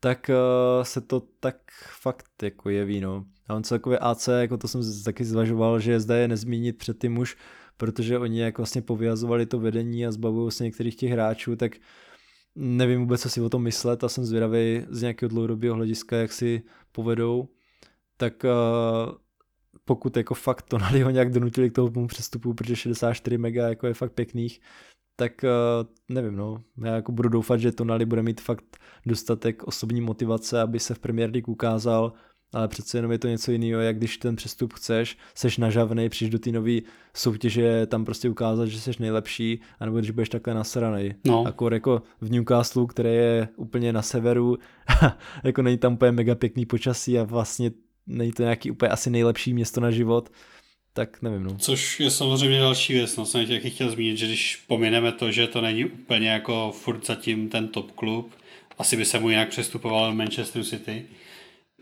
tak 0.00 0.30
uh, 0.30 0.84
se 0.84 1.00
to 1.00 1.22
tak 1.40 1.56
fakt 2.00 2.42
jako 2.42 2.70
jeví, 2.70 3.00
no. 3.00 3.24
A 3.48 3.54
on 3.54 3.62
celkově 3.62 3.98
AC, 3.98 4.28
jako 4.28 4.56
to 4.56 4.68
jsem 4.68 4.80
taky 5.04 5.24
zvažoval, 5.24 5.80
že 5.80 6.00
zda 6.00 6.16
je 6.16 6.28
nezmínit 6.28 6.78
před 6.78 7.00
tím 7.00 7.18
už, 7.18 7.36
protože 7.76 8.18
oni 8.18 8.40
jak 8.40 8.58
vlastně 8.58 8.82
povyjazovali 8.82 9.46
to 9.46 9.58
vedení 9.58 10.06
a 10.06 10.12
zbavují 10.12 10.52
se 10.52 10.64
některých 10.64 10.96
těch 10.96 11.10
hráčů, 11.10 11.56
tak 11.56 11.72
nevím 12.54 13.00
vůbec, 13.00 13.22
co 13.22 13.30
si 13.30 13.40
o 13.40 13.48
tom 13.48 13.62
myslet 13.62 14.04
a 14.04 14.08
jsem 14.08 14.24
zvědavý 14.24 14.84
z 14.90 15.02
nějakého 15.02 15.28
dlouhodobého 15.28 15.74
hlediska, 15.74 16.16
jak 16.16 16.32
si 16.32 16.62
povedou 16.92 17.48
tak 18.20 18.44
uh, 18.44 19.12
pokud 19.84 20.16
jako 20.16 20.34
fakt 20.34 20.62
to 20.62 20.78
ho 21.04 21.10
nějak 21.10 21.32
donutili 21.32 21.70
k 21.70 21.74
tomu 21.74 22.06
přestupu, 22.06 22.54
protože 22.54 22.76
64 22.76 23.38
mega 23.38 23.68
jako 23.68 23.86
je 23.86 23.94
fakt 23.94 24.12
pěkných, 24.12 24.60
tak 25.16 25.32
uh, 25.44 25.88
nevím, 26.08 26.36
no. 26.36 26.62
Já 26.84 26.94
jako 26.94 27.12
budu 27.12 27.28
doufat, 27.28 27.60
že 27.60 27.72
Tonali 27.72 28.04
bude 28.04 28.22
mít 28.22 28.40
fakt 28.40 28.64
dostatek 29.06 29.62
osobní 29.62 30.00
motivace, 30.00 30.60
aby 30.60 30.80
se 30.80 30.94
v 30.94 30.98
Premier 30.98 31.30
League 31.30 31.48
ukázal, 31.48 32.12
ale 32.52 32.68
přece 32.68 32.98
jenom 32.98 33.12
je 33.12 33.18
to 33.18 33.28
něco 33.28 33.52
jiného, 33.52 33.80
jak 33.80 33.96
když 33.96 34.16
ten 34.16 34.36
přestup 34.36 34.72
chceš, 34.72 35.18
seš 35.34 35.58
nažavnej, 35.58 36.08
přijdeš 36.08 36.32
do 36.32 36.38
té 36.38 36.52
nové 36.52 36.78
soutěže, 37.14 37.86
tam 37.86 38.04
prostě 38.04 38.28
ukázat, 38.28 38.66
že 38.66 38.80
jsi 38.80 38.90
nejlepší, 39.00 39.60
anebo 39.80 39.98
když 39.98 40.10
budeš 40.10 40.28
takhle 40.28 40.54
nasranej. 40.54 41.14
No. 41.26 41.46
Akor 41.46 41.74
jako 41.74 42.02
v 42.20 42.30
Newcastle, 42.30 42.86
které 42.86 43.10
je 43.10 43.48
úplně 43.56 43.92
na 43.92 44.02
severu, 44.02 44.58
jako 45.44 45.62
není 45.62 45.78
tam 45.78 45.92
úplně 45.92 46.12
mega 46.12 46.34
pěkný 46.34 46.66
počasí 46.66 47.18
a 47.18 47.24
vlastně 47.24 47.70
není 48.06 48.32
to 48.32 48.42
nějaký 48.42 48.70
úplně 48.70 48.88
asi 48.88 49.10
nejlepší 49.10 49.54
město 49.54 49.80
na 49.80 49.90
život, 49.90 50.30
tak 50.92 51.22
nevím. 51.22 51.42
No. 51.42 51.56
Což 51.58 52.00
je 52.00 52.10
samozřejmě 52.10 52.60
další 52.60 52.92
věc, 52.92 53.16
no 53.16 53.26
jsem 53.26 53.46
tě 53.46 53.70
chtěl 53.70 53.90
zmínit, 53.90 54.16
že 54.16 54.26
když 54.26 54.56
pomineme 54.66 55.12
to, 55.12 55.32
že 55.32 55.46
to 55.46 55.60
není 55.60 55.84
úplně 55.84 56.28
jako 56.28 56.72
furt 56.72 57.06
zatím 57.06 57.48
ten 57.48 57.68
top 57.68 57.92
klub, 57.92 58.34
asi 58.78 58.96
by 58.96 59.04
se 59.04 59.18
mu 59.18 59.30
jinak 59.30 59.48
přestupoval 59.48 60.14
Manchester 60.14 60.64
City, 60.64 61.04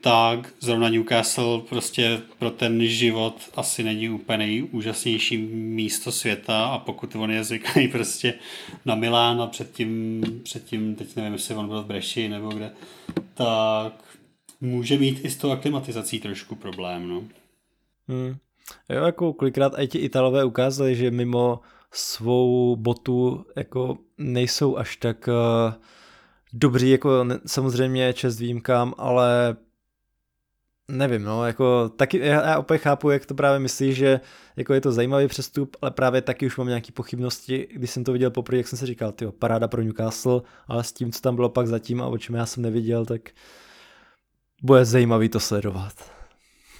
tak 0.00 0.54
zrovna 0.60 0.88
Newcastle 0.88 1.60
prostě 1.68 2.20
pro 2.38 2.50
ten 2.50 2.86
život 2.86 3.50
asi 3.54 3.82
není 3.82 4.08
úplně 4.08 4.38
nejúžasnější 4.38 5.36
místo 5.52 6.12
světa 6.12 6.66
a 6.66 6.78
pokud 6.78 7.16
on 7.16 7.30
je 7.30 7.44
zvyklý 7.44 7.88
prostě 7.92 8.34
na 8.84 8.94
Milán 8.94 9.42
a 9.42 9.46
předtím, 9.46 10.22
předtím 10.42 10.94
teď 10.94 11.16
nevím, 11.16 11.32
jestli 11.32 11.54
on 11.54 11.68
byl 11.68 11.82
v 11.82 11.86
Breši 11.86 12.28
nebo 12.28 12.48
kde, 12.48 12.70
tak 13.34 14.07
Může 14.60 14.98
mít 14.98 15.24
i 15.24 15.30
s 15.30 15.36
tou 15.36 15.50
aklimatizací 15.50 16.20
trošku 16.20 16.54
problém, 16.54 17.08
no. 17.08 17.24
Hmm. 18.08 18.36
Jo, 18.88 19.04
jako 19.04 19.32
kolikrát 19.32 19.72
i 19.78 19.86
ti 19.86 19.98
Italové 19.98 20.44
ukázali, 20.44 20.96
že 20.96 21.10
mimo 21.10 21.60
svou 21.92 22.76
botu 22.76 23.46
jako 23.56 23.98
nejsou 24.18 24.76
až 24.76 24.96
tak 24.96 25.28
uh, 25.28 25.74
dobří, 26.52 26.90
jako 26.90 27.24
ne, 27.24 27.38
samozřejmě 27.46 28.12
čest 28.12 28.38
výjimkám, 28.38 28.94
ale 28.98 29.56
nevím, 30.88 31.22
no, 31.22 31.46
jako 31.46 31.88
taky, 31.88 32.18
já, 32.18 32.48
já 32.48 32.58
opět 32.58 32.78
chápu, 32.78 33.10
jak 33.10 33.26
to 33.26 33.34
právě 33.34 33.58
myslíš, 33.58 33.96
že 33.96 34.20
jako 34.56 34.74
je 34.74 34.80
to 34.80 34.92
zajímavý 34.92 35.28
přestup, 35.28 35.76
ale 35.82 35.90
právě 35.90 36.22
taky 36.22 36.46
už 36.46 36.56
mám 36.56 36.68
nějaké 36.68 36.92
pochybnosti, 36.92 37.68
když 37.74 37.90
jsem 37.90 38.04
to 38.04 38.12
viděl 38.12 38.30
poprvé, 38.30 38.58
jak 38.58 38.68
jsem 38.68 38.78
si 38.78 38.86
říkal, 38.86 39.12
tyjo, 39.12 39.32
paráda 39.32 39.68
pro 39.68 39.82
Newcastle, 39.82 40.42
ale 40.68 40.84
s 40.84 40.92
tím, 40.92 41.12
co 41.12 41.20
tam 41.20 41.36
bylo 41.36 41.48
pak 41.48 41.66
zatím 41.66 42.02
a 42.02 42.06
o 42.06 42.18
čem 42.18 42.34
já 42.34 42.46
jsem 42.46 42.62
neviděl, 42.62 43.06
tak 43.06 43.30
bude 44.62 44.84
zajímavý 44.84 45.28
to 45.28 45.40
sledovat. 45.40 45.92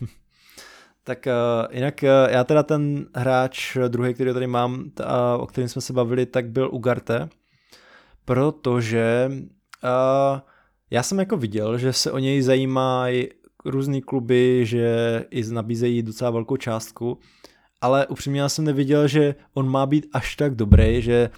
tak 1.04 1.26
uh, 1.26 1.74
jinak 1.74 2.02
uh, 2.02 2.32
já 2.32 2.44
teda 2.44 2.62
ten 2.62 3.06
hráč 3.14 3.76
druhý, 3.88 4.14
který 4.14 4.32
tady 4.32 4.46
mám, 4.46 4.90
ta, 4.90 5.36
o 5.36 5.46
kterém 5.46 5.68
jsme 5.68 5.82
se 5.82 5.92
bavili, 5.92 6.26
tak 6.26 6.50
byl 6.50 6.70
Ugarte, 6.72 7.28
protože 8.24 9.30
uh, 9.32 10.40
já 10.90 11.02
jsem 11.02 11.18
jako 11.18 11.36
viděl, 11.36 11.78
že 11.78 11.92
se 11.92 12.12
o 12.12 12.18
něj 12.18 12.42
zajímají 12.42 13.28
různý 13.64 14.02
kluby, 14.02 14.66
že 14.66 15.24
i 15.30 15.42
nabízejí 15.50 16.02
docela 16.02 16.30
velkou 16.30 16.56
částku, 16.56 17.18
ale 17.80 18.06
upřímně 18.06 18.40
já 18.40 18.48
jsem 18.48 18.64
neviděl, 18.64 19.08
že 19.08 19.34
on 19.54 19.68
má 19.70 19.86
být 19.86 20.06
až 20.12 20.36
tak 20.36 20.54
dobrý, 20.54 21.02
že 21.02 21.30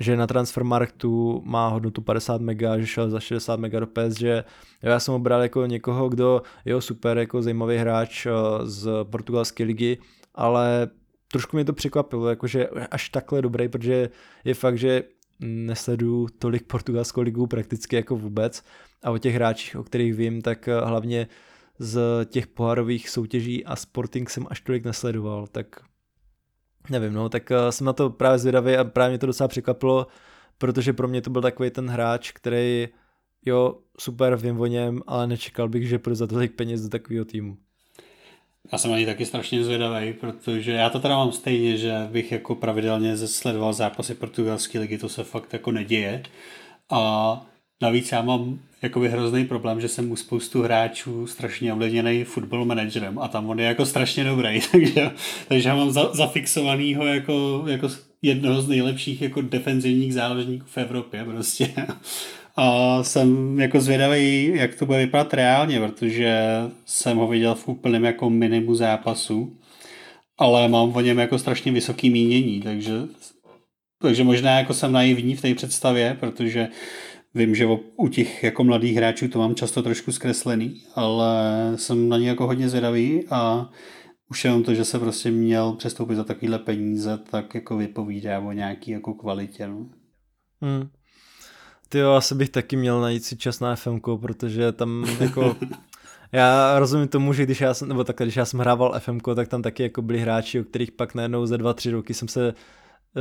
že 0.00 0.16
na 0.16 0.26
Transfermarktu 0.26 1.42
má 1.44 1.68
hodnotu 1.68 2.02
50 2.02 2.40
mega, 2.40 2.78
že 2.78 2.86
šel 2.86 3.10
za 3.10 3.20
60 3.20 3.60
mega 3.60 3.80
do 3.80 3.86
PS, 3.86 4.18
že 4.18 4.44
já 4.82 5.00
jsem 5.00 5.12
ho 5.12 5.18
bral 5.18 5.42
jako 5.42 5.66
někoho, 5.66 6.08
kdo 6.08 6.42
je 6.64 6.80
super, 6.80 7.18
jako 7.18 7.42
zajímavý 7.42 7.76
hráč 7.76 8.26
eh, 8.26 8.30
z 8.62 8.88
portugalské 9.04 9.64
ligy, 9.64 9.98
ale 10.34 10.88
trošku 11.32 11.56
mě 11.56 11.64
to 11.64 11.72
překvapilo, 11.72 12.28
jakože 12.28 12.68
až 12.68 13.08
takhle 13.08 13.42
dobrý, 13.42 13.68
protože 13.68 14.10
je 14.44 14.54
fakt, 14.54 14.78
že 14.78 15.02
nesleduju 15.40 16.28
tolik 16.38 16.66
portugalskou 16.66 17.20
ligu 17.20 17.46
prakticky 17.46 17.96
jako 17.96 18.16
vůbec 18.16 18.64
a 19.02 19.10
o 19.10 19.18
těch 19.18 19.34
hráčích, 19.34 19.76
o 19.76 19.84
kterých 19.84 20.14
vím, 20.14 20.42
tak 20.42 20.68
eh, 20.68 20.80
hlavně 20.80 21.26
z 21.78 22.00
těch 22.24 22.46
pohárových 22.46 23.08
soutěží 23.08 23.64
a 23.64 23.76
Sporting 23.76 24.30
jsem 24.30 24.46
až 24.50 24.60
tolik 24.60 24.84
nesledoval, 24.84 25.46
tak 25.46 25.66
nevím, 26.90 27.12
no, 27.12 27.28
tak 27.28 27.50
uh, 27.50 27.70
jsem 27.70 27.84
na 27.84 27.92
to 27.92 28.10
právě 28.10 28.38
zvědavý 28.38 28.76
a 28.76 28.84
právě 28.84 29.10
mě 29.10 29.18
to 29.18 29.26
docela 29.26 29.48
překvapilo, 29.48 30.06
protože 30.58 30.92
pro 30.92 31.08
mě 31.08 31.22
to 31.22 31.30
byl 31.30 31.42
takový 31.42 31.70
ten 31.70 31.88
hráč, 31.88 32.32
který, 32.32 32.88
jo, 33.46 33.78
super, 33.98 34.36
vím 34.36 34.60
o 34.60 34.66
něm, 34.66 35.02
ale 35.06 35.26
nečekal 35.26 35.68
bych, 35.68 35.88
že 35.88 35.98
půjde 35.98 36.16
za 36.16 36.26
tolik 36.26 36.52
peněz 36.52 36.82
do 36.82 36.88
takového 36.88 37.24
týmu. 37.24 37.56
Já 38.72 38.78
jsem 38.78 38.92
ani 38.92 39.06
taky 39.06 39.26
strašně 39.26 39.64
zvědavý, 39.64 40.12
protože 40.12 40.72
já 40.72 40.90
to 40.90 41.00
teda 41.00 41.16
mám 41.16 41.32
stejně, 41.32 41.76
že 41.76 42.08
bych 42.12 42.32
jako 42.32 42.54
pravidelně 42.54 43.16
sledoval 43.16 43.72
zápasy 43.72 44.14
portugalské 44.14 44.78
ligy, 44.78 44.98
to 44.98 45.08
se 45.08 45.24
fakt 45.24 45.52
jako 45.52 45.72
neděje. 45.72 46.22
A 46.90 47.46
navíc 47.82 48.12
já 48.12 48.22
mám 48.22 48.58
jakoby 48.84 49.08
hrozný 49.08 49.44
problém, 49.44 49.80
že 49.80 49.88
jsem 49.88 50.12
u 50.12 50.16
spoustu 50.16 50.62
hráčů 50.62 51.26
strašně 51.26 51.72
ovlivněný 51.72 52.24
football 52.24 52.64
managerem 52.64 53.18
a 53.18 53.28
tam 53.28 53.50
on 53.50 53.60
je 53.60 53.66
jako 53.66 53.86
strašně 53.86 54.24
dobrý, 54.24 54.60
takže, 54.72 55.10
takže 55.48 55.68
já 55.68 55.76
mám 55.76 55.90
za, 55.90 56.14
zafixovanýho 56.14 57.06
jako, 57.06 57.64
jako 57.66 57.88
jednoho 58.22 58.62
z 58.62 58.68
nejlepších 58.68 59.22
jako 59.22 59.40
defenzivních 59.40 60.14
záložníků 60.14 60.66
v 60.66 60.78
Evropě 60.78 61.24
prostě. 61.24 61.70
A 62.56 63.02
jsem 63.02 63.60
jako 63.60 63.80
zvědavý, 63.80 64.52
jak 64.54 64.74
to 64.74 64.86
bude 64.86 64.98
vypadat 64.98 65.34
reálně, 65.34 65.80
protože 65.80 66.40
jsem 66.86 67.16
ho 67.16 67.28
viděl 67.28 67.54
v 67.54 67.68
úplném 67.68 68.04
jako 68.04 68.30
minimu 68.30 68.74
zápasu, 68.74 69.56
ale 70.38 70.68
mám 70.68 70.96
o 70.96 71.00
něm 71.00 71.18
jako 71.18 71.38
strašně 71.38 71.72
vysoký 71.72 72.10
mínění, 72.10 72.60
takže, 72.60 72.92
takže 74.02 74.24
možná 74.24 74.58
jako 74.58 74.74
jsem 74.74 74.92
naivní 74.92 75.36
v 75.36 75.42
té 75.42 75.54
představě, 75.54 76.16
protože 76.20 76.68
Vím, 77.34 77.54
že 77.54 77.66
u 77.96 78.08
těch 78.08 78.42
jako 78.44 78.64
mladých 78.64 78.96
hráčů 78.96 79.28
to 79.28 79.38
mám 79.38 79.54
často 79.54 79.82
trošku 79.82 80.12
zkreslený, 80.12 80.82
ale 80.94 81.36
jsem 81.76 82.08
na 82.08 82.18
ně 82.18 82.28
jako 82.28 82.46
hodně 82.46 82.68
zvědavý 82.68 83.24
a 83.30 83.70
už 84.30 84.44
jenom 84.44 84.62
to, 84.62 84.74
že 84.74 84.84
se 84.84 84.98
prostě 84.98 85.30
měl 85.30 85.72
přestoupit 85.72 86.16
za 86.16 86.24
takovýhle 86.24 86.58
peníze, 86.58 87.18
tak 87.30 87.54
jako 87.54 87.76
vypovídá 87.76 88.40
o 88.40 88.52
nějaký 88.52 88.90
jako 88.90 89.14
kvalitě. 89.14 89.66
No. 89.66 89.86
Hmm. 90.62 90.88
Ty 91.88 91.98
jo, 91.98 92.12
asi 92.12 92.34
bych 92.34 92.50
taky 92.50 92.76
měl 92.76 93.00
najít 93.00 93.24
si 93.24 93.36
čas 93.36 93.60
na 93.60 93.76
FMK, 93.76 94.06
protože 94.20 94.72
tam 94.72 95.06
jako 95.20 95.56
já 96.32 96.78
rozumím 96.78 97.08
tomu, 97.08 97.32
že 97.32 97.42
když 97.42 97.60
já 97.60 97.74
jsem, 97.74 97.88
nebo 97.88 98.04
tak, 98.04 98.16
když 98.16 98.36
já 98.36 98.44
jsem 98.44 98.60
hrával 98.60 99.00
FMK, 99.00 99.24
tak 99.34 99.48
tam 99.48 99.62
taky 99.62 99.82
jako 99.82 100.02
byli 100.02 100.18
hráči, 100.18 100.60
o 100.60 100.64
kterých 100.64 100.92
pak 100.92 101.14
najednou 101.14 101.46
za 101.46 101.56
dva, 101.56 101.74
tři 101.74 101.90
roky 101.90 102.14
jsem 102.14 102.28
se 102.28 102.54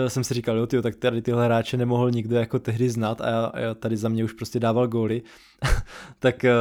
jsem 0.07 0.23
si 0.23 0.33
říkal, 0.33 0.57
jo, 0.57 0.67
tyjo, 0.67 0.81
tak 0.81 0.95
tady 0.95 1.21
tyhle 1.21 1.45
hráče 1.45 1.77
nemohl 1.77 2.11
nikdo 2.11 2.35
jako 2.35 2.59
tehdy 2.59 2.89
znát 2.89 3.21
a 3.21 3.29
já, 3.29 3.51
já 3.55 3.73
tady 3.73 3.97
za 3.97 4.09
mě 4.09 4.23
už 4.23 4.33
prostě 4.33 4.59
dával 4.59 4.87
góly, 4.87 5.21
tak 6.19 6.43
eh, 6.45 6.53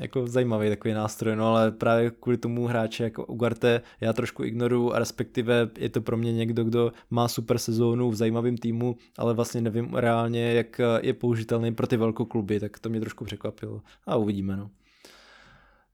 jako 0.00 0.26
zajímavý 0.26 0.68
takový 0.68 0.94
nástroj, 0.94 1.36
no 1.36 1.46
ale 1.46 1.70
právě 1.70 2.10
kvůli 2.10 2.36
tomu 2.36 2.66
hráče 2.66 3.04
jako 3.04 3.24
Ugarte 3.26 3.80
já 4.00 4.12
trošku 4.12 4.44
ignoruju 4.44 4.92
a 4.92 4.98
respektive 4.98 5.70
je 5.78 5.88
to 5.88 6.00
pro 6.00 6.16
mě 6.16 6.32
někdo, 6.32 6.64
kdo 6.64 6.92
má 7.10 7.28
super 7.28 7.58
sezónu 7.58 8.10
v 8.10 8.14
zajímavém 8.14 8.56
týmu, 8.56 8.96
ale 9.18 9.34
vlastně 9.34 9.60
nevím 9.60 9.94
reálně, 9.94 10.52
jak 10.52 10.80
eh, 10.80 10.84
je 11.02 11.14
použitelný 11.14 11.74
pro 11.74 11.86
ty 11.86 11.96
velké 11.96 12.24
kluby, 12.24 12.60
tak 12.60 12.78
to 12.78 12.88
mě 12.88 13.00
trošku 13.00 13.24
překvapilo 13.24 13.80
a 14.06 14.16
uvidíme, 14.16 14.56
no. 14.56 14.70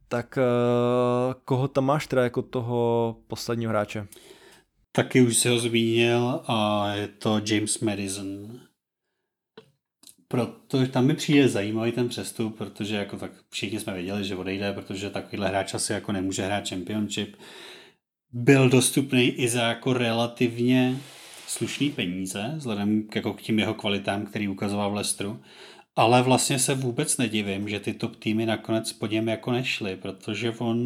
Tak 0.09 0.39
koho 1.45 1.69
tam 1.69 1.85
máš 1.85 2.07
teda 2.07 2.23
jako 2.23 2.43
toho 2.43 3.17
posledního 3.27 3.71
hráče? 3.71 4.07
Taky 4.97 5.21
už 5.21 5.37
se 5.37 5.51
ho 5.51 5.59
zmínil 5.59 6.41
a 6.47 6.89
je 6.95 7.09
to 7.09 7.41
James 7.47 7.81
Madison. 7.81 8.61
Proto 10.29 10.87
tam 10.87 11.07
mi 11.07 11.15
přijde 11.15 11.49
zajímavý 11.49 11.93
ten 11.93 12.09
přestup, 12.09 12.59
protože 12.59 12.97
jako 12.97 13.17
tak 13.17 13.33
všichni 13.51 13.81
jsme 13.81 13.95
věděli, 13.95 14.25
že 14.25 14.37
odejde, 14.37 14.73
protože 14.73 15.11
takovýhle 15.11 15.49
hráč 15.49 15.75
asi 15.75 15.93
jako 15.93 16.13
nemůže 16.13 16.43
hrát 16.43 16.69
Championship. 16.69 17.37
Byl 18.33 18.69
dostupný 18.69 19.23
i 19.23 19.49
za 19.49 19.63
jako 19.63 19.93
relativně 19.93 20.97
slušný 21.47 21.91
peníze, 21.91 22.53
vzhledem 22.57 23.03
k, 23.09 23.17
jako 23.17 23.33
k 23.33 23.43
tím 23.43 23.59
jeho 23.59 23.75
kvalitám, 23.75 24.27
který 24.27 24.49
ukazoval 24.49 24.91
v 24.91 24.95
Lestru. 24.95 25.43
Ale 25.97 26.23
vlastně 26.23 26.59
se 26.59 26.75
vůbec 26.75 27.17
nedivím, 27.17 27.69
že 27.69 27.81
ty 27.81 27.95
top 27.95 28.17
týmy 28.17 28.47
nakonec 28.47 28.93
po 28.93 29.07
něm 29.07 29.29
jako 29.29 29.53
nešly, 29.53 29.97
protože 29.97 30.51
on 30.59 30.79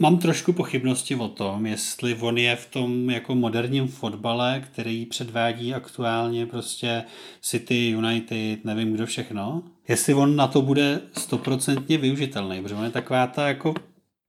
Mám 0.00 0.18
trošku 0.18 0.52
pochybnosti 0.52 1.14
o 1.14 1.28
tom, 1.28 1.66
jestli 1.66 2.14
on 2.14 2.38
je 2.38 2.56
v 2.56 2.66
tom 2.66 3.10
jako 3.10 3.34
moderním 3.34 3.88
fotbale, 3.88 4.64
který 4.72 5.06
předvádí 5.06 5.74
aktuálně 5.74 6.46
prostě 6.46 7.04
City, 7.40 7.88
United, 7.88 8.64
nevím 8.64 8.92
kdo 8.92 9.06
všechno, 9.06 9.62
jestli 9.88 10.14
on 10.14 10.36
na 10.36 10.46
to 10.46 10.62
bude 10.62 11.00
stoprocentně 11.12 11.98
využitelný, 11.98 12.62
protože 12.62 12.74
on 12.74 12.84
je 12.84 12.90
taková 12.90 13.26
ta 13.26 13.48
jako 13.48 13.74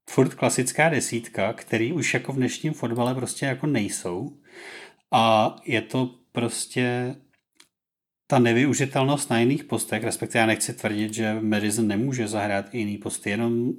furt 0.09 0.33
klasická 0.33 0.89
desítka, 0.89 1.53
který 1.53 1.93
už 1.93 2.13
jako 2.13 2.33
v 2.33 2.35
dnešním 2.35 2.73
fotbale 2.73 3.15
prostě 3.15 3.45
jako 3.45 3.67
nejsou. 3.67 4.31
A 5.11 5.55
je 5.65 5.81
to 5.81 6.15
prostě 6.31 7.15
ta 8.27 8.39
nevyužitelnost 8.39 9.29
na 9.29 9.39
jiných 9.39 9.63
postech, 9.63 10.03
respektive 10.03 10.39
já 10.39 10.45
nechci 10.45 10.73
tvrdit, 10.73 11.13
že 11.13 11.37
Madison 11.41 11.87
nemůže 11.87 12.27
zahrát 12.27 12.65
i 12.71 12.77
jiný 12.77 12.97
posty, 12.97 13.29
jenom 13.29 13.73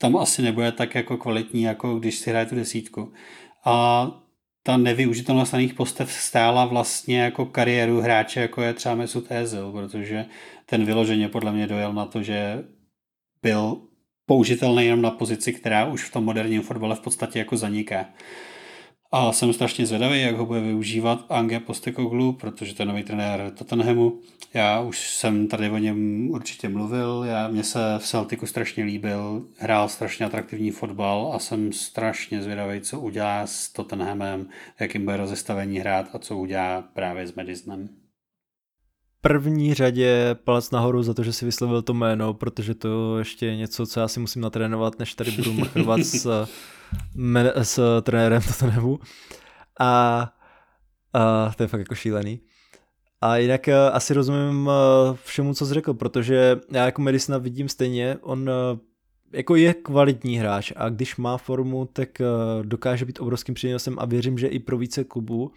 tam 0.00 0.16
asi 0.16 0.42
nebude 0.42 0.72
tak 0.72 0.94
jako 0.94 1.16
kvalitní, 1.16 1.62
jako 1.62 1.98
když 1.98 2.18
si 2.18 2.30
hraje 2.30 2.46
tu 2.46 2.54
desítku. 2.54 3.12
A 3.64 4.06
ta 4.62 4.76
nevyužitelnost 4.76 5.52
daných 5.52 5.74
postev 5.74 6.12
stála 6.12 6.64
vlastně 6.64 7.20
jako 7.20 7.46
kariéru 7.46 8.00
hráče, 8.00 8.40
jako 8.40 8.62
je 8.62 8.74
třeba 8.74 8.94
Mesut 8.94 9.26
Ezil, 9.28 9.72
protože 9.72 10.26
ten 10.66 10.84
vyloženě 10.84 11.28
podle 11.28 11.52
mě 11.52 11.66
dojel 11.66 11.92
na 11.92 12.06
to, 12.06 12.22
že 12.22 12.64
byl 13.42 13.80
použitelný 14.26 14.84
jenom 14.84 15.02
na 15.02 15.10
pozici, 15.10 15.52
která 15.52 15.86
už 15.86 16.04
v 16.04 16.12
tom 16.12 16.24
moderním 16.24 16.62
fotbale 16.62 16.96
v 16.96 17.00
podstatě 17.00 17.38
jako 17.38 17.56
zaniká. 17.56 18.06
A 19.12 19.32
jsem 19.32 19.52
strašně 19.52 19.86
zvědavý, 19.86 20.20
jak 20.20 20.36
ho 20.36 20.46
bude 20.46 20.60
využívat 20.60 21.26
Ange 21.28 21.60
Postekoglu, 21.60 22.32
protože 22.32 22.74
to 22.74 22.82
je 22.82 22.86
nový 22.86 23.02
trenér 23.02 23.52
Tottenhamu. 23.58 24.20
Já 24.54 24.80
už 24.80 25.10
jsem 25.10 25.48
tady 25.48 25.70
o 25.70 25.78
něm 25.78 26.30
určitě 26.30 26.68
mluvil, 26.68 27.24
já, 27.26 27.48
mě 27.48 27.64
se 27.64 27.78
v 27.98 28.06
Celticu 28.06 28.46
strašně 28.46 28.84
líbil, 28.84 29.44
hrál 29.58 29.88
strašně 29.88 30.26
atraktivní 30.26 30.70
fotbal 30.70 31.32
a 31.34 31.38
jsem 31.38 31.72
strašně 31.72 32.42
zvědavý, 32.42 32.80
co 32.80 33.00
udělá 33.00 33.46
s 33.46 33.68
Tottenhamem, 33.68 34.46
jakým 34.80 35.04
bude 35.04 35.16
rozestavení 35.16 35.78
hrát 35.78 36.06
a 36.12 36.18
co 36.18 36.38
udělá 36.38 36.82
právě 36.82 37.26
s 37.26 37.34
Madisonem 37.34 37.99
první 39.20 39.74
řadě 39.74 40.36
palec 40.44 40.70
nahoru 40.70 41.02
za 41.02 41.14
to, 41.14 41.22
že 41.22 41.32
si 41.32 41.44
vyslovil 41.44 41.82
to 41.82 41.94
jméno, 41.94 42.34
protože 42.34 42.74
to 42.74 43.18
ještě 43.18 43.46
je 43.46 43.56
něco, 43.56 43.86
co 43.86 44.00
já 44.00 44.08
si 44.08 44.20
musím 44.20 44.42
natrénovat, 44.42 44.98
než 44.98 45.14
tady 45.14 45.30
budu 45.30 45.52
machrovat 45.52 46.00
s, 46.00 46.46
s 47.62 48.00
trenérem 48.02 48.42
Tottenhamu. 48.42 48.98
A, 49.80 50.22
a 51.12 51.52
to 51.56 51.62
je 51.62 51.66
fakt 51.66 51.80
jako 51.80 51.94
šílený. 51.94 52.40
A 53.20 53.36
jinak 53.36 53.68
uh, 53.68 53.74
asi 53.92 54.14
rozumím 54.14 54.66
uh, 54.66 54.72
všemu, 55.24 55.54
co 55.54 55.66
jsi 55.66 55.74
řekl, 55.74 55.94
protože 55.94 56.60
já 56.72 56.84
jako 56.84 57.02
Medicina 57.02 57.38
vidím 57.38 57.68
stejně, 57.68 58.16
on 58.20 58.40
uh, 58.40 58.78
jako 59.32 59.56
je 59.56 59.74
kvalitní 59.74 60.38
hráč 60.38 60.72
a 60.76 60.88
když 60.88 61.16
má 61.16 61.36
formu, 61.36 61.88
tak 61.92 62.08
dokáže 62.62 63.04
být 63.04 63.20
obrovským 63.20 63.54
přínosem 63.54 63.96
a 63.98 64.04
věřím, 64.04 64.38
že 64.38 64.46
i 64.46 64.58
pro 64.58 64.78
více 64.78 65.04
klubů, 65.04 65.52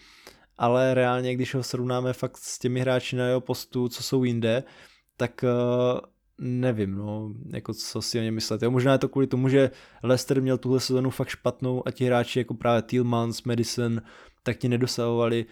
ale 0.57 0.93
reálně, 0.93 1.35
když 1.35 1.55
ho 1.55 1.63
srovnáme 1.63 2.13
fakt 2.13 2.37
s 2.37 2.59
těmi 2.59 2.79
hráči 2.79 3.15
na 3.15 3.25
jeho 3.25 3.41
postu, 3.41 3.89
co 3.89 4.03
jsou 4.03 4.23
jinde, 4.23 4.63
tak 5.17 5.43
uh, 5.43 5.99
nevím, 6.37 6.95
no, 6.95 7.33
jako 7.53 7.73
co 7.73 8.01
si 8.01 8.19
o 8.19 8.21
něm 8.21 8.35
myslet. 8.35 8.63
Jo, 8.63 8.71
možná 8.71 8.91
je 8.91 8.97
to 8.97 9.09
kvůli 9.09 9.27
tomu, 9.27 9.49
že 9.49 9.71
Leicester 10.03 10.41
měl 10.41 10.57
tuhle 10.57 10.79
sezonu 10.79 11.09
fakt 11.09 11.27
špatnou 11.29 11.87
a 11.87 11.91
ti 11.91 12.05
hráči 12.05 12.39
jako 12.39 12.53
právě 12.53 12.81
Tillmans, 12.81 13.43
Madison, 13.43 14.01
tak 14.43 14.57
ti 14.57 14.69
nedosahovali 14.69 15.45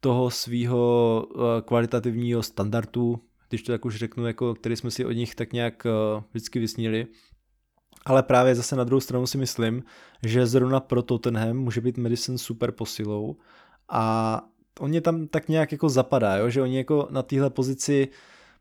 toho 0.00 0.30
svého 0.30 1.26
uh, 1.34 1.42
kvalitativního 1.64 2.42
standardu, 2.42 3.20
když 3.48 3.62
to 3.62 3.72
tak 3.72 3.84
už 3.84 3.96
řeknu, 3.96 4.26
jako, 4.26 4.54
který 4.54 4.76
jsme 4.76 4.90
si 4.90 5.04
od 5.04 5.12
nich 5.12 5.34
tak 5.34 5.52
nějak 5.52 5.86
uh, 5.86 6.22
vždycky 6.30 6.58
vysnili. 6.58 7.06
Ale 8.06 8.22
právě 8.22 8.54
zase 8.54 8.76
na 8.76 8.84
druhou 8.84 9.00
stranu 9.00 9.26
si 9.26 9.38
myslím, 9.38 9.84
že 10.22 10.46
zrovna 10.46 10.80
pro 10.80 11.02
Tottenham 11.02 11.56
může 11.56 11.80
být 11.80 11.98
Madison 11.98 12.38
super 12.38 12.72
posilou 12.72 13.36
a 13.88 14.42
on 14.80 14.94
je 14.94 15.00
tam 15.00 15.26
tak 15.26 15.48
nějak 15.48 15.72
jako 15.72 15.88
zapadá, 15.88 16.36
jo? 16.36 16.50
že 16.50 16.62
oni 16.62 16.76
jako 16.76 17.08
na 17.10 17.22
téhle 17.22 17.50
pozici 17.50 18.08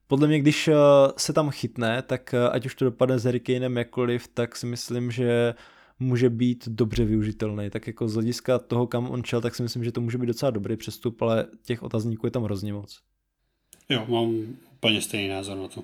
podle 0.08 0.28
mě, 0.28 0.40
když 0.40 0.68
eh, 0.68 0.74
se 1.18 1.34
tam 1.34 1.50
chytne, 1.50 2.02
tak 2.02 2.34
eh, 2.34 2.50
ať 2.50 2.66
už 2.66 2.76
to 2.76 2.86
dopadne 2.86 3.20
s 3.20 3.24
Hurricanem 3.24 3.78
jakkoliv, 3.78 4.28
tak 4.28 4.56
si 4.56 4.66
myslím, 4.66 5.12
že 5.12 5.54
může 6.00 6.30
být 6.30 6.68
dobře 6.68 7.06
využitelný. 7.06 7.70
Tak 7.70 7.88
jako 7.88 8.08
z 8.08 8.14
hlediska 8.14 8.60
toho, 8.60 8.88
kam 8.88 9.12
on 9.12 9.24
čel, 9.24 9.42
tak 9.42 9.56
si 9.56 9.64
myslím, 9.64 9.84
že 9.84 9.92
to 9.92 10.02
může 10.02 10.18
být 10.18 10.28
docela 10.28 10.52
dobrý 10.52 10.78
přestup, 10.78 11.22
ale 11.22 11.46
těch 11.64 11.84
otazníků 11.84 12.28
je 12.28 12.32
tam 12.32 12.44
hrozně 12.44 12.74
moc. 12.74 13.00
Jo, 13.90 14.06
mám 14.10 14.36
úplně 14.74 15.02
stejný 15.02 15.28
názor 15.28 15.58
na 15.58 15.68
to. 15.68 15.84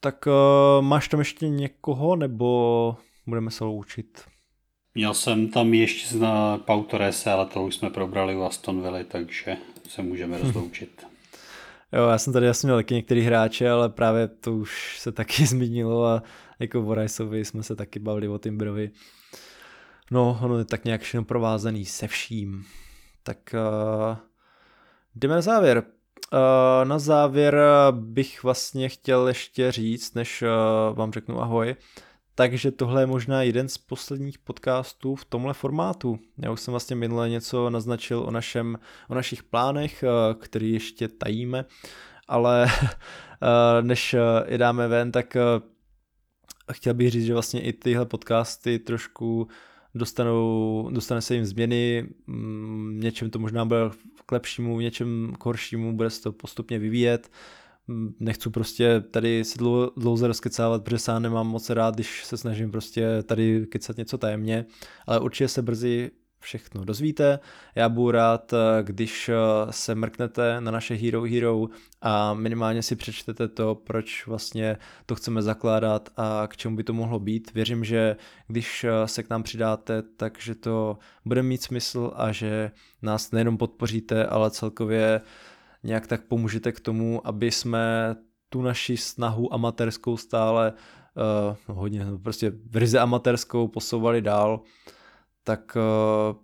Tak 0.00 0.26
uh, 0.26 0.84
máš 0.84 1.08
tam 1.08 1.20
ještě 1.20 1.48
někoho, 1.48 2.16
nebo 2.16 2.96
budeme 3.26 3.50
se 3.50 3.64
loučit? 3.64 4.24
Měl 4.96 5.14
jsem 5.14 5.48
tam 5.48 5.74
ještě 5.74 6.16
na 6.16 6.58
Pau 6.58 6.82
Torrese, 6.82 7.30
ale 7.30 7.46
to 7.46 7.62
už 7.62 7.74
jsme 7.74 7.90
probrali 7.90 8.36
u 8.36 8.42
Aston 8.42 8.82
Villa, 8.82 8.98
takže 9.08 9.56
se 9.88 10.02
můžeme 10.02 10.38
rozloučit. 10.38 11.06
Jo, 11.92 12.08
já 12.08 12.18
jsem 12.18 12.32
tady 12.32 12.46
jasně 12.46 12.66
měl 12.66 12.76
taky 12.76 12.94
některý 12.94 13.20
hráče, 13.20 13.70
ale 13.70 13.88
právě 13.88 14.28
to 14.28 14.52
už 14.52 14.98
se 15.00 15.12
taky 15.12 15.46
zmínilo 15.46 16.06
a 16.06 16.22
jako 16.58 16.82
o 16.82 16.94
Riceovi 16.94 17.44
jsme 17.44 17.62
se 17.62 17.76
taky 17.76 17.98
bavili 17.98 18.28
o 18.28 18.38
Timbrovi. 18.38 18.90
No, 20.10 20.38
ono 20.42 20.58
je 20.58 20.64
tak 20.64 20.84
nějak 20.84 21.00
všechno 21.00 21.24
provázaný 21.24 21.84
se 21.84 22.08
vším. 22.08 22.64
Tak 23.22 23.38
uh, 23.54 24.16
jdeme 25.14 25.34
na 25.34 25.40
závěr. 25.40 25.78
Uh, 26.32 26.88
na 26.88 26.98
závěr 26.98 27.60
bych 27.90 28.42
vlastně 28.42 28.88
chtěl 28.88 29.28
ještě 29.28 29.72
říct, 29.72 30.14
než 30.14 30.42
uh, 30.42 30.96
vám 30.96 31.12
řeknu 31.12 31.42
ahoj, 31.42 31.76
takže 32.38 32.70
tohle 32.70 33.02
je 33.02 33.06
možná 33.06 33.42
jeden 33.42 33.68
z 33.68 33.78
posledních 33.78 34.38
podcastů 34.38 35.14
v 35.14 35.24
tomhle 35.24 35.54
formátu. 35.54 36.18
Já 36.38 36.50
už 36.52 36.60
jsem 36.60 36.72
vlastně 36.72 36.96
minule 36.96 37.28
něco 37.30 37.70
naznačil 37.70 38.20
o, 38.20 38.30
našem, 38.30 38.78
o 39.08 39.14
našich 39.14 39.42
plánech, 39.42 40.02
eh, 40.02 40.34
který 40.34 40.72
ještě 40.72 41.08
tajíme, 41.08 41.64
ale 42.28 42.66
eh, 42.82 43.82
než 43.82 44.14
eh, 44.14 44.20
je 44.46 44.58
dáme 44.58 44.88
ven, 44.88 45.12
tak 45.12 45.36
chtěl 46.72 46.94
bych 46.94 47.10
říct, 47.10 47.24
že 47.24 47.32
vlastně 47.32 47.60
i 47.60 47.72
tyhle 47.72 48.06
podcasty 48.06 48.78
trošku 48.78 49.48
dostanou, 49.94 50.88
dostane 50.92 51.20
se 51.20 51.34
jim 51.34 51.44
změny, 51.44 52.08
mm, 52.26 53.00
něčem 53.00 53.30
to 53.30 53.38
možná 53.38 53.64
bude 53.64 53.80
k 54.26 54.32
lepšímu, 54.32 54.80
něčem 54.80 55.32
k 55.38 55.44
horšímu, 55.44 55.96
bude 55.96 56.10
se 56.10 56.22
to 56.22 56.32
postupně 56.32 56.78
vyvíjet 56.78 57.30
nechci 58.20 58.50
prostě 58.50 59.00
tady 59.10 59.44
si 59.44 59.58
dlouze 59.96 60.26
rozkecávat, 60.26 60.84
protože 60.84 60.98
sám 60.98 61.22
nemám 61.22 61.46
moc 61.46 61.70
rád, 61.70 61.94
když 61.94 62.24
se 62.24 62.36
snažím 62.36 62.70
prostě 62.70 63.22
tady 63.22 63.66
kecat 63.66 63.96
něco 63.96 64.18
tajemně, 64.18 64.66
ale 65.06 65.20
určitě 65.20 65.48
se 65.48 65.62
brzy 65.62 66.10
všechno 66.40 66.84
dozvíte. 66.84 67.38
Já 67.74 67.88
budu 67.88 68.10
rád, 68.10 68.54
když 68.82 69.30
se 69.70 69.94
mrknete 69.94 70.60
na 70.60 70.70
naše 70.70 70.94
Hero 70.94 71.22
Hero 71.22 71.66
a 72.02 72.34
minimálně 72.34 72.82
si 72.82 72.96
přečtete 72.96 73.48
to, 73.48 73.74
proč 73.74 74.26
vlastně 74.26 74.76
to 75.06 75.14
chceme 75.14 75.42
zakládat 75.42 76.08
a 76.16 76.46
k 76.46 76.56
čemu 76.56 76.76
by 76.76 76.84
to 76.84 76.92
mohlo 76.92 77.18
být. 77.18 77.54
Věřím, 77.54 77.84
že 77.84 78.16
když 78.46 78.86
se 79.06 79.22
k 79.22 79.30
nám 79.30 79.42
přidáte, 79.42 80.02
takže 80.16 80.54
to 80.54 80.98
bude 81.24 81.42
mít 81.42 81.62
smysl 81.62 82.12
a 82.14 82.32
že 82.32 82.70
nás 83.02 83.30
nejenom 83.30 83.56
podpoříte, 83.56 84.26
ale 84.26 84.50
celkově 84.50 85.20
nějak 85.82 86.06
tak 86.06 86.22
pomůžete 86.22 86.72
k 86.72 86.80
tomu, 86.80 87.26
aby 87.26 87.50
jsme 87.50 88.16
tu 88.48 88.62
naši 88.62 88.96
snahu 88.96 89.54
amatérskou 89.54 90.16
stále 90.16 90.72
uh, 90.72 91.76
hodně, 91.76 92.06
prostě 92.22 92.52
v 92.70 92.76
ryze 92.76 92.98
amatérskou 92.98 93.68
posouvali 93.68 94.22
dál, 94.22 94.60
tak 95.44 95.76
uh, 95.76 96.36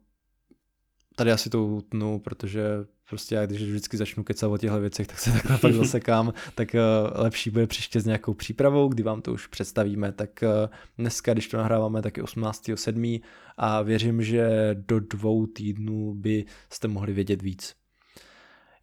tady 1.17 1.33
asi 1.33 1.51
to 1.51 1.67
utnu, 1.67 2.19
protože 2.19 2.63
prostě 3.09 3.35
já 3.35 3.47
když 3.47 3.63
vždycky 3.63 3.97
začnu 3.97 4.25
kecat 4.25 4.51
o 4.51 4.59
těchto 4.59 4.81
věcech, 4.81 5.07
tak 5.07 5.19
se 5.19 5.33
takhle 5.33 5.59
pak 5.59 5.73
zasekám, 5.83 6.33
tak 6.55 6.75
uh, 6.75 7.23
lepší 7.23 7.51
bude 7.51 7.67
příště 7.67 8.01
s 8.01 8.05
nějakou 8.05 8.35
přípravou, 8.35 8.89
kdy 8.89 9.03
vám 9.03 9.23
to 9.23 9.33
už 9.33 9.47
představíme, 9.47 10.13
tak 10.13 10.31
uh, 10.43 10.49
dneska, 10.99 11.33
když 11.33 11.49
to 11.49 11.57
nahráváme, 11.57 12.03
tak 12.03 12.17
je 12.17 12.23
18.7. 12.23 13.21
a 13.57 13.83
věřím, 13.83 14.23
že 14.23 14.71
do 14.75 15.01
dvou 15.01 15.47
týdnů 15.47 16.15
by 16.15 16.45
jste 16.71 16.89
mohli 16.89 17.13
vědět 17.13 17.43
víc. 17.43 17.82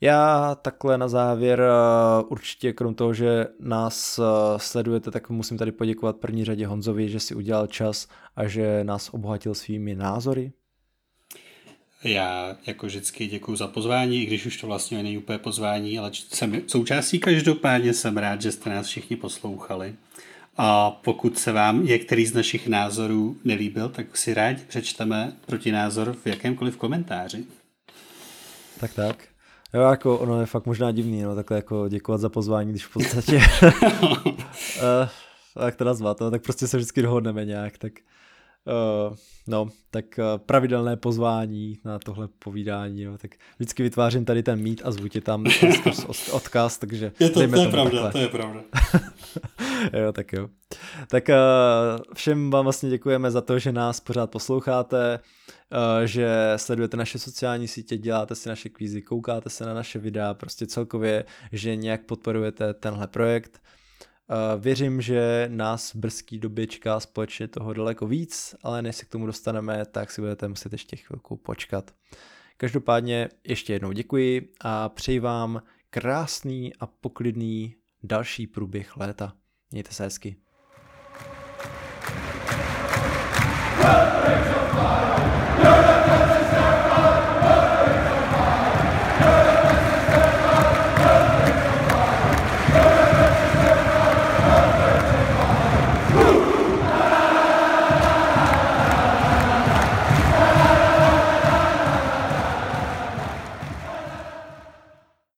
Já 0.02 0.56
takhle 0.56 0.98
na 0.98 1.08
závěr 1.08 1.62
eh, 1.62 2.24
určitě 2.24 2.74
krom 2.74 2.96
toho, 2.96 3.14
že 3.14 3.48
nás 3.60 4.20
eh, 4.20 4.24
sledujete, 4.58 5.12
tak 5.12 5.30
musím 5.30 5.58
tady 5.58 5.72
poděkovat 5.72 6.18
první 6.18 6.46
řadě 6.46 6.68
Honzovi, 6.68 7.10
že 7.10 7.20
si 7.20 7.36
udělal 7.36 7.68
čas 7.68 8.08
a 8.36 8.48
že 8.48 8.84
nás 8.84 9.10
obohatil 9.10 9.56
svými 9.56 9.96
názory. 9.96 10.52
Já 12.04 12.58
jako 12.68 12.86
vždycky 12.86 13.28
děkuji 13.28 13.56
za 13.56 13.68
pozvání, 13.68 14.24
i 14.24 14.26
když 14.26 14.46
už 14.46 14.58
to 14.58 14.68
vlastně 14.68 15.04
není 15.04 15.18
úplně 15.18 15.38
pozvání, 15.38 16.00
ale 16.00 16.12
jsem 16.14 16.62
součástí 16.68 17.20
každopádně 17.20 17.94
jsem 17.94 18.18
rád, 18.18 18.42
že 18.42 18.52
jste 18.52 18.70
nás 18.70 18.88
všichni 18.88 19.16
poslouchali. 19.16 19.96
A 20.58 20.92
pokud 20.92 21.38
se 21.38 21.52
vám 21.52 21.86
některý 21.86 22.26
z 22.26 22.34
našich 22.34 22.68
názorů 22.68 23.38
nelíbil, 23.44 23.90
tak 23.90 24.18
si 24.18 24.34
rádi 24.34 24.64
přečteme 24.68 25.34
protinázor 25.46 26.16
v 26.24 26.28
jakémkoliv 26.28 26.78
komentáři. 26.78 27.46
Tak 28.80 28.94
tak. 28.94 29.29
Jo, 29.74 29.82
jako 29.82 30.18
ono 30.18 30.40
je 30.40 30.46
fakt 30.46 30.66
možná 30.66 30.92
divný, 30.92 31.22
no, 31.22 31.36
takhle 31.36 31.58
jako 31.58 31.90
děkovat 31.90 32.22
za 32.22 32.30
pozvání, 32.30 32.70
když 32.70 32.86
v 32.86 32.94
podstatě, 32.94 33.42
uh, 33.64 35.10
jak 35.66 35.76
to 35.76 35.84
nazvat, 35.84 36.20
no, 36.20 36.32
tak 36.32 36.44
prostě 36.44 36.68
se 36.68 36.78
vždycky 36.78 37.02
dohodneme 37.02 37.46
nějak, 37.46 37.78
tak 37.78 37.94
uh, 38.66 39.16
no, 39.48 39.70
tak 39.92 40.06
uh, 40.18 40.26
pravidelné 40.38 40.98
pozvání 40.98 41.80
na 41.86 42.00
tohle 42.00 42.28
povídání, 42.40 43.06
no, 43.06 43.18
tak 43.18 43.32
vždycky 43.58 43.84
vytvářím 43.84 44.26
tady 44.26 44.44
ten 44.44 44.60
mít 44.60 44.82
a 44.86 44.92
zvu 44.92 45.08
tě 45.08 45.22
tam 45.22 45.46
odkaz, 46.32 46.78
takže 46.78 47.12
je 47.20 47.30
to, 47.30 47.34
to 47.34 47.42
je 47.42 47.70
pravda, 47.70 48.02
takhle. 48.02 48.12
to 48.12 48.18
je 48.18 48.28
pravda. 48.28 48.62
jo, 49.94 50.12
tak 50.14 50.34
jo. 50.34 50.50
Tak 51.08 51.30
uh, 51.30 52.14
všem 52.14 52.52
vám 52.52 52.64
vlastně 52.64 52.90
děkujeme 52.90 53.32
za 53.32 53.42
to, 53.42 53.60
že 53.60 53.72
nás 53.72 54.00
pořád 54.00 54.32
posloucháte, 54.32 55.20
uh, 55.20 56.06
že 56.06 56.54
sledujete 56.56 56.98
naše 56.98 57.20
sociální 57.20 57.68
sítě, 57.68 57.98
děláte 57.98 58.36
si 58.36 58.50
naše 58.50 58.70
kvízy, 58.70 59.02
koukáte 59.02 59.50
se 59.50 59.66
na 59.66 59.74
naše 59.74 60.00
videa, 60.00 60.34
prostě 60.34 60.68
celkově, 60.68 61.26
že 61.52 61.76
nějak 61.76 62.06
podporujete 62.06 62.74
tenhle 62.74 63.08
projekt. 63.08 63.62
Uh, 64.30 64.62
věřím, 64.62 65.02
že 65.02 65.50
nás 65.52 65.94
v 65.94 65.96
brzký 65.96 66.40
době 66.40 66.68
čeká 66.68 67.00
společně 67.00 67.48
toho 67.48 67.74
daleko 67.74 68.08
víc, 68.08 68.56
ale 68.64 68.82
než 68.82 68.96
se 68.96 69.06
k 69.06 69.10
tomu 69.10 69.26
dostaneme, 69.26 69.86
tak 69.86 70.12
si 70.12 70.22
budete 70.22 70.48
muset 70.48 70.72
ještě 70.72 70.96
chvilku 70.96 71.38
počkat. 71.38 71.92
Každopádně 72.58 73.30
ještě 73.44 73.74
jednou 73.74 73.92
děkuji 73.92 74.54
a 74.62 74.90
přeji 74.90 75.20
vám 75.20 75.62
krásný 75.90 76.76
a 76.76 76.88
poklidný 76.88 77.76
další 78.04 78.48
průběh 78.48 78.98
léta. 78.98 79.34
Mějte 79.72 79.92
se 79.92 80.04
hezky. 80.04 80.36